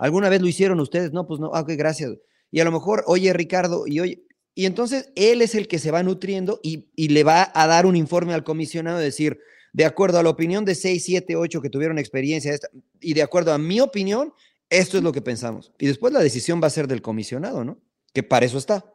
¿Alguna 0.00 0.28
vez 0.28 0.40
lo 0.40 0.48
hicieron 0.48 0.80
ustedes? 0.80 1.12
No, 1.12 1.26
pues 1.26 1.40
no. 1.40 1.50
Ah, 1.54 1.60
ok, 1.60 1.70
gracias. 1.76 2.12
Y 2.50 2.60
a 2.60 2.64
lo 2.64 2.72
mejor, 2.72 3.04
oye, 3.06 3.32
Ricardo, 3.32 3.86
y 3.86 4.00
oye, 4.00 4.22
y 4.54 4.66
entonces 4.66 5.12
él 5.14 5.40
es 5.42 5.54
el 5.54 5.68
que 5.68 5.78
se 5.78 5.90
va 5.92 6.02
nutriendo 6.02 6.58
y, 6.62 6.88
y 6.96 7.08
le 7.10 7.22
va 7.22 7.50
a 7.54 7.66
dar 7.68 7.86
un 7.86 7.94
informe 7.94 8.34
al 8.34 8.42
comisionado 8.42 8.98
de 8.98 9.04
decir, 9.04 9.38
de 9.72 9.84
acuerdo 9.84 10.18
a 10.18 10.22
la 10.24 10.30
opinión 10.30 10.64
de 10.64 10.74
6, 10.74 11.04
7, 11.04 11.36
8 11.36 11.60
que 11.60 11.70
tuvieron 11.70 11.98
experiencia 11.98 12.52
esta, 12.52 12.68
y 13.00 13.14
de 13.14 13.22
acuerdo 13.22 13.52
a 13.52 13.58
mi 13.58 13.78
opinión, 13.80 14.32
esto 14.70 14.96
es 14.96 15.02
lo 15.02 15.12
que 15.12 15.22
pensamos. 15.22 15.72
Y 15.78 15.86
después 15.86 16.12
la 16.12 16.20
decisión 16.20 16.60
va 16.62 16.66
a 16.66 16.70
ser 16.70 16.88
del 16.88 17.02
comisionado, 17.02 17.64
¿no? 17.64 17.80
Que 18.12 18.22
para 18.22 18.46
eso 18.46 18.58
está, 18.58 18.92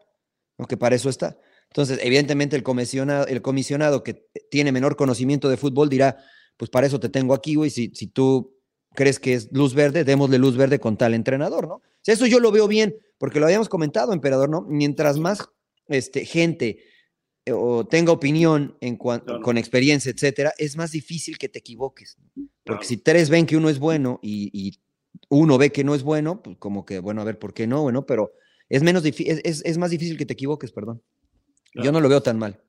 ¿no? 0.58 0.66
Que 0.66 0.78
para 0.78 0.96
eso 0.96 1.10
está. 1.10 1.38
Entonces, 1.70 2.00
evidentemente 2.02 2.56
el 2.56 2.64
comisionado, 2.64 3.28
el 3.28 3.42
comisionado 3.42 4.04
que 4.04 4.28
tiene 4.52 4.72
menor 4.72 4.96
conocimiento 4.96 5.50
de 5.50 5.58
fútbol 5.58 5.90
dirá, 5.90 6.18
pues 6.58 6.70
para 6.70 6.88
eso 6.88 7.00
te 7.00 7.10
tengo 7.10 7.34
aquí, 7.34 7.56
güey, 7.56 7.70
si, 7.70 7.92
si 7.96 8.08
tú 8.08 8.56
crees 8.94 9.20
que 9.20 9.34
es 9.34 9.50
luz 9.52 9.74
verde, 9.74 10.04
démosle 10.04 10.38
luz 10.38 10.56
verde 10.56 10.80
con 10.80 10.98
tal 10.98 11.14
entrenador, 11.14 11.68
¿no? 11.68 11.82
eso 12.06 12.26
yo 12.26 12.40
lo 12.40 12.52
veo 12.52 12.68
bien, 12.68 12.96
porque 13.18 13.40
lo 13.40 13.46
habíamos 13.46 13.70
comentado, 13.70 14.14
emperador, 14.14 14.50
¿no? 14.50 14.66
Mientras 14.68 15.18
más 15.18 15.50
este, 15.88 16.26
gente 16.26 16.84
eh, 17.46 17.54
o 17.54 17.86
tenga 17.86 18.12
opinión 18.12 18.78
en 18.82 18.98
con 18.98 19.58
experiencia, 19.58 20.12
etcétera, 20.12 20.54
es 20.58 20.78
más 20.78 20.92
difícil 20.92 21.38
que 21.38 21.50
te 21.50 21.60
equivoques. 21.60 22.18
Porque 22.64 22.86
si 22.86 22.98
tres 22.98 23.30
ven 23.30 23.46
que 23.46 23.58
uno 23.58 23.70
es 23.70 23.80
bueno 23.80 24.20
y, 24.22 24.80
uno 25.34 25.58
ve 25.58 25.72
que 25.72 25.84
no 25.84 25.96
es 25.96 26.04
bueno, 26.04 26.42
pues 26.42 26.58
como 26.58 26.86
que, 26.86 27.00
bueno, 27.00 27.22
a 27.22 27.26
ver, 27.26 27.40
¿por 27.40 27.54
qué 27.54 27.68
no? 27.68 27.82
Bueno, 27.82 28.06
pero 28.06 28.34
es, 28.70 28.84
menos 28.84 29.04
es, 29.06 29.62
es, 29.66 29.78
más 29.78 29.92
difícil 29.92 30.18
que 30.18 30.26
te 30.26 30.34
equivoques, 30.34 30.72
perdón. 30.72 31.02
Yo 31.74 31.92
no 31.92 32.00
lo 32.00 32.10
veo 32.10 32.22
tan 32.22 32.38
mal. 32.38 32.60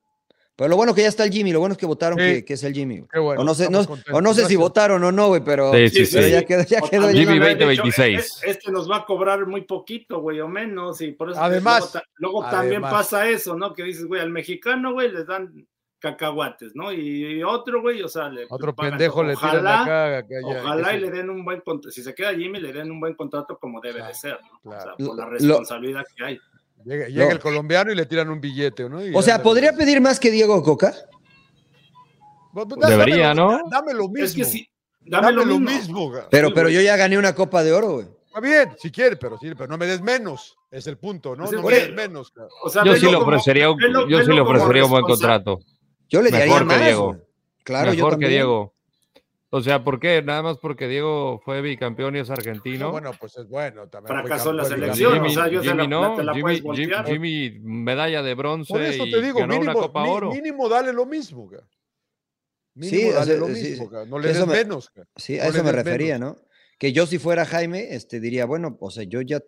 Pero 0.57 0.69
lo 0.69 0.77
bueno 0.77 0.95
que 0.95 1.03
ya 1.03 1.09
está 1.09 1.25
el 1.25 1.33
Jimmy, 1.33 1.53
lo 1.53 1.59
bueno 1.59 1.73
es 1.73 1.79
que 1.79 1.87
votaron 1.87 2.17
que, 2.17 2.45
es 2.47 2.62
el 2.62 2.73
Jimmy. 2.73 3.05
o 3.12 3.43
no 3.43 3.55
sé, 3.55 3.69
o 4.12 4.21
no 4.21 4.35
sé 4.35 4.47
si 4.47 4.55
votaron 4.55 5.03
o 5.03 5.11
no, 5.11 5.29
güey, 5.29 5.43
pero, 5.45 5.73
sí, 5.73 6.07
sí, 6.07 6.31
ya 6.31 6.45
quedó. 6.45 6.62
Ya 6.65 6.81
quedó 6.81 7.09
Jimmy 7.11 7.39
2026. 7.39 8.43
Este 8.45 8.71
nos 8.71 8.89
va 8.89 8.99
a 8.99 9.05
cobrar 9.05 9.47
muy 9.47 9.62
poquito, 9.62 10.21
güey, 10.21 10.41
o 10.41 10.49
menos, 10.49 11.01
y 11.01 11.11
por 11.12 11.33
eso 11.33 11.43
además, 11.43 11.99
luego, 12.17 12.49
también 12.49 12.83
pasa 12.83 13.29
eso, 13.29 13.57
¿no? 13.57 13.75
Que 13.75 13.83
dices, 13.83 14.07
güey, 14.07 14.21
al 14.21 14.31
mexicano, 14.31 14.93
güey, 14.93 15.11
les 15.11 15.27
dan 15.27 15.67
cacahuates, 16.05 16.73
¿no? 16.75 16.93
Y, 16.93 17.43
otro, 17.43 17.81
güey, 17.81 18.03
o 18.03 18.09
sea, 18.09 18.29
le, 18.29 18.45
otro 18.51 18.75
pendejo 18.75 19.25
le 19.25 19.35
tiran 19.37 19.67
acá, 19.67 20.27
ojalá 20.45 20.95
y 20.95 21.01
le 21.01 21.11
den 21.11 21.31
un 21.31 21.43
buen 21.43 21.63
contrato, 21.63 21.91
si 21.91 22.03
se 22.03 22.15
queda 22.15 22.35
Jimmy, 22.35 22.61
le 22.61 22.75
den 22.75 22.91
un 22.91 23.01
buen 23.01 23.15
contrato 23.15 23.59
como 23.59 23.81
debe 23.81 24.03
de 24.03 24.13
ser, 24.13 24.39
¿no? 24.43 24.71
O 24.71 24.81
sea, 24.81 24.95
por 24.97 25.17
la 25.17 25.27
responsabilidad 25.27 26.05
que 26.15 26.25
hay. 26.25 26.41
Llega, 26.85 27.31
el 27.31 27.39
colombiano 27.39 27.91
y 27.91 27.95
le 27.95 28.05
tiran 28.05 28.29
un 28.29 28.41
billete, 28.41 28.87
¿no? 28.91 29.01
o 29.15 29.23
sea, 29.23 29.43
¿podría 29.43 29.73
pedir 29.73 30.03
más 30.03 30.21
que 30.21 30.31
Diego 30.31 30.63
Coca? 30.63 30.93
Pues, 32.53 32.67
pues, 32.69 32.89
Debería, 32.89 33.33
¿no? 33.33 33.63
Dame 33.71 33.95
lo 33.95 34.09
mismo. 34.09 34.25
Es 34.27 34.35
que 34.35 34.45
sí, 34.45 34.69
dame, 35.01 35.33
lo, 35.33 35.47
mismo. 35.59 36.13
pero, 36.31 36.53
pero 36.53 36.69
yo 36.69 36.83
ya 36.83 36.97
gané 36.97 37.17
una 37.17 37.35
copa 37.35 37.63
de 37.63 37.73
oro, 37.73 37.93
güey. 37.95 38.07
Está 38.27 38.41
bien, 38.41 38.77
si 38.79 38.91
quieres, 38.91 39.19
pero 39.19 39.39
sí, 39.39 39.53
pero 39.57 39.69
no 39.69 39.79
me 39.79 39.87
des 39.87 40.03
menos, 40.03 40.59
es 40.71 40.87
el 40.87 40.99
punto, 40.99 41.35
¿no? 41.35 41.51
no 41.51 41.63
me 41.63 41.73
des 41.73 41.95
menos. 41.95 42.33
O 42.63 42.69
sea, 42.69 42.85
yo 42.85 42.95
sí 42.97 43.09
le 43.09 43.17
ofrecería, 43.17 43.71
un, 43.71 43.79
yo 44.09 44.23
sí 44.23 44.33
le 44.33 44.41
ofrecería 44.41 44.85
un 44.85 44.91
buen 44.91 45.05
contrato. 45.05 45.61
Yo 46.09 46.23
le 46.23 46.31
daría 46.31 46.47
Mejor 46.47 46.65
más. 46.65 46.79
Que 46.79 46.85
Diego. 46.85 47.17
Claro, 47.63 47.91
Mejor 47.91 47.99
yo 47.99 48.11
también. 48.11 48.29
que 48.29 48.35
Diego. 48.35 48.75
O 49.57 49.63
sea, 49.63 49.85
¿por 49.85 50.01
qué? 50.01 50.21
Nada 50.21 50.43
más 50.43 50.59
porque 50.59 50.89
Diego 50.89 51.41
fue 51.45 51.63
bicampeón 51.63 52.17
y 52.17 52.19
es 52.19 52.29
argentino. 52.29 52.91
bueno, 52.91 53.13
pues 53.21 53.37
es 53.37 53.49
bueno. 53.49 53.89
También 53.89 54.19
Fracasó 54.19 54.51
en 54.51 54.57
la 54.57 54.65
selección. 54.65 55.13
Jimmy, 55.13 55.29
o 55.29 55.31
sea, 55.31 55.47
yo 55.47 55.63
Jimmy 55.63 55.87
no, 55.87 56.21
la, 56.21 56.35
Jimmy, 56.35 56.61
Jimmy, 57.07 57.61
medalla 57.61 58.21
de 58.25 58.35
bronce 58.35 58.73
Por 58.73 58.83
eso 58.83 59.05
te 59.05 59.23
digo, 59.23 59.39
ganó 59.39 59.55
mínimo, 59.55 59.71
una 59.71 59.81
Copa 59.81 60.03
Oro. 60.03 60.33
Mínimo 60.33 60.69
dale 60.69 60.93
lo 60.93 61.07
mismo. 61.07 61.49
Mínimo 62.75 63.09
sí, 63.09 63.11
dale 63.13 63.37
lo 63.37 63.47
mismo. 63.47 63.89
Sí, 63.89 63.97
no 64.09 64.19
le 64.19 64.29
des 64.29 64.45
me, 64.45 64.55
menos. 64.55 64.93
Sí, 65.15 65.39
a 65.39 65.47
eso 65.47 65.63
me 65.63 65.71
refería, 65.71 66.19
menos. 66.19 66.37
¿no? 66.37 66.49
Que 66.77 66.93
yo 66.93 67.07
si 67.07 67.21
fuera 67.21 67.45
Jaime, 67.47 67.95
este, 67.95 68.19
diría, 68.19 68.47
bueno, 68.47 68.77
o 68.81 68.91
sea, 68.91 69.05
yo 69.05 69.21
ya 69.21 69.41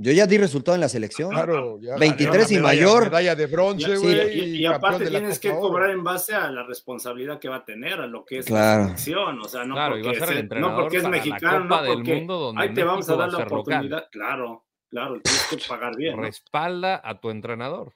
yo 0.00 0.12
ya 0.12 0.26
di 0.26 0.38
resultado 0.38 0.74
en 0.74 0.80
la 0.80 0.88
selección. 0.88 1.30
Claro, 1.30 1.78
ya 1.78 1.96
23 1.96 2.52
y 2.52 2.58
mayor. 2.58 3.04
Medalla 3.04 3.34
de 3.34 3.46
bronce, 3.46 3.96
güey. 3.96 4.58
y, 4.60 4.64
aparte 4.64 5.06
tienes 5.06 5.38
que 5.38 5.50
cobrar 5.50 5.90
en 5.90 6.02
base 6.02 6.34
a 6.34 6.50
la 6.50 6.62
responsabilidad 6.62 7.38
que 7.38 7.50
va 7.50 7.56
a 7.56 7.64
tener, 7.66 8.00
a 8.00 8.06
lo 8.06 8.24
que 8.24 8.38
es 8.38 8.48
la 8.48 8.84
selección. 8.84 9.38
O 9.40 9.48
sea, 9.48 9.64
no 9.64 9.74
porque, 9.74 10.48
no 10.58 10.74
porque 10.74 10.96
es 10.96 11.08
mexicano, 11.08 11.64
no 11.66 11.84
porque 11.84 12.14
mundo 12.14 12.54
ahí 12.56 12.72
te 12.72 12.82
vamos 12.82 13.08
a 13.10 13.16
dar 13.16 13.30
la 13.30 13.38
oportunidad. 13.38 14.08
Claro, 14.10 14.64
claro, 14.88 15.20
tienes 15.20 15.46
que 15.50 15.68
pagar 15.68 15.94
bien. 15.94 16.16
Respalda 16.16 17.00
a 17.04 17.20
tu 17.20 17.28
entrenador. 17.28 17.92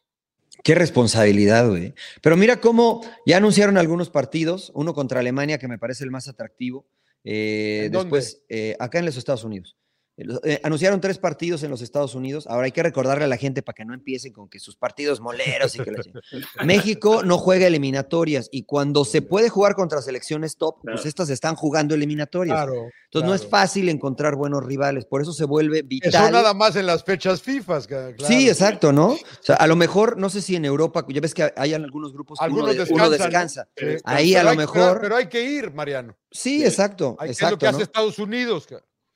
Qué 0.63 0.75
responsabilidad, 0.75 1.69
güey. 1.69 1.95
Pero 2.21 2.37
mira 2.37 2.61
cómo 2.61 3.01
ya 3.25 3.39
anunciaron 3.39 3.79
algunos 3.79 4.11
partidos, 4.11 4.71
uno 4.75 4.93
contra 4.93 5.21
Alemania, 5.21 5.59
que 5.59 5.69
me 5.69 5.79
parece 5.79 6.05
el 6.05 6.11
más 6.11 6.29
atractivo. 6.29 6.87
Eh, 7.25 7.89
después, 7.91 8.43
eh, 8.51 8.77
acá 8.79 8.99
en 8.99 9.07
los 9.07 9.17
Estados 9.17 9.45
Unidos. 9.45 9.77
Eh, 10.17 10.61
anunciaron 10.62 11.01
tres 11.01 11.19
partidos 11.19 11.65
en 11.65 11.71
los 11.71 11.83
Estados 11.83 12.15
Unidos. 12.15 12.47
Ahora 12.47 12.67
hay 12.67 12.73
que 12.73 12.83
recordarle 12.83 13.25
a 13.25 13.29
la 13.29 13.37
gente 13.37 13.62
para 13.62 13.75
que 13.75 13.85
no 13.85 13.95
empiecen 13.95 14.33
con 14.33 14.49
que 14.49 14.61
sus 14.61 14.77
partidos 14.77 15.21
moleros 15.21 15.75
y 15.75 15.81
que 15.81 15.91
México 16.65 17.25
no 17.25 17.37
juega 17.39 17.67
eliminatorias 17.67 18.49
y 18.53 18.62
cuando 18.62 19.05
se 19.05 19.23
puede 19.23 19.49
jugar 19.49 19.75
contra 19.75 20.01
selecciones 20.03 20.57
top, 20.57 20.77
pues 20.83 21.05
estas 21.05 21.31
están 21.31 21.57
jugando 21.57 21.97
eliminatorias. 21.97 22.69
Entonces 23.07 23.29
no 23.29 23.35
es 23.35 23.47
fácil 23.47 23.89
encontrar 23.89 24.37
buenos 24.37 24.65
rivales, 24.65 25.05
por 25.05 25.21
eso 25.21 25.33
se 25.33 25.45
vuelve 25.45 25.83
vital. 25.83 26.15
Eso 26.15 26.31
nada 26.31 26.55
más 26.55 26.77
en 26.77 26.87
las 26.87 27.03
fechas 27.03 27.43
FIFA. 27.43 27.81
Sí, 28.27 28.49
exacto, 28.49 28.93
¿no? 28.93 29.09
O 29.09 29.19
sea, 29.41 29.57
a 29.57 29.67
lo 29.67 29.75
mejor, 29.75 30.17
no 30.17 30.31
sé 30.31 30.43
si 30.43 30.55
en 30.55 30.65
Europa, 30.65 31.05
ya 31.09 31.21
ves 31.21 31.35
que 31.35 31.53
hay 31.57 31.75
algunos 31.75 32.12
grupos 32.12 32.39
que 32.39 32.51
uno, 32.51 33.11
descansa. 33.11 33.69
Ahí 34.05 34.37
a 34.37 34.45
lo 34.45 34.55
mejor. 34.55 35.01
Pero, 35.01 35.17
hay 35.17 35.29
que 35.29 35.43
ir, 35.43 35.73
Mariano. 35.73 36.17
Sí, 36.31 36.65
exacto. 36.65 37.17
exacto 37.21 37.47
es 37.47 37.51
lo 37.51 37.59
que 37.59 37.67
hace 37.67 37.83
Estados 37.83 38.19
Unidos. 38.19 38.67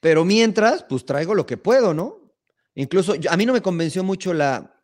Pero 0.01 0.25
mientras, 0.25 0.85
pues 0.85 1.05
traigo 1.05 1.35
lo 1.35 1.47
que 1.47 1.57
puedo, 1.57 1.95
¿no? 1.95 2.33
Incluso 2.75 3.15
a 3.29 3.37
mí 3.37 3.45
no 3.45 3.53
me 3.53 3.63
convenció 3.63 4.05
mucho 4.05 4.33
la, 4.33 4.79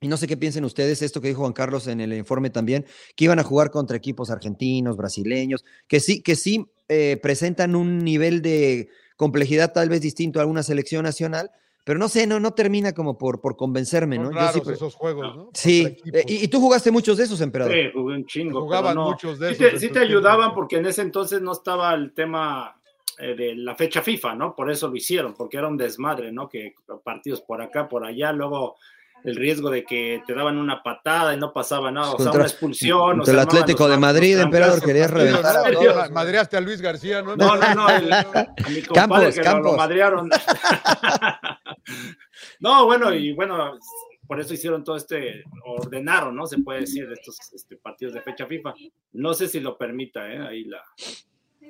y 0.00 0.08
no 0.08 0.16
sé 0.16 0.26
qué 0.26 0.36
piensen 0.36 0.64
ustedes, 0.64 1.00
esto 1.02 1.20
que 1.20 1.28
dijo 1.28 1.40
Juan 1.40 1.52
Carlos 1.52 1.86
en 1.86 2.00
el 2.00 2.12
informe 2.12 2.50
también, 2.50 2.84
que 3.14 3.24
iban 3.24 3.38
a 3.38 3.44
jugar 3.44 3.70
contra 3.70 3.96
equipos 3.96 4.30
argentinos, 4.30 4.96
brasileños, 4.96 5.64
que 5.86 6.00
sí, 6.00 6.22
que 6.22 6.36
sí 6.36 6.66
eh, 6.88 7.18
presentan 7.22 7.76
un 7.76 7.98
nivel 7.98 8.42
de 8.42 8.88
complejidad 9.16 9.72
tal 9.72 9.88
vez 9.88 10.00
distinto 10.00 10.38
a 10.38 10.42
alguna 10.42 10.62
selección 10.62 11.04
nacional, 11.04 11.50
pero 11.84 12.00
no 12.00 12.08
sé, 12.08 12.26
no, 12.26 12.40
no 12.40 12.52
termina 12.52 12.92
como 12.92 13.16
por, 13.16 13.40
por 13.40 13.56
convencerme, 13.56 14.18
¿no? 14.18 14.32
Yo 14.32 14.52
sí, 14.52 14.72
esos 14.72 14.96
juegos, 14.96 15.36
¿no? 15.36 15.50
Sí, 15.54 15.96
eh, 16.12 16.24
y, 16.26 16.48
tú 16.48 16.60
jugaste 16.60 16.90
muchos 16.90 17.16
de 17.16 17.24
esos, 17.24 17.40
emperador. 17.40 17.72
Sí, 17.72 17.80
jugué 17.94 18.16
un 18.16 18.26
chingo. 18.26 18.62
Jugaban 18.62 18.96
muchos 18.98 19.38
de 19.38 19.52
esos. 19.52 19.80
sí 19.80 19.90
te 19.90 20.00
ayudaban 20.00 20.52
porque 20.52 20.78
en 20.78 20.86
ese 20.86 21.02
entonces 21.02 21.40
no 21.40 21.52
estaba 21.52 21.94
el 21.94 22.12
tema 22.12 22.82
de 23.18 23.54
la 23.56 23.74
fecha 23.74 24.02
FIFA, 24.02 24.34
¿no? 24.34 24.54
Por 24.54 24.70
eso 24.70 24.88
lo 24.88 24.96
hicieron, 24.96 25.34
porque 25.34 25.56
era 25.56 25.68
un 25.68 25.76
desmadre, 25.76 26.32
¿no? 26.32 26.48
Que 26.48 26.74
partidos 27.04 27.40
por 27.40 27.62
acá, 27.62 27.88
por 27.88 28.04
allá, 28.04 28.32
luego 28.32 28.76
el 29.24 29.34
riesgo 29.34 29.70
de 29.70 29.84
que 29.84 30.22
te 30.26 30.34
daban 30.34 30.58
una 30.58 30.82
patada 30.82 31.34
y 31.34 31.36
no 31.36 31.52
pasaba 31.52 31.90
nada, 31.90 32.12
o 32.12 32.18
sea, 32.18 32.32
una 32.32 32.44
expulsión. 32.44 33.22
el 33.26 33.38
Atlético 33.38 33.88
de 33.88 33.96
Madrid, 33.96 34.38
emperador, 34.38 34.80
querías 34.80 35.10
reventar 35.10 35.56
a 35.56 36.08
Madreaste 36.10 36.56
a 36.56 36.60
Luis 36.60 36.80
García, 36.80 37.22
¿no? 37.22 37.36
No, 37.36 37.56
no, 37.56 37.74
no, 37.74 37.88
el, 37.88 38.12
a 38.12 38.54
mi 38.70 38.82
compadre 38.82 39.32
que 39.32 39.42
Lo, 39.42 39.76
madrearon. 39.76 40.28
no, 42.60 42.84
bueno, 42.84 43.12
y 43.12 43.32
bueno, 43.32 43.78
por 44.26 44.40
eso 44.40 44.54
hicieron 44.54 44.84
todo 44.84 44.96
este, 44.96 45.44
ordenaron, 45.64 46.36
¿no? 46.36 46.46
Se 46.46 46.58
puede 46.58 46.80
decir, 46.80 47.08
estos 47.10 47.38
este, 47.52 47.76
partidos 47.76 48.14
de 48.14 48.22
fecha 48.22 48.46
FIFA. 48.46 48.74
No 49.14 49.34
sé 49.34 49.48
si 49.48 49.60
lo 49.60 49.76
permita, 49.76 50.30
¿eh? 50.30 50.46
Ahí 50.46 50.64
la, 50.64 50.82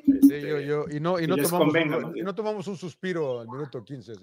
y, 0.07 1.01
no, 1.01 1.19
y, 1.19 1.27
no 1.27 1.37
tomamos 1.37 1.75
un, 1.75 2.17
y, 2.17 2.23
no, 2.23 2.35
tomamos 2.35 2.67
un, 2.69 2.77
suspiro 2.77 3.41
al 3.41 3.49
minuto 3.49 3.85
15. 3.85 4.15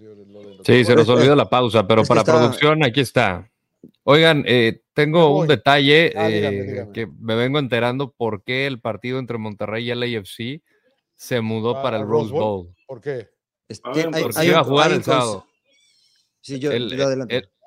sí, 0.64 0.86
se 0.86 0.96
nos 0.96 1.10
olvidó 1.10 1.36
la 1.36 1.50
pausa, 1.50 1.86
pero 1.86 2.04
para 2.04 2.24
producción 2.24 2.84
aquí 2.84 3.02
está. 3.02 3.50
Oigan, 4.04 4.44
eh, 4.48 4.82
tengo 4.94 5.38
un 5.38 5.48
detalle 5.48 6.14
ah, 6.16 6.30
eh, 6.30 6.88
que 6.94 7.08
me 7.20 7.36
vengo 7.36 7.60
enterando 7.60 8.12
por 8.12 8.44
qué 8.44 8.66
el 8.66 8.80
partido 8.80 9.20
entre 9.20 9.38
Monterrey 9.38 9.86
y 9.86 9.92
el 9.92 10.04
AFC 10.04 10.62
se 11.16 11.42
mudó 11.42 11.78
ah, 11.78 11.84
para 11.84 11.98
el 11.98 12.08
Rose 12.08 12.32
Bowl. 12.32 12.74
¿Por 12.88 13.02
qué? 13.02 13.30
Porque 13.82 14.46
iba 14.46 14.60
a 14.60 14.64
jugar 14.64 14.92
el 14.92 15.04
sábado. 15.04 15.46
Sí, 16.40 16.60
yo, 16.60 16.72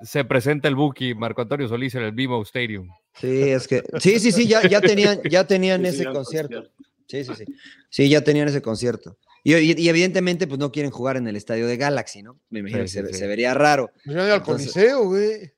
se 0.01 0.23
presenta 0.25 0.67
el 0.67 0.75
Buki, 0.75 1.15
Marco 1.15 1.41
Antonio 1.41 1.67
Solís 1.67 1.95
en 1.95 2.03
el 2.03 2.11
BMO 2.11 2.43
Stadium. 2.43 2.87
Sí, 3.15 3.49
es 3.49 3.67
que 3.67 3.83
sí, 3.99 4.19
sí, 4.19 4.31
sí, 4.31 4.47
ya, 4.47 4.61
ya 4.67 4.79
tenían, 4.79 5.19
ya 5.23 5.45
tenían 5.45 5.85
ese 5.85 6.05
concierto. 6.05 6.69
Sí, 7.07 7.23
sí, 7.23 7.31
sí. 7.37 7.45
Sí, 7.89 8.09
ya 8.09 8.21
tenían 8.21 8.47
ese 8.47 8.61
concierto. 8.61 9.17
Y, 9.43 9.87
evidentemente, 9.87 10.45
pues 10.45 10.59
no 10.59 10.71
quieren 10.71 10.91
jugar 10.91 11.15
en 11.15 11.27
el 11.27 11.37
estadio 11.37 11.67
de 11.67 11.77
Galaxy, 11.77 12.21
¿no? 12.21 12.39
Me 12.49 12.59
imagino 12.59 12.81
que 12.81 12.87
se, 12.89 13.27
vería 13.27 13.53
raro. 13.53 13.91
Yo 14.03 14.21
al 14.21 14.43
Coliseo, 14.43 15.05
güey. 15.05 15.53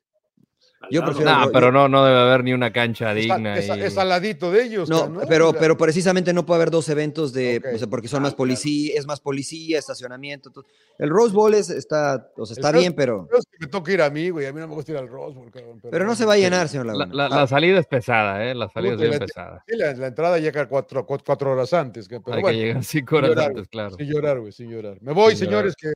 Yo 0.90 1.04
prefiero. 1.04 1.30
No, 1.30 1.50
pero 1.52 1.70
no, 1.70 1.88
no 1.88 2.04
debe 2.04 2.18
haber 2.18 2.42
ni 2.42 2.52
una 2.52 2.72
cancha 2.72 3.12
digna. 3.12 3.58
Es, 3.58 3.68
es, 3.68 3.98
al 3.98 4.08
ladito 4.08 4.50
de 4.50 4.64
ellos. 4.64 4.88
No, 4.88 5.08
¿no? 5.08 5.20
Pero, 5.28 5.52
pero 5.52 5.76
precisamente 5.76 6.32
no 6.32 6.46
puede 6.46 6.56
haber 6.56 6.70
dos 6.70 6.88
eventos 6.88 7.32
de, 7.32 7.58
okay. 7.58 7.74
o 7.74 7.78
sea, 7.78 7.86
porque 7.88 8.08
son 8.08 8.22
más 8.22 8.34
policía, 8.34 8.94
es 8.96 9.06
más 9.06 9.20
policía, 9.20 9.78
estacionamiento. 9.78 10.50
Todo. 10.50 10.64
El 10.98 11.10
Rose 11.10 11.34
Bowl 11.34 11.52
es, 11.52 11.68
está, 11.68 12.30
o 12.36 12.46
sea, 12.46 12.54
está 12.54 12.72
bien, 12.72 12.94
pero. 12.94 13.28
Es 13.36 13.44
que 13.46 13.58
me 13.60 13.66
toca 13.66 13.92
ir 13.92 14.00
a 14.00 14.10
mí, 14.10 14.30
güey. 14.30 14.46
A 14.46 14.52
mí 14.52 14.60
no 14.60 14.68
me 14.68 14.74
gusta 14.74 14.92
ir 14.92 14.98
al 14.98 15.08
Rose 15.08 15.36
Bowl, 15.36 15.50
cabrón. 15.50 15.78
Pero, 15.82 15.90
pero 15.90 16.04
no 16.06 16.14
se 16.14 16.24
va 16.24 16.34
a 16.34 16.38
llenar, 16.38 16.68
señor 16.68 16.86
Laguna. 16.86 17.06
La, 17.12 17.28
la, 17.28 17.36
la 17.40 17.46
salida 17.46 17.78
es 17.78 17.86
pesada, 17.86 18.44
¿eh? 18.44 18.54
La 18.54 18.68
salida 18.70 18.94
es 18.94 19.00
bien 19.00 19.12
la, 19.12 19.18
pesada. 19.18 19.64
Sí, 19.68 19.76
la, 19.76 19.92
la, 19.92 20.06
entrada 20.06 20.38
llega 20.38 20.66
cuatro, 20.66 21.04
cuatro 21.04 21.52
horas 21.52 21.72
antes. 21.74 22.08
Que, 22.08 22.20
pero 22.20 22.36
Hay 22.36 22.42
bueno, 22.42 22.58
que 22.58 22.64
llegar 22.64 22.84
cinco 22.84 23.16
horas 23.16 23.30
llorar, 23.30 23.50
antes, 23.50 23.68
claro. 23.68 23.96
Sin 23.96 24.06
llorar, 24.06 24.40
güey, 24.40 24.52
sin 24.52 24.70
llorar. 24.70 24.96
Me 25.02 25.12
voy, 25.12 25.36
Sin 25.36 25.46
señores, 25.46 25.74
que 25.76 25.92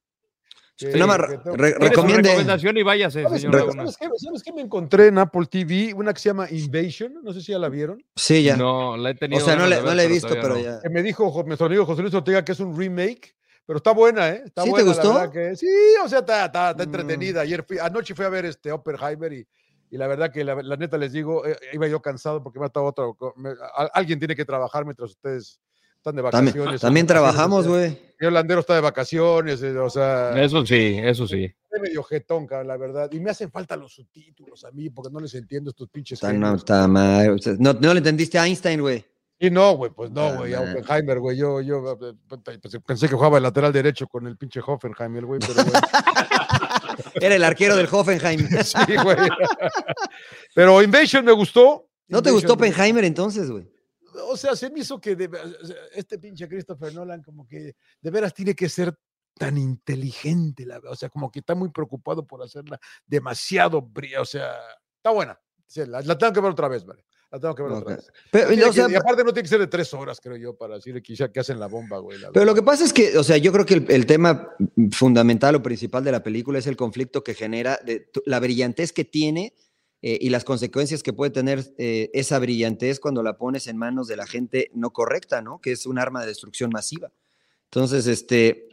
Sí, 0.77 0.87
Nada 0.93 1.07
más 1.07 1.19
re 1.19 1.27
Recomiende. 1.37 1.89
recomiende. 1.89 2.29
recomendación 2.31 2.77
y 2.77 2.83
váyase, 2.83 3.23
¿Sabes, 3.23 3.43
señor. 3.43 3.73
¿sabes 3.73 3.97
qué, 3.97 4.09
¿Sabes 4.17 4.43
qué 4.43 4.53
me 4.53 4.61
encontré 4.63 5.07
en 5.07 5.19
Apple 5.19 5.47
TV? 5.47 5.95
Una 5.95 6.13
que 6.13 6.19
se 6.21 6.31
llama 6.31 6.49
Invasion, 6.51 7.15
no 7.23 7.33
sé 7.33 7.41
si 7.43 7.53
ya 7.53 7.61
la 7.61 7.69
vieron. 7.69 8.05
Sí, 8.17 8.43
ya. 8.43 8.57
No, 8.57 8.97
la 8.97 9.11
he 9.11 9.15
tenido. 9.15 9.41
o 9.41 9.45
sea, 9.45 9.55
no 9.55 9.67
le, 9.69 9.81
no 9.81 9.95
la 9.95 10.03
he 10.03 10.09
visto, 10.09 10.29
pero 10.31 10.55
no. 10.57 10.61
ya. 10.61 10.81
Que 10.81 10.89
me 10.91 11.03
dijo 11.05 11.31
jo- 11.31 11.45
nuestro 11.45 11.67
amigo 11.69 11.87
José 11.87 12.03
Luis 12.03 12.13
Ortega 12.15 12.45
que 12.45 12.51
es 12.53 12.59
un 12.61 12.77
remake, 12.77 13.37
pero 13.65 13.77
está 13.77 13.93
buena, 13.93 14.31
¿eh? 14.31 14.43
Está 14.47 14.63
¿Sí 14.63 14.67
te 14.67 14.71
buena, 14.73 14.87
la 14.89 14.93
gustó? 14.95 15.15
verdad 15.15 15.33
que- 15.33 15.57
sí, 15.57 15.69
o 16.05 16.09
sea, 16.09 16.19
está, 16.19 16.47
está- 16.47 16.71
está 16.73 16.83
Mm. 16.83 16.87
entretenida. 16.87 17.41
Ayer 17.43 17.63
fui, 17.65 17.79
anoche 17.79 18.13
fui 18.15 18.25
a 18.25 18.29
ver 18.29 18.45
este 18.47 18.73
Oppenheimer 18.73 19.33
y, 19.33 19.47
y 19.93 19.97
la 19.97 20.09
verdad 20.09 20.33
que 20.33 20.43
la, 20.43 20.57
la 20.61 20.77
neta 20.77 20.99
les 20.99 21.13
digo, 21.13 21.47
eh, 21.47 21.57
iba 21.73 21.87
yo 21.87 22.03
cansado 22.03 22.43
porque 22.43 22.59
me 22.59 22.65
ha 22.65 22.67
estado 22.67 22.87
otro. 22.87 23.17
me- 23.37 23.51
a- 23.51 23.91
alguien 23.95 24.19
tiene 24.19 24.35
que 24.35 24.45
trabajar 24.45 24.85
mientras 24.85 25.11
ustedes 25.11 25.61
están 26.05 26.17
de 26.17 26.23
También, 26.23 26.47
vacaciones. 26.55 26.81
también 26.83 27.07
Vacaciones, 27.07 27.33
trabajamos, 27.35 27.67
güey. 27.67 27.99
El 28.19 28.29
holandero 28.29 28.61
está 28.61 28.75
de 28.75 28.81
vacaciones, 28.83 29.63
eh, 29.63 29.77
o 29.79 29.89
sea, 29.89 30.41
Eso 30.43 30.65
sí, 30.67 30.99
eso 31.03 31.27
sí. 31.27 31.45
es 31.45 31.81
medio 31.81 32.03
jetón, 32.03 32.47
cabrón, 32.47 32.69
la 32.69 32.77
verdad. 32.77 33.11
Y 33.13 33.21
me 33.21 33.31
hacen 33.31 33.51
falta 33.51 33.75
los 33.77 33.95
subtítulos 33.95 34.65
a 34.67 34.71
mí 34.71 34.91
porque 34.91 35.11
no 35.11 35.19
les 35.21 35.35
entiendo 35.35 35.71
estos 35.71 35.89
pinches. 35.89 36.19
Está, 36.19 36.33
no, 36.35 36.55
está 36.57 36.87
mal. 36.87 37.31
O 37.31 37.39
sea, 37.39 37.55
No, 37.59 37.73
no 37.73 37.93
le 37.95 37.99
entendiste 37.99 38.39
a 38.39 38.47
Einstein, 38.47 38.81
güey. 38.83 39.03
Y 39.39 39.51
no, 39.51 39.73
güey, 39.77 39.91
pues 39.93 40.11
no, 40.11 40.27
Ah, 40.27 40.37
güey, 40.37 40.53
a. 40.55 40.61
Oppenheimer, 40.61 41.19
güey, 41.21 41.37
yo, 41.39 41.61
yo 41.63 41.99
eh, 42.03 42.13
pues, 42.29 42.41
pensé 42.87 43.09
que 43.09 43.15
jugaba 43.15 43.39
el 43.39 43.43
lateral 43.43 43.73
derecho 43.73 44.07
con 44.07 44.27
el 44.27 44.37
pinche 44.37 44.61
Hoffenheim, 44.65 45.25
güey, 45.25 45.41
pero 45.41 45.65
güey, 45.65 45.83
Era 47.15 47.35
el 47.35 47.45
arquero 47.45 47.77
del 47.77 47.89
Hoffenheim. 47.91 48.41
sí, 48.63 48.97
güey. 49.03 49.17
Pero 50.55 50.83
Invasion 50.83 51.25
me 51.25 51.33
gustó. 51.33 51.89
¿No 52.09 52.23
te 52.23 52.31
gustó 52.31 52.49
me- 52.57 52.69
Oppenheimer 52.69 53.05
entonces, 53.05 53.51
güey? 53.51 53.67
O 54.29 54.37
sea, 54.37 54.55
se 54.57 54.71
me 54.71 54.81
hizo 54.81 55.01
que 55.01 55.17
de- 55.17 55.31
este 55.95 56.19
pinche 56.19 56.49
Christopher 56.49 56.95
Nolan 56.95 57.23
como 57.23 57.47
que 57.47 57.75
de 58.01 58.11
veras 58.11 58.33
tiene 58.35 58.55
que 58.55 58.69
ser 58.69 58.97
tan 59.37 59.59
inteligente, 59.59 60.65
la, 60.65 60.81
o 60.89 60.95
sea, 60.95 61.09
como 61.09 61.31
que 61.31 61.41
está 61.41 61.55
muy 61.55 61.69
preocupado 61.71 62.25
por 62.27 62.43
hacerla 62.43 62.79
demasiado, 63.07 63.79
o 64.19 64.25
sea, 64.25 64.55
está 64.97 65.11
buena. 65.11 65.39
Sí, 65.67 65.81
la, 65.87 66.01
la 66.03 66.17
tengo 66.17 66.33
que 66.33 66.41
ver 66.41 66.53
otra 66.53 66.69
vez, 66.69 66.85
vale. 66.85 67.05
La 67.33 67.41
tengo 67.41 67.55
que 67.57 67.63
ver 67.65 67.73
otra 67.73 67.97
vez. 67.97 68.13
Pero, 68.31 68.47
Tiene 68.49 68.63
o 68.63 68.67
que- 68.69 68.73
sea, 68.75 68.89
y 68.89 68.95
aparte 68.95 69.25
no 69.25 69.33
tiene 69.33 69.43
que 69.43 69.49
ser 69.49 69.59
de 69.59 69.67
tres 69.67 69.93
horas, 69.93 70.21
creo 70.21 70.37
yo, 70.37 70.57
para 70.57 70.77
decirle 70.77 71.03
quizá 71.03 71.33
que 71.33 71.41
hacen 71.41 71.59
la 71.59 71.67
bomba, 71.67 71.99
güey. 71.99 72.21
la 72.21 72.31
Pero 72.31 72.45
lo 72.45 72.55
que 72.55 72.63
pasa 72.63 72.85
es 72.85 72.93
que, 72.93 73.19
o 73.19 73.25
sea, 73.25 73.37
yo 73.39 73.51
creo 73.51 73.67
que 73.67 73.75
el, 73.75 73.87
el 73.91 74.07
tema 74.07 74.51
fundamental 74.93 75.57
o 75.57 75.63
principal 75.63 76.05
de 76.05 76.13
la 76.13 76.23
película 76.23 76.61
es 76.61 76.69
el 76.69 76.77
conflicto 76.77 77.25
que 77.25 77.35
genera, 77.35 77.81
de, 77.85 78.09
la 78.27 78.39
brillantez 78.39 78.93
que 78.93 79.05
tiene 79.05 79.53
eh, 80.03 80.19
y 80.21 80.29
las 80.29 80.45
consecuencias 80.45 81.03
que 81.03 81.13
puede 81.13 81.31
tener 81.31 81.75
eh, 81.79 82.11
esa 82.13 82.39
brillantez 82.39 83.01
cuando 83.01 83.23
la 83.23 83.39
pones 83.39 83.67
en 83.67 83.77
manos 83.77 84.07
de 84.07 84.17
la 84.17 84.27
gente 84.27 84.71
no 84.75 84.93
correcta, 84.93 85.41
¿no? 85.41 85.61
Que 85.61 85.73
es 85.73 85.87
un 85.87 85.99
arma 85.99 86.21
de 86.21 86.27
destrucción 86.29 86.71
masiva. 86.71 87.11
Entonces, 87.65 88.07
este, 88.07 88.69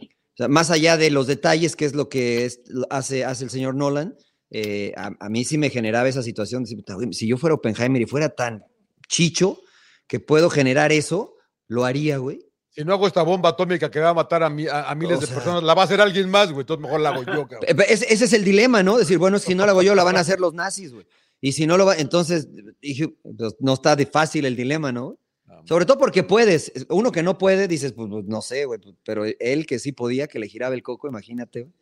más 0.49 0.71
allá 0.71 0.97
de 0.97 1.09
los 1.09 1.27
detalles, 1.27 1.75
que 1.75 1.85
es 1.85 1.95
lo 1.95 2.09
que 2.09 2.49
hace, 2.89 3.25
hace 3.25 3.43
el 3.45 3.49
señor 3.49 3.75
Nolan, 3.75 4.15
eh, 4.49 4.93
a, 4.97 5.29
mí 5.29 5.45
sí 5.45 5.57
me 5.57 5.69
generaba 5.69 6.09
esa 6.09 6.21
situación. 6.21 6.63
de 6.63 6.67
decir, 6.67 6.77
"Puta, 6.77 6.95
güey, 6.95 7.13
Si 7.13 7.27
yo 7.27 7.37
fuera 7.37 7.55
Oppenheimer 7.55 8.01
y 8.01 8.05
fuera 8.05 8.29
tan 8.29 8.65
chicho 9.07 9.61
que 10.07 10.19
puedo 10.19 10.49
generar 10.49 10.91
eso, 10.91 11.35
lo 11.67 11.85
haría, 11.85 12.17
güey. 12.17 12.50
Si 12.73 12.83
no 12.85 12.93
hago 12.93 13.05
esta 13.05 13.21
bomba 13.21 13.49
atómica 13.49 13.91
que 13.91 13.99
va 13.99 14.09
a 14.09 14.13
matar 14.13 14.43
a, 14.43 14.49
mi- 14.49 14.67
a- 14.67 14.89
a 14.89 14.95
miles 14.95 15.17
O 15.17 15.21
de 15.21 15.27
personas, 15.27 15.61
la 15.63 15.73
va 15.73 15.81
a 15.81 15.85
hacer 15.85 15.99
alguien 16.01 16.29
más, 16.29 16.47
güey. 16.51 16.61
Entonces 16.61 16.81
mejor 16.81 17.01
la 17.01 17.09
hago 17.09 17.23
yo, 17.23 17.47
cabrón. 17.47 17.59
Ese, 17.87 18.11
ese 18.13 18.25
es 18.25 18.33
el 18.33 18.43
dilema, 18.45 18.81
¿no? 18.81 18.97
Decir, 18.97 19.17
bueno, 19.17 19.39
si 19.39 19.53
no 19.55 19.65
lo 19.65 19.71
hago 19.71 19.81
yo, 19.83 19.93
la 19.93 20.03
van 20.03 20.15
a 20.15 20.21
hacer 20.21 20.39
los 20.39 20.53
nazis, 20.53 20.93
güey. 20.93 21.05
Y 21.41 21.51
si 21.51 21.67
no 21.67 21.75
lo 21.77 21.85
va, 21.85 21.97
entonces, 21.97 22.47
dije, 22.81 23.09
pues, 23.37 23.55
no 23.59 23.73
está 23.73 23.95
de 23.95 24.05
fácil 24.05 24.45
el 24.45 24.55
dilema, 24.55 24.91
¿no? 24.91 25.17
Sobre 25.65 25.85
todo 25.85 25.97
porque 25.97 26.23
puedes. 26.23 26.71
Uno 26.89 27.11
que 27.11 27.23
no 27.23 27.37
puede, 27.37 27.67
dices, 27.67 27.91
pues, 27.93 28.07
pues, 28.09 28.25
no 28.25 28.41
sé, 28.41 28.65
güey, 28.65 28.79
pues, 28.79 28.95
pero 29.03 29.25
él 29.25 29.65
que 29.65 29.77
sí 29.79 29.91
podía, 29.91 30.27
que 30.27 30.39
le 30.39 30.47
giraba 30.47 30.73
el 30.73 30.81
coco, 30.83 31.07
imagínate, 31.09 31.63
güey. 31.63 31.73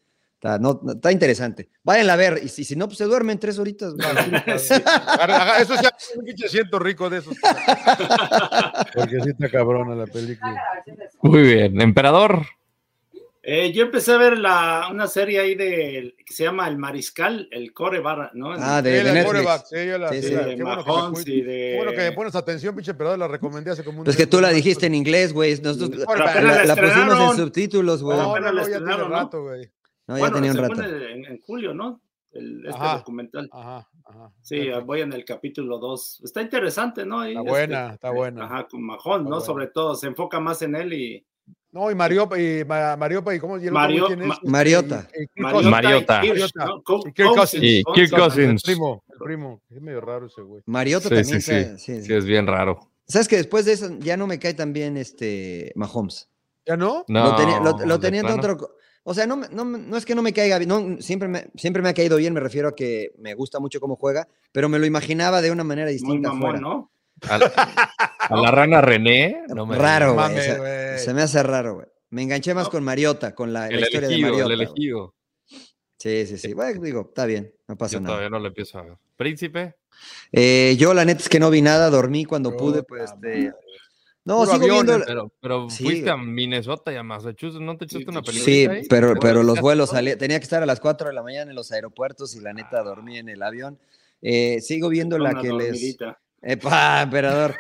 Está, 0.42 0.58
no, 0.58 0.80
no, 0.82 0.94
está 0.94 1.12
interesante. 1.12 1.68
Váyanla 1.84 2.14
a 2.14 2.16
ver, 2.16 2.40
y 2.42 2.48
si, 2.48 2.64
si 2.64 2.74
no, 2.78 2.86
pues 2.88 2.98
se 2.98 3.04
duermen 3.04 3.38
tres 3.40 3.60
horitas. 3.60 3.94
agarra- 4.00 5.58
Eso 5.62 5.76
ya 5.76 5.90
es 5.98 6.14
un 6.16 6.24
pinche 6.24 6.46
asiento 6.46 6.80
rico 6.80 7.10
de 7.10 7.18
esos. 7.18 7.36
Porque 8.96 9.20
sí 9.22 9.30
está 9.32 9.50
cabrona 9.50 9.96
la 9.96 10.06
película. 10.08 10.56
Muy 11.24 11.42
bien. 11.42 11.82
Emperador. 11.82 12.44
Eh, 13.44 13.72
yo 13.74 13.84
empecé 13.84 14.12
a 14.14 14.18
ver 14.18 14.38
la, 14.38 14.88
una 14.92 15.08
serie 15.08 15.40
ahí 15.40 15.56
de, 15.56 16.14
que 16.26 16.34
se 16.34 16.44
llama 16.44 16.68
El 16.68 16.78
Mariscal, 16.78 17.48
el 17.52 17.74
Core 17.74 18.00
Barra, 18.00 18.32
¿no? 18.34 18.52
Ah, 18.54 18.80
Sí, 18.84 18.90
de, 18.90 19.04
de 19.04 19.24
quarterback, 19.24 19.66
sí, 19.66 19.76
yo 19.88 19.98
la- 19.98 20.10
Sí, 20.10 20.22
sí, 20.22 20.28
sí. 20.30 20.36
de 20.36 20.56
qué 20.56 20.64
bueno 20.64 20.84
Mahomes 20.86 21.28
y 21.28 21.42
de... 21.42 21.74
bueno 21.78 21.92
que 21.92 21.98
me 21.98 22.12
pones 22.12 22.36
atención, 22.36 22.76
pinche 22.76 22.92
emperador, 22.92 23.18
la 23.18 23.28
recomendé 23.28 23.72
hace 23.72 23.84
como 23.84 24.00
un 24.00 24.04
Pues 24.06 24.18
que 24.18 24.28
tú 24.28 24.40
la 24.40 24.50
dijiste 24.50 24.86
en 24.86 24.94
inglés, 24.94 25.34
güey. 25.34 25.60
Nosotros 25.62 25.90
la, 26.18 26.26
apenas 26.32 26.68
la 26.68 26.76
la 26.76 26.82
pusimos 26.82 27.32
en 27.32 27.38
subtítulos, 27.44 28.04
güey. 28.04 28.18
No, 28.18 28.40
No, 28.40 28.52
no, 28.52 28.68
ya 28.68 28.78
tiene 28.78 28.98
rato, 28.98 29.42
güey. 29.44 29.70
Ya 30.16 30.20
bueno, 30.20 30.36
tenía 30.36 30.52
un 30.52 30.56
se 30.58 30.62
rato. 30.62 30.76
pone 30.76 31.12
en, 31.14 31.26
en 31.26 31.42
julio, 31.42 31.74
¿no? 31.74 32.02
El, 32.32 32.66
este 32.66 32.78
Ajá. 32.80 32.98
documental. 32.98 33.50
Ajá, 33.52 33.90
ajá. 34.06 34.32
Sí, 34.42 34.70
voy 34.86 35.02
en 35.02 35.14
el 35.14 35.26
capítulo 35.26 35.80
2. 35.80 36.22
Está 36.24 36.42
interesante, 36.42 37.06
¿no? 37.06 37.26
Y, 37.26 37.30
Está 37.32 37.40
este, 37.42 37.50
buena, 37.50 37.94
está 37.94 38.10
buena. 38.12 38.46
Ajá, 38.46 38.68
con 38.68 38.84
Majón, 38.84 39.22
Está 39.22 39.24
¿no? 39.24 39.30
buena. 39.38 39.46
Sobre 39.46 39.68
todo, 39.68 39.96
se 39.96 40.08
enfoca 40.08 40.40
más 40.40 40.62
en 40.62 40.76
él 40.76 40.94
y 40.94 41.26
No, 41.72 41.90
y 41.90 41.96
Mariopa, 41.96 42.40
y 42.40 42.64
Ma- 42.66 42.96
Mariopa, 42.98 43.34
y 43.34 43.40
cómo 43.40 43.58
Mario- 43.72 44.06
¿quién 44.08 44.22
es? 44.22 44.28
Ma- 44.28 44.34
Este, 44.36 44.48
Mariota. 44.50 45.08
y- 45.14 45.24
y 45.24 45.28
Kirk 45.28 45.70
Mariota, 45.70 46.20
Cousins. 46.22 46.52
Mariota. 46.52 46.66
¿no? 46.66 46.84
Kirk 47.14 47.36
Cousins. 47.36 47.64
Y 47.64 47.84
Kirk 47.94 48.10
Cousins. 48.12 48.64
El 48.68 48.74
primo, 48.74 49.04
el 49.10 49.18
primo. 49.18 49.62
Es 49.70 49.82
medio 49.82 50.02
raro 50.02 50.26
ese 50.28 50.42
güey. 50.42 50.62
Mariota 50.68 51.10
Sí, 51.10 51.16
también. 51.16 51.42
sí, 51.42 51.54
sí. 51.54 51.64
sí, 51.78 51.96
sí. 52.02 52.02
Sí, 52.08 52.14
es 52.14 52.26
bien 52.26 52.46
raro. 52.48 52.80
¿Sabes 53.08 53.28
que 53.28 53.38
después 53.38 53.66
de 53.66 53.74
eso 53.74 53.90
ya 54.00 54.18
no 54.18 54.28
me 54.28 54.38
cae 54.38 54.54
tan 54.54 54.72
bien 54.72 54.98
este 54.98 55.72
Mahomes? 55.76 56.30
¿Ya 56.68 56.78
no? 56.78 57.06
No, 57.08 57.24
lo 57.32 57.36
tenía, 57.36 57.60
lo, 57.60 57.76
lo 57.86 57.98
de 57.98 58.08
tenía 58.08 58.20
en 58.22 58.28
plano. 58.28 58.42
otro. 58.54 58.76
O 59.04 59.14
sea, 59.14 59.26
no, 59.26 59.38
me- 59.38 59.48
no, 59.50 59.66
me- 59.66 59.80
no 59.80 59.98
es 59.98 60.06
que 60.06 60.14
no 60.16 60.22
me 60.22 60.34
caiga 60.34 60.58
bien, 60.60 60.70
no, 60.70 61.02
siempre, 61.02 61.28
me, 61.28 61.48
siempre 61.56 61.82
me 61.82 61.90
ha 61.90 61.94
caído 61.94 62.18
bien, 62.18 62.34
me 62.34 62.40
refiero 62.40 62.68
a 62.70 62.76
que 62.76 63.12
me 63.18 63.34
gusta 63.34 63.60
mucho 63.60 63.80
cómo 63.80 63.96
juega, 63.96 64.28
pero 64.52 64.70
me 64.70 64.78
lo 64.80 64.86
imaginaba 64.86 65.42
de 65.42 65.52
una 65.52 65.64
manera 65.64 65.88
Muy 65.88 65.94
distinta. 65.94 66.30
mamón, 66.30 66.42
fuera. 66.42 66.60
¿no? 66.60 66.92
A, 67.28 67.36
a 68.30 68.36
la 68.38 68.52
rana 68.52 68.82
René. 68.82 69.42
No 69.50 69.66
me 69.66 69.76
Raro, 69.78 70.14
güey. 70.14 71.00
Se- 71.00 71.14
me 71.14 71.22
hace 71.22 71.42
raro, 71.44 71.76
güey. 71.76 71.88
Me 72.12 72.24
enganché 72.24 72.54
más 72.54 72.66
No. 72.66 72.72
con 72.72 72.84
Mariota, 72.84 73.36
con 73.36 73.52
la, 73.54 73.72
historia 73.72 74.08
de 74.10 74.18
Mariota. 74.20 74.38
el 74.38 74.44
güey. 74.46 74.54
elegido. 74.54 75.16
Sí, 75.98 76.26
sí, 76.26 76.38
sí. 76.38 76.54
Bueno, 76.54 76.82
digo, 76.82 77.02
está 77.10 77.26
bien, 77.26 77.54
no 77.68 77.76
pasa 77.78 77.94
Yo 77.94 78.00
nada. 78.02 78.14
todavía 78.16 78.30
no 78.30 78.40
lo 78.40 78.48
empiezo 78.48 78.80
a 78.80 78.84
ver. 78.84 78.94
Príncipe. 79.18 79.76
Eh, 80.32 80.76
yo, 80.80 80.94
la 80.94 81.04
neta 81.04 81.22
es 81.22 81.28
que 81.30 81.40
no 81.42 81.50
vi 81.50 81.62
nada, 81.62 81.90
dormí 81.90 82.24
cuando 82.24 82.56
pude, 82.56 82.84
pues. 82.84 83.12
madre. 83.16 83.54
No, 84.30 84.38
Puro 84.46 84.52
sigo 84.54 84.66
viendo. 84.74 85.06
Pero, 85.06 85.32
pero 85.42 85.70
Sí, 85.70 85.84
fuiste 85.84 86.10
a 86.10 86.16
Minnesota 86.18 86.94
y 86.94 86.96
a 86.96 87.04
Massachusetts. 87.04 87.60
¿No 87.62 87.76
te 87.78 87.86
echaste 87.86 88.10
una 88.10 88.22
película? 88.22 88.46
Sí, 88.46 88.66
ahí? 88.68 88.88
pero, 88.90 89.14
¿Te 89.14 89.20
pero 89.20 89.36
los 89.38 89.46
volteaste 89.48 89.62
vuelos 89.62 89.90
todo? 89.90 89.96
salía, 89.98 90.18
tenía 90.18 90.40
que 90.40 90.44
estar 90.44 90.64
a 90.64 90.66
las 90.66 90.80
4 90.80 91.08
de 91.10 91.14
la 91.14 91.24
mañana 91.24 91.52
en 91.52 91.56
los 91.56 91.72
aeropuertos 91.72 92.36
y 92.36 92.40
la 92.40 92.54
neta 92.54 92.82
dormí 92.84 93.18
en 93.18 93.28
el 93.30 93.42
avión. 93.44 93.78
Eh, 94.22 94.62
sigo 94.62 94.88
viendo 94.90 95.18
la 95.18 95.34
que 95.42 95.52
les. 95.52 95.98
¡Epa, 96.42 97.02
emperador! 97.02 97.56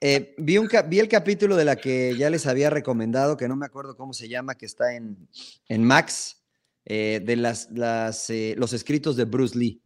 Eh, 0.00 0.34
vi, 0.38 0.58
un, 0.58 0.66
ca- 0.66 0.82
vi 0.82 1.00
el 1.00 1.08
capítulo 1.08 1.56
de 1.56 1.64
la 1.64 1.76
que 1.76 2.14
ya 2.16 2.28
les 2.30 2.46
había 2.46 2.70
recomendado, 2.70 3.36
que 3.36 3.48
no 3.48 3.56
me 3.56 3.66
acuerdo 3.66 3.96
cómo 3.96 4.12
se 4.12 4.28
llama, 4.28 4.54
que 4.56 4.66
está 4.66 4.94
en, 4.94 5.28
en 5.68 5.84
Max, 5.84 6.42
eh, 6.84 7.20
de 7.24 7.36
las, 7.36 7.70
las, 7.72 8.28
eh, 8.30 8.54
los 8.58 8.72
escritos 8.72 9.16
de 9.16 9.24
Bruce 9.24 9.58
Lee. 9.58 9.80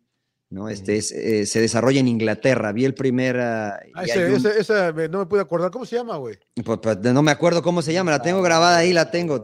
¿No? 0.51 0.69
Este 0.69 0.97
es, 0.97 1.13
eh, 1.13 1.47
se 1.47 1.61
desarrolla 1.61 2.01
en 2.01 2.09
Inglaterra. 2.09 2.73
Vi 2.73 2.85
el 2.85 2.95
primer. 2.95 3.39
ah, 3.41 3.79
Ah, 3.95 4.03
y 4.07 4.11
ese, 4.11 4.25
hay 4.25 4.31
un- 4.31 4.37
ese, 4.37 4.61
ese, 4.61 4.93
me- 4.93 5.09
no 5.09 5.19
me 5.21 5.27
pude 5.27 5.41
acordar. 5.41 5.71
¿Cómo 5.71 5.85
se 5.85 5.97
llama, 5.97 6.17
güey? 6.17 6.37
pues, 6.65 6.79
pues, 6.83 6.99
no 6.99 7.23
me 7.23 7.31
acuerdo 7.31 7.63
cómo 7.63 7.83
se 7.83 7.93
llama, 7.93 8.11
la 8.11 8.23
tengo 8.23 8.43
grabada 8.43 8.79
ahí, 8.79 8.93
la 8.93 9.11
tengo. 9.11 9.43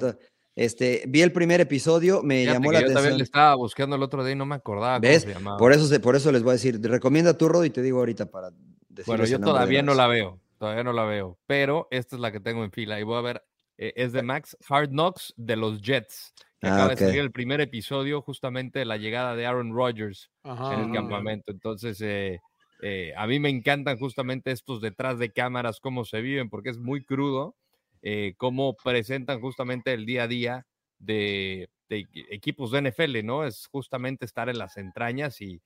Este, 0.57 1.03
vi 1.09 1.21
el 1.23 1.33
primer 1.33 1.61
episodio, 1.61 2.23
me 2.23 2.41
Fíjate 2.43 2.55
llamó 2.55 2.71
la 2.73 2.79
yo 2.81 2.87
también 2.87 2.99
atención. 2.99 3.19
le 3.19 3.25
estaba 3.25 3.55
buscando 3.57 3.97
el 3.97 4.03
otro 4.05 4.23
día 4.25 4.35
y 4.35 4.37
no 4.37 4.47
me 4.47 4.55
acordaba 4.55 4.99
¿Ves? 5.01 5.23
cómo 5.25 5.33
se 5.33 5.39
llamaba. 5.39 5.57
Por 5.59 5.73
eso, 5.73 5.87
se- 5.87 5.99
por 6.01 6.15
eso 6.15 6.31
les 6.31 6.43
voy 6.43 6.51
a 6.51 6.53
decir, 6.55 6.81
recomienda 6.81 7.37
tu 7.37 7.49
Rod 7.49 7.65
y 7.65 7.71
te 7.71 7.83
digo 7.83 7.99
ahorita 7.99 8.27
para 8.27 8.51
decir. 8.89 9.05
Bueno, 9.07 9.25
yo 9.27 9.41
todavía 9.41 9.83
no 9.83 9.95
la 9.95 10.07
veo, 10.07 10.39
todavía 10.59 10.85
no 10.85 10.93
la 10.93 11.05
veo, 11.05 11.39
pero 11.47 11.89
esta 11.91 12.15
es 12.15 12.21
la 12.21 12.31
que 12.31 12.39
tengo 12.39 12.63
en 12.63 12.71
fila 12.71 13.01
y 13.01 13.03
voy 13.03 13.19
a 13.19 13.21
ver, 13.23 13.43
eh, 13.79 13.93
es 13.97 14.13
de 14.13 14.23
Max 14.23 14.57
Hard 14.69 14.91
Knocks 14.91 15.35
de 15.37 15.57
los 15.57 15.83
Jets, 15.83 16.33
Ah, 16.65 16.75
acaba 16.75 16.89
de 16.91 16.97
salir 16.97 17.21
el 17.21 17.33
primer 17.33 17.61
episodio 17.61 18.23
justamente 18.23 18.79
de 18.81 18.85
la 18.85 18.97
llegada 18.97 19.37
de 19.37 19.47
Aaron 19.47 19.75
Rodgers 19.75 20.31
Ajá. 20.43 20.75
en 20.75 20.81
el 20.81 20.93
campamento. 20.93 21.53
Entonces, 21.53 22.01
eh, 22.01 22.41
eh, 22.83 23.13
a 23.17 23.27
mí 23.27 23.39
me 23.41 23.49
encantan 23.49 23.99
justamente 23.99 24.51
estos 24.51 24.81
detrás 24.81 25.19
de 25.19 25.31
cámaras, 25.33 25.81
cómo 25.81 26.05
se 26.05 26.21
viven, 26.21 26.51
porque 26.51 26.71
es 26.71 26.79
muy 26.79 27.05
crudo, 27.05 27.57
eh, 28.03 28.35
cómo 28.37 28.77
presentan 28.77 29.41
justamente 29.41 29.93
el 29.93 30.07
día 30.07 30.25
a 30.25 30.29
día 30.29 30.67
de, 30.99 31.69
de 31.89 32.07
equipos 32.31 32.71
de 32.71 32.83
NFL, 32.83 33.23
¿no? 33.25 33.45
Es 33.45 33.67
justamente 33.67 34.25
estar 34.25 34.49
en 34.49 34.59
las 34.59 34.77
entrañas 34.77 35.41
y 35.41 35.63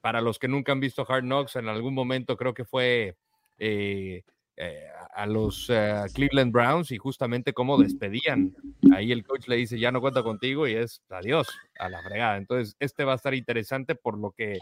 para 0.00 0.20
los 0.20 0.38
que 0.38 0.48
nunca 0.48 0.72
han 0.72 0.80
visto 0.80 1.04
Hard 1.08 1.24
Knocks, 1.24 1.56
en 1.56 1.68
algún 1.68 1.94
momento 1.94 2.36
creo 2.36 2.54
que 2.54 2.64
fue 2.64 3.16
eh, 3.58 4.22
eh, 4.56 4.86
a 5.14 5.26
los 5.26 5.66
eh, 5.70 6.02
Cleveland 6.12 6.52
Browns 6.52 6.90
y 6.90 6.98
justamente 6.98 7.52
cómo 7.52 7.78
despedían. 7.78 8.54
Ahí 8.94 9.12
el 9.12 9.24
coach 9.24 9.48
le 9.48 9.56
dice, 9.56 9.78
ya 9.78 9.90
no 9.90 10.00
cuenta 10.00 10.22
contigo 10.22 10.66
y 10.68 10.74
es 10.74 11.02
adiós 11.08 11.48
a 11.78 11.88
la 11.88 12.02
fregada. 12.02 12.36
Entonces, 12.36 12.76
este 12.78 13.04
va 13.04 13.12
a 13.12 13.16
estar 13.16 13.34
interesante 13.34 13.94
por 13.94 14.18
lo 14.18 14.32
que 14.32 14.58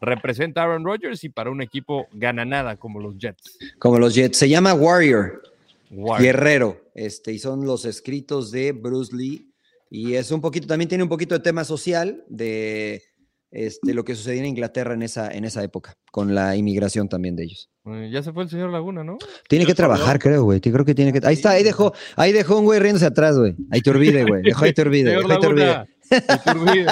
representa 0.00 0.62
Aaron 0.62 0.84
Rodgers 0.84 1.24
y 1.24 1.28
para 1.28 1.50
un 1.50 1.62
equipo 1.62 2.06
gana 2.12 2.44
nada 2.44 2.76
como 2.76 3.00
los 3.00 3.16
Jets. 3.18 3.58
Como 3.78 3.98
los 3.98 4.14
Jets. 4.14 4.38
Se 4.38 4.48
llama 4.48 4.74
Warrior. 4.74 5.42
Guerrero. 5.90 6.80
Este, 6.94 7.32
y 7.32 7.38
son 7.38 7.64
los 7.64 7.84
escritos 7.84 8.50
de 8.50 8.72
Bruce 8.72 9.14
Lee. 9.14 9.52
Y 9.90 10.14
es 10.14 10.30
un 10.30 10.40
poquito, 10.40 10.66
también 10.66 10.88
tiene 10.88 11.02
un 11.02 11.10
poquito 11.10 11.34
de 11.34 11.40
tema 11.40 11.64
social, 11.64 12.24
de 12.28 13.02
este, 13.50 13.92
lo 13.92 14.04
que 14.04 14.14
sucedió 14.14 14.40
en 14.40 14.46
Inglaterra 14.46 14.94
en 14.94 15.02
esa, 15.02 15.30
en 15.30 15.44
esa 15.44 15.64
época, 15.64 15.96
con 16.12 16.34
la 16.34 16.54
inmigración 16.54 17.08
también 17.08 17.34
de 17.34 17.44
ellos. 17.44 17.68
Ya 18.10 18.22
se 18.22 18.32
fue 18.32 18.44
el 18.44 18.48
señor 18.48 18.70
Laguna, 18.70 19.04
¿no? 19.04 19.18
Tiene 19.48 19.66
que 19.66 19.74
trabajar, 19.74 20.18
creo, 20.18 20.44
güey. 20.44 20.60
Creo 20.60 20.84
que 20.84 20.94
tiene 20.94 21.12
que. 21.12 21.26
Ahí 21.26 21.34
está, 21.34 21.50
ahí 21.50 21.62
dejó, 21.62 21.92
ahí 22.16 22.32
dejó 22.32 22.58
un 22.58 22.64
güey 22.64 22.80
riéndose 22.80 23.06
atrás, 23.06 23.38
güey. 23.38 23.54
Ahí 23.70 23.80
te 23.80 23.90
olvide, 23.90 24.24
güey. 24.24 24.42
Dejó 24.42 24.64
ahí 24.64 24.72
te 24.72 24.82
olvide. 24.82 25.10
Dejó 25.10 25.30
ahí 25.32 25.38
te 25.38 25.46
olvide. 25.46 25.84
te 26.10 26.50
olvide, 26.50 26.86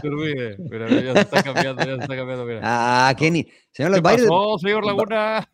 te 0.00 0.08
olvide. 0.08 0.56
Mira, 0.58 0.88
ya 0.88 1.12
se 1.14 1.20
está 1.20 1.42
cambiando, 1.42 1.84
ya 1.84 1.96
se 1.96 2.02
está 2.02 2.16
cambiando, 2.16 2.44
mira. 2.44 2.60
Ah, 2.62 3.14
Kenny. 3.16 3.46
Señor 3.72 3.94
¿Qué 3.94 4.02
pasó, 4.02 4.58
señor 4.58 4.84
Laguna? 4.84 5.48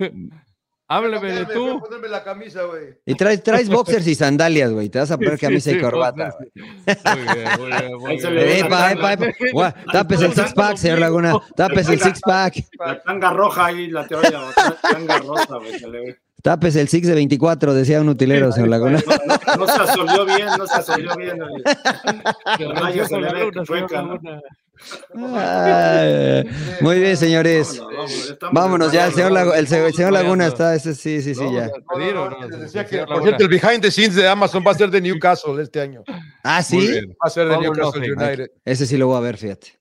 Hábleme 0.91 1.33
de 1.33 1.45
tú. 1.45 1.81
Ponerme 1.81 2.09
la 2.09 2.25
camisa, 2.25 2.63
güey. 2.63 2.95
Y 3.05 3.15
traes, 3.15 3.43
traes 3.43 3.69
boxers 3.69 4.07
y 4.07 4.15
sandalias, 4.15 4.73
güey. 4.73 4.89
Te 4.89 4.99
vas 4.99 5.11
a 5.11 5.19
poner 5.19 5.39
camisa 5.39 5.71
y 5.71 5.81
corbata. 5.81 6.35
Muy 6.55 6.63
bien, 6.65 7.59
muy 7.59 7.67
bien. 7.67 7.99
Muy 7.99 8.17
bien. 8.17 8.67
Epa, 8.67 8.93
epa, 8.93 9.13
epa. 9.13 9.75
Tapes 9.93 10.23
el 10.23 10.33
six 10.35 10.55
pack, 10.55 10.77
señor 10.77 11.01
Laguna. 11.01 11.39
Tapes 11.55 11.89
el 11.91 12.01
six 12.01 12.21
pack. 12.23 12.65
La 12.79 13.03
tanga 13.03 13.31
roja 13.31 13.67
ahí, 13.67 13.89
la 13.89 14.07
teoría. 14.07 14.41
Tanga 14.81 15.19
rosa, 15.19 15.57
güey. 15.59 16.17
Tapes 16.43 16.77
el 16.77 16.89
six 16.89 17.07
de 17.07 17.15
24, 17.15 17.75
decía 17.75 18.01
un 18.01 18.09
utilero, 18.09 18.51
señor 18.53 18.69
Laguna. 18.71 19.03
No, 19.07 19.57
no, 19.57 19.67
se 19.67 19.83
asolió 19.83 20.25
bien, 20.25 20.47
no 20.57 20.67
se 20.67 20.75
asolió 20.75 21.17
bien. 21.17 21.39
Vaya, 22.81 23.07
se 23.07 23.21
le 23.21 23.33
ve 23.33 23.51
chueca, 23.65 24.05
muy 26.81 27.01
bien, 27.01 27.17
señores. 27.17 27.81
Vámonos, 28.53 28.93
ya, 28.93 29.07
el 29.07 29.13
señor, 29.13 29.33
el 29.57 29.67
señor 29.67 30.13
Laguna 30.13 30.47
está, 30.47 30.75
ese, 30.75 30.95
sí, 30.95 31.23
sí, 31.23 31.35
sí, 31.35 31.45
ya. 31.53 31.71
por 33.07 33.23
cierto, 33.23 33.45
el 33.45 33.49
behind 33.49 33.81
the 33.81 33.91
scenes 33.91 34.15
de 34.15 34.29
Amazon 34.29 34.63
va 34.67 34.73
a 34.73 34.75
ser 34.75 34.91
de 34.91 35.01
Newcastle 35.01 35.61
este 35.63 35.81
año. 35.81 36.03
Ah, 36.43 36.63
sí. 36.63 37.01
Va 37.11 37.27
a 37.27 37.31
ser 37.31 37.49
de 37.49 37.59
Newcastle 37.59 38.13
United. 38.13 38.51
Ese 38.65 38.87
sí 38.87 38.97
lo 38.97 39.09
voy 39.09 39.17
a 39.17 39.21
ver, 39.21 39.37
fíjate. 39.37 39.79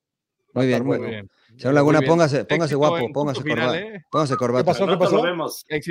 Muy 0.53 0.67
bien, 0.67 0.85
muy 0.85 0.99
bien. 0.99 1.29
Señor 1.57 1.73
Laguna, 1.73 2.01
póngase, 2.01 2.45
póngase 2.45 2.75
guapo, 2.75 3.11
póngase 3.11 3.41
corbata. 3.41 3.77
¿eh? 3.79 4.05
Póngase 4.11 4.35
corbata. 4.35 4.63
¿Qué 4.63 4.65
pasó? 4.65 4.87
¿Qué 4.87 4.97
pasó? 4.97 5.23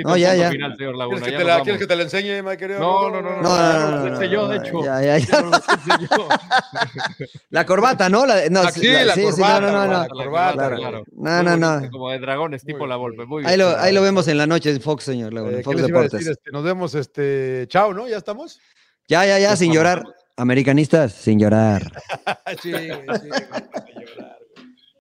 no, 0.05 0.17
ya, 0.17 0.33
ya. 0.33 0.49
Final, 0.49 0.77
señor 0.77 0.95
Laguna, 0.95 1.19
¿Quieres, 1.19 1.37
que 1.37 1.37
te 1.37 1.43
la, 1.43 1.61
¿Quieres 1.61 1.81
que 1.81 1.87
te 1.87 1.95
la 1.95 2.03
enseñe, 2.03 2.57
querido? 2.57 2.79
No, 2.79 3.09
no, 3.09 3.21
no. 3.21 3.41
No, 3.41 3.41
no, 3.41 4.09
no. 4.09 4.09
no, 4.09 4.23
yo, 4.23 4.47
de 4.47 4.57
hecho. 4.57 4.83
Ya, 4.83 5.01
ya, 5.01 5.17
ya. 5.17 5.51
la 7.49 7.65
corbata, 7.65 8.07
¿no? 8.07 8.25
La, 8.25 8.49
no, 8.49 8.63
sí, 8.71 8.87
la, 8.87 9.13
sí, 9.13 9.23
corbata. 9.23 9.59
no, 9.59 9.71
no, 9.71 9.85
no. 9.87 9.99
La 9.99 10.07
corbata, 10.07 10.75
claro. 10.75 11.03
No, 11.11 11.43
no, 11.43 11.57
no. 11.57 11.89
Como 11.91 12.11
de 12.11 12.19
dragones, 12.19 12.63
tipo 12.63 12.87
la 12.87 12.95
Volpe. 12.95 13.25
Muy 13.25 13.41
bien. 13.41 13.51
Ahí 13.51 13.57
lo, 13.57 13.77
ahí 13.77 13.93
lo 13.93 14.01
vemos 14.01 14.27
en 14.29 14.37
la 14.37 14.47
noche 14.47 14.69
en 14.69 14.79
Fox, 14.79 15.03
señor 15.03 15.33
Laguna. 15.33 15.57
Eh, 15.57 15.63
Fox 15.63 15.81
Deportes. 15.81 16.27
Este, 16.27 16.51
nos 16.51 16.63
vemos, 16.63 16.95
este. 16.95 17.65
Chao, 17.67 17.93
¿no? 17.93 18.07
¿Ya 18.07 18.17
estamos? 18.17 18.61
Ya, 19.09 19.25
ya, 19.25 19.37
ya, 19.37 19.55
sin 19.57 19.73
llorar. 19.73 20.03
Americanistas, 20.37 21.13
sin 21.13 21.39
llorar. 21.39 21.91
sí, 22.61 22.71
sí. 22.71 23.29